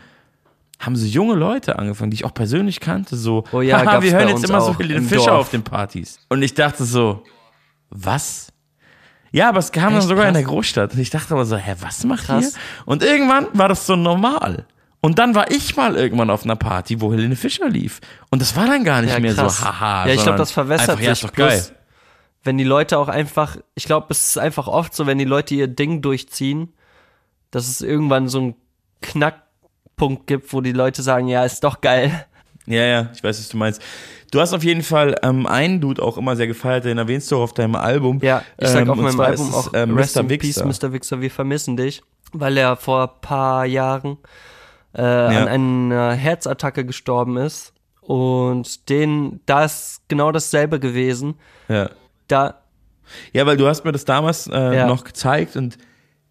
haben 0.79 0.97
so 0.97 1.07
junge 1.07 1.35
Leute 1.35 1.79
angefangen, 1.79 2.11
die 2.11 2.17
ich 2.17 2.25
auch 2.27 2.35
persönlich 2.35 2.81
kannte, 2.81 3.17
so, 3.17 3.45
Oh 3.53 3.63
ja, 3.63 3.79
haha, 3.79 4.03
wir 4.03 4.13
hören 4.13 4.29
jetzt 4.29 4.45
immer 4.45 4.61
so 4.61 4.77
Helene 4.79 4.99
im 4.99 5.09
Fischer 5.09 5.31
Dorf. 5.31 5.41
auf 5.41 5.51
den 5.51 5.63
Partys. 5.63 6.19
Und 6.29 6.43
ich 6.43 6.53
dachte 6.53 6.85
so, 6.85 7.23
was? 7.89 8.53
Ja, 9.33 9.49
aber 9.49 9.59
es 9.59 9.73
kam 9.73 9.93
dann 9.93 10.01
Echt 10.01 10.09
sogar 10.09 10.29
in 10.29 10.35
der 10.35 10.43
krass. 10.43 10.53
Großstadt. 10.53 10.93
Und 10.95 11.01
ich 11.01 11.09
dachte 11.11 11.33
aber 11.33 11.47
so, 11.47 11.57
hä, 11.57 11.75
was 11.81 12.05
macht 12.05 12.27
Krass. 12.27 12.53
ihr? 12.55 12.61
Und 12.85 13.03
irgendwann 13.03 13.47
war 13.55 13.69
das 13.69 13.87
so 13.87 13.97
normal. 13.97 14.67
Und 15.01 15.19
dann 15.19 15.35
war 15.35 15.51
ich 15.51 15.77
mal 15.77 15.95
irgendwann 15.97 16.31
auf 16.31 16.45
einer 16.45 16.57
Party, 16.57 17.01
wo 17.01 17.13
Helene 17.13 17.37
Fischer 17.37 17.69
lief. 17.69 18.01
Und 18.31 18.43
das 18.43 18.57
war 18.57 18.67
dann 18.67 18.83
gar 18.85 19.03
nicht 19.03 19.13
Ja, 19.13 19.21
mehr 19.21 19.35
krass. 19.35 19.59
so, 19.59 19.65
haha. 19.67 20.07
Ja, 20.09 20.15
ich 20.15 20.23
glaube, 20.23 20.39
das 20.39 20.51
verwässert 20.51 20.91
einfach, 20.91 21.03
ja, 21.03 21.13
ist 21.13 21.21
sich. 21.21 21.31
doch 21.31 21.37
geil. 21.37 21.49
Plus, 21.59 21.73
wenn 22.43 22.59
die 22.59 22.65
Leute 22.65 22.99
auch 22.99 23.09
einfach, 23.09 23.57
ich 23.75 23.85
glaube, 23.85 24.07
es 24.11 24.29
ist 24.29 24.39
einfach 24.39 24.67
oft 24.69 24.95
so, 24.95 25.07
wenn 25.07 25.19
die 25.19 25.25
Leute 25.25 25.55
ihr 25.55 25.69
Ding 25.69 26.03
durchziehen, 26.03 26.73
dass 27.51 27.69
es 27.69 27.81
irgendwann 27.81 28.29
so 28.29 28.39
einen 28.39 28.55
Knackpunkt 29.03 30.27
gibt, 30.27 30.53
wo 30.53 30.61
die 30.61 30.73
Leute 30.73 31.03
sagen, 31.03 31.29
ja, 31.29 31.45
ist 31.45 31.63
doch 31.65 31.81
geil. 31.81 32.27
Ja, 32.67 32.83
ja, 32.83 33.11
ich 33.15 33.23
weiß, 33.23 33.39
was 33.39 33.49
du 33.49 33.57
meinst. 33.57 33.81
Du 34.33 34.41
hast 34.41 34.53
auf 34.53 34.65
jeden 34.65 34.83
Fall 34.83 35.15
ähm, 35.23 35.47
einen 35.47 35.81
Dude 35.81 36.03
auch 36.03 36.19
immer 36.19 36.35
sehr 36.35 36.49
gefeiert, 36.49 36.85
den 36.85 36.99
erwähnst 36.99 37.31
du 37.31 37.37
auch 37.37 37.43
auf 37.43 37.55
deinem 37.55 37.77
Album. 37.77 38.19
Ja, 38.23 38.43
ich 38.59 38.69
sag 38.69 38.83
ähm, 38.83 38.91
auf 38.91 38.97
meinem 38.99 39.21
Album 39.21 39.49
es, 39.49 39.55
auch 39.55 39.71
ähm, 39.73 39.97
Rest 39.97 40.17
Mr. 40.17 40.21
in 40.23 40.29
Peace, 40.29 40.61
Wixer. 40.65 40.67
Mr. 40.89 40.93
Wixer, 40.93 41.21
wir 41.21 41.31
vermissen 41.31 41.77
dich, 41.77 42.03
weil 42.33 42.57
er 42.57 42.75
vor 42.77 43.03
ein 43.05 43.21
paar 43.21 43.67
Jahren 43.67 44.19
äh, 44.97 45.03
an 45.03 45.49
einer 45.93 46.13
Herzattacke 46.13 46.85
gestorben 46.85 47.37
ist 47.37 47.73
und 48.01 48.89
den, 48.89 49.41
da 49.47 49.65
ist 49.65 50.01
genau 50.09 50.33
dasselbe 50.33 50.81
gewesen. 50.81 51.35
Ja. 51.69 51.91
Da, 52.29 52.63
Ja, 53.33 53.47
weil 53.47 53.57
du 53.57 53.67
hast 53.67 53.85
mir 53.85 53.93
das 53.93 54.05
damals 54.05 54.47
äh, 54.49 54.77
Ja. 54.77 54.87
noch 54.87 55.05
gezeigt 55.05 55.57
und 55.57 55.79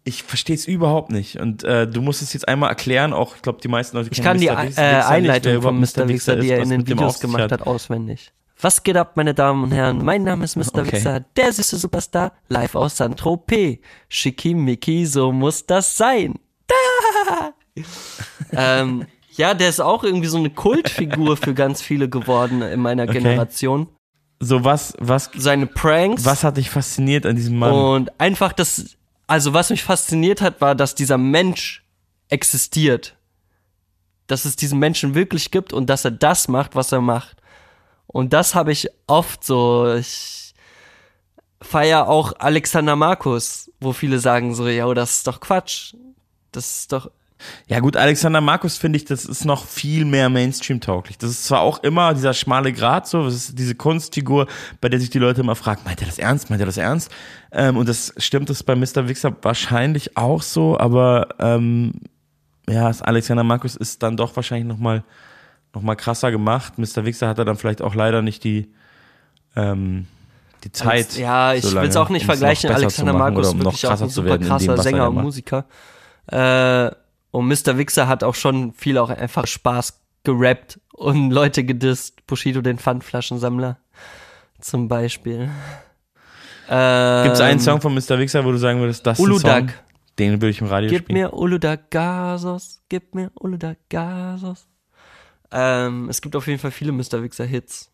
ich 0.04 0.22
verstehe 0.22 0.54
es 0.54 0.66
überhaupt 0.68 1.10
nicht. 1.10 1.40
Und 1.40 1.64
äh, 1.64 1.88
du 1.88 2.00
musst 2.00 2.22
es 2.22 2.32
jetzt 2.32 2.46
einmal 2.48 2.68
erklären, 2.70 3.12
auch 3.12 3.34
ich 3.36 3.42
glaube, 3.42 3.60
die 3.60 3.68
meisten 3.68 3.96
Leute 3.96 4.10
Ich 4.12 4.22
kennen 4.22 4.26
kann 4.26 4.38
die 4.38 4.46
Mr. 4.46 4.52
äh, 4.52 4.66
Wixer 4.66 4.66
nicht, 4.66 4.76
wer 4.78 5.08
Einleitung 5.08 5.52
von 5.62 5.76
überhaupt 5.76 5.96
Mr. 5.98 6.08
Wixer, 6.08 6.36
die 6.36 6.50
er 6.50 6.58
in 6.62 6.70
den 6.70 6.86
Videos 6.86 7.18
gemacht 7.18 7.50
hat, 7.50 7.62
auswendig. 7.66 8.32
Was 8.60 8.82
geht 8.82 8.96
ab, 8.96 9.16
meine 9.16 9.34
Damen 9.34 9.64
und 9.64 9.72
Herren? 9.72 10.02
Mein 10.04 10.22
Name 10.22 10.44
ist 10.44 10.56
Mr. 10.56 10.78
Okay. 10.78 10.92
Wixer, 10.92 11.20
der 11.36 11.52
süße 11.52 11.76
Superstar, 11.76 12.32
live 12.48 12.74
aus 12.74 12.96
Saint-Tropez. 12.96 13.80
Schickimicki, 14.08 15.04
so 15.06 15.32
muss 15.32 15.66
das 15.66 15.96
sein. 15.96 16.34
Da! 16.68 17.52
ähm, 18.52 19.06
ja, 19.32 19.54
der 19.54 19.68
ist 19.68 19.80
auch 19.80 20.02
irgendwie 20.02 20.28
so 20.28 20.38
eine 20.38 20.50
Kultfigur 20.50 21.36
für 21.36 21.54
ganz 21.54 21.82
viele 21.82 22.08
geworden 22.08 22.62
in 22.62 22.80
meiner 22.80 23.04
Okay. 23.04 23.18
Generation. 23.18 23.88
So 24.40 24.64
was, 24.64 24.94
was, 24.98 25.30
Seine 25.34 25.66
Pranks. 25.66 26.24
was 26.24 26.44
hat 26.44 26.56
dich 26.56 26.70
fasziniert 26.70 27.24
an 27.26 27.36
diesem 27.36 27.58
Mann? 27.58 27.72
Und 27.72 28.20
einfach 28.20 28.52
das, 28.52 28.96
also 29.26 29.54
was 29.54 29.70
mich 29.70 29.82
fasziniert 29.82 30.40
hat, 30.40 30.60
war, 30.60 30.74
dass 30.74 30.94
dieser 30.94 31.18
Mensch 31.18 31.84
existiert. 32.28 33.16
Dass 34.26 34.44
es 34.44 34.56
diesen 34.56 34.78
Menschen 34.78 35.14
wirklich 35.14 35.50
gibt 35.50 35.72
und 35.72 35.88
dass 35.88 36.04
er 36.04 36.10
das 36.10 36.48
macht, 36.48 36.74
was 36.74 36.92
er 36.92 37.00
macht. 37.00 37.36
Und 38.06 38.32
das 38.32 38.54
habe 38.54 38.72
ich 38.72 38.88
oft 39.06 39.44
so. 39.44 39.94
Ich 39.94 40.54
feier 41.62 42.08
auch 42.08 42.32
Alexander 42.38 42.96
Markus, 42.96 43.70
wo 43.80 43.92
viele 43.92 44.18
sagen 44.18 44.54
so, 44.54 44.68
ja, 44.68 44.92
das 44.94 45.18
ist 45.18 45.26
doch 45.26 45.40
Quatsch. 45.40 45.94
Das 46.52 46.80
ist 46.80 46.92
doch. 46.92 47.10
Ja 47.66 47.80
gut, 47.80 47.96
Alexander 47.96 48.40
Markus 48.40 48.76
finde 48.76 48.96
ich, 48.96 49.04
das 49.04 49.24
ist 49.24 49.44
noch 49.44 49.66
viel 49.66 50.04
mehr 50.04 50.28
Mainstream-tauglich. 50.28 51.18
Das 51.18 51.30
ist 51.30 51.44
zwar 51.44 51.60
auch 51.60 51.82
immer 51.82 52.14
dieser 52.14 52.34
schmale 52.34 52.72
Grat 52.72 53.06
so, 53.06 53.24
das 53.24 53.34
ist 53.34 53.58
diese 53.58 53.74
Kunstfigur, 53.74 54.46
bei 54.80 54.88
der 54.88 55.00
sich 55.00 55.10
die 55.10 55.18
Leute 55.18 55.42
immer 55.42 55.54
fragen, 55.54 55.82
meint 55.84 56.00
er 56.00 56.06
das 56.06 56.18
ernst, 56.18 56.50
meint 56.50 56.60
er 56.60 56.66
das 56.66 56.76
ernst? 56.76 57.10
Ähm, 57.52 57.76
und 57.76 57.88
das 57.88 58.14
stimmt 58.16 58.50
das 58.50 58.62
bei 58.62 58.74
Mr. 58.74 59.08
Wixer 59.08 59.36
wahrscheinlich 59.42 60.16
auch 60.16 60.42
so, 60.42 60.78
aber 60.78 61.28
ähm, 61.38 61.94
ja, 62.68 62.90
Alexander 63.00 63.44
Markus 63.44 63.76
ist 63.76 64.02
dann 64.02 64.16
doch 64.16 64.34
wahrscheinlich 64.34 64.66
nochmal 64.66 65.04
noch 65.74 65.82
mal 65.82 65.94
krasser 65.94 66.30
gemacht. 66.30 66.78
Mr. 66.78 67.04
Wixer 67.04 67.28
hat 67.28 67.38
er 67.38 67.44
dann 67.44 67.56
vielleicht 67.56 67.82
auch 67.82 67.94
leider 67.94 68.22
nicht 68.22 68.42
die, 68.44 68.72
ähm, 69.54 70.06
die 70.64 70.72
Zeit. 70.72 71.16
Ja, 71.16 71.52
ich 71.52 71.64
so 71.64 71.76
will 71.76 71.88
es 71.88 71.96
auch 71.96 72.08
nicht 72.08 72.22
um 72.22 72.26
vergleichen. 72.26 72.70
Alexander 72.70 73.12
machen 73.12 73.34
Markus 73.34 73.48
ist 73.48 73.52
um 73.52 73.58
noch 73.58 73.72
wirklich 73.72 73.86
auch 73.86 74.00
ein 74.00 74.08
zu 74.08 74.22
super 74.22 74.38
dem, 74.38 74.48
krasser 74.48 74.72
er 74.72 74.82
Sänger 74.82 75.08
und. 75.10 75.16
Musiker. 75.16 75.66
Äh, 76.28 76.90
und 77.36 77.48
Mr. 77.48 77.76
Wixer 77.76 78.08
hat 78.08 78.24
auch 78.24 78.34
schon 78.34 78.72
viel 78.72 78.96
auch 78.96 79.10
einfach 79.10 79.46
Spaß 79.46 80.00
gerappt 80.24 80.80
und 80.94 81.30
Leute 81.30 81.64
gedisst. 81.64 82.26
Bushido, 82.26 82.62
den 82.62 82.78
Pfandflaschensammler 82.78 83.78
zum 84.58 84.88
Beispiel. 84.88 85.50
Ähm, 86.70 87.24
Gibt 87.24 87.34
es 87.34 87.40
einen 87.42 87.60
Song 87.60 87.82
von 87.82 87.94
Mr. 87.94 88.18
Wixer, 88.18 88.42
wo 88.42 88.52
du 88.52 88.56
sagen 88.56 88.80
würdest, 88.80 89.06
das 89.06 89.18
ist 89.18 89.22
ein 89.22 89.38
Song, 89.38 89.50
Uludag. 89.50 89.84
den 90.18 90.32
würde 90.32 90.48
ich 90.48 90.62
im 90.62 90.66
Radio 90.68 90.88
Gib 90.88 91.02
spielen? 91.02 91.18
mir 91.18 91.34
Uludagasos, 91.34 92.80
gib 92.88 93.14
mir 93.14 93.30
Uludagasos. 93.34 94.66
Ähm, 95.52 96.08
es 96.08 96.22
gibt 96.22 96.36
auf 96.36 96.46
jeden 96.46 96.58
Fall 96.58 96.70
viele 96.70 96.92
Mr. 96.92 97.22
Wixer-Hits. 97.22 97.90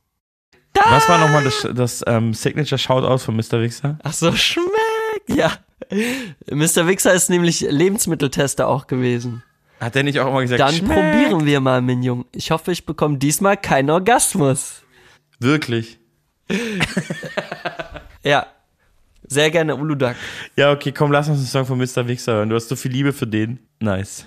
Was 0.75 1.09
war 1.09 1.19
nochmal 1.19 1.43
das, 1.43 1.67
das 1.75 2.05
ähm, 2.07 2.33
Signature 2.33 2.79
Shoutout 2.79 3.19
von 3.19 3.35
Mr. 3.35 3.61
Wixer? 3.61 3.99
Ach 4.05 4.13
so, 4.13 4.31
schmeckt, 4.31 5.29
ja. 5.35 5.51
Mr. 6.51 6.87
Wixer 6.87 7.13
ist 7.13 7.31
nämlich 7.31 7.61
Lebensmitteltester 7.61 8.69
auch 8.69 8.87
gewesen. 8.87 9.43
Hat 9.81 9.95
der 9.95 10.05
nicht 10.05 10.21
auch 10.21 10.29
immer 10.29 10.43
gesagt, 10.43 10.61
Dann 10.61 10.75
schmeckt? 10.75 10.93
probieren 10.95 11.45
wir 11.45 11.61
mal, 11.61 11.83
Mignon. 11.83 12.25
Ich 12.33 12.51
hoffe, 12.51 12.71
ich 12.73 12.87
bekomme 12.87 13.19
diesmal 13.19 13.57
keinen 13.57 13.91
Orgasmus. 13.91 14.83
Wirklich? 15.39 15.99
Ja. 18.25 18.47
Sehr 19.27 19.51
gerne 19.51 19.75
Uludag. 19.75 20.15
Ja, 20.57 20.71
okay, 20.73 20.93
komm, 20.93 21.11
lass 21.11 21.29
uns 21.29 21.39
einen 21.39 21.47
Song 21.47 21.67
von 21.67 21.79
Mr. 21.79 22.07
Wixer 22.07 22.35
hören. 22.35 22.51
Du 22.51 22.55
hast 22.55 22.69
so 22.69 22.77
viel 22.77 22.93
Liebe 22.93 23.13
für 23.13 23.27
den. 23.27 23.59
Nice. 23.81 24.27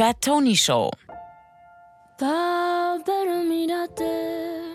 Fat 0.00 0.18
Tony 0.18 0.54
Show. 0.54 0.88
Pero 2.16 3.44
mírate. 3.44 4.74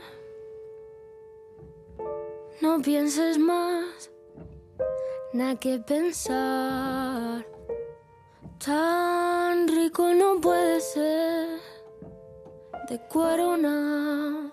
No 2.61 2.79
pienses 2.79 3.39
más, 3.39 4.11
nada 5.33 5.55
que 5.55 5.79
pensar. 5.79 7.43
Tan 8.63 9.67
rico 9.67 10.13
no 10.13 10.39
puede 10.39 10.79
ser 10.79 11.59
de 12.87 12.99
corona, 13.07 14.51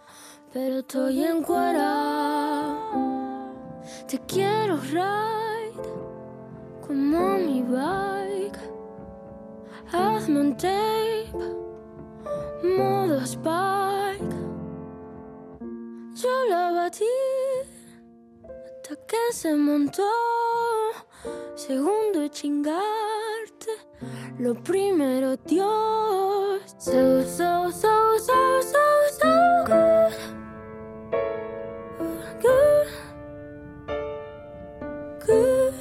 pero 0.54 0.78
estoy 0.78 1.22
en 1.22 1.42
cuera. 1.42 2.78
Te 4.08 4.18
quiero 4.20 4.78
ride 4.78 5.82
como 6.80 7.36
mi 7.36 7.60
bike. 7.60 8.71
Hazme 9.92 10.40
un 10.40 10.56
tape, 10.56 11.32
modo 12.62 13.20
Spike. 13.26 14.36
Yo 16.14 16.44
la 16.48 16.72
batí 16.72 17.04
hasta 18.42 18.96
que 19.06 19.32
se 19.32 19.54
montó. 19.54 20.08
Segundo 21.54 22.26
chingarte, 22.28 23.70
lo 24.38 24.54
primero 24.54 25.36
Dios. 25.36 26.62
So, 26.78 27.22
so, 27.22 27.70
so, 27.70 28.18
so, 28.18 28.62
so, 28.62 28.78
so 29.20 29.64
good. 29.66 30.12
Good. 32.40 32.88
Good. 35.26 35.74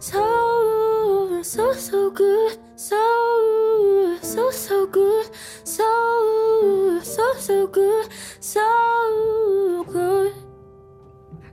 So, 0.00 1.42
so, 1.42 1.72
so 1.72 2.10
good. 2.10 2.61
so, 2.82 4.18
so, 4.22 4.50
so 4.50 4.86
good, 4.86 5.30
so, 5.62 6.98
so, 7.00 7.34
so 7.38 7.66
good, 7.68 8.08
so 8.40 9.84
good. 9.86 10.32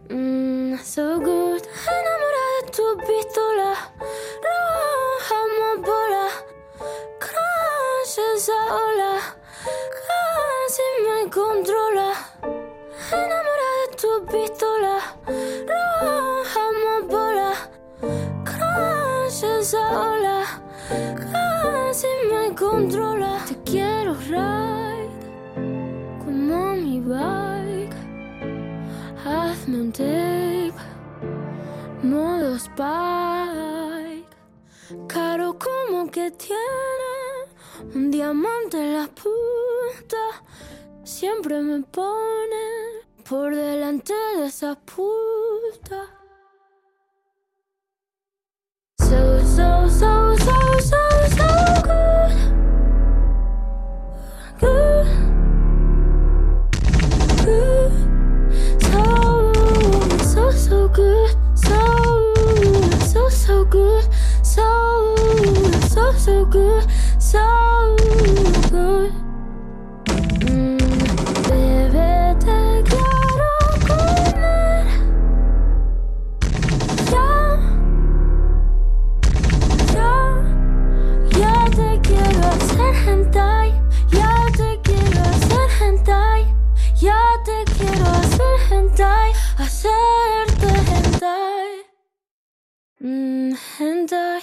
Mm, 0.10 0.80
so 0.80 1.20
good. 1.20 1.62
Enamorada 1.96 2.66
de 2.66 2.72
tu 2.72 2.98
pistola, 3.06 3.72
roja 4.46 5.42
bola, 5.86 6.26
crash 7.20 8.18
esa 8.34 8.60
ola, 8.86 9.14
casi 10.06 10.88
me 11.04 11.30
controla. 11.30 12.10
Enamorada 13.12 13.74
de 13.92 13.98
tu 14.02 14.26
pistola. 14.32 14.69
men 29.70 29.92
dig 29.92 30.74
modo 32.02 32.58
Spike. 32.58 34.36
Caro 35.08 35.58
como 35.60 36.10
que 36.10 36.32
tiene 36.32 37.16
un 37.94 38.10
diamante 38.10 38.78
en 38.78 38.94
la 38.94 39.08
puta. 39.08 40.24
Siempre 41.04 41.62
me 41.62 41.84
pone 41.84 42.66
por 43.28 43.56
delante 43.56 44.14
de 44.38 44.46
esa 44.48 44.76
puta. 44.76 46.00
So, 48.98 49.40
so, 49.56 49.90
so. 49.90 50.29
Die. 94.08 94.40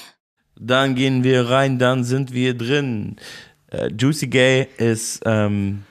Dann 0.58 0.94
gehen 0.94 1.22
wir 1.22 1.48
rein, 1.50 1.78
dann 1.78 2.04
sind 2.04 2.32
wir 2.32 2.54
drin. 2.56 3.16
Äh, 3.70 3.90
Juicy 3.98 4.28
Gay 4.28 4.68
ist 4.78 5.20
ähm, 5.24 5.84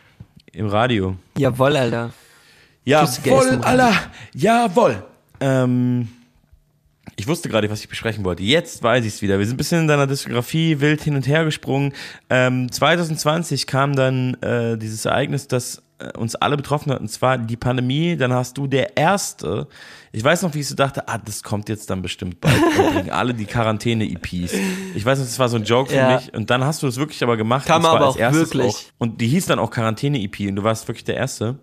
im 0.52 0.68
Radio. 0.68 1.16
Jawoll, 1.38 1.78
Alter. 1.78 2.14
Juicy 2.84 3.22
Gay 3.22 3.34
ist 3.34 3.46
Jawohl, 3.46 3.48
im 3.48 3.62
Radio. 3.62 3.86
Alter. 3.86 4.12
Jawohl. 4.34 5.04
Ähm, 5.40 6.08
ich 7.18 7.28
wusste 7.28 7.48
gerade, 7.48 7.70
was 7.70 7.80
ich 7.80 7.88
besprechen 7.88 8.26
wollte. 8.26 8.44
Jetzt 8.44 8.84
weiß 8.84 9.06
ich 9.06 9.14
es 9.14 9.22
wieder. 9.22 9.40
Wir 9.40 9.46
sind 9.46 9.56
ein 9.56 9.58
bisschen 9.58 9.82
in 9.82 9.88
deiner 9.88 10.08
Diskografie 10.08 10.80
wild 10.82 11.02
hin 11.02 11.16
und 11.16 11.28
her 11.28 11.46
gesprungen. 11.46 11.94
Ähm, 12.30 12.72
2020 12.72 13.68
kam 13.68 13.96
dann 13.96 14.34
äh, 14.42 14.78
dieses 14.78 15.06
Ereignis, 15.06 15.48
das 15.48 15.78
äh, 15.78 15.82
uns 16.18 16.36
alle 16.36 16.58
betroffen 16.58 16.92
hat, 16.92 17.00
und 17.00 17.08
zwar 17.10 17.38
die 17.38 17.58
Pandemie. 17.58 18.18
Dann 18.18 18.34
hast 18.34 18.58
du 18.58 18.68
der 18.68 18.98
Erste, 18.98 19.68
ich 20.12 20.24
weiß 20.24 20.42
noch, 20.42 20.54
wie 20.54 20.60
ich 20.60 20.68
so 20.68 20.76
dachte, 20.76 21.08
ah, 21.08 21.18
das 21.18 21.44
kommt 21.44 21.70
jetzt 21.70 21.90
dann 21.90 22.02
bestimmt 22.02 22.42
bald. 22.42 22.56
Kriegen 22.94 23.12
alle 23.12 23.34
die 23.34 23.46
Quarantäne-EPs. 23.46 24.54
Ich 24.96 25.06
weiß 25.06 25.20
noch, 25.20 25.26
das 25.26 25.40
war 25.40 25.50
so 25.50 25.58
ein 25.58 25.64
Joke 25.64 25.90
für 25.90 25.96
Ja. 25.98 26.16
mich. 26.16 26.34
Und 26.34 26.50
dann 26.50 26.64
hast 26.64 26.84
du 26.84 26.88
es 26.88 26.98
wirklich 26.98 27.24
aber 27.24 27.38
gemacht. 27.38 27.66
Kam 27.66 27.86
aber 27.86 28.08
auch 28.08 28.18
wirklich. 28.18 28.76
Auch. 28.76 28.80
Und 28.98 29.22
die 29.22 29.28
hieß 29.28 29.46
dann 29.46 29.60
auch 29.60 29.72
Quarantäne-EP 29.72 30.48
und 30.50 30.56
du 30.58 30.64
warst 30.64 30.88
wirklich 30.88 31.04
der 31.06 31.16
Erste 31.16 31.60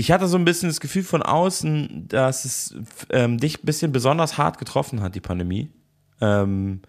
ich 0.00 0.12
hatte 0.12 0.28
so 0.28 0.38
ein 0.38 0.44
bisschen 0.44 0.68
das 0.68 0.78
Gefühl 0.78 1.02
von 1.02 1.24
außen, 1.24 2.06
dass 2.06 2.44
es 2.44 2.76
ähm, 3.10 3.38
dich 3.38 3.58
ein 3.58 3.66
bisschen 3.66 3.90
besonders 3.90 4.38
hart 4.38 4.56
getroffen 4.56 5.02
hat, 5.02 5.16
die 5.16 5.20
Pandemie. 5.20 5.70
Ähm, 6.20 6.82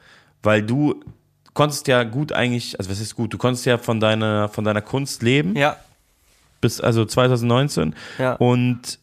weil 0.44 0.62
du 0.62 1.04
konntest 1.56 1.88
ja 1.88 2.04
gut 2.04 2.34
eigentlich, 2.34 2.78
also 2.78 2.92
was 2.92 3.00
ist 3.00 3.16
gut, 3.16 3.34
du 3.34 3.40
konntest 3.40 3.66
ja 3.66 3.80
von 3.80 4.00
deiner, 4.00 4.48
von 4.48 4.64
deiner 4.64 4.84
Kunst 4.84 5.24
leben. 5.24 5.56
Ja. 5.56 5.78
Bis 6.62 6.82
also 6.82 7.06
2019. 7.06 7.96
Ja. 8.18 8.34
Und 8.36 9.00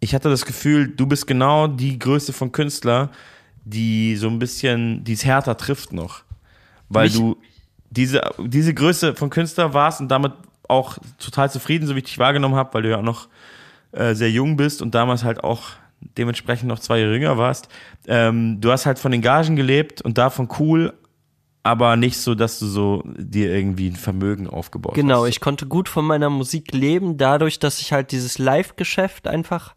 ich 0.00 0.14
hatte 0.14 0.28
das 0.30 0.44
Gefühl, 0.46 0.88
du 0.88 1.06
bist 1.06 1.26
genau 1.26 1.66
die 1.66 1.98
Größe 1.98 2.32
von 2.32 2.52
Künstler, 2.52 3.10
die 3.64 4.16
so 4.16 4.28
ein 4.28 4.38
bisschen, 4.38 5.04
die 5.04 5.12
es 5.12 5.24
härter 5.24 5.56
trifft 5.56 5.92
noch. 5.92 6.22
Weil 6.88 7.04
Mich- 7.06 7.14
du 7.16 7.36
diese, 7.90 8.20
diese 8.38 8.72
Größe 8.74 9.14
von 9.14 9.30
Künstler 9.30 9.74
warst 9.74 10.00
und 10.00 10.08
damit 10.08 10.32
auch 10.68 10.98
total 11.18 11.50
zufrieden, 11.50 11.86
so 11.86 11.94
wie 11.94 11.98
ich 11.98 12.04
dich 12.04 12.18
wahrgenommen 12.18 12.54
habe, 12.54 12.72
weil 12.74 12.82
du 12.82 12.90
ja 12.90 12.98
auch 12.98 13.02
noch 13.02 13.28
äh, 13.92 14.14
sehr 14.14 14.30
jung 14.30 14.56
bist 14.56 14.82
und 14.82 14.94
damals 14.94 15.24
halt 15.24 15.42
auch 15.42 15.70
dementsprechend 16.16 16.68
noch 16.68 16.78
zwei 16.78 17.00
Jahre 17.00 17.12
jünger 17.14 17.36
warst. 17.36 17.68
Ähm, 18.06 18.60
du 18.60 18.70
hast 18.70 18.86
halt 18.86 18.98
von 18.98 19.10
den 19.12 19.20
Gagen 19.20 19.56
gelebt 19.56 20.00
und 20.02 20.16
davon 20.16 20.48
cool, 20.58 20.94
aber 21.62 21.96
nicht 21.96 22.18
so, 22.18 22.34
dass 22.34 22.58
du 22.58 22.66
so 22.66 23.02
dir 23.16 23.52
irgendwie 23.54 23.88
ein 23.88 23.96
Vermögen 23.96 24.48
aufgebaut 24.48 24.94
Genau, 24.94 25.22
hast. 25.22 25.28
ich 25.30 25.40
konnte 25.40 25.66
gut 25.66 25.88
von 25.88 26.04
meiner 26.06 26.30
Musik 26.30 26.72
leben, 26.72 27.16
dadurch, 27.18 27.58
dass 27.58 27.80
ich 27.80 27.92
halt 27.92 28.12
dieses 28.12 28.38
Live-Geschäft 28.38 29.26
einfach 29.28 29.74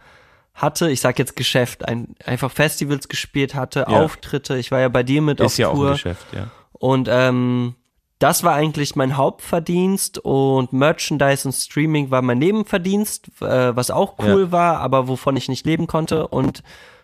hatte. 0.54 0.90
Ich 0.90 1.02
sag 1.02 1.20
jetzt 1.20 1.36
Geschäft, 1.36 1.88
ein, 1.88 2.16
einfach 2.26 2.52
Festivals 2.52 3.10
gespielt 3.10 3.56
hatte, 3.56 3.82
Ja. 3.90 4.02
Auftritte. 4.04 4.58
Ich 4.58 4.72
war 4.72 4.80
ja 4.80 4.90
bei 4.90 5.04
dir 5.04 5.22
mit 5.22 5.40
Ist 5.40 5.46
auf 5.46 5.58
ja 5.58 5.68
auch 5.70 5.74
Tour. 5.74 5.88
ein 5.88 5.94
Geschäft, 5.94 6.26
ja. 6.34 6.48
Und 6.74 7.08
ähm, 7.12 7.76
das 8.20 8.44
war 8.44 8.54
eigentlich 8.54 8.96
mein 8.96 9.18
Hauptverdienst 9.18 10.20
und 10.20 10.72
Merchandise 10.72 11.46
und 11.48 11.52
Streaming 11.54 12.12
war 12.12 12.22
mein 12.22 12.38
Nebenverdienst, 12.40 13.28
äh, 13.42 13.76
was 13.76 13.92
auch 13.92 14.16
cool 14.20 14.44
Ja. 14.44 14.52
war, 14.52 14.78
aber 14.80 15.08
wovon 15.10 15.36
ich 15.36 15.50
nicht 15.50 15.66
leben 15.66 15.88
konnte. 15.88 16.28
Und 16.28 16.64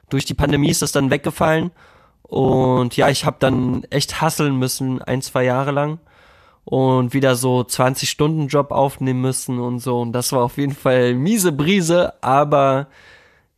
durch 0.10 0.24
die 0.26 0.34
Pandemie 0.36 0.70
ist 0.70 0.82
das 0.82 0.92
dann 0.94 1.10
weggefallen. 1.10 1.72
Und 2.30 2.96
ja, 2.96 3.10
ich 3.10 3.26
habe 3.26 3.38
dann 3.40 3.84
echt 3.90 4.22
hasseln 4.22 4.58
müssen, 4.58 5.02
ein, 5.02 5.22
zwei 5.22 5.44
Jahre 5.44 5.72
lang. 5.72 6.00
Und 6.66 7.14
wieder 7.14 7.36
so 7.36 7.62
20-Stunden-Job 7.62 8.72
aufnehmen 8.72 9.22
müssen 9.22 9.60
und 9.60 9.80
so. 9.80 10.02
Und 10.02 10.12
das 10.14 10.32
war 10.32 10.44
auf 10.44 10.58
jeden 10.58 10.76
Fall 10.76 11.16
miese 11.16 11.52
Brise, 11.52 12.14
aber 12.22 12.88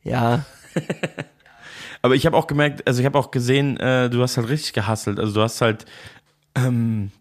ja, 0.03 0.45
Aber 2.01 2.15
ich 2.15 2.25
habe 2.25 2.35
auch 2.35 2.47
gemerkt, 2.47 2.87
also 2.87 2.99
ich 2.99 3.05
habe 3.05 3.17
auch 3.17 3.31
gesehen, 3.31 3.77
äh, 3.77 4.09
du 4.09 4.21
hast 4.21 4.37
halt 4.37 4.49
richtig 4.49 4.73
gehasselt. 4.73 5.19
Also 5.19 5.33
du 5.33 5.41
hast 5.41 5.61
halt, 5.61 5.85
ähm, 6.55 7.11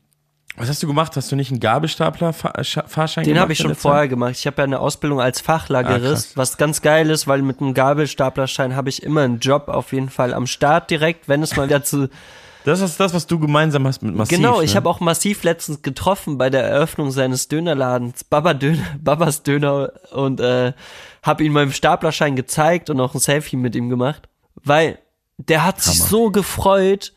was 0.56 0.68
hast 0.68 0.82
du 0.82 0.86
gemacht? 0.86 1.16
Hast 1.16 1.30
du 1.32 1.36
nicht 1.36 1.50
einen 1.50 1.60
Gabelstapler-Fahrschein 1.60 3.24
Den 3.24 3.30
gemacht? 3.34 3.42
habe 3.42 3.52
ich 3.52 3.58
schon 3.58 3.74
vorher 3.74 4.08
gemacht. 4.08 4.32
Ich 4.32 4.46
habe 4.46 4.58
ja 4.58 4.64
eine 4.64 4.80
Ausbildung 4.80 5.20
als 5.20 5.40
Ah, 5.40 5.44
Fachlagerist, 5.44 6.28
krass. 6.28 6.36
was 6.36 6.56
ganz 6.58 6.82
geil 6.82 7.08
ist, 7.10 7.26
weil 7.26 7.42
mit 7.42 7.60
einem 7.60 7.72
Gabelstaplerschein 7.74 8.74
habe 8.76 8.88
ich 8.88 9.02
immer 9.02 9.22
einen 9.22 9.38
Job 9.38 9.68
auf 9.68 9.92
jeden 9.92 10.10
Fall 10.10 10.34
am 10.34 10.46
Start 10.46 10.90
direkt, 10.90 11.28
wenn 11.28 11.42
es 11.42 11.56
mal 11.56 11.66
wieder 11.68 11.82
zu 11.82 12.08
Das 12.64 12.80
ist 12.82 13.00
das, 13.00 13.14
was 13.14 13.26
du 13.26 13.38
gemeinsam 13.38 13.86
hast 13.86 14.02
mit 14.02 14.14
Massiv. 14.14 14.36
Genau, 14.36 14.60
ich 14.60 14.72
ne? 14.72 14.76
habe 14.76 14.90
auch 14.90 15.00
massiv 15.00 15.44
letztens 15.44 15.80
getroffen 15.80 16.36
bei 16.36 16.50
der 16.50 16.62
Eröffnung 16.62 17.10
seines 17.10 17.48
Dönerladens, 17.48 18.22
Baba 18.22 18.52
Döner, 18.52 18.82
Babas 19.00 19.42
Döner 19.42 19.92
und 20.12 20.40
äh, 20.40 20.74
habe 21.22 21.42
ihm 21.42 21.54
meinen 21.54 21.72
Staplerschein 21.72 22.36
gezeigt 22.36 22.90
und 22.90 23.00
auch 23.00 23.14
ein 23.14 23.18
Selfie 23.20 23.56
mit 23.56 23.74
ihm 23.74 23.88
gemacht, 23.88 24.28
weil 24.62 24.98
der 25.38 25.64
hat 25.64 25.80
sich 25.80 26.00
Hammer. 26.00 26.08
so 26.10 26.30
gefreut. 26.30 27.14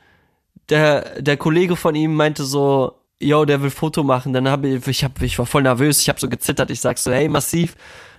Der 0.69 1.21
der 1.21 1.35
Kollege 1.35 1.75
von 1.75 1.93
ihm 1.93 2.15
meinte 2.15 2.45
so, 2.45 3.01
yo, 3.23 3.45
der 3.45 3.61
will 3.61 3.69
Foto 3.69 4.03
machen. 4.03 4.33
Dann 4.33 4.47
habe 4.47 4.67
ich 4.67 4.87
ich 4.87 5.03
hab, 5.03 5.21
ich 5.21 5.37
war 5.39 5.45
voll 5.45 5.63
nervös, 5.63 6.01
ich 6.01 6.09
habe 6.09 6.19
so 6.19 6.29
gezittert. 6.29 6.69
Ich 6.71 6.81
sag 6.81 6.97
so, 6.97 7.11
hey, 7.11 7.27
massiv, 7.29 7.75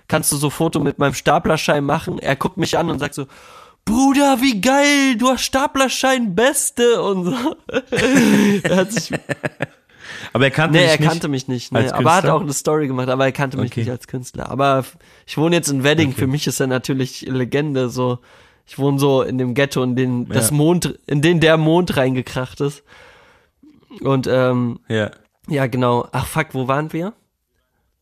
kannst 0.07 0.31
du 0.31 0.37
so 0.37 0.49
Foto 0.49 0.79
mit 0.79 0.99
meinem 0.99 1.13
Staplerschein 1.13 1.83
machen? 1.83 2.19
Er 2.19 2.35
guckt 2.35 2.57
mich 2.57 2.77
an 2.77 2.89
und 2.89 2.99
sagt 2.99 3.13
so, 3.13 3.25
Bruder, 3.85 4.41
wie 4.41 4.59
geil, 4.61 5.15
du 5.17 5.29
hast 5.29 5.43
Staplerschein, 5.43 6.33
beste 6.33 7.01
und 7.01 7.25
so. 7.25 7.55
er 8.63 8.75
hat 8.77 8.91
sich 8.91 9.11
Aber 10.33 10.45
er 10.45 10.51
kannte 10.51 10.73
nee, 10.77 10.83
dich 10.83 10.91
er 10.93 10.99
nicht 10.99 11.09
kannte 11.09 11.27
mich 11.27 11.47
nicht. 11.47 11.71
Nee. 11.71 11.79
als 11.79 11.93
Aber 11.93 12.09
er 12.09 12.15
hat 12.15 12.25
auch 12.25 12.41
eine 12.41 12.53
Story 12.53 12.87
gemacht, 12.87 13.09
aber 13.09 13.25
er 13.25 13.31
kannte 13.31 13.57
mich 13.57 13.71
Okay. 13.71 13.81
nicht 13.81 13.91
als 13.91 14.07
Künstler. 14.07 14.49
Aber 14.49 14.83
ich 15.27 15.37
wohne 15.37 15.55
jetzt 15.55 15.69
in 15.69 15.83
Wedding. 15.83 16.09
Okay. 16.09 16.19
Für 16.21 16.27
mich 16.27 16.47
ist 16.47 16.59
er 16.59 16.67
natürlich 16.67 17.21
Legende. 17.21 17.89
So, 17.89 18.19
ich 18.65 18.79
wohne 18.79 18.97
so 18.97 19.21
in 19.21 19.37
dem 19.37 19.53
Ghetto, 19.53 19.83
in 19.83 19.95
den 19.95 20.27
das 20.29 20.49
Ja. 20.49 20.55
Mond, 20.55 20.97
in 21.05 21.21
den 21.21 21.39
der 21.39 21.57
Mond 21.57 21.95
reingekracht 21.95 22.61
ist. 22.61 22.83
Und 24.01 24.27
ähm, 24.27 24.79
Ja. 24.87 25.11
ja, 25.47 25.67
genau. 25.67 26.07
Ach 26.11 26.25
fuck, 26.25 26.47
wo 26.53 26.67
waren 26.67 26.91
wir? 26.93 27.13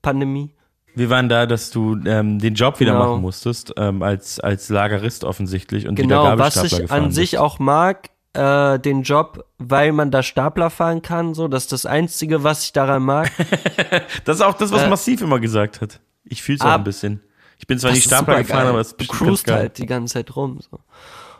Pandemie. 0.01 0.53
Wir 0.95 1.09
waren 1.09 1.27
da, 1.29 1.45
dass 1.47 1.71
du 1.71 1.97
ähm, 2.05 2.37
den 2.39 2.53
Job 2.53 2.79
wieder 2.79 2.91
Genau. 2.93 3.09
machen 3.11 3.21
musstest, 3.21 3.73
ähm, 3.77 4.03
als, 4.03 4.39
als 4.39 4.69
Lagerist 4.69 5.23
offensichtlich 5.23 5.87
und 5.87 5.95
Genau, 5.95 6.21
wieder 6.23 6.37
was 6.37 6.53
Gabelstapler 6.55 6.77
ich 6.77 6.81
gefahren 6.83 7.03
an 7.05 7.11
sich 7.11 7.31
bist. 7.31 7.41
auch 7.41 7.57
mag, 7.59 8.09
äh, 8.33 8.77
den 8.79 9.01
Job, 9.01 9.45
weil 9.57 9.91
man 9.91 10.11
da 10.11 10.21
Stapler 10.21 10.69
fahren 10.69 11.01
kann. 11.01 11.33
So, 11.33 11.47
das 11.47 11.63
ist 11.63 11.71
das 11.71 11.85
Einzige, 11.87 12.43
was 12.43 12.63
ich 12.65 12.73
daran 12.73 13.03
mag. 13.03 13.31
Das 14.25 14.37
ist 14.37 14.41
auch 14.41 14.53
das, 14.53 14.71
was 14.71 14.83
Äh, 14.83 14.89
Massiv 14.89 15.21
immer 15.21 15.39
gesagt 15.39 15.81
hat. 15.81 15.99
Ich 16.25 16.43
fühle 16.43 16.57
es 16.57 16.61
auch 16.61 16.67
ab- 16.67 16.81
ein 16.81 16.83
bisschen. 16.83 17.21
Ich 17.57 17.65
bin 17.67 17.79
zwar 17.79 17.91
nicht 17.91 18.03
Stapler 18.03 18.39
gefahren, 18.39 18.67
aber 18.67 18.79
es 18.79 18.87
ist 18.87 18.93
du 18.93 18.97
bestimmt 18.97 19.19
ganz 19.19 19.29
cruist 19.29 19.45
geil. 19.45 19.57
halt 19.57 19.77
die 19.77 19.85
ganze 19.85 20.13
Zeit 20.15 20.35
rum. 20.35 20.59
So. 20.69 20.79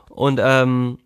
Und 0.09 0.39
ähm, 0.43 0.97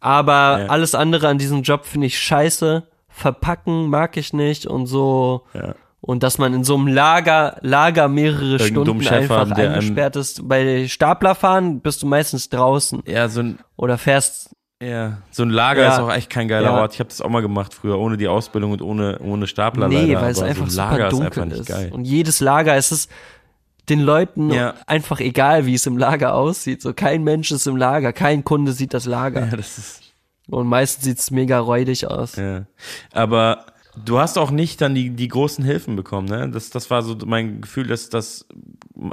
aber 0.00 0.60
Ja. 0.60 0.66
alles 0.66 0.94
andere 0.94 1.28
an 1.28 1.38
diesem 1.38 1.62
Job 1.62 1.86
finde 1.86 2.06
ich 2.08 2.18
scheiße. 2.20 2.86
Verpacken 3.16 3.88
mag 3.88 4.16
ich 4.18 4.34
nicht 4.34 4.66
und 4.66 4.86
so. 4.86 5.42
Ja. 5.54 5.74
Und 6.02 6.22
dass 6.22 6.36
man 6.36 6.52
in 6.52 6.64
so 6.64 6.74
einem 6.76 6.86
Lager, 6.86 7.56
Lager 7.62 8.08
mehrere 8.08 8.56
Irgendeinen 8.58 8.84
dummen 8.84 9.02
Stunden 9.02 9.22
einfach 9.22 9.38
haben, 9.38 9.52
eingesperrt 9.54 10.16
ist. 10.16 10.46
Bei 10.46 10.86
Staplerfahren 10.86 11.80
bist 11.80 12.02
du 12.02 12.06
meistens 12.06 12.50
draußen. 12.50 13.02
Ja, 13.06 13.28
so 13.28 13.40
ein, 13.40 13.58
Oder 13.76 13.96
fährst. 13.96 14.50
ja, 14.82 15.16
so 15.30 15.44
ein 15.44 15.50
Lager 15.50 15.82
Ja. 15.82 15.94
ist 15.94 15.98
auch 15.98 16.12
echt 16.12 16.28
kein 16.28 16.46
geiler 16.46 16.66
Ja. 16.72 16.80
Ort. 16.82 16.92
Ich 16.92 17.00
habe 17.00 17.08
das 17.08 17.22
auch 17.22 17.30
mal 17.30 17.40
gemacht 17.40 17.72
früher, 17.72 17.98
ohne 17.98 18.18
die 18.18 18.28
Ausbildung 18.28 18.72
und 18.72 18.82
ohne, 18.82 19.18
ohne 19.20 19.46
Stapler 19.46 19.88
nee, 19.88 20.04
leider. 20.12 20.20
weil 20.20 20.30
es 20.32 20.38
aber 20.40 20.48
einfach 20.48 20.68
so 20.68 20.80
ein 20.82 20.86
super 20.88 20.90
Lager 20.92 21.06
ist 21.08 21.12
dunkel 21.12 21.42
einfach 21.42 21.52
ist. 21.54 21.58
nicht 21.60 21.68
geil. 21.70 21.90
Und 21.92 22.04
jedes 22.04 22.40
Lager, 22.40 22.76
es 22.76 22.92
ist 22.92 23.10
den 23.88 24.00
Leuten 24.00 24.50
Ja. 24.50 24.74
einfach 24.86 25.20
egal, 25.20 25.64
wie 25.64 25.74
es 25.74 25.86
im 25.86 25.96
Lager 25.96 26.34
aussieht. 26.34 26.82
So 26.82 26.92
kein 26.92 27.24
Mensch 27.24 27.50
ist 27.50 27.66
im 27.66 27.76
Lager, 27.78 28.12
kein 28.12 28.44
Kunde 28.44 28.72
sieht 28.72 28.92
das 28.92 29.06
Lager. 29.06 29.46
Ja, 29.46 29.56
das 29.56 29.78
ist, 29.78 30.02
Und 30.48 30.66
meistens 30.68 31.04
sieht's 31.04 31.30
mega 31.30 31.58
räudig 31.58 32.06
aus. 32.06 32.36
ja. 32.36 32.66
Aber 33.12 33.66
du 34.04 34.18
hast 34.18 34.38
auch 34.38 34.50
nicht 34.50 34.80
dann 34.80 34.94
die, 34.94 35.10
die 35.10 35.28
großen 35.28 35.64
Hilfen 35.64 35.96
bekommen, 35.96 36.28
ne? 36.28 36.48
Das, 36.50 36.70
das 36.70 36.90
war 36.90 37.02
so 37.02 37.16
mein 37.24 37.60
Gefühl, 37.62 37.86
dass, 37.88 38.10
dass 38.10 38.46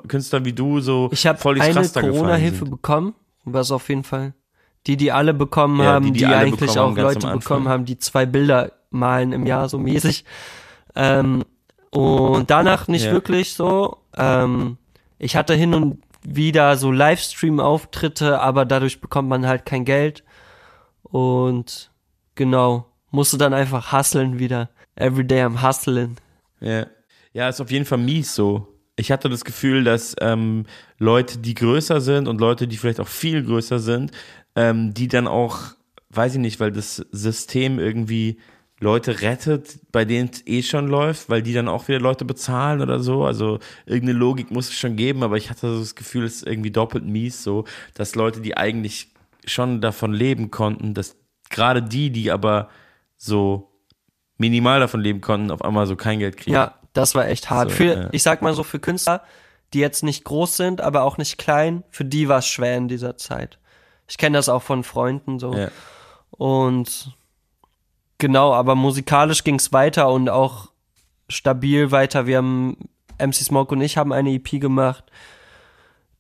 Künstler 0.07 0.45
wie 0.45 0.53
du 0.53 0.79
so 0.79 1.09
Ich 1.11 1.25
habe 1.25 1.39
voll 1.39 1.59
eine 1.59 1.75
Raster 1.75 2.01
gefallen 2.01 2.15
Corona-Hilfe 2.15 2.65
bekommen, 2.65 3.15
was 3.45 3.71
auf 3.71 3.89
jeden 3.89 4.03
Fall. 4.03 4.33
Die, 4.85 4.97
die 4.97 5.11
alle 5.11 5.33
bekommen 5.33 5.79
Ja, 5.79 5.93
haben, 5.93 6.05
die, 6.05 6.11
die, 6.11 6.19
die 6.19 6.35
eigentlich 6.35 6.77
auch 6.77 6.95
Leute 6.95 7.27
bekommen 7.27 7.67
haben, 7.69 7.85
die 7.85 7.97
zwei 7.97 8.25
Bilder 8.25 8.73
malen 8.91 9.31
im 9.31 9.45
Jahr 9.45 9.69
so 9.69 9.79
mäßig. 9.79 10.25
Ähm, 10.95 11.43
und 11.89 12.49
danach 12.49 12.87
nicht 12.87 13.05
Ja. 13.05 13.11
wirklich 13.11 13.53
so. 13.53 13.97
Ähm, 14.15 14.77
ich 15.19 15.35
hatte 15.35 15.53
hin 15.55 15.73
und 15.73 16.03
wieder 16.23 16.75
so 16.77 16.91
Livestream-Auftritte, 16.91 18.39
aber 18.39 18.65
dadurch 18.65 19.01
bekommt 19.01 19.29
man 19.29 19.47
halt 19.47 19.65
kein 19.65 19.85
Geld. 19.85 20.23
Und 21.13 21.91
genau, 22.33 22.87
musste 23.11 23.37
dann 23.37 23.53
einfach 23.53 23.91
hustlen 23.91 24.39
wieder. 24.39 24.71
Everyday 24.95 25.41
am 25.43 25.61
hustlen. 25.61 26.17
Ja. 26.59 26.87
ja, 27.33 27.49
ist 27.49 27.61
auf 27.61 27.69
jeden 27.69 27.85
Fall 27.85 27.99
mies 27.99 28.33
so. 28.33 28.67
Ich 28.95 29.11
hatte 29.11 29.29
das 29.29 29.45
Gefühl, 29.45 29.83
dass 29.83 30.15
ähm, 30.21 30.65
Leute, 30.97 31.37
die 31.37 31.53
größer 31.53 32.01
sind 32.01 32.27
und 32.27 32.41
Leute, 32.41 32.67
die 32.67 32.77
vielleicht 32.77 32.99
auch 32.99 33.07
viel 33.07 33.43
größer 33.43 33.77
sind, 33.77 34.09
ähm, 34.55 34.95
die 34.95 35.07
dann 35.07 35.27
auch, 35.27 35.59
weiß 36.09 36.33
ich 36.33 36.39
nicht, 36.39 36.59
weil 36.59 36.71
das 36.71 36.95
System 37.11 37.77
irgendwie 37.77 38.39
Leute 38.79 39.21
rettet, 39.21 39.81
bei 39.91 40.05
denen 40.05 40.31
es 40.33 40.47
eh 40.47 40.63
schon 40.63 40.87
läuft, 40.87 41.29
weil 41.29 41.43
die 41.43 41.53
dann 41.53 41.67
auch 41.67 41.87
wieder 41.87 41.99
Leute 41.99 42.25
bezahlen 42.25 42.81
oder 42.81 42.99
so. 42.99 43.23
Also 43.23 43.59
irgendeine 43.85 44.17
Logik 44.17 44.49
muss 44.49 44.69
es 44.69 44.73
schon 44.73 44.95
geben, 44.95 45.21
aber 45.21 45.37
ich 45.37 45.51
hatte 45.51 45.75
so 45.75 45.79
das 45.79 45.93
Gefühl, 45.93 46.25
es 46.25 46.37
ist 46.37 46.47
irgendwie 46.47 46.71
doppelt 46.71 47.05
mies 47.05 47.43
so, 47.43 47.65
dass 47.93 48.15
Leute, 48.15 48.41
die 48.41 48.57
eigentlich 48.57 49.12
schon 49.45 49.81
davon 49.81 50.13
leben 50.13 50.51
konnten, 50.51 50.93
dass 50.93 51.15
gerade 51.49 51.81
die, 51.81 52.09
die 52.11 52.31
aber 52.31 52.69
so 53.17 53.71
minimal 54.37 54.79
davon 54.79 55.01
leben 55.01 55.21
konnten, 55.21 55.51
auf 55.51 55.63
einmal 55.63 55.87
so 55.87 55.95
kein 55.95 56.19
Geld 56.19 56.37
kriegen. 56.37 56.55
Ja, 56.55 56.75
das 56.93 57.15
war 57.15 57.27
echt 57.27 57.49
hart. 57.49 57.69
So, 57.69 57.75
für, 57.77 57.93
ja. 57.95 58.09
Ich 58.11 58.23
sag 58.23 58.41
mal 58.41 58.53
so, 58.53 58.63
für 58.63 58.79
Künstler, 58.79 59.23
die 59.73 59.79
jetzt 59.79 60.03
nicht 60.03 60.23
groß 60.23 60.57
sind, 60.57 60.81
aber 60.81 61.03
auch 61.03 61.17
nicht 61.17 61.37
klein, 61.37 61.83
für 61.89 62.05
die 62.05 62.27
war 62.27 62.39
es 62.39 62.47
schwer 62.47 62.77
in 62.77 62.87
dieser 62.87 63.17
Zeit. 63.17 63.59
Ich 64.07 64.17
kenne 64.17 64.37
das 64.37 64.49
auch 64.49 64.61
von 64.61 64.83
Freunden 64.83 65.39
so. 65.39 65.53
Ja. 65.53 65.69
Und 66.31 67.15
genau, 68.17 68.53
aber 68.53 68.75
musikalisch 68.75 69.43
ging 69.43 69.55
es 69.55 69.71
weiter 69.71 70.11
und 70.11 70.29
auch 70.29 70.71
stabil 71.29 71.91
weiter. 71.91 72.27
Wir 72.27 72.37
haben, 72.37 72.77
MC 73.19 73.35
Smoke 73.35 73.73
und 73.73 73.81
ich 73.81 73.97
haben 73.97 74.11
eine 74.11 74.31
EP 74.31 74.59
gemacht, 74.59 75.05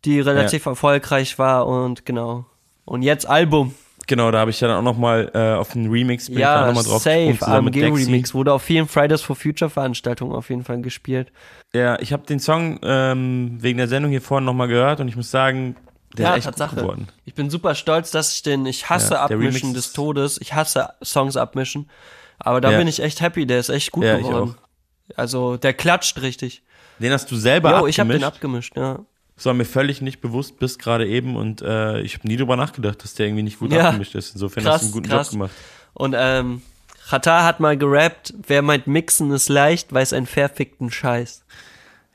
die 0.05 0.19
relativ 0.19 0.65
erfolgreich 0.65 1.39
war 1.39 1.67
und 1.67 2.05
genau. 2.05 2.45
Und 2.85 3.01
jetzt 3.01 3.25
Album. 3.27 3.73
Genau, 4.07 4.31
da 4.31 4.39
habe 4.39 4.51
ich 4.51 4.59
ja 4.59 4.67
dann 4.67 4.77
auch 4.79 4.81
nochmal 4.93 5.31
äh, 5.33 5.53
auf 5.57 5.71
den 5.71 5.89
Remix 5.89 6.25
bin 6.27 6.35
ich 6.35 6.41
Ja, 6.41 6.61
da 6.61 6.67
noch 6.67 6.75
mal 6.75 6.83
drauf 6.83 7.03
gekommen, 7.03 7.37
safe, 7.37 7.47
AMG. 7.51 7.83
Remix. 7.83 8.33
Wurde 8.33 8.51
auf 8.51 8.61
vielen 8.61 8.85
Fridays 8.87 9.21
for 9.21 9.35
Future 9.35 9.69
Veranstaltungen 9.69 10.33
auf 10.33 10.49
jeden 10.49 10.65
Fall 10.65 10.81
gespielt. 10.81 11.31
Ja, 11.73 11.97
ich 12.01 12.11
habe 12.11 12.25
den 12.25 12.39
Song 12.41 12.79
ähm, 12.83 13.57
wegen 13.61 13.77
der 13.77 13.87
Sendung 13.87 14.11
hier 14.11 14.21
vorhin 14.21 14.43
nochmal 14.43 14.67
gehört 14.67 14.99
und 14.99 15.07
ich 15.07 15.15
muss 15.15 15.31
sagen, 15.31 15.77
der 16.17 16.25
ja, 16.25 16.31
ist 16.33 16.37
echt 16.39 16.45
Tatsache. 16.47 16.75
gut 16.75 16.83
geworden. 16.83 17.07
Ich 17.23 17.33
bin 17.33 17.49
super 17.49 17.75
stolz, 17.75 18.11
dass 18.11 18.33
ich 18.35 18.43
den, 18.43 18.65
ich 18.65 18.89
hasse 18.89 19.13
Ja, 19.13 19.21
Abmischen 19.23 19.73
des 19.73 19.93
Todes, 19.93 20.37
ich 20.41 20.53
hasse 20.53 20.89
Songs 21.01 21.37
abmischen, 21.37 21.89
aber 22.39 22.59
da 22.59 22.71
Ja. 22.71 22.79
bin 22.79 22.87
ich 22.89 23.01
echt 23.01 23.21
happy, 23.21 23.45
der 23.47 23.59
ist 23.59 23.69
echt 23.69 23.91
gut 23.93 24.03
Ja, 24.03 24.17
ich 24.17 24.27
geworden. 24.27 24.55
Also, 25.15 25.55
der 25.55 25.73
klatscht 25.73 26.21
richtig. 26.21 26.61
Den 26.99 27.13
hast 27.13 27.31
du 27.31 27.37
selber 27.37 27.69
Jo, 27.69 27.75
abgemischt? 27.77 27.95
ich 27.95 27.99
habe 28.01 28.11
den 28.13 28.23
abgemischt, 28.25 28.75
ja. 28.75 28.99
Das 29.35 29.45
war 29.47 29.53
mir 29.53 29.65
völlig 29.65 30.01
nicht 30.01 30.21
bewusst 30.21 30.59
bis 30.59 30.77
gerade 30.77 31.07
eben 31.07 31.35
und 31.35 31.61
äh, 31.61 32.01
ich 32.01 32.15
habe 32.15 32.27
nie 32.27 32.37
drüber 32.37 32.55
nachgedacht, 32.55 33.03
dass 33.03 33.15
der 33.15 33.25
irgendwie 33.27 33.43
nicht 33.43 33.59
gut 33.59 33.71
Ja. 33.73 33.85
abgemischt 33.87 34.15
ist. 34.15 34.33
Insofern 34.35 34.65
hast 34.65 34.81
du 34.81 34.85
einen 34.85 34.93
guten 34.93 35.09
Job 35.09 35.29
gemacht. 35.29 35.51
Und 35.93 36.15
ähm, 36.17 36.61
Chata 37.09 37.43
hat 37.43 37.59
mal 37.59 37.77
gerappt, 37.77 38.33
wer 38.47 38.61
meint 38.61 38.87
Mixen 38.87 39.31
ist 39.31 39.49
leicht, 39.49 39.91
weiß 39.91 40.13
ein 40.13 40.25
verfickten 40.27 40.91
Scheiß. 40.91 41.43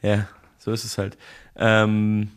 Ja, 0.02 0.28
so 0.58 0.70
ist 0.70 0.84
es 0.84 0.96
halt. 0.96 1.18
Ähm, 1.56 2.30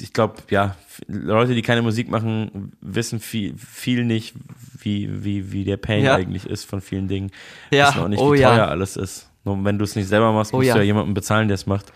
ich 0.00 0.12
glaube, 0.14 0.36
ja, 0.48 0.74
Leute, 1.06 1.54
die 1.54 1.60
keine 1.62 1.82
Musik 1.82 2.08
machen, 2.08 2.72
wissen 2.80 3.20
viel, 3.20 3.54
viel 3.58 4.04
nicht, 4.04 4.34
wie, 4.78 5.22
wie, 5.24 5.52
wie 5.52 5.64
der 5.64 5.76
Pain 5.76 6.02
Ja. 6.02 6.14
eigentlich 6.14 6.46
ist 6.46 6.64
von 6.64 6.80
vielen 6.80 7.06
Dingen. 7.08 7.30
Ja, 7.70 7.88
Wissen 7.88 8.00
auch 8.02 8.08
nicht, 8.08 8.18
oh 8.20 8.32
wie 8.32 8.38
ja. 8.40 8.54
teuer 8.56 8.68
alles 8.68 8.96
ist. 8.96 9.28
Nur 9.44 9.62
wenn 9.64 9.78
du 9.78 9.84
es 9.84 9.94
nicht 9.94 10.08
selber 10.08 10.32
machst, 10.32 10.54
Oh 10.54 10.56
musst 10.56 10.68
ja. 10.68 10.74
du 10.74 10.80
ja 10.80 10.86
jemanden 10.86 11.12
bezahlen, 11.12 11.48
der 11.48 11.56
es 11.56 11.66
macht. 11.66 11.92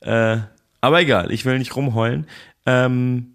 Äh, 0.00 0.38
aber 0.80 1.00
egal, 1.00 1.30
ich 1.32 1.44
will 1.44 1.58
nicht 1.58 1.74
rumheulen. 1.76 2.26
Ähm, 2.66 3.34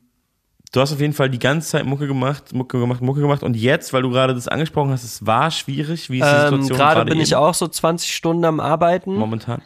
du 0.71 0.79
hast 0.81 0.91
auf 0.93 0.99
jeden 0.99 1.13
Fall 1.13 1.29
die 1.29 1.39
ganze 1.39 1.69
Zeit 1.69 1.85
Mucke 1.85 2.07
gemacht, 2.07 2.53
Mucke 2.53 2.79
gemacht, 2.79 3.01
Mucke 3.01 3.21
gemacht. 3.21 3.43
Und 3.43 3.55
jetzt, 3.55 3.93
weil 3.93 4.01
du 4.03 4.09
gerade 4.09 4.33
das 4.33 4.47
angesprochen 4.47 4.91
hast, 4.91 5.03
es 5.03 5.25
war 5.25 5.51
schwierig. 5.51 6.09
Wie 6.09 6.19
ist 6.19 6.25
die 6.25 6.35
Ähm, 6.35 6.43
Situation 6.63 6.77
gerade 6.77 7.05
bin 7.05 7.13
eben? 7.13 7.21
ich 7.21 7.35
auch 7.35 7.53
so 7.53 7.67
20 7.67 8.13
Stunden 8.13 8.45
am 8.45 8.59
Arbeiten. 8.59 9.15
Momentan. 9.15 9.61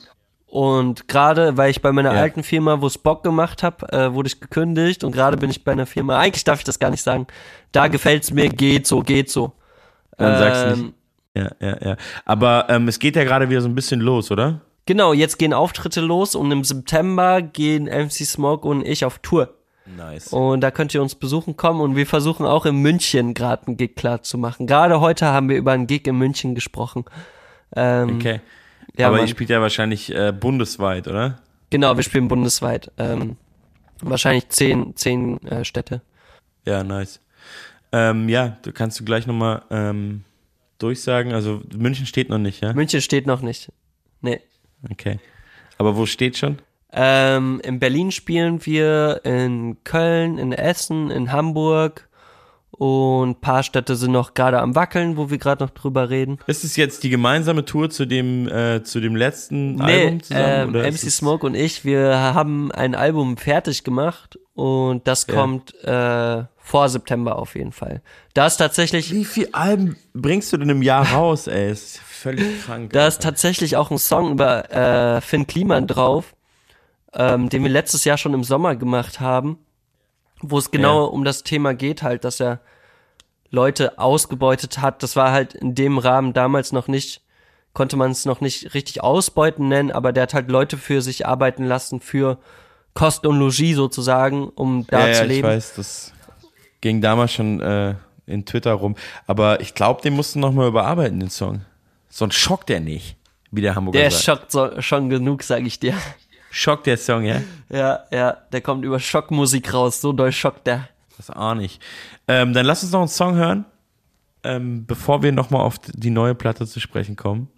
Und 0.47 1.07
gerade, 1.09 1.57
weil 1.57 1.69
ich 1.69 1.81
bei 1.81 1.91
meiner 1.91 2.13
Ja. 2.13 2.21
alten 2.21 2.41
Firma, 2.43 2.79
wo 2.79 2.87
es 2.87 2.97
Bock 2.97 3.23
gemacht 3.23 3.61
habe, 3.61 3.91
äh, 3.91 4.13
wurde 4.13 4.27
ich 4.27 4.39
gekündigt. 4.39 5.03
Und 5.03 5.11
gerade 5.11 5.35
bin 5.35 5.49
ich 5.49 5.63
bei 5.65 5.73
einer 5.73 5.85
Firma, 5.85 6.17
eigentlich 6.17 6.43
darf 6.45 6.59
ich 6.59 6.63
das 6.65 6.79
gar 6.79 6.91
nicht 6.91 7.03
sagen, 7.03 7.27
da 7.73 7.87
gefällt's 7.87 8.31
mir, 8.31 8.47
geht 8.49 8.87
so, 8.87 9.01
geht 9.01 9.29
so. 9.29 9.51
Dann 10.17 10.37
sagst 10.37 10.63
du 10.63 10.69
Ähm, 10.69 10.79
nicht. 10.81 10.93
Ja, 11.35 11.51
ja, 11.59 11.77
ja. 11.89 11.97
Aber 12.23 12.67
ähm, 12.69 12.87
es 12.87 12.99
geht 12.99 13.17
ja 13.17 13.25
gerade 13.25 13.49
wieder 13.49 13.59
so 13.59 13.67
ein 13.67 13.75
bisschen 13.75 13.99
los, 13.99 14.31
oder? 14.31 14.61
Genau, 14.85 15.13
jetzt 15.13 15.39
gehen 15.39 15.53
Auftritte 15.53 16.01
los 16.01 16.35
und 16.35 16.51
im 16.51 16.63
September 16.63 17.41
gehen 17.41 17.85
MC 17.85 18.11
Smoke 18.25 18.67
und 18.67 18.85
ich 18.85 19.03
auf 19.05 19.19
Tour. 19.19 19.53
Nice. 19.97 20.29
Und 20.33 20.61
da 20.61 20.71
könnt 20.71 20.93
ihr 20.93 21.01
uns 21.01 21.15
besuchen 21.15 21.57
kommen 21.57 21.79
und 21.81 21.95
wir 21.95 22.05
versuchen 22.07 22.45
auch 22.45 22.65
in 22.65 22.77
München 22.81 23.33
gerade 23.33 23.67
einen 23.67 23.77
Gig 23.77 23.95
klar 23.95 24.21
zu 24.23 24.37
machen. 24.37 24.67
Gerade 24.67 24.99
heute 24.99 25.27
haben 25.27 25.49
wir 25.49 25.57
über 25.57 25.71
einen 25.73 25.87
Gig 25.87 26.07
in 26.07 26.17
München 26.17 26.55
gesprochen. 26.55 27.05
Ähm, 27.75 28.17
Okay. 28.17 28.41
Ja, 28.97 29.07
Aber 29.07 29.17
Mann. 29.17 29.25
ihr 29.25 29.29
spielt 29.29 29.49
ja 29.49 29.59
wahrscheinlich 29.61 30.13
äh, 30.13 30.31
bundesweit, 30.31 31.07
oder? 31.07 31.39
Genau, 31.69 31.95
wir 31.97 32.03
spielen 32.03 32.27
bundesweit. 32.29 32.91
Ähm, 32.97 33.35
wahrscheinlich 34.01 34.47
zehn, 34.49 34.95
zehn 34.95 35.41
äh, 35.47 35.65
Städte. 35.65 36.01
Ja, 36.65 36.83
nice. 36.83 37.19
Ähm, 37.91 38.29
ja, 38.29 38.57
du 38.61 38.71
kannst 38.71 38.99
du 38.99 39.03
gleich 39.05 39.27
nochmal 39.27 39.63
ähm, 39.69 40.23
durchsagen. 40.77 41.33
Also 41.33 41.61
München 41.75 42.05
steht 42.05 42.29
noch 42.29 42.37
nicht, 42.37 42.61
ja? 42.63 42.73
München 42.73 43.01
steht 43.01 43.27
noch 43.27 43.41
nicht. 43.41 43.71
Nee. 44.21 44.39
Okay. 44.91 45.19
Aber 45.77 45.95
wo 45.97 46.05
steht 46.05 46.37
schon? 46.37 46.59
Ähm, 46.93 47.59
in 47.63 47.79
Berlin 47.79 48.11
spielen 48.11 48.65
wir, 48.65 49.21
in 49.25 49.77
Köln, 49.83 50.37
in 50.37 50.53
Essen, 50.53 51.11
in 51.11 51.31
Hamburg 51.31 52.07
und 52.71 53.29
ein 53.31 53.41
paar 53.41 53.63
Städte 53.63 53.95
sind 53.95 54.11
noch 54.11 54.33
gerade 54.33 54.59
am 54.59 54.75
Wackeln, 54.75 55.15
wo 55.17 55.29
wir 55.29 55.37
gerade 55.37 55.63
noch 55.63 55.71
drüber 55.71 56.09
reden. 56.09 56.39
Ist 56.47 56.63
es 56.63 56.75
jetzt 56.75 57.03
die 57.03 57.09
gemeinsame 57.09 57.63
Tour 57.65 57.89
zu 57.89 58.05
dem, 58.05 58.47
äh, 58.49 58.83
zu 58.83 58.99
dem 59.01 59.15
letzten 59.15 59.75
Nee, 59.75 60.05
Album 60.05 60.23
zusammen? 60.23 60.45
ähm, 60.63 60.69
oder 60.69 60.83
MC 60.91 61.09
Smoke 61.11 61.45
und 61.45 61.55
ich, 61.55 61.83
wir 61.85 62.15
haben 62.17 62.71
ein 62.71 62.95
Album 62.95 63.37
fertig 63.37 63.83
gemacht 63.83 64.37
und 64.53 65.07
das 65.07 65.25
Ja. 65.27 65.33
kommt 65.35 65.73
äh, 65.83 66.43
vor 66.57 66.89
September 66.89 67.37
auf 67.37 67.55
jeden 67.55 67.71
Fall. 67.71 68.01
Da 68.33 68.47
ist 68.47 68.57
tatsächlich. 68.57 69.11
Wie 69.11 69.25
viele 69.25 69.53
Alben 69.53 69.97
bringst 70.13 70.51
du 70.53 70.57
denn 70.57 70.69
im 70.69 70.81
Jahr 70.81 71.11
raus, 71.11 71.47
ey? 71.47 71.73
Völlig 72.25 72.61
krank. 72.65 72.91
Da 72.91 73.05
ist 73.07 73.21
tatsächlich 73.21 73.77
auch 73.77 73.91
ein 73.91 73.99
Song 73.99 74.31
über 74.31 74.71
äh, 74.71 75.21
Finn 75.21 75.45
Kliman 75.45 75.85
drauf, 75.85 76.35
ähm, 77.13 77.49
den 77.49 77.61
wir 77.63 77.69
letztes 77.69 78.03
Jahr 78.03 78.17
schon 78.17 78.33
im 78.33 78.43
Sommer 78.43 78.75
gemacht 78.75 79.19
haben, 79.19 79.59
wo 80.41 80.57
es 80.57 80.71
genau 80.71 81.03
Ja. 81.05 81.09
um 81.11 81.23
das 81.23 81.43
Thema 81.43 81.73
geht, 81.75 82.01
halt, 82.01 82.23
dass 82.23 82.39
er 82.39 82.59
Leute 83.51 83.99
ausgebeutet 83.99 84.79
hat. 84.79 85.03
Das 85.03 85.15
war 85.15 85.31
halt 85.31 85.53
in 85.53 85.75
dem 85.75 85.97
Rahmen 85.99 86.33
damals 86.33 86.71
noch 86.71 86.87
nicht, 86.87 87.21
konnte 87.73 87.95
man 87.95 88.09
es 88.11 88.25
noch 88.25 88.41
nicht 88.41 88.73
richtig 88.73 89.03
ausbeuten 89.03 89.67
nennen, 89.67 89.91
aber 89.91 90.11
der 90.11 90.23
hat 90.23 90.33
halt 90.33 90.49
Leute 90.49 90.77
für 90.77 91.01
sich 91.01 91.27
arbeiten 91.27 91.63
lassen, 91.63 92.01
für 92.01 92.39
Kost 92.95 93.25
und 93.25 93.37
Logis 93.37 93.75
sozusagen, 93.75 94.49
um 94.49 94.87
da 94.87 95.07
ja, 95.07 95.13
zu 95.13 95.19
ja, 95.21 95.27
leben. 95.27 95.47
ich 95.47 95.53
weiß, 95.55 95.73
das 95.75 96.13
ging 96.81 97.01
damals 97.01 97.33
schon 97.33 97.61
äh, 97.61 97.93
in 98.25 98.45
Twitter 98.45 98.73
rum. 98.73 98.95
Aber 99.27 99.61
ich 99.61 99.73
glaube, 99.75 100.01
den 100.01 100.15
musst 100.15 100.35
du 100.35 100.39
nochmal 100.39 100.67
überarbeiten, 100.69 101.19
den 101.19 101.29
Song. 101.29 101.61
Sonst 102.15 102.35
schockt 102.35 102.69
der 102.69 102.79
nicht, 102.79 103.17
wie 103.51 103.59
der 103.59 103.75
Hamburger 103.75 103.99
Der 103.99 104.09
sagt. 104.09 104.23
schockt 104.23 104.51
so, 104.53 104.81
schon 104.81 105.09
genug, 105.09 105.43
sag 105.43 105.65
ich 105.65 105.81
dir. 105.81 105.95
Schockt 106.49 106.87
der 106.87 106.95
Song, 106.95 107.25
ja? 107.25 107.41
Ja, 107.69 108.05
ja, 108.09 108.37
der 108.53 108.61
kommt 108.61 108.85
über 108.85 109.01
Schockmusik 109.01 109.73
raus, 109.73 109.99
so 109.99 110.13
doll 110.13 110.31
schockt 110.31 110.65
der. 110.65 110.87
Das 111.17 111.29
ahne 111.29 111.65
ich. 111.65 111.77
Ähm, 112.29 112.53
dann 112.53 112.65
lass 112.65 112.83
uns 112.83 112.93
noch 112.93 113.01
einen 113.01 113.09
Song 113.09 113.35
hören, 113.35 113.65
ähm, 114.45 114.85
bevor 114.85 115.23
wir 115.23 115.33
nochmal 115.33 115.59
auf 115.59 115.75
die 115.77 116.09
neue 116.09 116.35
Platte 116.35 116.65
zu 116.65 116.79
sprechen 116.79 117.17
kommen. 117.17 117.49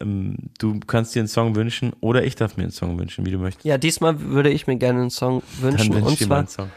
Ähm, 0.00 0.36
du 0.60 0.78
kannst 0.78 1.16
dir 1.16 1.22
einen 1.22 1.28
Song 1.28 1.56
wünschen 1.56 1.94
oder 2.00 2.22
ich 2.22 2.36
darf 2.36 2.56
mir 2.56 2.62
einen 2.62 2.70
Song 2.70 2.96
wünschen, 2.96 3.26
wie 3.26 3.32
du 3.32 3.38
möchtest. 3.38 3.64
Ja, 3.64 3.76
diesmal 3.76 4.20
würde 4.20 4.50
ich 4.50 4.68
mir 4.68 4.76
gerne 4.76 5.00
einen 5.00 5.10
Song 5.10 5.42
wünschen. 5.58 5.92
wünsch 5.94 6.06
und 6.06 6.18
zwar 6.20 6.46
Song. 6.46 6.70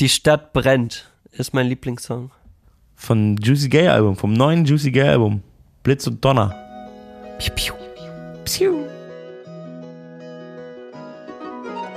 Die 0.00 0.10
Stadt 0.10 0.52
brennt 0.52 1.10
ist 1.30 1.54
mein 1.54 1.66
Lieblingssong. 1.66 2.30
Von 2.94 3.38
Juicy 3.38 3.70
Gay 3.70 3.88
Album, 3.88 4.16
vom 4.16 4.34
neuen 4.34 4.66
Juicy 4.66 4.90
Gay 4.92 5.08
Album. 5.08 5.42
Blitz 5.82 6.06
und 6.06 6.24
Donner. 6.24 6.54
Piu, 7.38 7.52
piu. 7.56 7.74
Piu. 8.44 8.86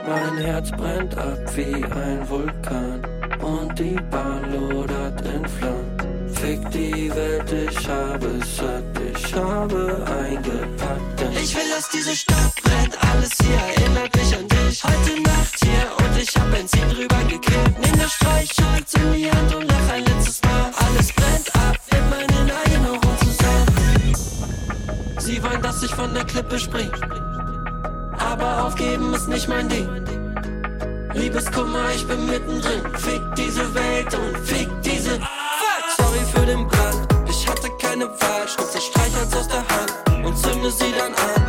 Mein 0.07 0.37
Herz 0.37 0.71
brennt 0.71 1.15
ab 1.15 1.37
wie 1.55 1.83
ein 1.83 2.27
Vulkan 2.27 3.01
und 3.41 3.77
die 3.77 3.97
Bahn 4.09 4.51
lodert 4.51 5.21
in 5.21 5.47
Flammen. 5.47 6.29
Fick 6.33 6.69
die 6.71 7.13
Welt, 7.15 7.51
ich 7.51 7.87
habe 7.87 8.25
es 8.41 8.57
satt, 8.57 8.83
ich 9.13 9.35
habe 9.35 10.03
eingepackt. 10.19 11.37
Ich 11.43 11.55
will, 11.55 11.69
dass 11.69 11.89
diese 11.89 12.15
Stadt 12.15 12.55
brennt, 12.63 12.97
alles 13.11 13.31
hier 13.39 13.55
erinnert 13.55 14.15
mich 14.15 14.35
an 14.35 14.47
dich. 14.47 14.83
Heute 14.83 15.21
Nacht 15.21 15.63
hier 15.63 16.05
und 16.05 16.21
ich 16.21 16.35
hab 16.35 16.51
Benzin 16.51 16.89
drüber 16.89 17.23
gekippt. 17.29 17.79
Nimm 17.81 17.99
das 17.99 18.13
Streichholz 18.13 18.93
in 18.95 19.13
die 19.13 19.29
Hand 19.31 19.53
und 19.55 19.67
lach 19.67 19.89
ein 19.93 20.05
letztes 20.05 20.41
Mal. 20.41 20.71
Alles 20.87 21.13
brennt 21.13 21.55
ab 21.55 21.77
in 21.91 22.09
meinen 22.09 22.49
Erinnerungen. 22.49 23.14
Sie 25.25 25.41
wollen, 25.41 25.59
dass 25.63 25.81
ich 25.81 25.91
von 25.95 26.13
der 26.13 26.23
Klippe 26.23 26.59
spring. 26.59 26.91
Aber 28.19 28.63
aufgeben 28.63 29.11
ist 29.15 29.27
nicht 29.27 29.47
mein 29.47 29.67
Ding. 29.67 29.89
Liebeskummer, 31.15 31.89
ich 31.95 32.05
bin 32.05 32.27
mittendrin. 32.27 32.83
Fick 32.93 33.21
diese 33.35 33.73
Welt 33.73 34.13
und 34.13 34.37
fick 34.45 34.69
diese. 34.83 35.15
Fuck! 35.15 35.97
Sorry 35.97 36.19
für 36.31 36.45
den 36.45 36.67
Brand. 36.67 37.07
Ich 37.27 37.47
hatte 37.47 37.71
keine 37.81 38.05
Wahl. 38.05 38.47
Schnitt 38.47 38.67
das 38.71 38.85
Streichholz 38.85 39.35
aus 39.35 39.47
der 39.47 39.67
Hand 39.67 40.25
und 40.27 40.37
zünde 40.37 40.69
sie 40.69 40.93
dann 40.95 41.13
an. 41.15 41.44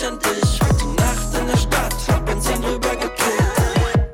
Mich 0.00 0.08
an 0.08 0.18
dich. 0.18 0.60
Heute 0.62 0.86
Nacht 0.86 1.40
in 1.40 1.46
der 1.46 1.56
Stadt, 1.56 1.94
hab 2.08 2.26
Benzin 2.26 2.62
drüber 2.62 2.96
gekippt. 2.96 4.10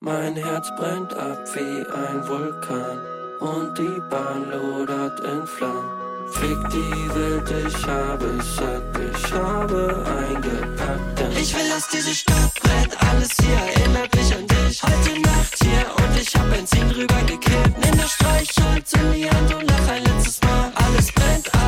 Mein 0.00 0.36
Herz 0.36 0.68
brennt 0.76 1.14
ab 1.14 1.38
wie 1.54 1.84
ein 1.86 2.26
Vulkan 2.28 2.98
und 3.40 3.78
die 3.78 4.00
Bahn 4.10 4.50
lodert 4.50 5.20
in 5.20 5.46
Flammen. 5.46 6.00
Fick 6.32 6.58
die 6.70 7.14
Welt, 7.14 7.50
ich 7.66 7.86
habe 7.86 8.26
es 8.38 8.56
satt, 8.56 8.82
ich 8.98 9.32
habe 9.32 10.04
eingepackt. 10.06 11.36
Ich 11.36 11.54
will, 11.54 11.68
dass 11.68 11.88
diese 11.88 12.14
Stadt 12.14 12.54
brennt, 12.62 12.96
alles 13.02 13.30
hier 13.40 13.56
erinnert 13.56 14.14
mich 14.14 14.34
an 14.34 14.46
dich. 14.46 14.82
Heute 14.82 15.20
Nacht 15.20 15.54
hier 15.62 15.86
und 15.96 16.20
ich 16.20 16.34
hab 16.36 16.48
Benzin 16.50 16.88
drüber 16.88 17.22
gekippt. 17.26 17.78
Nimm 17.84 17.98
das 17.98 18.12
Streichholz 18.12 18.92
in 18.92 19.12
die 19.12 19.28
Hand 19.28 19.54
und 19.54 19.68
lach 19.68 19.88
ein 19.88 20.04
letztes 20.04 20.40
Mal. 20.42 20.72
Alles 20.76 21.12
brennt 21.12 21.59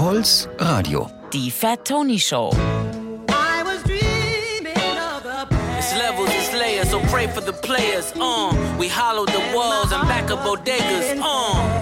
Puls 0.00 0.48
Radio. 0.58 1.10
Die 1.30 1.50
Fat 1.50 1.84
Tony 1.84 2.16
Show. 2.18 2.52
It's 5.76 5.94
levels, 5.94 6.30
it's 6.32 6.54
layers, 6.54 6.88
so 6.88 7.00
pray 7.10 7.26
for 7.26 7.42
the 7.42 7.52
players. 7.52 8.10
Uh, 8.16 8.50
we 8.78 8.88
hollow 8.88 9.26
the 9.26 9.42
walls 9.54 9.92
and 9.92 10.08
back 10.08 10.30
up 10.30 10.38
bodegas. 10.38 11.20
Uh, 11.22 11.79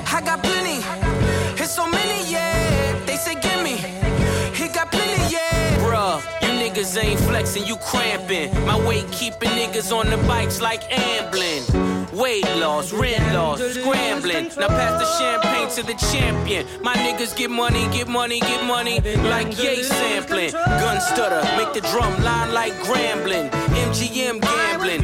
ain't 6.99 7.21
flexing, 7.21 7.67
you 7.67 7.77
cramping. 7.77 8.53
My 8.67 8.79
weight 8.87 9.11
keeping 9.11 9.51
niggas 9.51 9.93
on 9.95 10.11
the 10.11 10.17
bikes 10.29 10.61
like 10.61 10.83
ambling. 10.91 11.65
Weight 12.13 12.45
loss, 12.57 12.93
rent 12.93 13.35
loss, 13.35 13.61
scrambling. 13.61 14.51
Now 14.59 14.69
pass 14.69 14.99
the 15.01 15.07
champagne 15.19 15.69
to 15.77 15.83
the 15.83 15.95
champion. 16.13 16.67
My 16.83 16.95
niggas 16.95 17.37
get 17.37 17.51
money, 17.51 17.87
get 17.89 18.09
money, 18.09 18.41
get 18.41 18.65
money, 18.65 19.01
like 19.29 19.63
yay 19.63 19.83
sampling. 19.83 20.53
Gun 20.53 21.01
stutter, 21.01 21.43
make 21.57 21.73
the 21.75 21.81
drum 21.93 22.13
line 22.23 22.53
like 22.53 22.73
grambling. 22.85 23.51
MGM 23.87 24.41
gambling, 24.41 25.03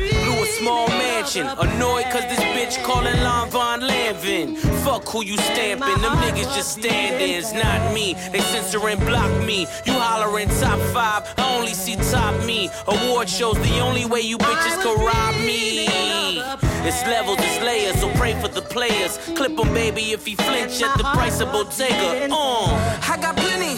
small 0.59 0.89
mansion. 0.89 1.47
Annoyed 1.47 2.07
cause 2.13 2.27
this 2.33 2.45
bitch 2.55 2.83
calling 2.85 3.19
Lon 3.23 3.49
Von 3.51 3.81
Lanvin. 3.81 4.57
Fuck 4.85 5.09
who 5.09 5.25
you 5.25 5.37
stamping, 5.37 6.01
them 6.03 6.17
niggas 6.25 6.55
just 6.55 6.73
stand-ins, 6.79 7.53
not 7.53 7.93
me. 7.95 8.15
They 8.33 8.41
censor 8.41 8.87
and 8.89 9.01
block 9.01 9.33
me. 9.45 9.67
You 9.85 9.95
hollering 9.95 10.49
top 10.61 10.79
five, 10.95 11.23
I 11.39 11.57
only 11.57 11.75
see 11.75 11.97
top 12.11 12.35
me. 12.45 12.71
Award 12.87 13.29
shows 13.29 13.59
the 13.69 13.81
only 13.81 14.05
way 14.05 14.21
you 14.21 14.39
bitches 14.39 14.77
can 14.83 14.97
rob 15.05 15.35
me. 15.45 15.89
It's 16.87 17.03
levels, 17.07 17.39
it's 17.41 17.61
layers, 17.63 17.99
so 18.01 18.11
pray 18.21 18.35
for 18.41 18.49
the 18.49 18.61
players. 18.61 19.19
Clip 19.37 19.59
'em, 19.59 19.73
baby, 19.73 20.13
if 20.13 20.27
he 20.27 20.35
flinch 20.35 20.83
at 20.83 20.97
the 20.99 21.05
price 21.17 21.41
of 21.41 21.51
Bottega. 21.51 22.29
Uh. 22.31 23.01
I 23.13 23.17
got 23.21 23.37
plenty. 23.37 23.75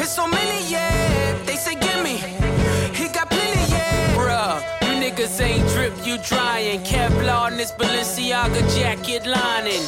It's 0.00 0.12
so 0.14 0.26
many, 0.28 0.47
niggas 5.18 5.40
ain't 5.40 5.68
drip, 5.70 5.92
you 6.06 6.16
drying. 6.18 6.80
Kevlar 6.80 7.50
in 7.50 7.56
this 7.56 7.72
Balenciaga 7.72 8.62
jacket 8.76 9.26
lining. 9.26 9.82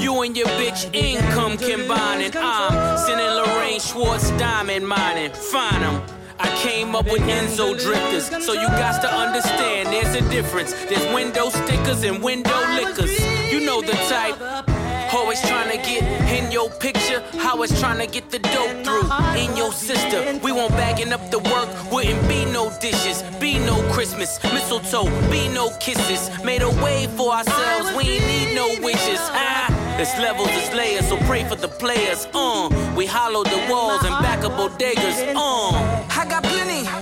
You 0.00 0.22
and 0.22 0.36
your 0.36 0.48
bitch 0.58 0.92
income 0.94 1.56
combining. 1.56 2.32
I'm 2.36 2.98
sending 2.98 3.26
Lorraine 3.26 3.80
Schwartz 3.80 4.30
diamond 4.32 4.86
mining. 4.86 5.32
Find 5.32 5.84
'em. 5.84 6.02
I 6.38 6.48
came 6.56 6.96
up 6.96 7.04
with 7.04 7.22
Enzo 7.22 7.78
drifters, 7.78 8.26
so 8.44 8.52
you 8.54 8.66
got 8.68 9.00
to 9.02 9.08
understand 9.08 9.88
there's 9.92 10.14
a 10.16 10.28
difference. 10.28 10.72
There's 10.88 11.14
window 11.14 11.50
stickers 11.50 12.02
and 12.02 12.20
window 12.22 12.60
liquors. 12.74 13.16
You 13.52 13.60
know 13.60 13.80
the 13.80 13.92
type. 13.92 14.71
Always 15.14 15.40
trying 15.42 15.70
to 15.70 15.76
get 15.76 16.02
in 16.32 16.50
your 16.50 16.70
picture, 16.70 17.22
how 17.38 17.62
it's 17.62 17.78
trying 17.78 17.98
to 17.98 18.06
get 18.06 18.30
the 18.30 18.38
dope 18.38 18.84
through. 18.84 19.08
In 19.36 19.54
your 19.56 19.70
sister, 19.72 20.38
we 20.42 20.52
won't 20.52 20.72
bagging 20.72 21.12
up 21.12 21.30
the 21.30 21.38
work, 21.38 21.68
wouldn't 21.92 22.26
be 22.28 22.46
no 22.46 22.72
dishes, 22.80 23.22
be 23.38 23.58
no 23.58 23.76
Christmas, 23.92 24.42
mistletoe, 24.42 25.04
be 25.30 25.48
no 25.48 25.70
kisses. 25.78 26.30
Made 26.42 26.62
a 26.62 26.70
way 26.82 27.08
for 27.16 27.30
ourselves, 27.32 27.94
we 27.94 28.04
ain't 28.04 28.26
need 28.26 28.54
no 28.54 28.68
wishes. 28.80 29.20
Ah, 29.20 29.68
it's 30.00 30.16
levels, 30.18 30.48
it's 30.52 30.72
layers, 30.74 31.06
so 31.08 31.18
pray 31.28 31.44
for 31.44 31.56
the 31.56 31.68
players. 31.68 32.26
Uh, 32.32 32.70
we 32.96 33.04
hollow 33.04 33.44
the 33.44 33.66
walls 33.70 34.02
and 34.04 34.14
back 34.22 34.44
up 34.44 34.52
bodegas. 34.52 35.34
Uh, 35.36 36.06
I 36.08 36.26
got 36.28 36.42
plenty. 36.42 37.01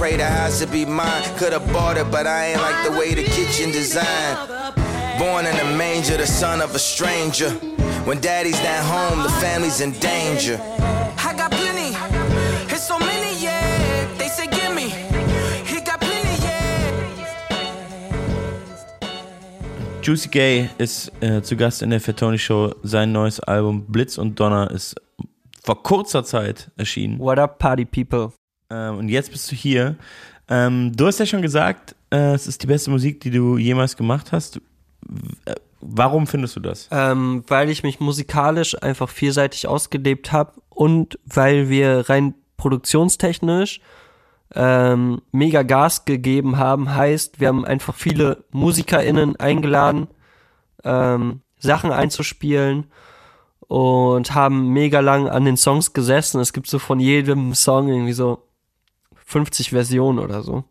pray 0.00 0.16
the 0.16 0.24
house 0.24 0.60
would 0.60 0.72
be 0.72 0.86
mine. 0.86 1.22
Could've 1.36 1.66
bought 1.74 1.98
it, 1.98 2.10
but 2.10 2.26
I 2.26 2.52
ain't 2.52 2.62
like 2.62 2.80
the 2.88 2.92
way 2.98 3.12
the 3.12 3.22
kitchen 3.22 3.70
designed. 3.70 4.38
Born 5.18 5.44
in 5.44 5.54
a 5.66 5.76
manger, 5.76 6.16
the 6.16 6.26
son 6.26 6.62
of 6.62 6.74
a 6.74 6.78
stranger. 6.78 7.50
When 8.08 8.18
daddy's 8.18 8.58
not 8.64 8.82
home, 8.94 9.22
the 9.22 9.28
family's 9.44 9.82
in 9.82 9.92
danger. 10.00 10.58
I 11.28 11.34
got 11.36 11.50
plenty. 11.50 11.90
It's 12.72 12.86
so 12.88 12.98
many, 12.98 13.44
yeah. 13.44 14.08
They 14.16 14.28
say 14.28 14.46
gimme. 14.46 14.88
He 15.68 15.82
got 15.82 16.00
plenty, 16.00 16.36
yeah. 16.46 16.88
Juicy 20.00 20.30
Gay 20.30 20.70
ist 20.78 21.12
äh, 21.20 21.42
zu 21.42 21.56
Gast 21.56 21.82
in 21.82 21.90
der 21.90 22.00
Fatoni 22.00 22.38
Show. 22.38 22.74
Sein 22.82 23.12
neues 23.12 23.38
Album 23.40 23.84
Blitz 23.86 24.16
und 24.16 24.40
Donner 24.40 24.70
ist 24.70 24.94
vor 25.62 25.82
kurzer 25.82 26.24
Zeit 26.24 26.70
erschienen. 26.78 27.18
What 27.18 27.38
up, 27.38 27.58
Party 27.58 27.84
People? 27.84 28.39
Ähm, 28.70 28.98
und 28.98 29.08
jetzt 29.08 29.32
bist 29.32 29.50
du 29.50 29.56
hier. 29.56 29.96
Ähm, 30.48 30.92
du 30.96 31.06
hast 31.06 31.18
ja 31.18 31.26
schon 31.26 31.42
gesagt, 31.42 31.94
äh, 32.10 32.34
es 32.34 32.46
ist 32.46 32.62
die 32.62 32.66
beste 32.66 32.90
Musik, 32.90 33.20
die 33.20 33.30
du 33.30 33.58
jemals 33.58 33.96
gemacht 33.96 34.32
hast. 34.32 34.60
Äh, 35.44 35.54
Warum 35.80 36.26
findest 36.26 36.56
du 36.56 36.60
das? 36.60 36.88
Ähm, 36.90 37.42
weil 37.48 37.70
ich 37.70 37.82
mich 37.82 38.00
musikalisch 38.00 38.80
einfach 38.82 39.08
vielseitig 39.08 39.66
ausgelebt 39.66 40.30
habe 40.30 40.52
und 40.68 41.18
weil 41.24 41.70
wir 41.70 42.08
rein 42.10 42.34
produktionstechnisch 42.58 43.80
ähm, 44.54 45.22
mega 45.32 45.62
Gas 45.62 46.04
gegeben 46.04 46.58
haben. 46.58 46.94
Heißt, 46.94 47.40
wir 47.40 47.48
haben 47.48 47.64
einfach 47.64 47.94
viele 47.94 48.44
MusikerInnen 48.50 49.36
eingeladen, 49.36 50.08
ähm, 50.84 51.40
Sachen 51.58 51.92
einzuspielen 51.92 52.86
und 53.60 54.34
haben 54.34 54.68
mega 54.68 55.00
lang 55.00 55.28
an 55.28 55.46
den 55.46 55.56
Songs 55.56 55.94
gesessen. 55.94 56.40
Es 56.40 56.52
gibt 56.52 56.66
so 56.66 56.78
von 56.78 57.00
jedem 57.00 57.54
Song 57.54 57.88
irgendwie 57.88 58.12
so 58.12 58.42
50 59.30 59.70
Versionen 59.70 60.18
oder 60.18 60.42
so. 60.42 60.64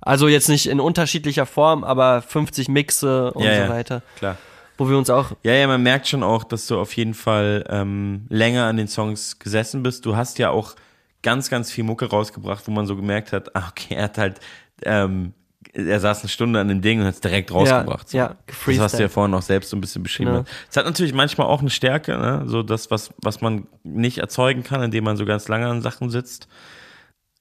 Also 0.00 0.28
jetzt 0.28 0.48
nicht 0.48 0.66
in 0.66 0.80
unterschiedlicher 0.80 1.46
Form, 1.46 1.84
aber 1.84 2.22
50 2.22 2.68
Mixe 2.68 3.32
und 3.32 3.44
Ja, 3.44 3.54
so 3.54 3.60
ja, 3.62 3.68
weiter. 3.68 4.02
klar. 4.16 4.36
Wo 4.76 4.88
wir 4.88 4.98
uns 4.98 5.08
auch 5.08 5.32
Ja, 5.42 5.52
ja, 5.52 5.66
man 5.66 5.82
merkt 5.82 6.08
schon 6.08 6.22
auch, 6.22 6.44
dass 6.44 6.66
du 6.66 6.78
auf 6.78 6.96
jeden 6.96 7.14
Fall 7.14 7.64
ähm, 7.68 8.26
länger 8.28 8.64
an 8.64 8.76
den 8.76 8.88
Songs 8.88 9.38
gesessen 9.38 9.82
bist. 9.82 10.04
Du 10.04 10.16
hast 10.16 10.38
ja 10.38 10.50
auch 10.50 10.74
ganz, 11.22 11.48
ganz 11.50 11.70
viel 11.70 11.84
Mucke 11.84 12.06
rausgebracht, 12.06 12.66
wo 12.66 12.72
man 12.72 12.86
so 12.86 12.96
gemerkt 12.96 13.32
hat, 13.32 13.54
ah, 13.54 13.68
okay, 13.70 13.94
er 13.94 14.04
hat 14.04 14.18
halt, 14.18 14.40
ähm, 14.82 15.32
er 15.72 16.00
saß 16.00 16.20
eine 16.20 16.28
Stunde 16.28 16.60
an 16.60 16.68
dem 16.68 16.80
Ding 16.80 17.00
und 17.00 17.06
hat 17.06 17.14
es 17.14 17.20
direkt 17.20 17.52
rausgebracht. 17.52 18.08
so. 18.08 18.16
ja, 18.18 18.36
das 18.66 18.78
hast 18.78 18.98
du 18.98 19.02
ja 19.02 19.08
vorhin 19.08 19.34
auch 19.34 19.42
selbst 19.42 19.70
so 19.70 19.76
ein 19.76 19.80
bisschen 19.80 20.02
beschrieben. 20.02 20.32
Genau. 20.32 20.44
Es 20.70 20.76
hat 20.76 20.86
natürlich 20.86 21.14
manchmal 21.14 21.46
auch 21.46 21.60
eine 21.60 21.70
Stärke, 21.70 22.16
ne? 22.16 22.42
so 22.46 22.62
das, 22.62 22.90
was, 22.90 23.12
was 23.22 23.40
man 23.40 23.66
nicht 23.82 24.18
erzeugen 24.18 24.62
kann, 24.64 24.82
indem 24.82 25.04
man 25.04 25.16
so 25.16 25.24
ganz 25.24 25.48
lange 25.48 25.66
an 25.66 25.82
Sachen 25.82 26.10
sitzt. 26.10 26.48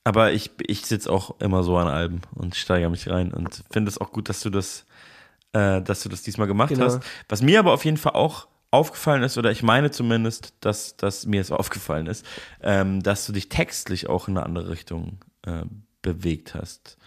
Aber 0.04 0.34
ich, 0.34 0.52
ich 0.68 0.86
sitze 0.86 1.12
auch 1.12 1.40
immer 1.40 1.64
so 1.64 1.78
an 1.78 1.88
Alben 1.88 2.22
und 2.36 2.56
steigere 2.56 2.90
mich 2.90 3.10
rein 3.10 3.34
und 3.34 3.64
finde 3.72 3.90
es 3.90 3.98
auch 4.00 4.12
gut, 4.12 4.28
dass 4.28 4.42
du 4.42 4.50
das, 4.50 4.86
äh, 5.54 5.82
dass 5.82 6.04
du 6.04 6.10
das 6.10 6.24
diesmal 6.24 6.48
gemacht 6.48 6.70
Genau. 6.70 6.86
hast. 6.86 7.00
Was 7.30 7.42
mir 7.42 7.60
aber 7.60 7.74
auf 7.74 7.86
jeden 7.86 7.98
Fall 7.98 8.14
auch 8.14 8.48
aufgefallen 8.72 9.24
ist, 9.24 9.38
oder 9.38 9.52
ich 9.52 9.64
meine 9.64 9.92
zumindest, 9.92 10.56
dass, 10.60 10.98
dass 10.98 11.26
mir 11.26 11.40
es 11.40 11.52
aufgefallen 11.52 12.08
ist, 12.08 12.26
ähm, 12.62 13.02
dass 13.04 13.26
du 13.26 13.32
dich 13.32 13.48
textlich 13.48 14.10
auch 14.10 14.28
in 14.28 14.36
eine 14.38 14.46
andere 14.46 14.70
Richtung 14.70 15.20
äh, 15.46 15.64
bewegt 16.02 16.56
hast. 16.56 16.98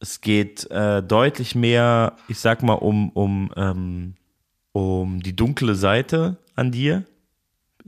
Es 0.00 0.20
geht 0.20 0.70
äh, 0.70 1.02
deutlich 1.02 1.54
mehr, 1.56 2.14
ich 2.28 2.38
sag 2.38 2.62
mal, 2.62 2.74
um, 2.74 3.10
um, 3.10 3.50
ähm, 3.56 4.14
um 4.72 5.20
die 5.20 5.34
dunkle 5.34 5.74
Seite 5.74 6.36
an 6.54 6.70
dir. 6.70 7.04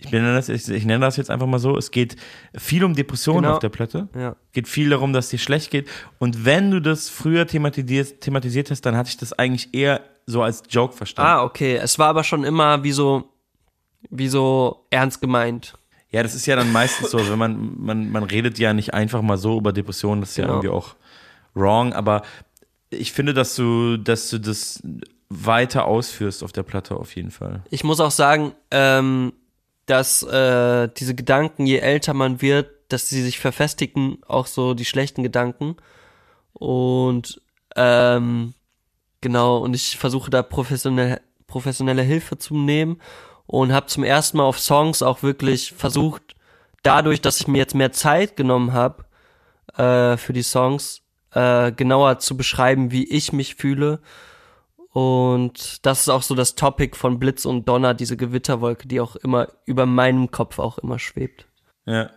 Ich, 0.02 0.10
nenne 0.10 0.34
das, 0.34 0.48
ich, 0.48 0.68
ich 0.68 0.84
nenne 0.84 1.04
das 1.04 1.16
jetzt 1.16 1.30
einfach 1.30 1.46
mal 1.46 1.58
so. 1.58 1.76
Es 1.76 1.90
geht 1.90 2.16
viel 2.56 2.84
um 2.84 2.94
Depressionen 2.94 3.42
Genau. 3.42 3.54
auf 3.54 3.58
der 3.60 3.68
Platte. 3.68 4.08
Ja. 4.14 4.36
Geht 4.52 4.66
viel 4.68 4.90
darum, 4.90 5.12
dass 5.12 5.28
dir 5.28 5.38
schlecht 5.38 5.70
geht. 5.70 5.88
Und 6.18 6.44
wenn 6.44 6.70
du 6.70 6.80
das 6.80 7.08
früher 7.08 7.46
thematisiert, 7.46 8.20
thematisiert 8.20 8.70
hast, 8.70 8.82
dann 8.86 8.96
hatte 8.96 9.10
ich 9.10 9.16
das 9.18 9.32
eigentlich 9.32 9.74
eher 9.74 10.00
so 10.26 10.42
als 10.42 10.62
Joke 10.70 10.94
verstanden. 10.96 11.30
Ah, 11.30 11.42
okay. 11.44 11.76
Es 11.76 11.98
war 11.98 12.08
aber 12.08 12.24
schon 12.24 12.44
immer 12.44 12.82
wie 12.82 12.92
so, 12.92 13.24
wie 14.10 14.28
so 14.28 14.86
ernst 14.90 15.20
gemeint. 15.20 15.74
Ja, 16.10 16.22
das 16.22 16.34
ist 16.34 16.46
ja 16.46 16.56
dann 16.56 16.72
meistens 16.72 17.10
so, 17.10 17.18
wenn 17.30 17.38
man, 17.38 17.74
man, 17.78 18.10
man 18.10 18.22
redet 18.24 18.58
ja 18.58 18.72
nicht 18.72 18.94
einfach 18.94 19.22
mal 19.22 19.36
so 19.38 19.58
über 19.58 19.72
Depressionen, 19.72 20.20
das 20.22 20.30
ist 20.30 20.36
ja 20.38 20.44
Genau. 20.44 20.54
irgendwie 20.56 20.70
auch 20.70 20.96
wrong, 21.54 21.92
aber 21.92 22.22
ich 22.90 23.12
finde, 23.12 23.34
dass 23.34 23.54
du, 23.54 23.96
dass 23.96 24.30
du 24.30 24.38
das 24.38 24.82
weiter 25.28 25.84
ausführst 25.84 26.42
auf 26.42 26.50
der 26.50 26.64
Platte 26.64 26.96
auf 26.96 27.14
jeden 27.14 27.30
Fall. 27.30 27.62
Ich 27.70 27.84
muss 27.84 28.00
auch 28.00 28.10
sagen, 28.10 28.52
ähm, 28.72 29.32
dass 29.90 30.22
äh, 30.22 30.88
diese 30.96 31.14
Gedanken, 31.14 31.66
je 31.66 31.78
älter 31.78 32.14
man 32.14 32.40
wird, 32.40 32.70
dass 32.88 33.08
sie 33.08 33.22
sich 33.22 33.40
verfestigen, 33.40 34.18
auch 34.26 34.46
so 34.46 34.74
die 34.74 34.84
schlechten 34.84 35.22
Gedanken. 35.22 35.76
Und 36.52 37.40
ähm, 37.74 38.54
genau, 39.20 39.58
und 39.58 39.74
ich 39.74 39.98
versuche 39.98 40.30
da 40.30 40.42
professionelle, 40.42 41.20
professionelle 41.46 42.02
Hilfe 42.02 42.38
zu 42.38 42.54
nehmen 42.56 43.00
und 43.46 43.72
habe 43.72 43.86
zum 43.86 44.04
ersten 44.04 44.36
Mal 44.36 44.44
auf 44.44 44.60
Songs 44.60 45.02
auch 45.02 45.24
wirklich 45.24 45.72
versucht, 45.72 46.22
dadurch, 46.84 47.20
dass 47.20 47.40
ich 47.40 47.48
mir 47.48 47.58
jetzt 47.58 47.74
mehr 47.74 47.90
Zeit 47.90 48.36
genommen 48.36 48.72
habe 48.72 49.04
äh, 49.76 50.16
für 50.16 50.32
die 50.32 50.42
Songs, 50.42 51.02
äh, 51.32 51.72
genauer 51.72 52.20
zu 52.20 52.36
beschreiben, 52.36 52.92
wie 52.92 53.04
ich 53.04 53.32
mich 53.32 53.56
fühle. 53.56 54.00
Und 54.92 55.86
das 55.86 56.02
ist 56.02 56.08
auch 56.08 56.22
so 56.22 56.34
das 56.34 56.56
Topic 56.56 56.96
von 56.96 57.18
Blitz 57.20 57.44
und 57.44 57.68
Donner, 57.68 57.94
diese 57.94 58.16
Gewitterwolke, 58.16 58.88
die 58.88 59.00
auch 59.00 59.16
immer 59.16 59.48
über 59.64 59.86
meinem 59.86 60.30
Kopf 60.30 60.58
auch 60.58 60.78
immer 60.78 60.98
schwebt. 60.98 61.46
Ja. 61.86 62.10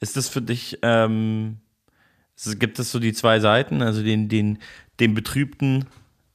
Ist 0.00 0.16
das 0.16 0.28
für 0.28 0.42
dich, 0.42 0.78
ähm, 0.82 1.60
gibt 2.58 2.78
es 2.78 2.92
so 2.92 2.98
die 2.98 3.14
zwei 3.14 3.40
Seiten, 3.40 3.80
also 3.80 4.02
den, 4.02 4.28
den, 4.28 4.58
den 5.00 5.14
betrübten, 5.14 5.86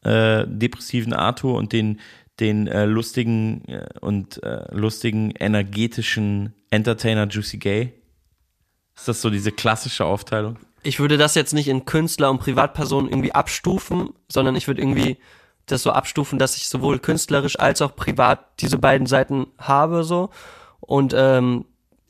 äh, 0.04 0.46
depressiven 0.48 1.14
Arthur 1.14 1.56
und 1.56 1.72
den, 1.72 2.00
den 2.40 2.68
äh, 2.68 2.86
lustigen 2.86 3.64
äh, 3.68 3.88
und 4.02 4.42
äh, 4.42 4.74
lustigen, 4.74 5.32
energetischen 5.32 6.54
Entertainer 6.72 7.28
Juicy 7.28 7.58
Gay? 7.58 7.94
Ist 8.96 9.08
das 9.08 9.22
so 9.22 9.30
diese 9.30 9.52
klassische 9.52 10.06
Aufteilung? 10.06 10.58
Ich 10.88 11.02
würde 11.02 11.18
das 11.18 11.36
jetzt 11.36 11.54
nicht 11.54 11.68
in 11.68 11.84
Künstler 11.84 12.30
und 12.30 12.40
Privatpersonen 12.40 13.10
irgendwie 13.10 13.34
abstufen, 13.34 14.12
sondern 14.32 14.56
ich 14.56 14.68
würde 14.68 14.82
irgendwie 14.82 15.18
das 15.66 15.84
so 15.84 15.92
abstufen, 15.92 16.40
dass 16.40 16.56
ich 16.56 16.70
sowohl 16.70 17.00
künstlerisch 17.00 17.60
als 17.60 17.82
auch 17.82 17.94
privat 17.94 18.62
diese 18.62 18.78
beiden 18.78 19.06
Seiten 19.06 19.48
habe 19.58 20.06
so. 20.06 20.30
Und 20.80 21.14
ähm, 21.14 21.66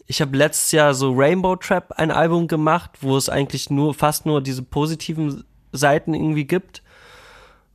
ich 0.05 0.21
habe 0.21 0.37
letztes 0.37 0.73
Jahr 0.73 0.93
so 0.93 1.11
Rainbow 1.11 1.55
Trap 1.55 1.93
ein 1.93 2.11
Album 2.11 2.47
gemacht, 2.47 2.91
wo 3.01 3.17
es 3.17 3.29
eigentlich 3.29 3.71
nur 3.71 3.95
fast 3.95 4.27
nur 4.27 4.41
diese 4.41 4.61
positiven 4.61 5.43
Seiten 5.71 6.13
irgendwie 6.13 6.45
gibt. 6.45 6.83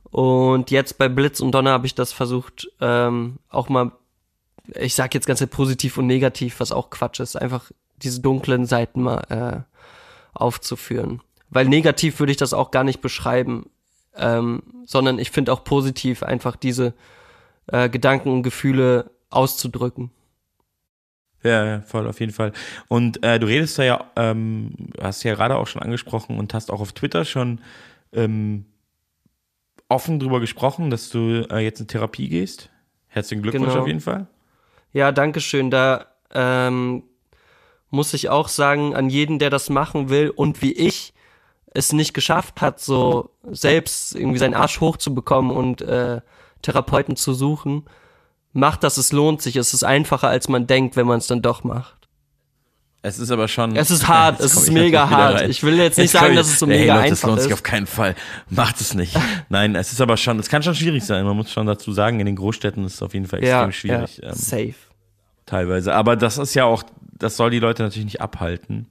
Und 0.09 0.71
jetzt 0.71 0.97
bei 0.97 1.09
Blitz 1.09 1.41
und 1.41 1.51
Donner 1.51 1.71
habe 1.71 1.85
ich 1.85 1.95
das 1.95 2.13
versucht, 2.13 2.69
ähm, 2.79 3.39
auch 3.49 3.67
mal, 3.67 3.91
ich 4.73 4.95
sag 4.95 5.13
jetzt 5.13 5.27
ganz 5.27 5.45
positiv 5.47 5.97
und 5.97 6.07
negativ, 6.07 6.61
was 6.61 6.71
auch 6.71 6.89
Quatsch 6.89 7.19
ist, 7.19 7.35
einfach 7.35 7.71
diese 7.97 8.21
dunklen 8.21 8.65
Seiten 8.65 9.01
mal 9.01 9.65
äh, 9.67 9.72
aufzuführen. 10.33 11.21
Weil 11.49 11.67
negativ 11.67 12.19
würde 12.19 12.31
ich 12.31 12.37
das 12.37 12.53
auch 12.53 12.71
gar 12.71 12.83
nicht 12.83 13.01
beschreiben, 13.01 13.69
ähm, 14.15 14.63
sondern 14.85 15.19
ich 15.19 15.31
finde 15.31 15.53
auch 15.53 15.63
positiv 15.63 16.23
einfach 16.23 16.55
diese 16.55 16.93
äh, 17.67 17.89
Gedanken 17.89 18.29
und 18.29 18.43
Gefühle 18.43 19.11
auszudrücken. 19.29 20.11
Ja, 21.43 21.65
ja, 21.65 21.81
voll, 21.81 22.07
auf 22.07 22.19
jeden 22.19 22.31
Fall. 22.31 22.53
Und 22.87 23.21
äh, 23.23 23.37
du 23.37 23.47
redest 23.47 23.77
da 23.77 23.83
ja, 23.83 24.05
ähm, 24.15 24.71
hast 25.01 25.23
ja 25.23 25.35
gerade 25.35 25.57
auch 25.57 25.67
schon 25.67 25.81
angesprochen 25.81 26.39
und 26.39 26.53
hast 26.53 26.71
auch 26.71 26.79
auf 26.79 26.93
Twitter 26.93 27.25
schon 27.25 27.59
ähm, 28.13 28.65
offen 29.89 30.19
drüber 30.19 30.39
gesprochen, 30.39 30.89
dass 30.89 31.09
du 31.09 31.45
äh, 31.51 31.59
jetzt 31.59 31.81
in 31.81 31.87
Therapie 31.87 32.29
gehst. 32.29 32.69
Herzlichen 33.07 33.43
Glückwunsch 33.43 33.69
Genau. 33.69 33.81
auf 33.81 33.87
jeden 33.87 33.99
Fall. 33.99 34.27
Ja, 34.93 35.11
danke 35.11 35.41
schön. 35.41 35.69
Da 35.69 36.05
ähm, 36.33 37.03
muss 37.93 38.13
ich 38.13 38.29
auch 38.29 38.47
sagen, 38.49 38.95
an 38.95 39.09
jeden, 39.09 39.39
der 39.39 39.49
das 39.49 39.69
machen 39.69 40.09
will 40.09 40.29
und 40.29 40.61
wie 40.61 40.73
ich 40.73 41.13
es 41.73 41.93
nicht 41.93 42.13
geschafft 42.13 42.59
hat, 42.61 42.79
so 42.79 43.29
selbst 43.51 44.15
irgendwie 44.15 44.39
seinen 44.39 44.53
Arsch 44.55 44.79
hochzubekommen 44.79 45.51
und 45.55 45.81
äh, 45.81 46.21
Therapeuten 46.61 47.15
zu 47.15 47.33
suchen, 47.33 47.85
macht 48.51 48.83
das, 48.83 48.97
es 48.97 49.11
lohnt 49.11 49.41
sich. 49.41 49.55
Es 49.55 49.73
ist 49.73 49.83
einfacher, 49.83 50.27
als 50.27 50.47
man 50.49 50.67
denkt, 50.67 50.95
wenn 50.95 51.07
man 51.07 51.19
es 51.19 51.27
dann 51.27 51.41
doch 51.41 51.63
macht. 51.63 51.95
Es 53.05 53.19
ist 53.19 53.31
aber 53.31 53.47
schon. 53.47 53.75
Es 53.75 53.91
ist 53.91 54.07
hart, 54.07 54.39
Jetzt 54.39 54.53
es 54.55 54.61
ist 54.63 54.71
mega 54.71 55.09
hart. 55.09 55.41
rein. 55.41 55.49
Ich 55.49 55.61
will 55.63 55.77
jetzt 55.77 55.97
nicht 55.97 56.13
komm 56.13 56.21
sagen, 56.21 56.33
ich- 56.33 56.39
dass 56.39 56.47
es 56.47 56.59
so 56.59 56.65
mega 56.67 56.95
Leute, 56.95 57.09
Das 57.09 57.19
einfach 57.19 57.27
lohnt 57.29 57.41
sich 57.41 57.49
ist. 57.51 57.53
auf 57.57 57.63
keinen 57.63 57.85
Fall. 57.85 58.15
Macht 58.49 58.79
es 58.79 58.93
nicht. 58.93 59.15
Nein, 59.49 59.75
es 59.75 59.91
ist 59.91 59.99
aber 60.01 60.15
schon, 60.17 60.39
es 60.39 60.47
kann 60.49 60.63
schon 60.63 60.73
schwierig 60.75 61.03
sein. 61.03 61.25
Man 61.25 61.35
muss 61.35 61.51
schon 61.51 61.65
dazu 61.67 61.91
sagen, 61.91 62.19
in 62.21 62.25
den 62.25 62.35
Großstädten 62.37 62.85
ist 62.85 62.95
es 62.95 63.01
auf 63.03 63.13
jeden 63.13 63.25
Fall 63.27 63.39
extrem 63.39 63.59
Ja, 63.65 63.71
schwierig. 63.71 64.17
ja, 64.23 64.29
ähm, 64.29 64.35
safe. 64.35 64.75
Teilweise. 65.53 65.93
Aber 65.93 66.15
das 66.15 66.39
ist 66.39 66.55
ja 66.55 66.65
auch, 66.65 66.81
das 67.11 67.37
soll 67.37 67.51
die 67.51 67.59
Leute 67.59 67.83
natürlich 67.83 68.05
nicht 68.05 68.21
abhalten. 68.21 68.87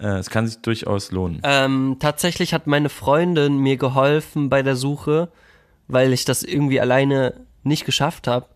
Äh, 0.00 0.18
es 0.18 0.28
kann 0.28 0.48
sich 0.48 0.60
durchaus 0.62 1.12
lohnen. 1.12 1.40
Ähm, 1.44 1.98
tatsächlich 2.00 2.52
hat 2.52 2.66
meine 2.66 2.88
Freundin 2.88 3.58
mir 3.58 3.76
geholfen 3.76 4.50
bei 4.50 4.64
der 4.64 4.74
Suche, 4.74 5.28
weil 5.86 6.12
ich 6.12 6.24
das 6.24 6.42
irgendwie 6.42 6.80
alleine 6.80 7.34
nicht 7.62 7.86
geschafft 7.86 8.26
habe. 8.26 8.46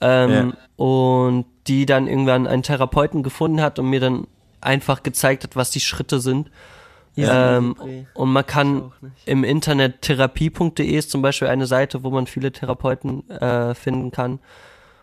Ähm, 0.00 0.54
Und 0.74 1.44
die 1.68 1.86
dann 1.86 2.08
irgendwann 2.08 2.48
einen 2.48 2.64
Therapeuten 2.64 3.22
gefunden 3.22 3.60
hat 3.60 3.78
und 3.78 3.88
mir 3.88 4.00
dann 4.00 4.26
einfach 4.60 5.04
gezeigt 5.04 5.44
hat, 5.44 5.54
was 5.54 5.70
die 5.70 5.78
Schritte 5.78 6.18
sind. 6.18 6.50
Ja. 7.14 7.58
Ähm, 7.58 7.76
und 8.14 8.32
man 8.32 8.44
kann 8.44 8.90
im 9.26 9.44
Internet 9.44 10.02
therapie.de 10.02 10.84
ist 10.84 11.12
zum 11.12 11.22
Beispiel 11.22 11.46
eine 11.46 11.66
Seite, 11.66 12.02
wo 12.02 12.10
man 12.10 12.26
viele 12.26 12.50
Therapeuten 12.50 13.30
äh, 13.30 13.76
finden 13.76 14.10
kann. 14.10 14.40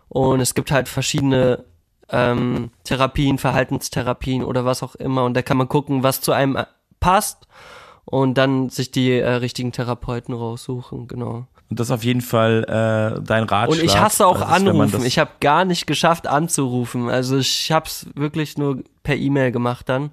Und 0.09 0.41
es 0.41 0.55
gibt 0.55 0.71
halt 0.71 0.89
verschiedene 0.89 1.63
ähm, 2.09 2.71
Therapien, 2.83 3.37
Verhaltenstherapien 3.37 4.43
oder 4.43 4.65
was 4.65 4.83
auch 4.83 4.95
immer. 4.95 5.23
Und 5.23 5.35
da 5.35 5.41
kann 5.41 5.57
man 5.57 5.69
gucken, 5.69 6.03
was 6.03 6.21
zu 6.21 6.31
einem 6.31 6.55
äh, 6.55 6.65
passt 6.99 7.47
und 8.05 8.35
dann 8.37 8.69
sich 8.69 8.91
die 8.91 9.11
äh, 9.11 9.29
richtigen 9.33 9.71
Therapeuten 9.71 10.33
raussuchen, 10.33 11.07
genau. 11.07 11.45
Und 11.69 11.79
das 11.79 11.87
ist 11.87 11.91
auf 11.91 12.03
jeden 12.03 12.21
Fall 12.21 12.63
äh, 12.63 13.21
dein 13.21 13.43
Ratschlag. 13.43 13.69
Und 13.69 13.83
ich 13.83 13.99
hasse 13.99 14.25
auch 14.25 14.39
man 14.39 14.67
Anrufen. 14.67 15.05
Ich 15.05 15.19
habe 15.19 15.31
gar 15.39 15.65
nicht 15.65 15.85
geschafft 15.85 16.25
anzurufen. 16.25 17.09
Also 17.09 17.37
ich 17.37 17.71
habe 17.71 17.85
es 17.85 18.07
wirklich 18.15 18.57
nur 18.57 18.83
per 19.03 19.15
E-Mail 19.15 19.51
gemacht 19.51 19.87
dann. 19.87 20.09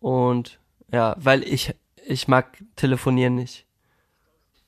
Und 0.00 0.58
ja, 0.92 1.14
weil 1.20 1.44
ich 1.44 1.72
ich 2.04 2.26
mag 2.26 2.58
telefonieren 2.74 3.36
nicht. 3.36 3.64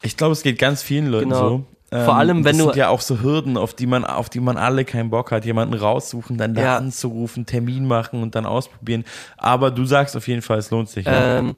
Ich 0.03 0.16
glaube, 0.16 0.32
es 0.32 0.43
geht 0.43 0.59
ganz 0.59 0.82
vielen 0.82 1.09
Leuten 1.09 1.31
Genau. 1.31 1.49
so. 1.49 1.65
Ähm, 1.93 2.05
Vor 2.06 2.16
allem, 2.16 2.39
wenn 2.39 2.44
das 2.44 2.56
du- 2.56 2.64
sind 2.64 2.77
ja 2.77 2.89
auch 2.89 3.01
so 3.02 3.20
Hürden, 3.20 3.56
auf 3.59 3.74
die 3.74 3.86
man, 3.86 4.05
auf 4.05 4.31
die 4.31 4.40
man 4.40 4.56
alle 4.56 4.85
keinen 4.86 5.10
Bock 5.10 5.31
hat, 5.31 5.44
jemanden 5.44 5.74
raussuchen, 5.74 6.39
dann 6.39 6.55
da 6.55 6.62
Ja. 6.62 6.77
anzurufen, 6.78 7.44
Termin 7.47 7.86
machen 7.86 8.23
und 8.23 8.35
dann 8.35 8.47
ausprobieren. 8.47 9.05
Aber 9.36 9.70
du 9.70 9.85
sagst 9.85 10.16
auf 10.16 10.27
jeden 10.27 10.40
Fall, 10.43 10.59
es 10.59 10.70
lohnt 10.70 10.89
sich. 10.89 11.05
ne? 11.06 11.36
Ähm, 11.39 11.56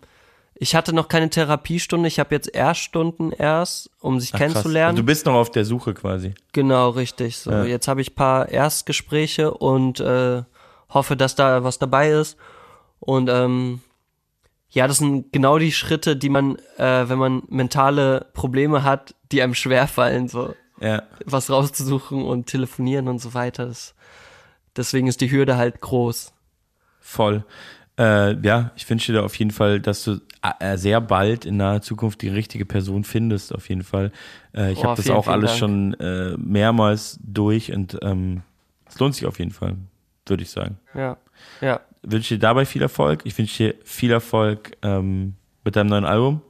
ich 0.56 0.74
hatte 0.74 0.92
noch 0.92 1.08
keine 1.08 1.30
Therapiestunde. 1.30 2.06
Ich 2.08 2.18
habe 2.20 2.34
jetzt 2.34 2.52
Erststunden 2.54 3.32
erst, 3.32 3.90
um 4.00 4.18
sich 4.20 4.32
Ach, 4.34 4.38
kennenzulernen. 4.38 4.96
Du 4.96 5.02
bist 5.04 5.26
noch 5.26 5.34
auf 5.34 5.50
der 5.50 5.64
Suche 5.64 5.94
quasi. 5.94 6.34
Genau, 6.52 6.90
richtig. 6.90 7.36
So, 7.38 7.50
Ja. 7.50 7.64
jetzt 7.64 7.86
habe 7.88 8.00
ich 8.00 8.14
paar 8.14 8.48
Erstgespräche 8.48 9.52
und 9.54 10.00
äh, 10.00 10.42
hoffe, 10.90 11.16
dass 11.16 11.34
da 11.34 11.64
was 11.64 11.78
dabei 11.78 12.10
ist. 12.10 12.36
Und 13.00 13.28
ähm, 13.30 13.80
ja, 14.70 14.86
das 14.88 14.98
sind 14.98 15.32
genau 15.32 15.58
die 15.58 15.72
Schritte, 15.72 16.16
die 16.16 16.28
man, 16.28 16.56
äh, 16.78 17.08
wenn 17.08 17.18
man 17.18 17.42
mentale 17.48 18.26
Probleme 18.32 18.82
hat, 18.82 19.14
die 19.34 19.42
einem 19.42 19.54
schwerfallen, 19.54 20.28
so 20.28 20.54
Ja. 20.80 21.02
was 21.24 21.50
rauszusuchen 21.50 22.22
und 22.24 22.46
telefonieren 22.46 23.08
und 23.08 23.18
so 23.20 23.34
weiter. 23.34 23.66
Das, 23.66 23.94
deswegen 24.76 25.06
ist 25.06 25.20
die 25.20 25.30
Hürde 25.30 25.56
halt 25.56 25.80
groß. 25.80 26.32
Voll. 27.00 27.44
Äh, 27.98 28.40
ja, 28.44 28.72
ich 28.76 28.88
wünsche 28.90 29.12
dir 29.12 29.22
auf 29.24 29.36
jeden 29.38 29.52
Fall, 29.52 29.78
dass 29.80 30.02
du 30.04 30.18
äh, 30.58 30.76
sehr 30.76 31.00
bald 31.00 31.44
in 31.44 31.56
naher 31.58 31.80
Zukunft 31.80 32.22
die 32.22 32.28
richtige 32.28 32.64
Person 32.66 33.04
findest, 33.04 33.54
auf 33.54 33.68
jeden 33.68 33.84
Fall. 33.84 34.10
Äh, 34.54 34.72
ich 34.72 34.78
Oh, 34.78 34.84
habe 34.84 34.96
das 34.96 35.04
vielen, 35.04 35.16
auch 35.16 35.24
vielen 35.24 35.34
alles 35.34 35.50
Dank. 35.52 35.58
schon 35.60 35.94
äh, 36.00 36.36
mehrmals 36.38 37.18
durch 37.22 37.72
und 37.72 37.98
ähm, 38.02 38.42
es 38.88 38.98
lohnt 38.98 39.14
sich 39.14 39.26
auf 39.26 39.38
jeden 39.38 39.52
Fall, 39.52 39.76
würde 40.26 40.42
ich 40.42 40.50
sagen. 40.50 40.78
Ja, 40.94 41.16
ja. 41.60 41.80
wünsche 42.02 42.34
dir 42.34 42.40
dabei 42.40 42.66
viel 42.66 42.82
Erfolg. 42.82 43.20
Ich 43.24 43.38
wünsche 43.38 43.56
dir 43.64 43.74
viel 43.84 44.10
Erfolg 44.10 44.76
ähm, 44.82 45.34
mit 45.64 45.76
deinem 45.76 45.88
neuen 45.90 46.04
Album. 46.04 46.42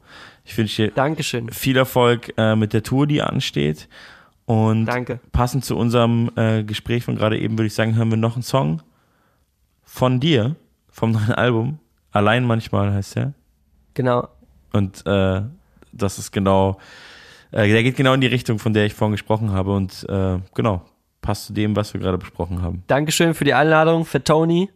Ich 0.44 0.56
wünsche 0.56 0.86
dir 0.86 0.92
Dankeschön. 0.92 1.50
viel 1.50 1.76
Erfolg 1.76 2.32
äh, 2.36 2.54
mit 2.54 2.72
der 2.72 2.82
Tour, 2.82 3.06
die 3.06 3.22
ansteht. 3.22 3.88
Und 4.46 4.86
Danke. 4.86 5.20
passend 5.32 5.64
zu 5.64 5.76
unserem 5.76 6.30
äh, 6.36 6.62
Gespräch 6.64 7.04
von 7.04 7.16
gerade 7.16 7.38
eben, 7.38 7.56
würde 7.56 7.66
ich 7.66 7.74
sagen, 7.74 7.96
hören 7.96 8.10
wir 8.10 8.18
noch 8.18 8.34
einen 8.34 8.42
Song 8.42 8.82
von 9.82 10.20
dir, 10.20 10.56
vom 10.90 11.12
neuen 11.12 11.32
Album. 11.32 11.78
Allein 12.12 12.44
manchmal 12.44 12.92
heißt 12.92 13.16
er. 13.16 13.32
Genau. 13.94 14.28
Und 14.72 15.06
äh, 15.06 15.42
das 15.92 16.18
ist 16.18 16.30
genau, 16.30 16.78
äh, 17.52 17.66
der 17.68 17.82
geht 17.82 17.96
genau 17.96 18.12
in 18.12 18.20
die 18.20 18.26
Richtung, 18.26 18.58
von 18.58 18.74
der 18.74 18.84
ich 18.84 18.92
vorhin 18.94 19.12
gesprochen 19.12 19.52
habe. 19.52 19.72
Und 19.74 20.04
äh, 20.10 20.38
genau, 20.54 20.82
passt 21.22 21.46
zu 21.46 21.52
dem, 21.54 21.74
was 21.74 21.94
wir 21.94 22.00
gerade 22.00 22.18
besprochen 22.18 22.60
haben. 22.60 22.82
Dankeschön 22.86 23.32
für 23.32 23.44
die 23.44 23.54
Einladung, 23.54 24.04
für 24.04 24.22
Tony. 24.22 24.68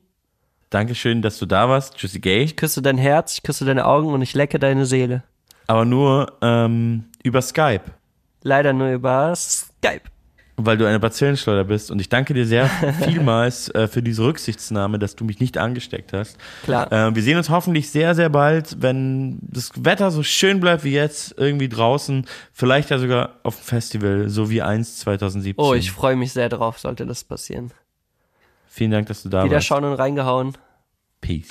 Dankeschön, 0.70 1.20
dass 1.22 1.38
du 1.38 1.46
da 1.46 1.68
warst, 1.68 2.00
Juicy 2.00 2.20
Gay. 2.20 2.42
Ich 2.42 2.56
küsse 2.56 2.80
dein 2.80 2.98
Herz, 2.98 3.34
ich 3.34 3.42
küsse 3.42 3.64
deine 3.64 3.86
Augen 3.86 4.08
und 4.12 4.22
ich 4.22 4.34
lecke 4.34 4.58
deine 4.58 4.86
Seele. 4.86 5.22
Aber 5.68 5.84
nur 5.84 6.32
ähm, 6.42 7.04
über 7.22 7.40
Skype, 7.40 7.82
Leider 8.42 8.72
nur 8.72 8.88
über 8.90 9.34
Skype. 9.36 10.02
weil 10.56 10.76
du 10.78 10.86
eine 10.86 10.98
Bazillenschleuder 10.98 11.64
bist. 11.64 11.90
Und 11.90 12.00
ich 12.00 12.08
danke 12.08 12.34
dir 12.34 12.46
sehr 12.46 12.68
vielmals 13.04 13.68
äh, 13.74 13.86
für 13.86 14.02
diese 14.02 14.22
Rücksichtsnahme, 14.24 14.98
dass 14.98 15.14
du 15.14 15.24
mich 15.24 15.38
nicht 15.40 15.56
angesteckt 15.58 16.12
hast. 16.12 16.36
Klar. 16.64 16.90
Äh, 16.90 17.14
wir 17.14 17.22
sehen 17.22 17.36
uns 17.36 17.48
hoffentlich 17.50 17.90
sehr, 17.90 18.14
sehr 18.16 18.28
bald, 18.28 18.80
wenn 18.80 19.38
das 19.42 19.70
Wetter 19.76 20.10
so 20.10 20.22
schön 20.24 20.58
bleibt 20.58 20.82
wie 20.84 20.92
jetzt, 20.94 21.34
irgendwie 21.36 21.68
draußen. 21.68 22.26
Vielleicht 22.52 22.90
ja 22.90 22.98
sogar 22.98 23.34
auf 23.44 23.56
dem 23.56 23.62
Festival, 23.64 24.28
so 24.28 24.50
wie 24.50 24.62
eins 24.62 24.96
2017. 24.98 25.62
Oh, 25.64 25.74
ich 25.74 25.92
freue 25.92 26.16
mich 26.16 26.32
sehr 26.32 26.48
drauf, 26.48 26.78
sollte 26.78 27.06
das 27.06 27.22
passieren. 27.24 27.70
Vielen 28.68 28.90
Dank, 28.92 29.06
dass 29.08 29.22
du 29.22 29.28
da 29.28 29.44
Wieder 29.44 29.54
warst. 29.56 29.66
schauen 29.66 29.84
und 29.84 29.94
reingehauen. 29.94 30.56
Peace. 31.20 31.48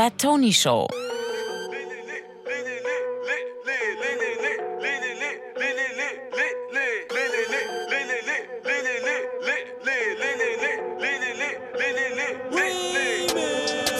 Fat 0.00 0.16
Tony 0.16 0.50
Show. 0.50 0.88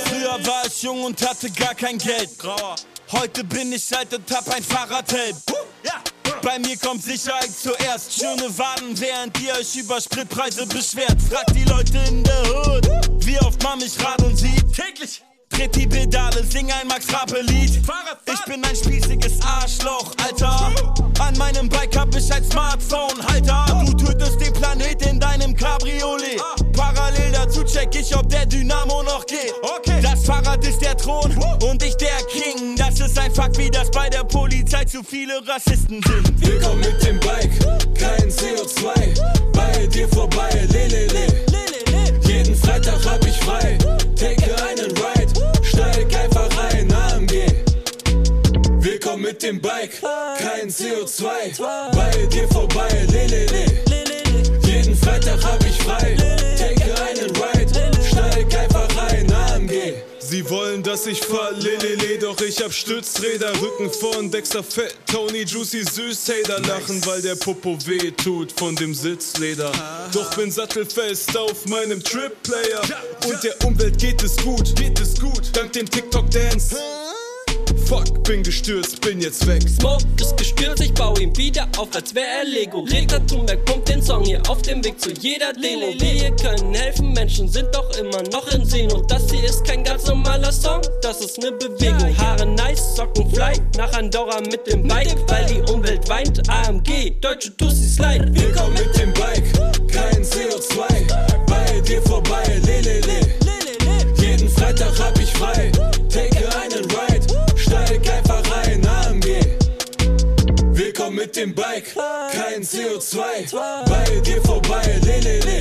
Früher 0.06 0.46
war 0.46 0.64
ich 0.64 0.82
jung 0.82 1.04
und 1.04 1.28
hatte 1.28 1.50
gar 1.50 1.74
kein 1.74 1.98
Geld. 1.98 2.30
Heute 3.12 3.44
bin 3.44 3.70
ich 3.74 3.94
alt 3.94 4.14
und 4.14 4.30
hab 4.30 4.48
ein 4.54 4.62
Fahrradhelm. 4.62 5.36
Bei 6.42 6.58
mir 6.58 6.78
kommt 6.78 7.02
Sicherheit 7.02 7.50
zuerst. 7.50 8.18
Schöne 8.18 8.48
Waden, 8.56 8.98
während 8.98 9.38
ihr 9.42 9.52
euch 9.52 9.76
über 9.76 10.00
Spritpreise 10.00 10.66
beschwert. 10.66 11.20
Fragt 11.28 11.54
die 11.54 11.64
Leute 11.64 11.98
in 12.08 12.24
der 12.24 12.42
Hood, 12.48 12.88
wie 13.26 13.38
oft 13.40 13.62
man 13.62 13.78
mich 13.78 14.02
rad 14.02 14.22
und 14.22 14.34
sieht. 14.34 14.64
Tritt 15.60 15.76
die 15.76 15.86
Pedale, 15.86 16.42
sing 16.42 16.72
ein 16.72 16.88
Max 16.88 17.12
Rappe 17.12 17.42
Lied. 17.42 17.82
Ich 18.24 18.44
bin 18.46 18.64
ein 18.64 18.74
spießiges 18.74 19.42
Arschloch, 19.42 20.10
Alter. 20.24 20.72
An 21.18 21.36
meinem 21.36 21.68
Bike 21.68 21.94
hab 21.98 22.16
ich 22.16 22.32
ein 22.32 22.42
Smartphone, 22.50 23.22
Halter. 23.28 23.66
Du 23.84 23.92
tötest 23.92 24.40
den 24.40 24.54
Planet 24.54 25.04
in 25.06 25.20
deinem 25.20 25.54
Cabriolet. 25.54 26.40
Parallel 26.72 27.32
dazu 27.32 27.62
check 27.64 27.94
ich, 27.94 28.16
ob 28.16 28.26
der 28.30 28.46
Dynamo 28.46 29.02
noch 29.02 29.26
geht. 29.26 29.52
Das 30.02 30.24
Fahrrad 30.24 30.66
ist 30.66 30.80
der 30.80 30.96
Thron 30.96 31.36
und 31.62 31.82
ich 31.82 31.94
der 31.96 32.22
King. 32.32 32.74
Das 32.76 32.98
ist 32.98 33.18
ein 33.18 33.30
Fakt, 33.34 33.58
wie 33.58 33.70
das 33.70 33.90
bei 33.90 34.08
der 34.08 34.24
Polizei 34.24 34.86
zu 34.86 35.02
viele 35.02 35.46
Rassisten 35.46 36.00
sind. 36.02 36.40
Willkommen 36.40 36.80
mit 36.80 37.04
dem 37.04 37.20
Bike, 37.20 37.52
kein 37.98 38.30
CO2. 38.30 39.20
Bei 39.52 39.86
dir 39.88 40.08
vorbei, 40.08 40.66
lelele. 40.70 41.44
Jeden 42.26 42.56
Freitag 42.56 43.04
hab 43.04 43.22
ich 43.26 43.36
frei. 43.40 43.76
Take 44.16 44.39
mit 49.20 49.42
dem 49.42 49.60
Bike, 49.60 50.00
kein 50.38 50.70
CO2. 50.70 51.60
Bei 51.94 52.26
dir 52.26 52.48
vorbei, 52.48 52.88
lelele. 53.10 53.64
Jeden 54.64 54.96
Freitag 54.96 55.42
hab 55.44 55.64
ich 55.64 55.76
frei. 55.82 56.16
Take 56.56 57.02
einen 57.02 57.30
Ride, 57.36 57.90
steig 58.08 58.54
einfach 58.56 58.88
rein, 58.96 59.30
AMG. 59.32 59.94
Sie 60.20 60.48
wollen, 60.48 60.82
dass 60.82 61.06
ich 61.06 61.20
fahr, 61.20 61.52
lelele, 61.52 62.18
doch 62.18 62.40
ich 62.40 62.62
hab 62.62 62.72
Stützräder, 62.72 63.52
Rücken 63.60 63.90
vorn, 63.92 64.30
Dexter 64.30 64.62
fett, 64.62 64.94
Tony 65.06 65.42
Juicy 65.42 65.84
süß, 65.84 66.28
Hater 66.28 66.60
lachen, 66.60 67.04
weil 67.04 67.20
der 67.20 67.34
Popo 67.34 67.76
weh 67.86 68.10
tut 68.12 68.52
von 68.52 68.74
dem 68.76 68.94
Sitzleder. 68.94 69.72
Doch 70.12 70.34
bin 70.36 70.50
sattelfest 70.50 71.36
auf 71.36 71.66
meinem 71.66 72.02
Trip-Player. 72.02 72.80
Und 73.26 73.42
der 73.42 73.54
Umwelt 73.66 73.98
geht 73.98 74.22
es 74.22 74.36
gut, 74.36 74.74
geht 74.76 74.98
es 75.00 75.20
gut, 75.20 75.50
dank 75.52 75.72
dem 75.72 75.90
TikTok-Dance. 75.90 76.76
Fuck, 77.90 78.22
bin 78.22 78.44
gestürzt, 78.44 79.00
bin 79.00 79.20
jetzt 79.20 79.44
weg. 79.48 79.68
Smoke 79.68 80.04
ist 80.20 80.36
gestürzt, 80.36 80.80
ich 80.80 80.94
baue 80.94 81.20
ihn 81.22 81.36
wieder 81.36 81.66
auf, 81.76 81.88
als 81.92 82.14
wär 82.14 82.22
er 82.22 82.44
Lego. 82.44 82.86
Regner 82.88 83.26
Thunberg 83.26 83.64
pumpt 83.64 83.88
den 83.88 84.00
Song 84.00 84.22
hier 84.22 84.40
auf 84.48 84.62
dem 84.62 84.84
Weg 84.84 85.00
zu 85.00 85.10
jeder 85.10 85.52
Demo. 85.52 85.92
Wir 85.98 86.30
können 86.36 86.72
helfen, 86.72 87.12
Menschen 87.14 87.48
sind 87.48 87.66
doch 87.74 87.90
immer 87.98 88.22
noch 88.30 88.46
in 88.54 88.64
Seen. 88.64 88.92
Und 88.92 89.10
das 89.10 89.28
hier 89.32 89.42
ist 89.42 89.64
kein 89.64 89.82
ganz 89.82 90.06
normaler 90.06 90.52
Song, 90.52 90.80
das 91.02 91.20
ist 91.20 91.38
ne 91.38 91.50
Bewegung. 91.50 92.16
Haare 92.16 92.46
nice, 92.46 92.94
Socken 92.94 93.28
fly, 93.28 93.54
nach 93.76 93.92
Andorra 93.94 94.40
mit 94.40 94.64
dem 94.68 94.86
Bike, 94.86 95.16
weil 95.26 95.46
die 95.46 95.72
Umwelt 95.72 96.08
weint. 96.08 96.48
AMG, 96.48 97.20
deutsche 97.20 97.56
Tussis 97.56 97.98
leid. 97.98 98.32
Willkommen 98.32 98.74
mit 98.74 98.96
dem 99.00 99.12
Bike, 99.14 99.52
kein 99.88 100.22
CO2. 100.22 100.86
Bei 101.48 101.80
dir 101.80 102.00
vorbei, 102.02 102.44
lelele. 102.64 103.34
Jeden 104.16 104.48
Freitag 104.48 104.96
hab 104.96 105.18
ich 105.18 105.32
frei. 105.32 105.72
Dem 111.40 111.54
Bike, 111.54 111.94
kein 112.32 112.62
CO2. 112.62 113.50
Bei 113.88 114.20
dir 114.20 114.42
vorbei, 114.42 114.82
lelele. 115.02 115.58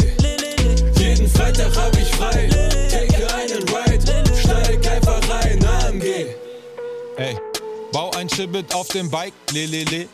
Jeden 0.97 1.29
Freitag 1.29 1.73
hab 1.75 1.97
ich 1.97 2.13
frei. 2.15 2.49
Take 2.89 3.33
einen 3.33 3.63
Ride, 3.69 4.35
steig 4.35 4.85
einfach 4.87 5.29
rein, 5.29 5.65
AMG. 5.65 6.35
Ey, 7.17 7.37
bau 7.93 8.11
ein 8.11 8.29
Schibbit 8.29 8.73
auf 8.73 8.89
dem 8.89 9.09
Bike, 9.09 9.33
lelele. 9.51 10.09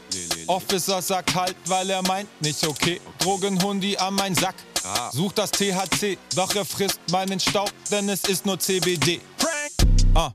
Officer 0.46 1.02
sagt 1.02 1.34
halt, 1.34 1.56
weil 1.66 1.90
er 1.90 2.04
meint, 2.04 2.30
nicht 2.42 2.66
okay. 2.68 3.02
Drogenhundi 3.20 3.98
an 3.98 4.14
mein 4.14 4.36
Sack. 4.36 4.56
Sucht 5.14 5.40
das 5.40 5.50
THC, 5.50 6.20
doch 6.36 6.54
er 6.54 6.66
frisst 6.66 7.00
meinen 7.12 7.40
Staub, 7.40 7.72
denn 7.90 8.08
es 8.10 8.24
ist 8.26 8.46
nur 8.46 8.60
CBD. 8.60 9.20
Ah. 10.14 10.32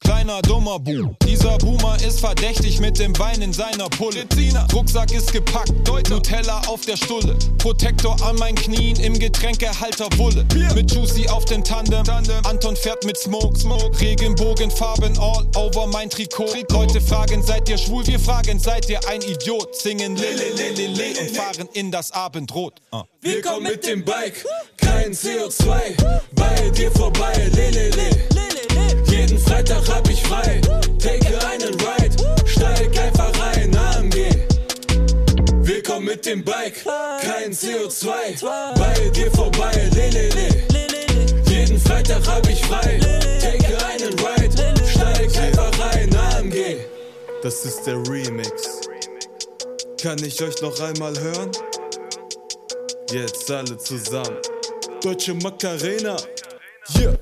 Kleiner 0.00 0.42
dummer 0.42 0.78
Boom. 0.78 1.16
Dieser 1.24 1.56
Boomer 1.58 1.96
ist 2.06 2.20
verdächtig 2.20 2.80
mit 2.80 2.98
dem 2.98 3.12
Bein 3.12 3.40
in 3.42 3.52
seiner 3.52 3.88
Pulle. 3.88 4.24
Rucksack 4.72 5.12
ist 5.12 5.32
gepackt, 5.32 5.72
Nutella 6.10 6.60
auf 6.66 6.82
der 6.82 6.96
Stulle. 6.96 7.36
Protektor 7.58 8.16
an 8.22 8.36
meinen 8.36 8.56
Knien 8.56 8.96
im 9.00 9.18
Getränkehalter 9.18 10.06
Wulle. 10.18 10.46
Mit 10.74 10.92
Juicy 10.92 11.28
auf 11.28 11.44
den 11.46 11.64
Tandem. 11.64 12.04
Anton 12.44 12.76
fährt 12.76 13.04
mit 13.04 13.16
Smoke. 13.16 13.58
Regenbogenfarben 14.00 15.18
all 15.18 15.46
over 15.56 15.86
mein 15.86 16.10
Trikot. 16.10 16.52
Leute 16.70 17.00
fragen, 17.00 17.42
seid 17.42 17.68
ihr 17.68 17.78
schwul? 17.78 18.06
Wir 18.06 18.20
fragen, 18.20 18.58
seid 18.58 18.88
ihr 18.88 19.00
ein 19.08 19.22
Idiot? 19.22 19.74
Singen 19.74 20.16
Lele, 20.16 20.50
Lele, 20.56 20.86
Lele 20.88 21.20
und 21.20 21.30
fahren 21.30 21.68
in 21.72 21.90
das 21.90 22.12
Abendrot. 22.12 22.80
Ah. 22.90 23.04
Willkommen 23.22 23.64
mit 23.64 23.86
dem 23.86 24.04
Bike, 24.04 24.44
kein 24.76 25.12
CO2. 25.12 25.94
Bei 26.34 26.70
dir 26.70 26.90
vorbei, 26.92 27.32
lelele. 27.54 28.35
Jeden 29.16 29.38
Freitag 29.38 29.88
hab 29.88 30.06
ich 30.10 30.22
frei. 30.22 30.60
Take 30.98 31.26
einen 31.48 31.74
Ride, 31.80 32.16
steig 32.44 32.98
einfach 32.98 33.32
rein, 33.40 33.74
AMG. 33.74 34.28
Willkommen 35.62 36.04
mit 36.04 36.26
dem 36.26 36.44
Bike, 36.44 36.84
kein 36.84 37.50
CO2. 37.50 38.44
Bei 38.78 39.08
dir 39.08 39.30
vorbei, 39.32 39.72
lelele. 39.94 40.48
Jeden 41.48 41.80
Freitag 41.80 42.26
hab 42.26 42.46
ich 42.46 42.60
frei. 42.66 43.00
Take 43.40 43.86
einen 43.86 44.12
Ride, 44.18 44.74
steig 44.86 45.34
einfach 45.38 45.72
rein, 45.80 46.14
AMG. 46.14 46.76
Das 47.42 47.64
ist 47.64 47.86
der 47.86 47.96
Remix. 47.96 48.82
Kann 50.02 50.22
ich 50.22 50.42
euch 50.42 50.60
noch 50.60 50.78
einmal 50.78 51.18
hören? 51.18 51.50
Jetzt 53.10 53.50
alle 53.50 53.78
zusammen. 53.78 54.36
Deutsche 55.00 55.32
Macarena. 55.32 56.16
Yeah. 56.98 57.16